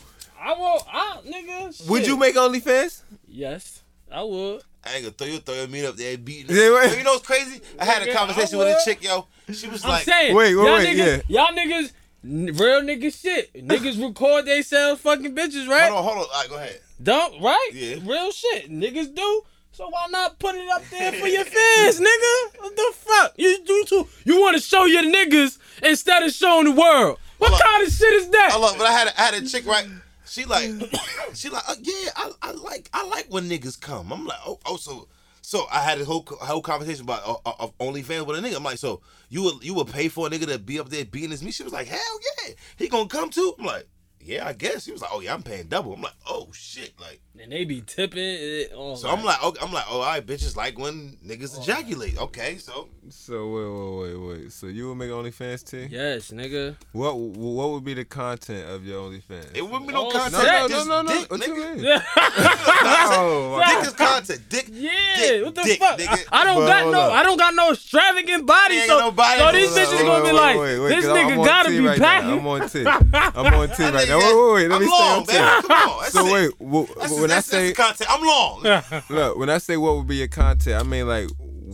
I 0.45 0.53
will, 0.53 0.87
I, 0.93 1.19
nigga. 1.27 1.89
Would 1.89 2.07
you 2.07 2.19
make 2.19 2.37
OnlyFans? 2.37 3.01
Yes, 3.27 3.83
I 4.13 4.23
would. 4.23 4.63
I 4.85 4.97
ain't 4.97 5.03
gonna 5.05 5.11
throw 5.13 5.27
you 5.27 5.39
throw 5.39 5.55
your 5.55 5.69
meat 5.69 5.87
up 5.87 5.97
there 5.97 6.19
beating. 6.19 6.55
Yeah, 6.55 6.75
wait. 6.75 6.99
You 6.99 7.05
know 7.05 7.13
what's 7.13 7.27
crazy? 7.27 7.63
I 7.79 7.87
had 7.87 8.07
a 8.07 8.13
conversation 8.13 8.59
with 8.59 8.69
a 8.69 8.79
chick, 8.85 9.03
yo. 9.03 9.27
She 9.51 9.69
was 9.69 9.83
I'm 9.85 9.91
like, 9.91 10.05
saying, 10.05 10.35
Wait, 10.35 10.55
wait, 10.55 10.63
y'all 10.63 10.77
wait, 10.77 10.97
niggas, 10.97 11.23
y'all 11.29 11.53
niggas, 11.53 11.93
real 12.61 12.83
nigga 12.83 13.19
shit. 13.19 13.55
Niggas 13.67 14.03
record 14.03 14.45
they 14.45 14.61
sell 14.61 14.97
fucking 14.97 15.35
bitches, 15.35 15.67
right? 15.67 15.91
hold 15.91 15.99
on, 15.99 16.05
hold 16.05 16.19
on. 16.19 16.25
All 16.25 16.41
right, 16.41 16.49
go 16.51 16.57
ahead. 16.57 16.81
Don't 17.03 17.41
right? 17.41 17.71
Yeah. 17.73 17.97
Real 18.05 18.31
shit. 18.31 18.71
Niggas 18.71 19.15
do. 19.15 19.43
So 19.73 19.89
why 19.89 20.07
not 20.11 20.39
put 20.39 20.55
it 20.55 20.69
up 20.71 20.83
there 20.91 21.13
for 21.13 21.27
your 21.27 21.45
fans, 21.57 22.01
nigga? 22.01 22.61
What 22.61 22.77
the 22.77 22.93
fuck? 22.93 23.33
You 23.37 23.59
you 23.67 23.85
too, 23.87 24.07
you 24.25 24.41
want 24.41 24.57
to 24.57 24.63
show 24.63 24.85
your 24.85 25.05
niggas 25.05 25.59
instead 25.83 26.23
of 26.23 26.31
showing 26.33 26.67
the 26.67 26.73
world. 26.73 27.19
What 27.39 27.51
Hold 27.51 27.61
up. 27.61 27.67
kind 27.67 27.87
of 27.87 27.93
shit 27.93 28.13
is 28.13 28.29
that? 28.29 28.51
I 28.53 28.59
love, 28.59 28.77
but 28.79 28.87
I 28.87 28.93
had 28.93 29.09
a, 29.09 29.21
I 29.21 29.25
had 29.25 29.35
a 29.35 29.47
chick 29.47 29.67
right. 29.67 29.87
She 30.27 30.45
like, 30.45 30.71
she 31.35 31.49
like, 31.49 31.69
uh, 31.69 31.75
yeah, 31.81 32.11
I, 32.17 32.33
I 32.43 32.53
like, 32.53 32.89
I 32.93 33.07
like 33.07 33.27
when 33.29 33.49
niggas 33.49 33.81
come. 33.81 34.13
I'm 34.13 34.27
like, 34.27 34.39
oh, 34.47 34.59
oh, 34.67 34.77
so, 34.77 35.09
so 35.43 35.67
I 35.71 35.81
had 35.81 36.01
a 36.01 36.05
whole 36.05 36.25
whole 36.27 36.63
conversation 36.63 37.05
about 37.05 37.27
uh, 37.27 37.37
uh, 37.47 37.53
of 37.61 37.77
OnlyFans 37.79 38.27
with 38.27 38.39
a 38.39 38.43
nigga. 38.43 38.57
I'm 38.57 38.65
like, 38.65 38.79
so 38.79 39.03
you 39.29 39.43
would 39.43 39.63
you 39.63 39.75
would 39.75 39.89
pay 39.89 40.09
for 40.09 40.27
a 40.27 40.31
nigga 40.31 40.47
to 40.47 40.59
be 40.59 40.81
up 40.81 40.89
there 40.89 41.05
beating 41.05 41.31
his 41.31 41.43
meat? 41.43 41.55
She 41.55 41.63
was 41.63 41.73
like, 41.73 41.87
hell 41.87 42.21
yeah, 42.47 42.55
he 42.77 42.89
gonna 42.89 43.09
come 43.09 43.31
too. 43.31 43.55
I'm 43.59 43.67
like, 43.67 43.87
yeah, 44.25 44.47
I 44.49 44.53
guess. 44.55 44.87
He 44.87 44.93
was 44.93 45.03
like, 45.03 45.11
oh 45.13 45.21
yeah, 45.21 45.35
I'm 45.35 45.43
paying 45.43 45.67
double. 45.69 45.93
I'm 45.95 46.03
like, 46.03 46.15
oh 46.29 46.49
shit, 46.53 46.93
like. 47.01 47.21
and 47.41 47.53
they 47.53 47.65
be 47.65 47.81
tipping. 47.83 48.19
It, 48.23 48.73
oh, 48.75 48.95
So 48.97 49.09
I'm 49.09 49.23
like, 49.25 49.43
okay, 49.45 49.59
I'm 49.65 49.73
like, 49.73 49.85
oh, 49.91 50.01
all 50.01 50.07
right, 50.07 50.25
bitches 50.25 50.57
like 50.57 50.79
when 50.79 51.17
niggas 51.27 51.61
ejaculate. 51.61 52.19
Okay, 52.19 52.57
so 52.59 52.89
So 53.11 53.49
wait, 53.51 54.13
wait, 54.15 54.17
wait, 54.17 54.43
wait. 54.45 54.53
So 54.53 54.67
you 54.69 54.89
would 54.89 54.97
make 54.97 55.11
OnlyFans 55.11 55.65
too? 55.69 55.87
yes, 55.91 56.31
nigga. 56.31 56.77
What 56.93 57.17
what 57.19 57.71
would 57.71 57.85
be 57.85 57.95
the 57.95 58.05
content 58.05 58.69
of 58.71 58.85
your 58.87 59.09
OnlyFans? 59.11 59.55
it 59.57 59.63
wouldn't 59.63 59.87
be 59.89 59.93
no 59.95 60.09
Oh, 60.09 60.11
content. 60.11 60.33
no, 60.33 60.61
no, 60.63 60.69
just 60.69 60.89
no, 60.89 61.03
no, 61.03 61.13
no. 61.13 61.21
Dick, 61.21 61.31
What 61.31 61.47
you 61.47 61.55
mean? 61.57 61.79
Yeah, 61.85 62.03
Oh, 62.17 63.57
my 63.59 63.75
Dick 63.75 63.87
is 63.89 63.93
content. 63.95 64.41
Dick. 64.49 64.67
yeah. 64.71 64.91
dick, 65.17 65.45
what 65.45 65.55
the 65.55 65.63
dick, 65.63 65.79
fuck? 65.79 65.99
nigga. 65.99 66.25
I, 66.33 66.43
I 66.43 66.45
don't 66.45 66.57
But 66.57 66.67
got 66.67 66.93
no. 66.93 67.01
up. 67.01 67.13
I 67.13 67.23
don't 67.23 67.37
got 67.39 67.55
no 67.55 67.73
extravagant 67.73 68.47
body. 68.47 68.79
So, 68.87 68.99
no 68.99 69.11
body. 69.13 69.39
so 69.41 69.53
these 69.53 69.71
Hold 69.77 69.79
bitches 69.89 70.05
gonna 70.07 70.25
be 70.25 70.33
like, 70.33 70.59
wait, 70.59 70.79
wait, 70.81 70.89
this 70.89 71.05
'cause 71.07 71.17
I'm 71.19 71.27
nigga 71.31 71.45
gotta 71.45 71.69
be 71.71 71.81
right 71.81 71.99
packing. 71.99 72.31
I'm 72.31 72.47
on 72.47 72.69
T. 72.69 72.85
I'm 73.15 73.55
on 73.55 73.69
T 73.71 73.83
right 73.85 74.09
now. 74.09 74.14
Nigga- 74.21 74.23
Wait, 74.23 74.45
wait, 74.45 74.55
wait. 74.55 74.69
Let 74.69 74.77
I'm 74.77 74.83
me 74.83 74.91
long, 74.91 75.25
stay 75.25 75.39
on 75.39 75.45
man. 75.45 75.63
Come 75.63 75.89
on. 75.91 76.01
That's 76.01 76.13
So 76.13 76.27
it. 76.27 76.33
wait, 76.33 76.59
w- 76.59 76.87
That's, 76.99 77.13
when 77.21 77.31
I 77.31 77.41
say 77.41 77.73
content, 77.73 78.11
I'm 78.11 78.27
long. 78.27 78.63
look, 79.11 79.37
when 79.39 79.51
I 79.51 79.59
say 79.59 79.77
what 79.77 79.97
would 79.97 80.07
be 80.07 80.17
your 80.17 80.29
content, 80.29 80.81
I 80.81 80.83
mean 80.87 81.07
like 81.09 81.29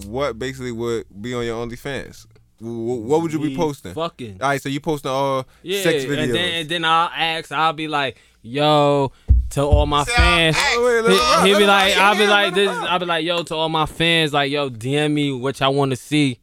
what 0.07 0.39
basically 0.39 0.73
would 0.73 1.05
be 1.21 1.35
on 1.35 1.45
your 1.45 1.65
OnlyFans. 1.67 2.27
W- 2.61 2.87
w- 2.87 3.03
What 3.07 3.23
would 3.23 3.33
you 3.33 3.39
be 3.41 3.57
posting? 3.57 3.97
All 3.97 4.09
Fucking. 4.09 4.39
right, 4.39 4.61
so 4.61 4.69
you 4.69 4.81
posting 4.81 5.11
all 5.11 5.47
Yeah, 5.63 5.83
sex 5.83 6.05
videos. 6.05 6.25
and 6.25 6.35
then 6.35 6.55
and 6.61 6.69
then 6.69 6.85
I'll 6.85 7.11
ask. 7.15 7.51
I'll 7.53 7.73
be 7.73 7.89
like, 7.89 8.19
yo, 8.43 9.13
to 9.51 9.63
all 9.63 9.87
my 9.87 10.05
Say, 10.05 10.13
fans. 10.15 10.57
I'll 10.59 10.63
ask. 10.63 10.79
Wait, 10.79 11.01
let 11.03 11.11
He, 11.11 11.17
him 11.17 11.19
rock, 11.25 11.47
he 11.47 11.55
be 11.55 11.67
like. 11.67 11.97
I'll 11.97 12.17
be 12.19 12.27
like 12.27 12.55
this. 12.55 12.69
I'll 12.71 12.99
be 12.99 13.07
like, 13.07 13.25
yo, 13.25 13.43
to 13.45 13.55
all 13.55 13.69
my 13.71 13.87
fans, 13.87 14.33
like, 14.35 14.51
yo, 14.53 14.69
DM 14.71 15.13
me 15.13 15.33
what 15.33 15.59
y'all 15.61 15.73
want 15.75 15.91
to 15.91 15.97
see. 15.97 16.39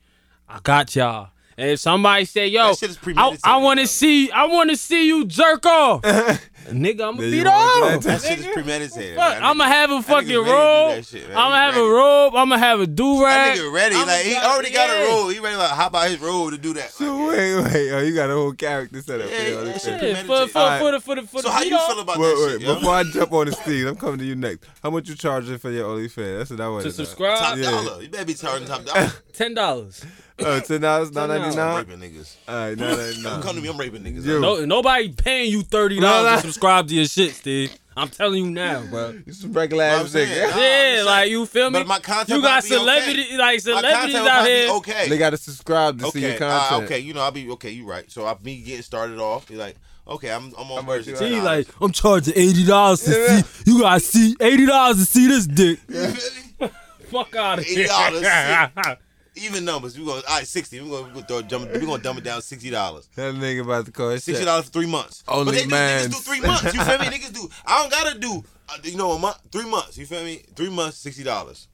I 0.50 0.60
got 0.64 0.96
y'all. 0.96 1.30
And 1.60 1.72
if 1.72 1.80
somebody 1.80 2.26
say, 2.26 2.48
yo, 2.50 2.68
That 2.68 2.78
shit 2.78 2.92
is 2.92 3.00
I, 3.18 3.36
I 3.44 3.58
want 3.58 3.80
to 3.80 3.88
see, 3.88 4.30
I 4.30 4.46
want 4.46 4.70
to 4.70 4.78
see 4.78 5.08
you 5.08 5.26
jerk 5.26 5.66
off, 5.66 6.02
nigga, 6.04 7.02
I'm 7.02 7.16
gonna 7.16 7.22
Then 7.22 7.32
beat 7.32 7.48
off. 7.48 7.94
do 7.94 8.00
That 8.10 8.22
shit 8.22 8.40
is 8.40 8.46
premeditated. 8.48 9.16
Fuck. 9.16 9.38
I'm 9.42 9.58
gonna 9.58 9.66
have 9.66 9.90
a 9.90 10.02
fucking 10.04 10.28
ready 10.28 10.34
to 10.38 10.44
do 10.44 10.52
robe. 10.52 10.92
that 10.98 11.06
shit, 11.08 11.28
man. 11.28 11.38
I'm 11.38 11.50
gonna 11.50 11.56
He 11.56 11.66
have 11.66 11.78
a 11.78 11.90
robe. 11.90 12.36
I'm 12.36 12.50
gonna 12.50 12.60
have 12.60 12.80
a 12.82 12.86
do 12.86 13.20
That 13.22 13.24
rag. 13.24 13.58
nigga 13.58 13.74
ready. 13.74 13.96
Like 13.96 14.26
he 14.26 14.36
already 14.36 14.72
got 14.72 14.90
a 14.92 15.08
robe. 15.10 15.34
He 15.34 15.40
ready 15.40 15.56
to 15.56 15.60
like 15.60 15.72
hop 15.72 15.96
out 15.96 16.10
his 16.12 16.20
robe 16.20 16.52
to 16.52 16.58
do 16.60 16.74
that. 16.74 16.92
So 16.92 17.06
Like, 17.26 17.30
wait, 17.38 17.64
wait. 17.64 17.92
Oh, 17.92 18.00
you 18.02 18.14
got 18.14 18.30
a 18.30 18.34
whole 18.34 18.54
character 18.54 19.02
set 19.02 19.20
up. 19.22 19.30
Yeah, 19.32 19.38
for 19.38 19.50
your 19.50 19.66
yeah, 19.66 19.78
shit. 19.80 19.88
Yeah, 19.88 19.94
for, 19.98 19.98
premeditated. 20.28 20.52
for, 20.52 20.60
Alright. 20.60 20.82
for 20.82 20.92
the 20.92 21.00
for 21.00 21.16
the 21.16 21.22
for 21.24 21.42
so 21.42 21.50
how 21.50 21.62
you 21.64 21.70
feel 21.80 22.00
about 22.02 22.20
Wait, 22.20 22.28
that 22.36 22.46
wait. 22.46 22.52
shit? 22.52 22.62
yo? 22.62 22.76
Before 22.76 22.94
I 22.94 23.04
jump 23.04 23.32
on 23.34 23.46
the 23.48 23.52
stage, 23.54 23.86
I'm 23.86 23.96
coming 23.96 24.20
to 24.20 24.26
you 24.26 24.36
next. 24.36 24.70
How 24.84 24.92
much 24.92 25.10
you 25.10 25.16
charging 25.16 25.58
for 25.58 25.72
your 25.72 25.88
OnlyFans? 25.90 26.38
That's 26.38 26.50
what 26.52 26.62
I 26.62 26.70
want 26.70 26.84
to 26.84 26.92
subscribe. 26.92 27.40
Top 27.40 27.58
dollar. 27.58 28.02
You 28.04 28.10
better 28.10 28.26
be 28.26 28.36
charging 28.36 28.68
top 28.68 28.86
dollar. 28.86 29.12
Ten 29.34 29.56
dollars. 29.56 30.06
Oh, 30.40 30.60
ten 30.60 30.82
dollars, 30.82 31.12
nine 31.12 31.30
ninety 31.30 31.48
I'm 31.48 31.56
nine. 31.56 31.78
raping 31.88 32.00
niggas. 32.00 32.36
All 32.48 32.56
right, 32.56 32.78
nine 32.78 32.98
ninety 32.98 33.24
Don't 33.24 33.42
come 33.42 33.56
to 33.56 33.62
me. 33.62 33.70
I'm 33.70 33.78
raping 33.78 34.04
niggas. 34.04 34.26
Yo. 34.26 34.40
No, 34.40 34.64
nobody 34.66 35.10
paying 35.10 35.52
you 35.52 35.64
thirty 35.64 36.00
dollars 36.00 36.42
to 36.42 36.48
subscribe 36.48 36.88
to 36.90 36.94
your 36.96 37.06
shit, 37.06 37.34
Steve. 37.34 37.76
I'm 37.96 38.10
telling 38.10 38.46
you 38.46 38.52
now, 38.52 38.84
bro. 38.86 39.16
You 39.26 39.34
some 39.34 39.52
regular 39.54 39.84
I'm 39.86 40.06
ass 40.06 40.14
nigga. 40.14 40.52
I'm 40.54 40.60
Yeah, 40.60 40.96
just 40.98 41.06
like 41.08 41.30
you 41.32 41.46
feel 41.48 41.72
me? 41.72 41.80
But 41.80 41.88
my 41.88 41.98
content 42.00 42.30
you 42.38 42.44
got 42.44 42.64
might 42.64 42.70
be 42.70 42.76
okay. 42.76 43.38
like 43.38 43.60
celebrities 43.62 44.14
content 44.14 44.16
out 44.16 44.24
probably 44.34 44.50
be 44.52 44.60
here. 44.60 44.70
okay. 44.76 45.10
They 45.10 45.18
got 45.18 45.30
to 45.32 45.38
subscribe 45.38 46.00
to 46.00 46.12
see 46.12 46.20
your 46.22 46.32
Okay, 46.36 46.46
uh, 46.46 46.82
okay, 46.84 47.00
you 47.00 47.16
know, 47.16 47.22
I'll 47.22 47.32
be 47.32 47.50
okay. 47.54 47.72
You 47.72 47.90
right. 47.90 48.10
So 48.12 48.26
I'll 48.26 48.36
be 48.36 48.62
getting 48.62 48.84
started 48.84 49.18
off. 49.18 49.50
You're 49.50 49.58
like, 49.58 49.78
okay, 50.08 50.32
I'm 50.32 50.54
I'm 50.56 50.70
on 50.72 50.76
How 50.76 50.82
much 50.84 51.06
version. 51.06 51.14
you 51.14 51.18
See, 51.18 51.42
like 51.42 51.68
I'm 51.82 51.92
charging 51.92 52.36
eighty 52.38 52.64
dollars 52.64 53.02
to 53.06 53.12
Yeah. 53.12 53.42
see. 53.42 53.72
You 53.72 53.80
gotta 53.80 54.00
see 54.00 54.36
eighty 54.42 54.68
dollars 54.68 54.98
to 54.98 55.06
see 55.06 55.28
this 55.28 55.48
dick. 55.48 55.80
You? 55.90 56.70
Fuck 57.10 57.36
out 57.36 57.58
of 57.60 57.66
here. 57.66 57.88
$80, 57.88 58.98
Even 59.38 59.66
numbers. 59.66 59.98
We 59.98 60.06
going 60.06 60.24
all 60.28 60.36
right, 60.38 60.48
sixty. 60.48 60.82
We're 60.82 61.04
gonna 61.04 61.22
throw, 61.24 61.42
dumb, 61.42 61.68
we 61.72 61.80
gonna 61.80 62.02
dumb 62.02 62.18
it 62.18 62.24
down 62.24 62.42
sixty 62.42 62.70
dollars. 62.70 63.08
That 63.16 63.34
nigga 63.36 63.62
about 63.64 63.86
to 63.86 63.92
call 63.92 64.18
Sixty 64.18 64.46
dollars 64.46 64.66
for 64.66 64.72
three 64.72 64.88
months. 64.88 65.24
Only 65.28 65.46
but 65.46 65.52
they 65.56 65.64
do, 65.64 65.70
niggas 65.70 66.12
do 66.12 66.18
three 66.18 66.42
months. 66.42 66.64
You 66.74 66.84
feel 66.84 66.98
me? 67.00 67.06
Niggas 67.18 67.34
do. 67.34 67.50
I 67.66 67.82
don't 67.82 67.92
gotta 67.92 68.20
do. 68.20 68.44
Uh, 68.70 68.78
you 68.84 68.98
know, 68.98 69.12
a 69.12 69.20
month, 69.20 69.40
three 69.52 69.70
months. 69.70 69.98
You 69.98 70.06
feel 70.06 70.24
me? 70.24 70.44
Three 70.56 70.70
months, 70.70 70.98
sixty 70.98 71.24
dollars. 71.24 71.68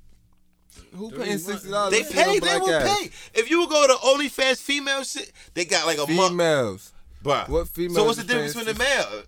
Who 0.95 1.11
paying 1.11 1.37
sixty 1.37 1.69
dollars? 1.69 1.91
They 1.93 2.03
pay. 2.03 2.39
They 2.39 2.59
will 2.59 2.81
pay. 2.81 3.09
If 3.33 3.49
you 3.49 3.59
would 3.61 3.69
go 3.69 3.87
to 3.87 3.93
OnlyFans 3.93 4.57
female 4.57 5.03
shit, 5.03 5.31
they 5.53 5.65
got 5.65 5.85
like 5.85 5.97
a 5.97 6.11
month. 6.11 6.31
Females. 6.31 6.93
Bruh. 7.23 7.47
What 7.47 7.67
females 7.69 7.95
So 7.95 8.03
what's 8.03 8.17
the 8.17 8.23
difference 8.25 8.53
paying 8.53 8.65
between 8.65 8.87
the 8.87 8.95
male? 8.95 9.23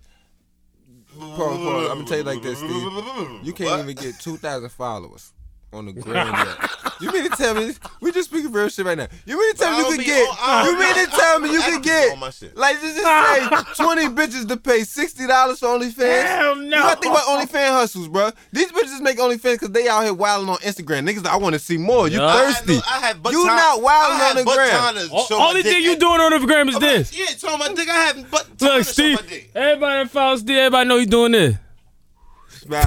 Pause, 1.18 1.36
pause. 1.36 1.90
I'm 1.90 1.96
gonna 1.98 2.04
tell 2.04 2.18
you 2.18 2.24
like 2.24 2.42
this, 2.42 2.58
Steve. 2.58 2.70
You 3.42 3.52
can't 3.52 3.70
What? 3.70 3.80
even 3.80 3.96
get 3.96 4.20
two 4.20 4.36
thousand 4.36 4.68
followers 4.70 5.32
on 5.72 5.86
the 5.86 5.92
gram 6.00 6.32
yet. 6.32 6.70
You 7.00 7.12
mean 7.12 7.24
to 7.30 7.36
tell 7.36 7.54
me 7.54 7.72
we 8.00 8.10
just 8.12 8.30
speaking 8.30 8.50
real 8.50 8.68
shit 8.70 8.86
right 8.86 8.96
now? 8.96 9.08
You 9.26 9.38
mean 9.38 9.52
to 9.52 9.58
tell 9.58 9.72
me 9.72 9.76
you 9.78 9.82
don't 9.84 9.96
could 9.96 10.06
get? 10.06 10.38
on- 10.40 10.64
You 10.64 10.78
mean 10.78 10.94
to 10.94 11.06
tell 11.10 11.38
me 11.40 11.52
you 11.52 11.60
I 11.62 11.70
could 11.72 11.82
get? 11.82 12.12
on 12.12 12.18
my 12.20 12.30
shit. 12.30 12.56
Like 12.56 12.80
just, 12.80 12.96
just 12.96 13.76
say 13.76 13.84
twenty 13.84 14.04
bitches 14.06 14.48
to 14.48 14.56
pay 14.56 14.80
sixty 14.84 15.26
dollars 15.26 15.58
for 15.58 15.66
OnlyFans? 15.66 16.22
Hell 16.26 16.56
no. 16.56 16.62
You 16.64 16.70
gotta 16.70 17.00
think 17.00 17.14
about 17.14 17.26
OnlyFans 17.26 17.68
hustles, 17.70 18.08
bro. 18.08 18.30
These 18.52 18.72
bitches 18.72 19.00
make 19.02 19.18
OnlyFans 19.18 19.42
because 19.54 19.70
they 19.70 19.88
out 19.88 20.04
here 20.04 20.14
wilding 20.14 20.48
on 20.48 20.56
Instagram. 20.58 21.06
Niggas, 21.06 21.26
I 21.26 21.36
want 21.36 21.52
to 21.54 21.58
see 21.58 21.76
more. 21.76 22.08
You 22.08 22.20
Yeah. 22.20 22.26
I 22.28 22.52
thirsty? 22.52 22.74
no- 22.76 22.82
I 22.88 22.98
had 23.00 23.22
but 23.22 23.32
You 23.32 23.44
time- 23.46 23.56
not 23.56 23.82
wilding 23.82 24.20
on 24.26 24.36
the 24.36 24.44
but 24.44 24.54
gram. 24.54 24.70
time 24.70 24.94
to 24.94 25.08
O- 25.12 25.48
Only 25.48 25.62
thing 25.64 25.82
you 25.82 25.96
doing 25.96 26.20
on 26.20 26.40
the 26.40 26.46
gram 26.46 26.68
is 26.70 26.78
this. 26.78 27.16
Yeah, 27.18 27.26
show 27.36 27.56
my 27.58 27.68
dick. 27.74 27.88
I 27.90 27.94
haven't 28.06 28.30
but 28.30 28.58
time 28.58 28.68
Look, 28.78 28.86
to 28.86 28.92
show 28.94 29.02
my 29.10 29.16
Steve. 29.16 29.28
dick. 29.28 29.50
Everybody 29.54 30.04
that 30.04 30.10
follows 30.10 30.40
Steve, 30.40 30.56
everybody 30.56 30.88
know 30.88 30.96
you 30.96 31.06
doing 31.06 31.32
this. 31.32 31.56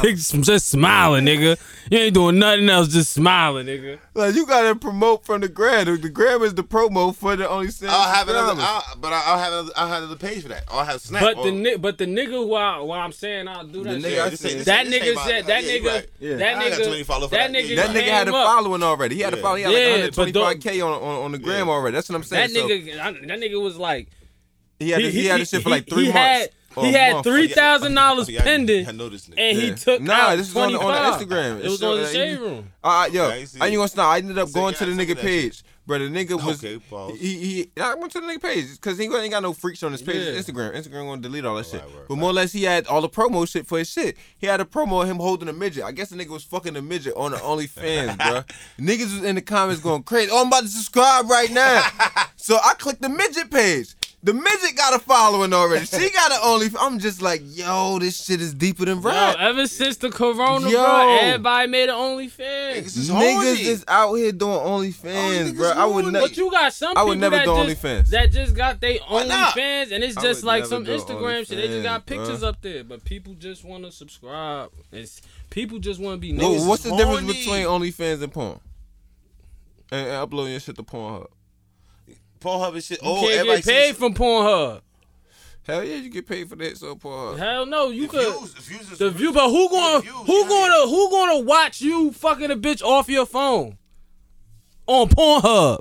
Just, 0.03 0.41
just 0.41 0.69
smiling, 0.69 1.25
nigga. 1.25 1.59
You 1.89 1.97
ain't 1.97 2.13
doing 2.13 2.37
nothing 2.39 2.69
else, 2.69 2.87
just 2.89 3.11
smiling, 3.13 3.65
nigga. 3.67 3.97
Like 4.13 4.35
you 4.35 4.45
gotta 4.45 4.75
promote 4.75 5.25
from 5.25 5.41
the 5.41 5.47
gram. 5.47 5.85
The- 5.85 5.97
The 5.97 6.09
gram 6.09 6.43
is 6.43 6.53
the 6.53 6.63
promo 6.63 7.15
for 7.15 7.35
the 7.35 7.45
OnlyFans. 7.45 7.87
I'll 7.89 8.13
have 8.13 8.27
another. 8.29 8.61
I'll, 8.61 8.83
but 8.97 9.11
I'll 9.13 9.37
have 9.39 9.53
another, 9.53 9.71
I'll 9.75 9.87
have 9.87 10.03
another 10.03 10.15
page 10.17 10.43
for 10.43 10.49
that. 10.49 10.63
I'll 10.69 10.85
have 10.85 11.01
Snap. 11.01 11.21
But 11.21 11.37
or- 11.37 11.45
the 11.45 11.51
ni- 11.51 11.77
but 11.77 11.97
the 11.97 12.05
nigga 12.05 12.27
who, 12.31 12.53
I, 12.55 12.77
who 12.79 12.91
I'm 12.91 13.11
saying 13.11 13.47
I'll 13.47 13.65
do 13.65 13.83
that 13.83 13.89
The 13.95 14.01
shit. 14.01 14.11
nigga 14.13 14.21
I 14.25 14.29
this 14.29 14.45
ain't- 14.45 14.51
said- 14.51 14.59
this 14.59 14.65
that 14.65 14.79
ain't- 14.81 14.89
this 14.91 14.99
nigga 15.03 15.07
ain't 15.07 15.15
my- 15.15 15.25
said 15.27 15.45
that 15.47 15.63
yeah, 15.63 15.71
you 15.73 15.81
nigga 15.81 15.85
right. 15.93 16.09
Yeah. 16.19 16.35
that 16.35 16.47
I 16.57 16.61
ain't 16.63 16.69
got 16.71 16.77
too 16.83 16.89
many 16.89 17.01
nigga 17.01 17.05
followers 17.05 17.29
for 17.29 17.35
that 17.37 17.51
that. 17.51 17.57
nigga 17.63 17.69
Yeah, 17.69 17.75
That 17.87 17.95
nigga 17.95 18.03
had 18.09 18.27
a 18.27 18.31
came 18.31 18.35
up. 18.41 18.47
following 18.47 18.83
already. 18.83 19.15
He 19.15 19.21
had 19.21 19.33
a 19.33 19.37
Yeah. 19.37 19.41
follow. 19.43 19.55
He 19.55 19.61
had 19.63 19.69
like 19.71 19.79
Yeah, 19.81 20.09
but 20.15 20.33
125k 20.33 20.81
on, 20.81 20.91
on 20.93 21.23
on 21.25 21.31
the 21.31 21.37
gram 21.39 21.67
Yeah. 21.67 21.73
already. 21.73 21.95
That's 21.95 22.09
what 22.09 22.15
I'm 22.15 22.23
saying. 22.23 22.53
That 22.53 22.59
So 22.59 22.67
nigga 22.67 22.99
I- 22.99 23.11
that 23.13 23.39
nigga 23.39 23.61
was 23.61 23.77
like 23.77 24.07
he 24.79 24.91
had 24.91 25.01
he, 25.01 25.25
had 25.25 25.41
this 25.41 25.49
shit 25.49 25.63
for 25.63 25.69
like 25.69 25.87
three 25.89 26.05
he 26.05 26.11
months. 26.13 26.19
Had, 26.19 26.49
or 26.49 26.51
he 26.83 26.93
had 26.93 27.23
three 27.23 27.47
thousand 27.47 27.93
dollars 27.93 28.29
Yeah, 28.29 28.41
I- 28.41 28.43
pending, 28.43 28.87
I 28.87 28.91
know 28.91 29.09
this 29.09 29.27
nigga. 29.27 29.33
and 29.37 29.57
he 29.57 29.67
Yeah. 29.69 29.75
took 29.75 30.01
Nah, 30.01 30.13
out 30.13 30.37
this 30.37 30.49
is 30.49 30.55
on 30.55 30.71
the- 30.71 30.79
on 30.79 30.91
the 31.19 31.25
Instagram. 31.25 31.59
It 31.59 31.65
It 31.65 31.69
was 31.69 31.83
on 31.83 31.97
the 31.97 32.03
that 32.03 32.13
shade 32.13 32.39
room. 32.39 32.69
Uh, 32.83 33.09
yo, 33.11 33.25
I 33.25 33.27
I 33.31 33.35
ain't 33.37 33.61
ain't 33.63 33.75
gonna 33.75 33.87
stop. 33.87 34.07
I 34.13 34.17
ended 34.19 34.37
up 34.37 34.51
going 34.53 34.73
to 34.75 34.85
the 34.85 34.91
nigga 34.93 35.19
page, 35.19 35.63
bro. 35.85 35.99
The 35.99 36.05
nigga 36.05 36.41
was 36.41 36.63
Okay, 36.63 36.77
pause. 36.89 37.17
he 37.19 37.35
he. 37.75 37.81
I 37.81 37.95
went 37.95 38.11
to 38.13 38.21
the 38.21 38.27
nigga 38.27 38.41
page 38.41 38.67
because 38.71 38.97
he 38.97 39.03
ain't 39.05 39.31
got 39.31 39.43
no 39.43 39.51
freaks 39.53 39.83
on 39.83 39.91
his 39.91 40.01
page. 40.01 40.15
Yeah. 40.15 40.39
Instagram, 40.39 40.73
Instagram 40.75 41.05
gonna 41.07 41.21
delete 41.21 41.43
all 41.45 41.55
that 41.57 41.65
shit. 41.65 41.81
right, 41.81 41.89
but 42.07 42.15
more 42.17 42.29
or 42.29 42.33
less, 42.33 42.53
he 42.53 42.63
had 42.63 42.87
all 42.87 43.01
the 43.01 43.09
promo 43.09 43.45
shit 43.49 43.67
for 43.67 43.77
his 43.79 43.89
shit. 43.89 44.15
He 44.37 44.47
had 44.47 44.61
a 44.61 44.65
promo 44.65 45.01
of 45.01 45.09
him 45.09 45.17
holding 45.17 45.49
a 45.49 45.53
midget. 45.53 45.83
I 45.83 45.91
guess 45.91 46.09
the 46.09 46.15
nigga 46.15 46.29
was 46.29 46.43
fucking 46.43 46.75
a 46.77 46.81
midget 46.81 47.13
on 47.17 47.31
the 47.31 47.37
OnlyFans, 47.37 48.17
bro. 48.17 48.43
Niggas 48.79 49.13
was 49.13 49.23
in 49.23 49.35
the 49.35 49.41
comments 49.41 49.81
going 49.81 50.03
crazy. 50.03 50.29
Oh, 50.31 50.41
I'm 50.41 50.47
about 50.47 50.61
to 50.63 50.69
subscribe 50.69 51.29
right 51.29 51.51
now. 51.51 51.83
so 52.37 52.57
I 52.63 52.75
clicked 52.75 53.01
the 53.01 53.09
midget 53.09 53.51
page. 53.51 53.89
The 54.21 54.33
midget 54.33 54.75
got 54.75 54.93
a 54.93 54.99
following 54.99 55.53
already. 55.53 55.85
She 55.85 56.09
got 56.13 56.31
an 56.33 56.39
only. 56.43 56.67
I'm 56.77 56.99
just 56.99 57.21
like, 57.21 57.41
yo, 57.45 57.99
this 57.99 58.21
shit 58.25 58.41
is 58.41 58.53
deeper 58.53 58.83
than 58.83 58.97
Yo, 59.01 59.07
rap. 59.09 59.37
ever 59.39 59.65
since 59.65 59.95
the 59.95 60.09
corona, 60.09 60.69
Yo. 60.69 60.83
bro, 60.83 61.17
everybody 61.21 61.67
made 61.71 61.87
an 61.87 61.95
OnlyFans. 61.95 62.75
Niggas 62.75 62.97
is 62.97 63.09
Niggas 63.09 63.33
horny. 63.33 63.61
is 63.61 63.85
out 63.87 64.13
here 64.15 64.33
doing 64.33 64.57
OnlyFans, 64.59 65.51
niggas 65.51 65.55
bro. 65.55 65.69
I 65.71 65.85
would 65.85 66.05
never. 66.11 66.27
But 66.27 66.35
you 66.35 66.51
got 66.51 66.73
some 66.73 66.89
I 66.89 66.91
people 66.95 67.07
would 67.07 67.19
never 67.19 67.35
that 67.37 67.45
do 67.45 67.55
just, 67.65 67.81
OnlyFans. 67.81 68.07
that 68.07 68.31
just 68.31 68.55
got 68.55 68.81
they 68.81 68.97
Why 69.07 69.25
not? 69.25 69.55
OnlyFans, 69.55 69.91
and 69.93 70.03
it's 70.03 70.21
just 70.21 70.43
like 70.43 70.65
some 70.65 70.83
do 70.83 70.97
Instagram 70.97 71.47
shit. 71.47 71.57
They 71.57 71.67
just 71.67 71.83
got 71.83 72.05
pictures 72.05 72.41
bruh. 72.41 72.47
up 72.49 72.61
there, 72.61 72.83
but 72.83 73.05
people 73.05 73.35
just 73.35 73.63
want 73.63 73.85
to 73.85 73.91
subscribe. 73.91 74.71
It's 74.91 75.21
people 75.49 75.79
just 75.79 76.01
want 76.01 76.15
to 76.15 76.19
be 76.19 76.33
Whoa, 76.37 76.55
niggas. 76.55 76.67
what's 76.67 76.83
the 76.83 76.91
is 76.91 76.97
difference 76.97 77.21
horny. 77.21 77.33
between 77.39 77.65
OnlyFans 77.65 78.21
and 78.21 78.33
porn? 78.33 78.59
And, 79.93 80.07
and 80.07 80.17
uploading 80.17 80.51
your 80.51 80.59
shit 80.59 80.75
to 80.75 80.83
Pornhub. 80.83 81.27
Pornhub 82.39 82.73
and 82.73 82.83
shit. 82.83 83.01
You 83.01 83.07
Oh, 83.09 83.21
can't 83.21 83.31
everybody 83.33 83.61
get 83.61 83.65
paid 83.65 83.95
from 83.97 84.13
Pornhub. 84.13 84.81
Hell 85.63 85.83
yeah, 85.83 85.97
you 85.97 86.09
get 86.09 86.27
paid 86.27 86.49
for 86.49 86.55
that, 86.55 86.77
so 86.77 86.95
Pornhub. 86.95 87.37
Hell 87.37 87.65
no, 87.65 87.89
you 87.89 88.03
the 88.03 88.07
could. 88.07 88.37
views, 88.39 88.53
the 88.53 88.61
views 88.61 88.97
The 88.97 89.11
view, 89.11 89.31
but 89.33 89.49
who 89.49 89.69
going 89.69 90.01
views, 90.01 90.13
who 90.25 90.41
yeah. 90.41 90.47
going 90.47 90.71
to 90.71 90.89
who 90.89 91.09
going 91.09 91.39
to 91.39 91.45
watch 91.45 91.81
you 91.81 92.11
fucking 92.11 92.49
a 92.51 92.55
bitch 92.55 92.81
off 92.81 93.07
your 93.09 93.25
phone 93.25 93.77
on 94.87 95.09
Pornhub? 95.09 95.79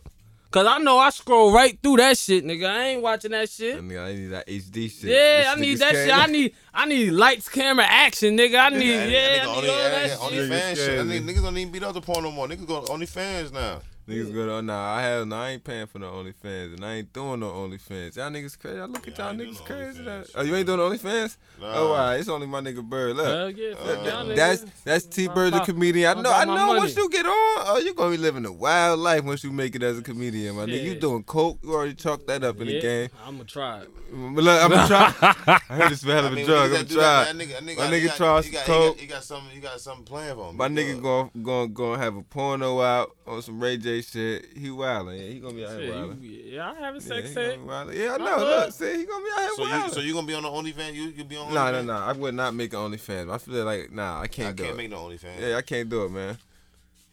Cause 0.51 0.67
I 0.67 0.79
know 0.79 0.97
I 0.97 1.11
scroll 1.11 1.53
right 1.53 1.79
through 1.83 1.99
that 1.99 2.17
shit, 2.17 2.43
nigga. 2.43 2.71
I 2.71 2.85
ain't 2.85 3.03
watching 3.03 3.33
that 3.33 3.51
shit. 3.51 3.77
I 3.77 3.81
need, 3.83 3.99
I 3.99 4.13
need 4.15 4.27
that 4.29 4.47
HD 4.47 4.91
shit. 4.91 5.05
Yeah, 5.11 5.53
I 5.55 5.61
need 5.61 5.75
nigga's 5.75 5.81
that 5.81 5.93
shit. 5.93 6.11
I 6.11 6.25
need 6.27 6.55
I 6.73 6.87
need 6.87 7.11
lights, 7.11 7.51
camera, 7.51 7.85
action, 7.87 8.35
nigga. 8.35 8.59
I 8.59 8.69
need 8.71 8.89
Yeah, 8.89 9.05
yeah, 9.05 9.39
nigga 9.39 9.43
I 9.43 9.47
only, 9.47 9.61
need 9.61 9.69
all 9.69 9.77
yeah, 9.77 9.89
that 9.91 10.09
yeah, 10.09 10.17
only 10.23 10.49
fans 10.49 10.79
shit. 10.79 10.89
I 10.89 11.03
Niggas 11.03 11.09
think 11.11 11.27
niggas 11.27 11.43
don't 11.43 11.59
even 11.59 11.73
beat 11.73 11.83
up 11.83 11.93
the 11.93 12.01
porn 12.01 12.25
no 12.25 12.31
more. 12.31 12.49
Niggas 12.49 12.67
go 12.67 12.83
only 12.89 13.05
fans 13.05 13.53
now. 13.53 13.83
Niggas 14.09 14.33
go 14.35 14.47
to 14.47 14.63
nah, 14.63 14.95
I 14.97 15.03
have 15.03 15.27
no, 15.29 15.37
I 15.37 15.51
ain't 15.51 15.65
paying 15.65 15.87
for 15.87 15.99
no 15.99 16.11
OnlyFans, 16.13 16.75
and 16.75 16.85
I 16.85 16.95
ain't 16.95 17.13
doing 17.13 17.41
no 17.41 17.51
OnlyFans. 17.51 18.17
Y'all 18.17 18.31
niggas 18.31 18.59
crazy. 18.59 18.81
I 18.81 18.87
look 18.87 19.07
at 19.07 19.19
Yeah, 19.19 19.27
I 19.27 19.31
y'all 19.33 19.39
niggas 19.39 19.59
no 19.61 19.65
crazy. 19.67 20.01
OnlyFans. 20.01 20.31
Oh, 20.35 20.43
you 20.43 20.57
ain't 20.57 20.67
doing 20.67 20.79
OnlyFans? 20.81 21.37
Nah. 21.61 21.73
Oh, 21.75 21.93
wow. 21.93 22.11
It's 22.13 22.29
only 22.29 22.47
my 22.47 22.61
nigga 22.63 22.83
Bird. 22.83 23.17
Look. 23.17 23.27
Hell 23.27 23.51
yeah, 23.51 23.75
fuck 23.75 24.07
y'all. 24.07 24.27
That's 24.35 24.65
that's 24.85 25.05
T 25.05 25.29
Bird 25.29 25.53
the 25.53 25.61
comedian. 25.61 26.11
I 26.11 26.15
know 26.15 26.31
about 26.31 26.41
I 26.43 26.45
my 26.47 26.57
know 26.57 26.67
money. 26.69 26.79
once 26.81 26.97
you 26.97 27.11
get 27.11 27.27
on, 27.27 27.33
oh 27.35 27.83
you 27.85 27.93
gonna 27.93 28.11
be 28.11 28.17
living 28.17 28.47
a 28.47 28.53
wild 28.53 28.99
life 29.01 29.25
once 29.25 29.45
you 29.45 29.53
make 29.53 29.75
it 29.75 29.83
as 29.83 29.99
a 29.99 30.03
comedian, 30.03 30.57
my 30.57 30.65
nigga. 30.65 30.83
You 30.83 30.91
Shit. 30.93 31.01
doing 31.01 31.23
coke, 31.25 31.59
you 31.63 31.75
already 31.75 31.95
chalked 31.95 32.27
that 32.29 32.43
up 32.45 32.61
in 32.61 32.69
the 32.69 32.81
game. 32.81 33.11
I'm 33.27 33.35
gonna 33.37 33.45
try 33.45 33.81
it. 33.81 33.91
Look, 34.11 34.63
I'm 34.63 34.71
gonna 34.71 34.87
try. 34.87 35.15
I 35.21 35.75
heard 35.75 35.93
it's 35.93 36.03
a 36.03 36.07
hell 36.07 36.19
of 36.21 36.25
I 36.27 36.29
a 36.29 36.35
mean, 36.37 36.47
drug. 36.47 36.65
I'm 36.65 36.73
gonna 36.73 36.85
try. 36.85 37.25
that, 37.25 37.37
man, 37.37 37.47
nigga, 37.47 37.57
nigga, 37.59 37.77
My 37.77 37.85
nigga 37.87 38.17
tries 38.17 38.51
coke. 38.65 38.99
He 38.99 39.07
got, 39.07 39.19
he 39.19 39.23
something. 39.25 39.55
You 39.55 39.61
got 39.61 39.81
something 39.81 40.05
playing 40.05 40.35
for 40.35 40.49
him. 40.51 40.57
My 40.57 40.69
nigga 40.69 41.03
gonna 41.03 41.31
gonna 41.43 41.69
gonna 41.69 41.99
have 41.99 42.17
a 42.17 42.23
porno 42.23 42.81
out 42.81 43.11
on 43.27 43.43
some 43.43 43.61
Ray 43.61 43.77
J 43.77 43.98
shit. 44.03 44.47
He 44.57 44.69
wildin', 44.69 45.19
yeah. 45.19 45.27
He 45.33 45.39
gonna 45.41 45.55
be 45.55 45.65
out 45.65 45.71
here 45.73 45.81
Shit, 45.81 45.95
wildin'. 45.95 46.23
you- 46.23 46.31
yeah, 46.57 46.71
I 46.71 46.75
have 46.75 46.95
a 46.95 46.99
Yeah, 46.99 47.05
sex 47.05 47.29
he 47.29 47.35
tape. 47.35 47.67
gonna 47.67 47.87
be 47.87 47.93
wildin'. 47.97 48.05
Yeah, 48.05 48.11
I 48.11 48.15
I 48.15 48.19
know. 48.19 48.37
would. 48.39 48.47
Look, 48.47 48.73
see, 48.73 48.97
he 48.99 49.05
gonna 49.05 49.25
be 49.25 49.31
out 49.33 49.41
here 49.41 49.51
So 49.57 49.65
you, 49.87 49.91
so 49.95 50.01
you 50.01 50.15
gonna 50.15 50.27
be 50.27 50.35
on 50.35 50.43
the 50.43 50.49
OnlyFans? 50.49 50.95
You 50.95 51.03
you 51.17 51.25
be 51.25 51.37
on? 51.37 51.53
Nah, 51.55 51.71
OnlyFans? 51.71 51.85
nah, 51.87 51.99
nah. 52.01 52.07
I 52.09 52.13
would 52.13 52.35
not 52.35 52.55
make 52.55 52.73
an 52.73 52.79
OnlyFans. 52.81 53.33
I 53.33 53.39
feel 53.39 53.65
like 53.65 53.93
nah, 53.93 54.19
I 54.19 54.23
I 54.23 54.27
can't 54.29 54.57
do 54.57 54.63
can't 54.65 54.75
it. 54.75 54.77
make 54.79 54.91
no 54.91 54.99
OnlyFans. 54.99 55.41
Yeah, 55.41 55.57
I 55.57 55.63
can't 55.63 55.89
do 55.89 56.05
it, 56.05 56.11
man. 56.11 56.39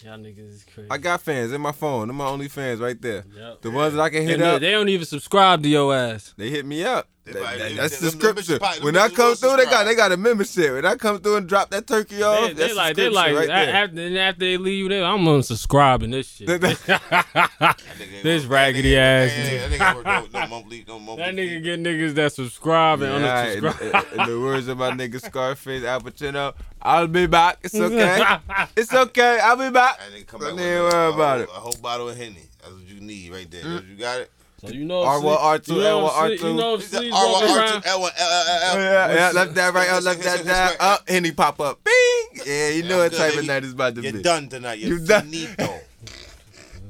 Y'all 0.03 0.17
niggas 0.17 0.49
is 0.53 0.65
crazy. 0.73 0.89
I 0.91 0.97
got 0.97 1.21
fans 1.21 1.51
in 1.53 1.61
my 1.61 1.71
phone. 1.71 2.07
Them 2.07 2.17
my 2.17 2.25
OnlyFans 2.25 2.79
right 2.81 3.01
there. 3.01 3.23
Yep. 3.35 3.61
The 3.61 3.71
ones 3.71 3.93
that 3.93 4.01
I 4.01 4.09
can 4.09 4.23
hit 4.23 4.33
And 4.35 4.43
up. 4.43 4.61
they 4.61 4.71
don't 4.71 4.89
even 4.89 5.05
subscribe 5.05 5.63
to 5.63 5.69
your 5.69 5.95
ass. 5.95 6.33
They 6.37 6.49
hit 6.49 6.65
me 6.65 6.83
up. 6.83 7.07
They 7.25 7.31
That- 7.33 7.57
that- 7.57 7.75
that's 7.75 7.99
the 8.01 8.11
them 8.11 8.19
scripture. 8.19 8.59
When 8.83 8.95
I 8.95 9.09
come 9.09 9.33
through, 9.33 9.57
they 9.57 9.65
got 9.65 9.85
they 9.85 9.95
got 9.95 10.11
a 10.11 10.17
membership. 10.17 10.73
When 10.73 10.85
I 10.85 10.93
come 10.95 11.17
through 11.19 11.37
and 11.37 11.49
drop 11.49 11.71
that 11.71 11.87
turkey 11.87 12.21
off, 12.21 12.41
They, 12.41 12.53
they 12.53 12.61
that's 12.67 12.75
like 12.75 12.95
the 12.95 13.01
they 13.01 13.09
like 13.09 13.35
right 13.35 13.43
a- 13.45 13.47
there. 13.47 13.73
after 13.75 13.99
and 14.01 14.17
after 14.17 14.39
they 14.41 14.57
leave 14.57 14.77
you 14.83 14.89
there, 14.89 15.03
I'm 15.03 15.25
unsubscribing 15.25 16.11
this 16.11 16.27
shit. 16.27 16.45
That- 16.47 16.61
That 16.61 16.77
nigga- 16.77 18.21
This 18.23 18.43
that 18.43 18.49
raggedy 18.49 18.91
nigga- 18.91 19.25
ass. 19.25 19.31
That 19.31 19.49
nigga, 19.49 19.69
that 19.69 19.79
nigga 19.79 19.95
work 19.95 20.33
no, 20.33 20.39
no 20.39 20.47
monthly, 20.47 20.85
no 20.87 20.99
monthly. 20.99 21.25
That 21.25 21.33
nigga 21.35 21.63
get 21.63 21.79
niggas 21.79 22.13
that 22.13 22.33
subscribe 22.33 23.01
and 23.01 23.23
Yeah, 23.23 23.43
in, 23.45 23.63
unsubscribe. 23.63 24.13
in- 24.13 24.19
in 24.21 24.29
the 24.29 24.39
words 24.39 24.67
of 24.67 24.77
my 24.77 24.91
nigga 24.91 25.19
Scarface 25.25 25.83
Al 25.83 26.01
Pacino, 26.01 26.53
I'll 26.81 27.07
be 27.07 27.25
back. 27.25 27.57
It's 27.63 27.73
okay. 27.73 28.23
it's 28.75 28.93
okay. 28.93 29.39
I'll 29.41 29.57
be 29.57 29.71
back. 29.71 29.97
That 29.97 30.11
nigga 30.15 30.27
come 30.27 30.41
Don't 30.41 30.57
back 30.57 30.63
even 30.65 30.83
with 30.83 30.93
a, 30.93 30.97
worry 30.97 31.13
about 31.13 31.41
it. 31.41 31.49
A 31.49 31.53
whole 31.53 31.75
bottle 31.81 32.07
of 32.09 32.17
henny. 32.17 32.43
That's 32.61 32.71
what 32.73 32.83
you 32.87 32.99
need 33.01 33.31
right 33.31 33.49
there. 33.49 33.63
Mm. 33.63 33.89
You 33.89 33.95
got 33.95 34.19
it. 34.21 34.31
So 34.67 34.73
you 34.73 34.85
know, 34.85 35.03
R 35.03 35.17
if 35.17 35.23
one, 35.23 35.33
Sleep- 35.35 35.45
R 35.45 35.59
two, 35.59 35.73
you 35.75 35.79
know, 35.81 35.87
L 35.89 36.01
one, 36.03 36.11
if 36.11 36.15
R 36.15 36.27
two. 36.37 36.47
You 36.47 36.53
know, 36.55 36.73
if 36.75 36.81
He 36.81 36.87
said 36.87 36.99
Sleep 36.99 37.13
R1, 37.13 37.41
R2. 37.41 37.81
L1, 37.83 37.85
L, 37.85 38.01
L, 38.01 38.09
L, 38.09 38.59
L. 38.75 38.79
Yeah, 38.79 39.13
yeah, 39.13 39.31
left 39.31 39.53
that 39.55 39.73
right 39.73 39.89
up, 39.89 40.03
left 40.03 40.21
that 40.23 40.45
down, 40.45 40.71
up, 40.79 41.03
and 41.07 41.25
he 41.25 41.31
pop 41.31 41.59
up. 41.59 41.83
Bing! 41.83 42.41
Yeah, 42.45 42.69
you 42.69 42.83
know 42.83 42.97
what 42.99 43.11
good, 43.11 43.17
type 43.17 43.37
of 43.37 43.45
night 43.45 43.63
is 43.63 43.73
about 43.73 43.95
to 43.95 44.01
You're 44.01 44.13
be. 44.13 44.21
done 44.21 44.49
tonight. 44.49 44.79
You're 44.79 44.97
You 44.99 45.05
done. 45.05 45.23
finito. 45.31 45.79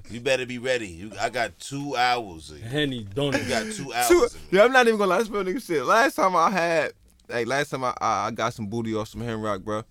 you 0.09 0.19
better 0.21 0.45
be 0.45 0.57
ready. 0.57 0.87
You, 0.87 1.11
I 1.19 1.29
got 1.29 1.57
two 1.59 1.95
hours. 1.95 2.51
You 2.55 2.63
Henny 2.67 3.03
donut. 3.05 3.47
got 3.49 3.71
two 3.73 3.91
hours. 3.93 4.07
Two, 4.07 4.27
yeah, 4.51 4.63
I'm 4.63 4.71
not 4.71 4.87
even 4.87 4.97
gonna 4.99 5.09
lie. 5.11 5.17
That's 5.17 5.29
real 5.29 5.43
nigga 5.43 5.65
shit. 5.65 5.83
Last 5.85 6.15
time 6.15 6.35
I 6.35 6.49
had, 6.51 6.93
like, 7.29 7.47
last 7.47 7.69
time 7.71 7.83
I 7.83 7.93
I, 7.99 8.27
I 8.27 8.31
got 8.31 8.53
some 8.53 8.67
booty 8.67 8.95
off 8.95 9.07
some 9.09 9.21
hen 9.21 9.39
rock, 9.41 9.61
bro. 9.61 9.83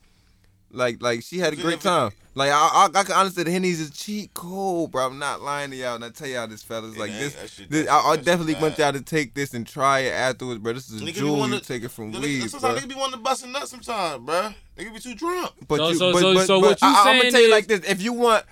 Like, 0.74 1.02
like 1.02 1.22
she 1.22 1.38
had 1.38 1.52
a 1.52 1.56
great 1.56 1.80
time. 1.80 2.10
Like, 2.36 2.50
I 2.50 2.54
I, 2.54 2.88
I 2.98 3.02
can 3.04 3.12
honestly, 3.14 3.44
the 3.44 3.52
henny's 3.52 3.80
a 3.88 3.92
cheat 3.92 4.34
code, 4.34 4.90
bro. 4.90 5.06
I'm 5.06 5.20
not 5.20 5.40
lying 5.40 5.70
to 5.70 5.76
y'all, 5.76 5.94
and 5.94 6.04
I 6.04 6.10
tell 6.10 6.26
y'all 6.26 6.48
this, 6.48 6.62
fellas. 6.64 6.96
Like 6.96 7.12
Yeah, 7.12 7.18
this, 7.20 7.50
shit- 7.54 7.70
this 7.70 7.88
I, 7.88 7.96
I 8.00 8.16
definitely 8.16 8.54
want 8.56 8.76
y'all 8.76 8.92
to 8.92 9.00
take 9.00 9.34
this 9.34 9.54
and 9.54 9.64
try 9.64 10.00
it 10.00 10.10
afterwards, 10.12 10.58
bro. 10.60 10.72
This 10.72 10.90
is 10.90 11.00
a 11.00 11.04
Nigga 11.04 11.06
be 11.06 11.12
jewel 11.12 11.38
wanna- 11.38 11.54
you 11.56 11.60
take 11.60 11.84
it 11.84 11.90
from 11.92 12.10
The 12.10 12.18
weed, 12.18 12.42
nigga, 12.42 12.50
bro. 12.50 12.58
sometimes 12.60 12.80
nigga 12.80 12.88
be 12.88 12.94
wanting 12.96 13.12
to 13.18 13.20
bust 13.22 13.44
a 13.44 13.46
nut 13.48 13.68
sometimes, 13.68 14.24
bro. 14.24 14.50
Nigga 14.76 14.92
be 14.94 14.98
too 15.00 15.14
drunk. 15.14 15.52
But 15.68 15.76
So- 15.76 15.88
you, 15.90 15.94
so- 15.94 16.12
but, 16.12 16.20
so- 16.20 16.34
but, 16.34 16.46
so 16.46 16.60
but 16.60 16.66
what 16.70 16.82
you 16.82 16.88
I, 16.88 17.04
I'm 17.06 17.18
gonna 17.18 17.30
tell 17.30 17.40
you 17.40 17.50
like 17.52 17.66
this: 17.68 17.80
if 17.88 18.02
you 18.02 18.12
want 18.14 18.44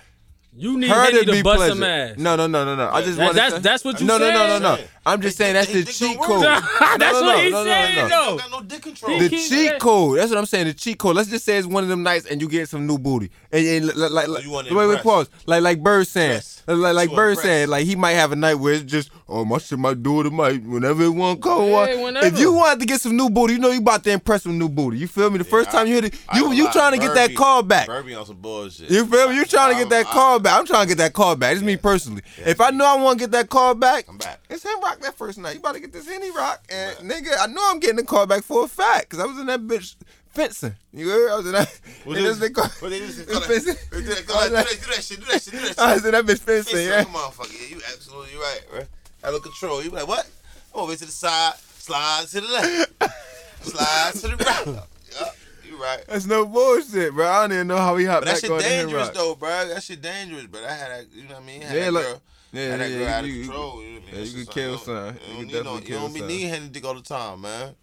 You 0.55 0.77
need 0.79 0.87
her 0.89 1.03
Henny 1.03 1.19
to 1.19 1.25
to 1.25 1.31
be 1.33 1.41
bust 1.41 1.57
pleasure, 1.57 1.73
some 1.73 1.83
ass. 1.83 2.17
no, 2.17 2.35
no, 2.37 2.47
no, 2.47 2.63
no, 2.63 2.75
no. 2.75 2.89
I 2.89 3.01
just 3.01 3.17
That- 3.17 3.23
want 3.25 3.35
that's 3.35 3.59
that's 3.59 3.83
what 3.83 3.99
you 3.99 4.07
said. 4.07 4.17
no, 4.17 4.17
no, 4.17 4.25
said. 4.27 4.33
no, 4.33 4.47
no, 4.47 4.59
no. 4.59 4.75
saying. 4.77 4.87
I'm 5.05 5.21
just 5.21 5.37
saying 5.37 5.53
that's 5.55 5.71
the 5.71 5.83
Dick 5.83 5.93
cheat 5.93 6.17
code. 6.19 6.41
work. 6.41 6.63
No, 6.83 6.97
That's 6.97 7.19
no, 7.19 7.21
what 7.27 7.35
no, 7.37 7.41
he 7.43 7.49
no, 7.49 7.63
no, 7.63 7.69
said, 7.71 7.95
no, 7.95 8.07
no. 8.07 8.37
though. 8.37 8.47
No 8.49 8.61
dick 8.63 8.81
control. 8.83 9.19
The 9.19 9.29
cheat 9.29 9.79
code. 9.79 10.17
That's 10.19 10.29
what 10.29 10.37
I'm 10.37 10.45
saying. 10.45 10.67
The 10.67 10.73
cheat 10.73 10.97
code. 10.99 11.15
Let's 11.15 11.29
just 11.29 11.43
say 11.45 11.57
it's 11.57 11.67
one 11.67 11.83
of 11.83 11.89
them 11.89 12.03
nights 12.03 12.25
and 12.27 12.39
you 12.41 12.47
get 12.47 12.69
some 12.69 12.85
new 12.87 12.97
booty. 12.97 13.31
And, 13.51 13.65
and 13.65 13.85
like, 13.97 14.11
like, 14.11 14.27
like 14.27 14.43
you 14.43 14.51
wanna 14.51 14.73
wait, 14.73 14.87
wait, 14.87 14.99
pause. 15.01 15.29
Like, 15.45 15.61
like 15.63 15.81
Bird 15.81 16.07
saying, 16.07 16.31
Impress. 16.31 16.63
like, 16.67 16.93
like 16.95 17.09
Bird 17.11 17.29
impress. 17.31 17.45
saying, 17.45 17.67
like 17.69 17.85
he 17.85 17.95
might 17.95 18.11
have 18.11 18.31
a 18.31 18.35
night 18.35 18.55
where 18.55 18.73
it's 18.73 18.83
just, 18.83 19.09
oh 19.27 19.43
my 19.43 19.57
shit, 19.57 19.79
my 19.79 19.93
daughter 19.93 20.29
might 20.29 20.61
whenever 20.63 21.03
it 21.03 21.09
want 21.09 21.41
to 21.41 21.49
come. 21.49 21.63
Yeah, 21.67 21.75
on. 22.05 22.17
If 22.17 22.39
you 22.39 22.53
wanted 22.53 22.79
to 22.81 22.85
get 22.85 23.01
some 23.01 23.17
new 23.17 23.29
booty, 23.29 23.53
you 23.53 23.59
know 23.59 23.71
you 23.71 23.79
about 23.79 24.03
to 24.05 24.11
impress 24.11 24.43
some 24.43 24.57
new 24.57 24.69
booty. 24.69 24.97
You 24.97 25.07
feel 25.07 25.29
me? 25.29 25.37
The 25.39 25.43
first 25.43 25.69
I- 25.69 25.71
time 25.73 25.87
you 25.87 25.95
hit 25.95 26.05
it, 26.05 26.15
I 26.29 26.37
you 26.37 26.47
ain't 26.47 26.55
you 26.55 26.71
trying 26.71 26.93
to 26.93 26.99
get 26.99 27.13
that 27.15 27.35
call 27.35 27.63
back. 27.63 27.87
Bird 27.87 28.05
be 28.05 28.13
on 28.15 28.25
some 28.25 28.37
bullshit. 28.37 28.89
You 28.89 29.05
feel 29.05 29.29
me? 29.29 29.35
You 29.35 29.45
trying 29.45 29.73
to 29.73 29.79
get 29.79 29.89
that 29.89 30.05
call 30.05 30.39
back. 30.39 30.57
I'm 30.59 30.65
trying 30.65 30.83
to 30.83 30.87
get 30.87 30.97
that 30.99 31.13
call 31.13 31.35
back. 31.35 31.53
It's 31.55 31.63
me 31.63 31.77
personally. 31.77 32.21
If 32.37 32.61
I 32.61 32.69
know 32.69 32.85
I 32.85 33.01
want 33.01 33.19
to 33.19 33.23
get 33.25 33.31
that 33.31 33.49
call 33.49 33.75
back, 33.75 34.05
back. 34.19 34.39
it's 34.49 34.63
him 34.63 34.79
rock 34.93 35.01
that 35.01 35.15
first 35.17 35.37
night. 35.37 35.53
You 35.55 35.59
about 35.59 35.75
to 35.75 35.79
get 35.81 35.91
this 35.93 36.07
Henny 36.07 36.31
rock. 36.31 36.63
And 36.69 36.97
nigga, 37.09 37.31
I 37.39 37.47
know 37.47 37.61
I'm 37.65 37.79
getting 37.79 37.97
the 37.97 38.03
call 38.03 38.25
back 38.25 38.43
for 38.43 38.63
a 38.65 38.67
fact. 38.67 39.09
Cause 39.09 39.19
I 39.19 39.25
was 39.25 39.37
in 39.39 39.47
that 39.47 39.61
bitch 39.61 39.95
fencing. 40.29 40.75
You 40.91 41.09
heard? 41.09 41.31
I 41.31 41.37
was 41.37 41.45
in 41.45 41.51
that. 41.53 41.79
What 42.03 42.17
and 42.17 42.25
is- 42.25 42.39
this 42.39 42.49
nigga- 42.49 42.81
what 42.81 42.91
is 42.91 43.19
it? 43.21 43.27
this 43.27 43.45
fencing. 43.45 43.75
Do 43.91 44.01
that, 44.01 44.25
go 44.27 44.33
ahead, 44.35 44.49
do 44.67 44.75
do 44.75 44.85
that 44.93 45.03
shit, 45.03 45.19
do 45.19 45.25
that 45.25 45.41
shit, 45.41 45.53
do 45.53 45.59
that 45.59 45.67
shit. 45.69 45.79
I 45.79 45.93
was 45.95 46.05
in 46.05 46.11
that 46.11 46.25
bitch 46.25 46.39
fencing, 46.39 46.75
Listen, 46.75 46.89
yeah. 47.13 47.19
On, 47.19 47.47
yeah, 47.51 47.67
you 47.75 47.81
absolutely 47.93 48.35
right, 48.37 48.61
bro. 48.69 48.79
Out 49.23 49.33
of 49.35 49.41
control. 49.43 49.83
You 49.83 49.89
be 49.89 49.97
like, 49.97 50.07
what? 50.07 50.29
Over 50.73 50.95
to 50.95 51.05
the 51.05 51.11
side, 51.11 51.53
slide 51.57 52.25
to 52.31 52.41
the 52.41 52.47
left, 52.47 52.93
slide 53.61 54.11
to 54.15 54.27
the 54.29 54.35
right. 54.37 54.83
Yeah, 55.13 55.29
you 55.69 55.81
right. 55.81 56.03
That's 56.07 56.25
no 56.25 56.45
bullshit, 56.45 57.13
bro. 57.13 57.27
I 57.29 57.41
don't 57.43 57.53
even 57.53 57.67
know 57.67 57.77
how 57.77 57.95
he 57.95 58.05
hopped 58.05 58.25
But 58.25 58.25
that 58.25 58.33
back 58.33 58.41
shit 58.41 58.51
on 58.51 58.57
the 58.57 58.63
Henny 58.63 58.83
dangerous 58.91 59.09
though, 59.09 59.35
bro. 59.35 59.67
That 59.67 59.83
shit 59.83 60.01
dangerous, 60.01 60.47
but 60.47 60.63
I 60.63 60.73
had 60.73 60.91
that, 60.91 61.05
you 61.13 61.23
know 61.23 61.35
what 61.35 61.43
I 61.43 61.45
mean? 61.45 61.61
Had 61.61 61.75
Yeah, 61.77 61.83
that 61.85 61.91
like- 61.93 62.03
girl, 62.05 62.21
Yeah, 62.53 62.77
that 62.77 62.89
yeah, 62.91 62.97
girl 62.99 63.07
out 63.09 63.25
you- 63.25 63.33
you- 63.33 63.43
control. 63.45 63.81
You 63.83 63.87
know 63.89 63.93
what 63.95 64.03
I 64.07 64.11
mean? 64.11 64.15
yeah, 64.15 64.21
you 64.39 64.45
could 64.45 64.53
kill 64.53 64.77
son. 64.77 65.19
You 65.27 65.33
You 65.33 65.35
don't 65.37 65.47
need 65.47 65.63
no, 65.63 65.77
you 65.79 65.93
don't 65.95 66.13
be 66.13 66.21
need 66.21 66.41
Henny 66.43 66.67
dick 66.69 66.85
all 66.85 66.93
the 66.93 67.01
time, 67.01 67.41
man. 67.41 67.75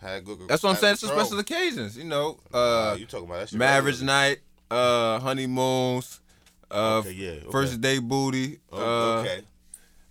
Had 0.00 0.24
good. 0.24 0.38
That's 0.48 0.62
what 0.62 0.70
I'm 0.70 0.76
saying. 0.76 0.92
It's 0.94 1.02
for 1.02 1.08
special 1.08 1.38
occasions, 1.38 1.96
you 1.98 2.04
know. 2.04 2.38
Uh, 2.52 2.96
you 2.98 3.04
talking 3.04 3.26
about 3.26 3.40
that 3.40 3.48
shit? 3.50 3.58
marriage 3.58 4.00
night, 4.00 4.38
uh, 4.70 5.18
honeymoons, 5.20 6.20
uh, 6.70 6.98
Okay, 6.98 7.12
yeah, 7.12 7.30
okay. 7.32 7.50
first 7.50 7.78
day 7.82 7.98
booty. 7.98 8.58
Oh, 8.72 8.78
uh, 8.78 9.20
okay. 9.20 9.42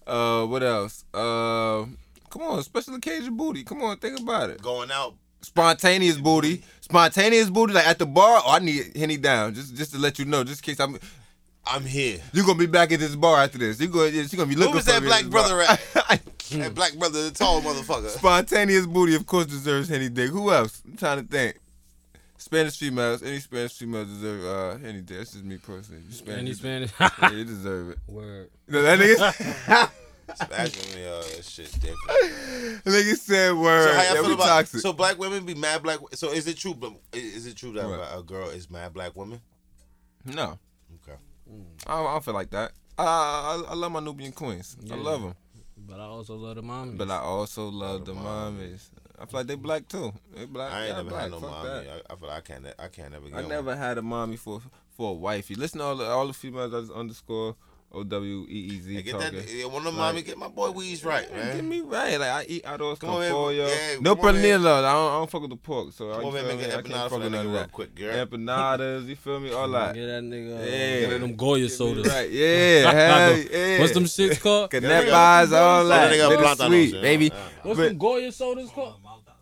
Uh, 0.06 0.46
what 0.46 0.62
else? 0.62 1.06
Uh, 1.14 1.86
come 2.30 2.44
on, 2.44 2.62
special 2.62 2.94
occasion 2.96 3.36
booty. 3.36 3.64
Come 3.64 3.82
on, 3.82 3.98
think 3.98 4.20
about 4.20 4.52
it. 4.52 4.62
Going 4.62 4.92
out. 4.92 5.16
Spontaneous 5.42 6.18
booty, 6.18 6.62
spontaneous 6.82 7.50
booty. 7.50 7.74
Like 7.74 7.88
at 7.88 7.98
the 7.98 8.06
bar, 8.06 8.42
oh, 8.46 8.52
I 8.52 8.60
need 8.60 8.96
Henny 8.96 9.18
down, 9.18 9.56
just 9.56 9.74
just 9.76 9.94
to 9.94 9.98
let 9.98 10.20
you 10.20 10.26
know, 10.26 10.44
just 10.44 10.62
in 10.68 10.76
case 10.76 10.80
I'm. 10.80 11.00
I'm 11.72 11.84
here. 11.86 12.20
You're 12.34 12.46
gonna 12.46 12.58
be 12.58 12.66
back 12.66 12.92
at 12.92 13.00
this 13.00 13.16
bar 13.16 13.44
after 13.44 13.58
this. 13.58 13.80
You 13.80 13.88
going 13.88 14.14
you 14.14 14.24
gonna 14.30 14.46
be 14.48 14.56
looking 14.56 14.72
Who 14.72 14.78
was 14.78 14.86
that 14.86 15.04
black 15.04 15.26
brother 15.26 15.56
bar. 15.56 15.78
at? 16.10 16.22
that 16.52 16.74
black 16.74 16.96
brother, 16.96 17.24
the 17.30 17.32
tall 17.32 17.62
motherfucker. 17.62 18.10
Spontaneous 18.10 18.86
booty, 18.86 19.16
of 19.16 19.26
course, 19.26 19.46
deserves 19.46 19.88
Henny 19.90 20.10
dick. 20.10 20.30
Who 20.32 20.52
else? 20.52 20.82
I'm 20.86 20.98
trying 20.98 21.22
to 21.22 21.28
think. 21.28 21.60
Spanish 22.38 22.78
females, 22.78 23.22
any 23.22 23.40
Spanish 23.40 23.74
females 23.74 24.08
deserve 24.08 24.46
uh, 24.46 24.78
Henny 24.84 25.02
dick. 25.02 25.18
That's 25.18 25.34
just 25.34 25.44
me 25.44 25.58
personally. 25.58 26.02
You 26.08 26.14
Spanish, 26.14 26.40
Any 26.40 26.48
you- 26.50 26.56
Spanish? 26.56 26.92
yeah, 27.00 27.32
you 27.32 27.46
deserve 27.46 27.90
it. 27.92 27.98
Word. 28.08 28.50
No, 28.68 28.82
that 28.82 28.98
nigga, 29.00 29.90
Actually, 30.58 31.06
uh, 31.08 31.22
that 31.22 31.44
shit 31.44 31.72
different. 31.74 32.84
nigga 32.86 33.16
said 33.18 33.54
word. 33.56 33.88
So 33.90 33.94
how 33.96 34.04
y'all 34.04 34.22
we 34.22 34.28
feel 34.28 34.36
about? 34.36 34.46
toxic. 34.48 34.80
So 34.82 34.94
black 34.94 35.18
women 35.18 35.44
be 35.46 35.56
mad 35.56 35.82
black. 35.84 36.00
So 36.14 36.32
is 36.32 36.48
it 36.48 36.56
true? 36.58 36.74
But 36.76 36.94
is 37.14 37.46
it 37.48 37.56
true 37.58 37.74
that 37.74 37.88
What? 37.90 38.00
a 38.16 38.22
girl 38.22 38.50
is 38.50 38.70
mad 38.70 38.94
black 38.94 39.16
woman? 39.16 39.42
no, 40.26 40.44
Okay. 40.44 40.60
I 41.88 41.96
don't, 41.98 42.08
I 42.08 42.12
don't 42.12 42.26
feel 42.26 42.34
like 42.34 42.50
that. 42.52 42.72
I, 42.98 43.04
I, 43.04 43.64
I 43.72 43.76
love 43.76 43.92
my 43.92 44.00
Nubian 44.00 44.32
queens. 44.32 44.76
I 44.92 44.96
Yeah. 44.96 45.02
love 45.02 45.22
them. 45.22 45.36
But 45.78 46.00
I 46.00 46.04
also 46.04 46.36
love 46.36 46.56
the 46.58 46.62
mommy. 46.62 46.96
But 46.96 47.10
I 47.10 47.18
also 47.18 47.70
love 47.70 48.06
the 48.06 48.14
mommies. 48.14 48.90
I 49.18 49.26
feel 49.26 49.40
like 49.40 49.48
they 49.48 49.56
black 49.56 49.88
too. 49.88 50.14
They 50.36 50.46
black. 50.46 50.72
I 50.72 50.80
ain't 50.82 50.90
yeah, 50.90 50.96
never 50.98 51.10
black. 51.10 51.22
had 51.24 51.32
no 51.32 51.40
Fuck 51.40 51.50
mommy. 51.50 51.70
that. 51.70 52.04
I, 52.10 52.14
I 52.14 52.16
feel 52.18 52.28
like 52.28 52.38
I 52.38 52.42
can't. 52.54 52.66
I 52.80 52.88
can't 52.90 53.12
never. 53.12 53.26
Get 53.30 53.34
I 53.38 53.42
one. 53.42 53.50
never 53.50 53.76
had 53.76 53.98
a 53.98 54.02
mommy 54.02 54.36
for 54.38 54.62
for 54.96 55.12
a 55.12 55.14
wifey. 55.14 55.56
Listen 55.56 55.80
to 55.80 55.86
all 55.86 55.96
the 55.96 56.06
all 56.06 56.28
the 56.28 56.34
females 56.34 56.72
that's 56.74 56.90
underscore 56.90 57.56
O 57.92 58.04
W 58.04 58.46
E 58.48 58.54
E 58.54 58.80
Z 58.82 58.94
Hey, 58.96 59.02
get 59.02 59.12
talking. 59.14 59.34
that. 59.40 59.50
Yeah, 59.52 59.66
one 59.66 59.78
of 59.78 59.84
them 59.86 59.98
Like- 59.98 60.14
mommy. 60.14 60.22
Get 60.22 60.38
my 60.38 60.48
boy 60.48 60.70
Weeds 60.70 61.04
right, 61.04 61.28
Yeah, 61.32 61.38
man. 61.38 61.56
Get 61.56 61.66
me 61.66 61.82
right. 61.82 62.20
Like 62.20 62.30
I 62.30 62.46
eat 62.48 62.64
arroz 62.64 63.00
Come 63.00 63.10
on, 63.10 63.20
man. 63.22 63.32
con 63.32 63.36
pollo. 63.40 63.50
Yeah, 63.50 63.96
no 64.00 64.16
come 64.16 64.26
on, 64.28 64.36
man. 64.36 64.44
pernil. 64.44 64.68
I 64.68 64.82
don't, 64.94 65.12
I 65.12 65.18
don't 65.18 65.30
fuck 65.32 65.42
with 65.42 65.50
the 65.50 65.56
pork. 65.56 65.92
So 65.94 66.12
Come 66.12 66.22
I, 66.22 66.28
on, 66.28 66.34
man, 66.34 66.44
feel 66.44 66.48
make 66.56 66.58
me? 66.60 66.64
an 66.66 66.70
I 66.70 66.74
can't 66.74 66.86
empanada 66.88 66.92
fuck 67.00 67.10
for 67.10 67.16
with 67.16 67.24
that 67.24 67.30
none 67.32 67.46
nigga 67.46 67.48
of 67.48 67.52
real 67.54 67.62
that. 67.62 67.72
quick, 67.72 67.96
girl. 67.96 68.26
Empanadas, 68.28 69.08
you 69.08 69.16
feel 69.16 69.40
me? 69.40 69.52
All 69.54 69.70
that. 69.70 69.96
Get 69.96 70.06
that 70.06 70.24
nigga. 70.24 70.60
Uh, 70.60 70.64
Yeah. 70.66 71.00
Get 71.10 71.22
them 71.22 71.36
Goya 71.36 71.56
Get 71.62 71.64
me 71.64 71.70
sodas. 71.70 72.08
Right. 72.08 72.30
Yeah. 72.30 72.92
hell 72.92 73.38
yeah. 73.38 73.80
What's 73.80 73.94
them 73.94 74.04
shits 74.04 74.40
called? 74.40 74.70
Canepas, 74.72 75.52
all 75.60 75.86
that. 75.86 76.10
That 76.10 76.14
nigga 76.16 76.30
Little 76.30 76.46
Platanos, 76.46 76.68
sweet, 76.68 76.94
yeah. 76.94 77.02
baby. 77.02 77.26
Yeah. 77.26 77.50
What's 77.64 77.78
But- 77.80 77.84
them 77.88 77.98
Goya 77.98 78.32
sodas 78.32 78.70
called? 78.70 78.96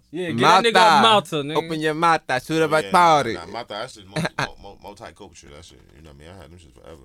Yeah, 0.10 0.32
get 0.32 0.40
that 0.40 0.64
nigga 0.64 0.74
Malta. 0.74 0.80
a 0.80 1.02
Malta, 1.02 1.36
nigga. 1.44 1.66
Open 1.66 1.80
your 1.82 1.94
mouth. 1.94 2.22
Shoot 2.46 2.62
up 2.62 2.72
Yeah, 2.72 2.80
a 2.80 2.92
party. 2.92 3.34
Nah, 3.34 3.46
my 3.48 3.64
that 3.64 3.92
shit 3.92 4.08
multi, 4.08 4.22
multi, 4.62 5.04
multicultural. 5.04 5.56
That 5.58 5.66
shit. 5.66 5.82
You 5.98 6.02
know 6.02 6.12
what 6.12 6.16
I 6.16 6.20
mean? 6.20 6.30
I 6.30 6.42
had 6.44 6.50
them 6.52 6.58
shit 6.58 6.74
forever. 6.74 7.02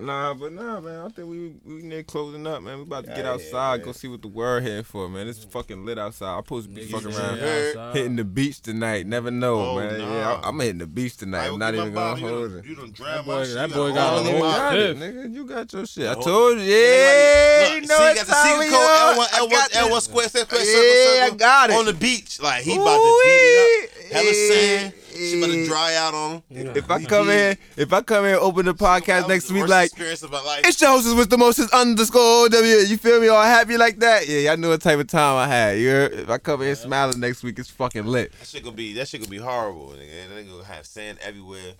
Nah, 0.00 0.34
but 0.34 0.52
nah, 0.52 0.80
man. 0.80 1.00
I 1.00 1.08
think 1.08 1.28
we 1.28 1.54
we 1.64 1.82
near 1.82 2.02
closing 2.02 2.46
up, 2.46 2.62
man. 2.62 2.76
We 2.78 2.82
about 2.82 3.04
to 3.04 3.10
get 3.10 3.24
Yeah, 3.24 3.32
outside, 3.32 3.80
yeah, 3.80 3.84
go 3.86 3.92
see 3.92 4.08
what 4.08 4.22
the 4.22 4.28
world 4.28 4.62
here 4.62 4.82
for, 4.82 5.08
man. 5.08 5.26
It's 5.28 5.42
fucking 5.44 5.84
lit 5.84 5.98
outside. 5.98 6.36
I'm 6.36 6.44
supposed 6.44 6.68
to 6.68 6.74
be 6.74 6.84
fucking 6.86 7.08
around 7.14 7.40
outside. 7.40 7.96
hitting 7.96 8.16
the 8.16 8.24
beach 8.24 8.60
tonight. 8.60 9.06
Never 9.06 9.30
know, 9.30 9.54
Oh, 9.70 9.76
man. 9.80 9.98
nah. 9.98 10.12
Yeah, 10.14 10.40
I, 10.44 10.48
am 10.48 10.60
hitting 10.60 10.78
the 10.78 10.86
beach 10.86 11.16
tonight. 11.16 11.46
I 11.46 11.48
I'm 11.48 11.58
not 11.58 11.74
even 11.74 11.92
gonna 11.94 12.16
bottle, 12.16 12.18
you 12.18 12.28
hold 12.36 12.50
done- 12.50 12.58
it. 12.60 12.64
You 12.66 12.74
done 12.76 12.90
grab 12.96 13.24
boy- 13.24 13.44
shit. 13.44 13.54
that 13.54 13.70
boy 13.72 13.76
oh, 13.80 13.88
got 13.88 13.94
got 13.94 14.12
all 14.12 14.18
a 14.18 14.20
in 14.20 14.26
whole 14.36 14.40
got 14.50 14.76
it, 14.78 14.96
nigga. 14.98 15.34
You 15.34 15.44
got 15.46 15.72
your 15.72 15.86
shit. 15.86 16.08
I 16.08 16.14
told 16.14 16.58
you. 16.58 16.64
Look, 16.64 16.68
Yeah, 16.68 17.74
you 17.74 17.80
know 17.82 17.86
see, 17.96 18.02
what 18.02 18.16
got 18.16 18.26
the 18.26 18.32
time 18.32 18.44
secret 18.46 18.58
we 18.66 18.70
code 18.70 18.80
on. 18.82 19.14
L1, 19.16 19.26
I 19.32 19.38
L1, 19.46 19.88
L1 19.90 20.02
square, 20.02 20.28
square, 20.28 20.44
square, 20.44 20.64
Yeah, 20.64 21.22
circle, 21.24 21.34
I 21.34 21.36
got 21.38 21.70
it. 21.70 21.76
On 21.76 21.84
the 21.86 21.92
beach. 21.94 22.40
Like, 22.42 22.62
he 22.62 22.74
about 22.74 22.96
to 22.96 23.20
beat 23.24 23.30
it 23.30 23.90
up. 23.90 24.12
Hella 24.12 24.34
sand. 24.34 24.92
She 25.18 25.38
about 25.42 25.52
to 25.52 25.62
eh, 25.62 25.66
dry 25.66 25.94
out 25.96 26.14
on 26.14 26.42
him. 26.48 26.76
If 26.76 26.90
I 26.90 27.02
come 27.04 27.28
in, 27.30 27.56
if 27.76 27.92
I 27.92 28.00
come 28.02 28.24
in, 28.24 28.34
open 28.36 28.66
the 28.66 28.74
podcast 28.74 29.06
That 29.06 29.18
was 29.22 29.28
next 29.28 29.48
the 29.48 29.54
week, 29.54 29.60
worst 29.62 29.70
like 29.70 29.86
experience 29.90 30.22
of 30.22 30.30
my 30.30 30.42
life. 30.42 30.60
it's 30.64 30.80
your 30.80 30.90
hostess 30.90 31.14
with 31.14 31.30
the 31.30 31.38
mostest 31.38 31.72
underscore 31.74 32.48
W. 32.48 32.76
You 32.76 32.96
feel 32.96 33.20
me? 33.20 33.28
All 33.28 33.42
happy 33.42 33.76
like 33.76 33.98
that? 34.00 34.28
Yeah, 34.28 34.38
y'all 34.40 34.56
know 34.56 34.68
what 34.70 34.80
type 34.82 34.98
of 34.98 35.06
time 35.08 35.36
I 35.36 35.46
had. 35.48 35.78
You 35.78 35.88
heard? 35.90 36.12
If 36.12 36.30
I 36.30 36.38
come 36.38 36.62
in 36.62 36.76
smiling 36.76 37.20
next 37.20 37.42
week, 37.42 37.58
it's 37.58 37.70
fucking 37.70 38.06
lit. 38.06 38.32
That 38.38 38.46
shit 38.48 38.62
gonna 38.64 38.76
be 38.76 38.92
that 38.94 39.08
shit 39.08 39.20
gonna 39.20 39.30
be 39.30 39.38
horrible, 39.38 39.88
nigga. 39.88 40.24
And 40.24 40.36
they 40.36 40.44
gonna 40.50 40.64
have 40.64 40.86
sand 40.86 41.18
everywhere. 41.22 41.74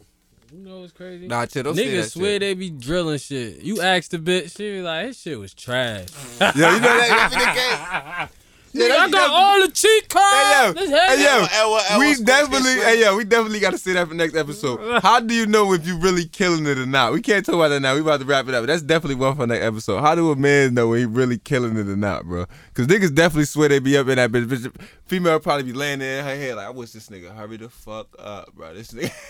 You 0.50 0.60
know 0.60 0.80
what's 0.80 0.92
crazy? 0.92 1.28
Nah, 1.28 1.44
chill, 1.44 1.62
don't 1.62 1.76
say 1.76 1.86
Niggas 1.86 2.02
that 2.04 2.10
swear 2.12 2.30
shit. 2.36 2.40
they 2.40 2.54
be 2.54 2.70
drilling 2.70 3.18
shit. 3.18 3.60
You 3.60 3.82
asked 3.82 4.12
the 4.12 4.18
bitch, 4.18 4.56
she 4.56 4.62
be 4.76 4.80
like, 4.80 5.08
his 5.08 5.20
shit 5.20 5.38
was 5.38 5.52
trash. 5.52 6.08
Yo, 6.40 6.46
you 6.54 6.60
know 6.62 6.78
that? 6.80 7.28
That's 7.30 7.34
the 7.34 8.28
case. 8.30 8.37
Nigga, 8.74 8.84
I 8.84 8.88
that's- 8.88 9.10
got 9.12 9.30
all 9.30 9.66
the 9.66 9.72
cheat 9.72 10.08
codes. 10.08 10.78
Hey 10.78 10.90
yo, 10.90 10.98
hey 10.98 11.22
yo, 11.22 11.46
L1, 11.46 11.48
L1, 11.48 11.80
L1 11.80 11.98
we 11.98 12.24
definitely, 12.24 12.72
hey 12.72 13.00
yo, 13.00 13.16
we 13.16 13.24
definitely 13.24 13.60
got 13.60 13.70
to 13.70 13.78
say 13.78 13.94
that 13.94 14.08
for 14.08 14.14
next 14.14 14.36
episode. 14.36 15.00
How 15.02 15.20
do 15.20 15.32
you 15.34 15.46
know 15.46 15.72
if 15.72 15.86
you 15.86 15.96
really 15.98 16.26
killing 16.26 16.66
it 16.66 16.76
or 16.78 16.84
not? 16.86 17.12
We 17.12 17.22
can't 17.22 17.44
talk 17.46 17.54
about 17.54 17.68
that 17.68 17.80
now. 17.80 17.94
We 17.94 18.00
about 18.00 18.20
to 18.20 18.26
wrap 18.26 18.46
it 18.46 18.54
up. 18.54 18.66
That's 18.66 18.82
definitely 18.82 19.14
one 19.16 19.36
for 19.36 19.46
next 19.46 19.64
episode. 19.64 20.00
How 20.00 20.14
do 20.14 20.30
a 20.30 20.36
man 20.36 20.74
know 20.74 20.88
when 20.88 20.98
he 20.98 21.06
really 21.06 21.38
killing 21.38 21.76
it 21.78 21.88
or 21.88 21.96
not, 21.96 22.24
bro? 22.24 22.44
Because 22.74 22.86
niggas 22.86 23.14
definitely 23.14 23.46
swear 23.46 23.68
they 23.70 23.78
be 23.78 23.96
up 23.96 24.08
in 24.08 24.16
that 24.16 24.30
bitch. 24.30 24.46
bitch. 24.46 24.70
Female 25.06 25.34
would 25.34 25.42
probably 25.42 25.62
be 25.64 25.72
laying 25.72 26.00
there 26.00 26.18
in 26.20 26.24
her 26.26 26.36
head 26.36 26.56
like, 26.56 26.66
I 26.66 26.70
wish 26.70 26.90
this 26.90 27.08
nigga 27.08 27.34
hurry 27.34 27.56
the 27.56 27.70
fuck 27.70 28.08
up, 28.18 28.54
bro. 28.54 28.74
This 28.74 28.92
nigga. 28.92 29.12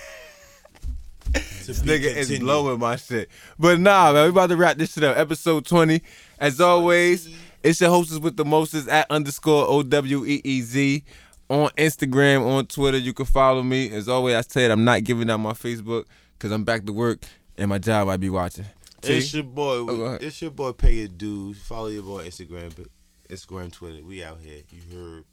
This 1.32 1.82
nigga 1.82 2.16
is 2.16 2.38
blowing 2.38 2.78
my 2.80 2.96
shit. 2.96 3.28
But 3.58 3.78
nah, 3.78 4.14
man, 4.14 4.24
we 4.24 4.30
about 4.30 4.48
to 4.48 4.56
wrap 4.56 4.78
this 4.78 4.94
shit 4.94 5.04
up. 5.04 5.18
Episode 5.18 5.66
20. 5.66 6.00
As 6.38 6.58
always, 6.62 7.28
it's 7.62 7.80
your 7.80 7.90
hostess 7.90 8.18
with 8.18 8.36
the 8.36 8.44
mostest 8.44 8.88
at 8.88 9.06
underscore 9.10 9.66
O 9.68 9.82
W 9.82 10.24
E 10.24 10.40
E 10.44 10.60
Z. 10.62 11.04
On 11.50 11.70
Instagram, 11.78 12.46
on 12.46 12.66
Twitter, 12.66 12.98
you 12.98 13.14
can 13.14 13.24
follow 13.24 13.62
me. 13.62 13.90
As 13.90 14.06
always, 14.06 14.34
I 14.34 14.42
said 14.42 14.70
I'm 14.70 14.84
not 14.84 15.02
giving 15.04 15.30
out 15.30 15.38
my 15.38 15.52
Facebook 15.52 16.04
because 16.34 16.52
I'm 16.52 16.62
back 16.64 16.84
to 16.84 16.92
work 16.92 17.24
and 17.56 17.70
my 17.70 17.78
job 17.78 18.08
I 18.08 18.18
be 18.18 18.28
watching. 18.28 18.66
It's 19.02 19.32
your 19.32 19.44
boy. 19.44 19.76
Oh, 19.76 19.86
go 19.86 20.04
ahead. 20.04 20.22
it's 20.22 20.42
your 20.42 20.50
boy. 20.50 20.72
Pay 20.72 20.94
your 20.94 21.08
dues. 21.08 21.58
Follow 21.62 21.88
your 21.88 22.02
boy 22.02 22.26
Instagram, 22.26 22.74
but 22.76 22.88
Instagram, 23.30 23.72
Twitter. 23.72 24.04
We 24.04 24.22
out 24.22 24.40
here. 24.40 24.62
You 24.70 24.96
heard. 24.96 25.24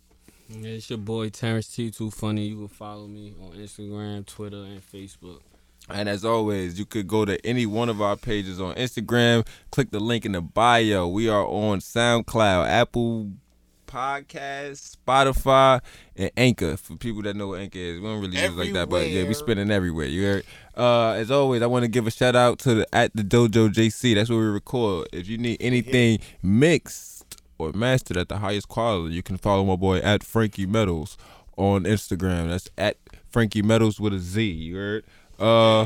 Yeah, 0.48 0.70
it's 0.70 0.90
your 0.90 1.00
boy 1.00 1.30
Terrence 1.30 1.68
T. 1.76 1.92
Too 1.92 2.12
funny. 2.12 2.46
You 2.48 2.56
can 2.58 2.68
follow 2.68 3.08
me 3.08 3.34
on 3.42 3.54
Instagram, 3.54 4.26
Twitter, 4.26 4.64
and 4.64 4.82
Facebook. 4.82 5.42
And 5.90 6.10
as 6.10 6.26
always, 6.26 6.80
you 6.80 6.86
could 6.86 7.08
go 7.08 7.26
to 7.26 7.44
any 7.46 7.66
one 7.66 7.90
of 7.90 8.02
our 8.02 8.16
pages 8.16 8.60
on 8.60 8.76
Instagram, 8.76 9.46
click 9.72 9.92
the 9.92 10.00
link 10.00 10.26
in 10.26 10.32
the 10.32 10.42
bio. 10.42 11.08
We 11.08 11.30
are 11.30 11.46
on 11.46 11.80
SoundCloud, 11.80 12.68
Apple 12.68 13.32
Podcasts, 13.86 14.98
Spotify, 14.98 15.82
and 16.16 16.32
Anchor. 16.36 16.76
For 16.76 16.96
people 16.96 17.22
that 17.24 17.36
know 17.36 17.50
what 17.50 17.62
Anchor 17.62 17.80
is, 17.80 18.02
we 18.02 18.08
don't 18.08 18.20
really 18.20 18.36
use 18.38 18.52
it 18.52 18.58
like 18.58 18.74
that, 18.74 18.90
but 18.90 19.08
yeah, 19.10 19.28
we 19.28 19.34
spinning 19.34 19.72
everywhere. 19.72 20.08
You 20.08 20.24
heard? 20.26 20.46
Uh, 20.76 21.12
as 21.12 21.32
always, 21.32 21.62
I 21.62 21.68
want 21.68 21.84
to 21.84 21.88
give 21.88 22.08
a 22.08 22.12
shout 22.12 22.36
out 22.36 22.60
to 22.60 22.76
the 22.76 22.96
at 22.96 23.16
the 23.16 23.24
Dojo 23.24 23.70
JC. 23.70 24.16
That's 24.16 24.30
where 24.30 24.40
we 24.40 24.46
record. 24.46 25.08
If 25.14 25.28
you 25.28 25.38
need 25.38 25.58
anything 25.60 26.20
mixed 26.44 27.42
or 27.58 27.72
mastered 27.74 28.18
at 28.18 28.28
the 28.28 28.40
highest 28.40 28.68
quality, 28.68 29.16
you 29.16 29.24
can 29.24 29.38
follow 29.38 29.64
my 29.64 29.76
boy 29.76 30.00
at 30.00 30.24
Frankie 30.24 30.66
Metals 30.66 31.18
on 31.58 31.84
Instagram. 31.84 32.50
That's 32.50 32.70
at 32.78 32.98
Frankie 33.30 33.62
Metals 33.62 34.00
with 34.00 34.14
a 34.14 34.20
Z. 34.20 34.44
You 34.44 34.76
heard? 34.76 35.06
Uh, 35.40 35.86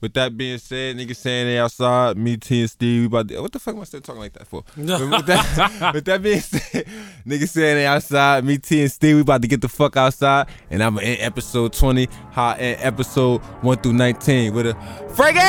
with 0.00 0.12
that 0.14 0.36
being 0.36 0.58
said, 0.58 0.96
niggas 0.96 1.16
saying 1.16 1.46
they 1.46 1.58
outside, 1.58 2.16
me, 2.18 2.36
T, 2.36 2.60
and 2.60 2.70
Steve, 2.70 3.00
we 3.00 3.06
about 3.06 3.28
to, 3.28 3.40
what 3.40 3.50
the 3.50 3.58
fuck 3.58 3.74
am 3.74 3.80
I 3.80 3.84
still 3.84 4.00
talking 4.00 4.20
like 4.20 4.34
that 4.34 4.46
for? 4.46 4.62
But 4.76 5.00
with, 5.00 5.26
that, 5.26 5.90
with 5.94 6.04
that 6.04 6.22
being 6.22 6.40
said, 6.40 6.86
niggas 7.26 7.48
saying 7.48 7.76
they 7.76 7.86
outside, 7.86 8.44
me, 8.44 8.58
T, 8.58 8.82
and 8.82 8.92
Steve, 8.92 9.16
we 9.16 9.20
about 9.22 9.42
to 9.42 9.48
get 9.48 9.62
the 9.62 9.68
fuck 9.68 9.96
outside, 9.96 10.48
and 10.70 10.82
I'm 10.82 10.98
in 10.98 11.18
episode 11.20 11.72
20, 11.72 12.08
hot 12.30 12.60
in 12.60 12.78
episode 12.80 13.40
1 13.40 13.78
through 13.78 13.94
19 13.94 14.54
with 14.54 14.66
a 14.66 14.74
Frankie! 15.14 15.40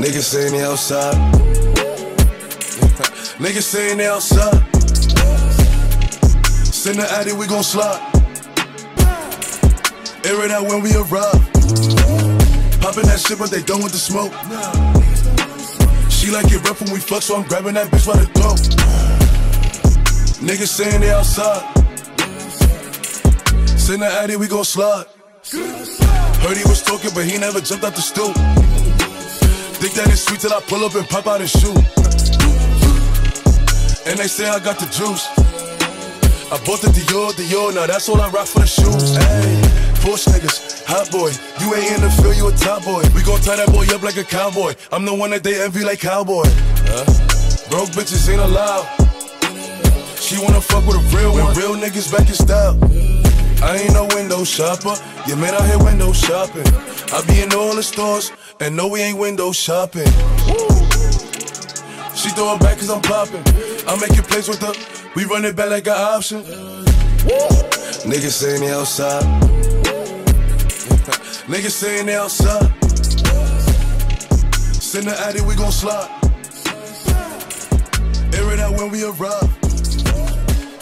Niggas 0.00 0.22
saying 0.22 0.52
they 0.52 0.64
outside. 0.64 1.14
Niggas 3.38 3.62
saying 3.62 3.98
they 3.98 4.08
outside. 4.08 4.54
Send 6.64 6.98
the 6.98 7.06
addy, 7.12 7.32
we 7.32 7.46
gon' 7.46 7.62
slide. 7.62 8.00
Air 10.24 10.44
it 10.46 10.50
out 10.50 10.66
when 10.66 10.82
we 10.82 10.94
arrive. 10.96 11.53
Popping 12.80 13.06
that 13.08 13.18
shit, 13.26 13.38
but 13.38 13.50
they 13.50 13.62
done 13.62 13.82
with 13.82 13.92
the 13.92 13.98
smoke. 13.98 14.32
She 16.10 16.30
like 16.30 16.46
it 16.52 16.62
rough 16.68 16.80
when 16.80 16.92
we 16.92 17.00
fuck, 17.00 17.22
so 17.22 17.36
I'm 17.36 17.46
grabbing 17.48 17.74
that 17.74 17.90
bitch 17.90 18.06
by 18.06 18.18
the 18.20 18.26
throat. 18.36 18.60
Niggas 20.44 20.68
saying 20.68 21.00
they 21.00 21.10
outside. 21.10 21.64
Send 23.78 24.02
the 24.02 24.06
addy, 24.06 24.36
we 24.36 24.48
gon' 24.48 24.64
slide. 24.64 25.06
Heard 26.44 26.56
he 26.56 26.64
was 26.64 26.82
talking, 26.82 27.10
but 27.14 27.24
he 27.24 27.38
never 27.38 27.60
jumped 27.60 27.84
out 27.84 27.94
the 27.94 28.02
stool. 28.02 28.32
Think 29.80 29.94
that 29.94 30.08
it's 30.08 30.22
sweet 30.22 30.40
till 30.40 30.52
I 30.52 30.60
pull 30.60 30.84
up 30.84 30.94
and 30.94 31.08
pop 31.08 31.26
out 31.26 31.40
and 31.40 31.48
shoot. 31.48 31.76
And 34.06 34.18
they 34.18 34.28
say 34.28 34.48
I 34.48 34.58
got 34.60 34.78
the 34.78 34.86
juice. 34.92 35.28
I 36.52 36.60
bought 36.64 36.80
the 36.82 36.88
Dior, 36.88 37.32
Dior, 37.32 37.74
now 37.74 37.86
that's 37.86 38.08
all 38.08 38.20
I 38.20 38.28
rock 38.28 38.46
for 38.46 38.60
the 38.60 38.66
shoes. 38.66 39.16
Hey, 39.16 39.63
push 40.04 40.28
niggas, 40.28 40.84
hot 40.84 41.10
boy. 41.10 41.32
You 41.64 41.74
ain't 41.74 41.96
in 41.96 42.00
the 42.04 42.10
field, 42.20 42.36
you 42.36 42.46
a 42.48 42.52
top 42.52 42.84
boy. 42.84 43.02
We 43.16 43.24
gon' 43.24 43.40
tie 43.40 43.56
that 43.56 43.72
boy 43.72 43.88
up 43.88 44.02
like 44.02 44.18
a 44.18 44.24
cowboy. 44.24 44.74
I'm 44.92 45.04
the 45.04 45.14
one 45.14 45.30
that 45.30 45.42
they 45.42 45.64
envy 45.64 45.82
like 45.82 46.00
cowboy. 46.00 46.44
Huh? 46.92 47.08
Broke 47.70 47.88
bitches 47.96 48.28
ain't 48.28 48.40
allowed. 48.40 48.84
She 50.20 50.36
wanna 50.38 50.60
fuck 50.60 50.86
with 50.86 51.00
a 51.00 51.04
real 51.16 51.32
one. 51.32 51.56
Real 51.56 51.74
niggas 51.74 52.12
back 52.12 52.28
in 52.28 52.36
style. 52.36 52.76
I 53.64 53.76
ain't 53.80 53.94
no 53.94 54.04
window 54.14 54.44
shopper. 54.44 54.94
Yeah, 55.26 55.36
man, 55.36 55.54
out 55.54 55.64
here 55.64 55.82
window 55.82 56.12
shopping. 56.12 56.68
I 57.12 57.24
be 57.26 57.40
in 57.40 57.52
all 57.54 57.74
the 57.74 57.82
stores, 57.82 58.30
and 58.60 58.76
no, 58.76 58.88
we 58.88 59.00
ain't 59.00 59.18
window 59.18 59.52
shopping. 59.52 60.06
She 62.14 62.28
throw 62.36 62.54
it 62.54 62.60
back 62.60 62.76
cause 62.78 62.90
I'm 62.90 63.00
popping. 63.00 63.42
I 63.88 63.96
make 64.00 64.16
it 64.18 64.24
plays 64.28 64.48
with 64.48 64.60
her. 64.60 64.74
We 65.16 65.24
run 65.24 65.44
it 65.44 65.56
back 65.56 65.70
like 65.70 65.86
an 65.86 65.96
option. 65.96 66.42
Niggas 68.04 68.36
saying 68.36 68.60
they 68.60 68.70
outside. 68.70 69.53
Niggas 71.46 71.72
saying 71.72 72.06
they 72.06 72.14
outside. 72.14 72.72
Send 74.80 75.06
the 75.08 75.14
addy, 75.26 75.42
we 75.42 75.54
gon' 75.54 75.70
slide. 75.70 76.08
Air 78.34 78.54
it 78.54 78.60
out 78.60 78.72
when 78.78 78.90
we 78.90 79.04
arrive. 79.04 79.50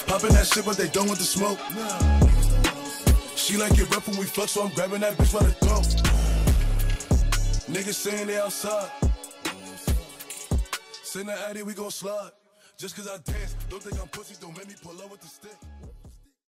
Popping 0.06 0.32
that 0.34 0.46
shit, 0.46 0.64
but 0.64 0.76
they 0.76 0.88
done 0.88 1.08
with 1.08 1.18
the 1.18 1.24
smoke. 1.24 1.58
She 3.34 3.56
like 3.56 3.76
it 3.76 3.90
rough 3.92 4.06
when 4.06 4.18
we 4.18 4.24
fuck, 4.24 4.48
so 4.48 4.62
I'm 4.62 4.72
grabbing 4.72 5.00
that 5.00 5.14
bitch 5.18 5.32
by 5.32 5.44
the 5.44 5.52
throat. 5.52 5.84
Niggas 7.68 7.94
saying 7.94 8.28
they 8.28 8.38
outside. 8.38 8.88
Send 11.02 11.28
the 11.28 11.48
addy, 11.48 11.64
we 11.64 11.74
gon' 11.74 11.90
slide. 11.90 12.30
Just 12.78 12.94
cause 12.94 13.08
I 13.08 13.18
dance, 13.30 13.56
don't 13.68 13.82
think 13.82 14.00
I'm 14.00 14.08
pussy, 14.08 14.36
don't 14.40 14.56
make 14.56 14.68
me 14.68 14.74
pull 14.80 15.00
up 15.02 15.10
with 15.10 15.20
the 15.22 15.26
stick. 15.26 15.56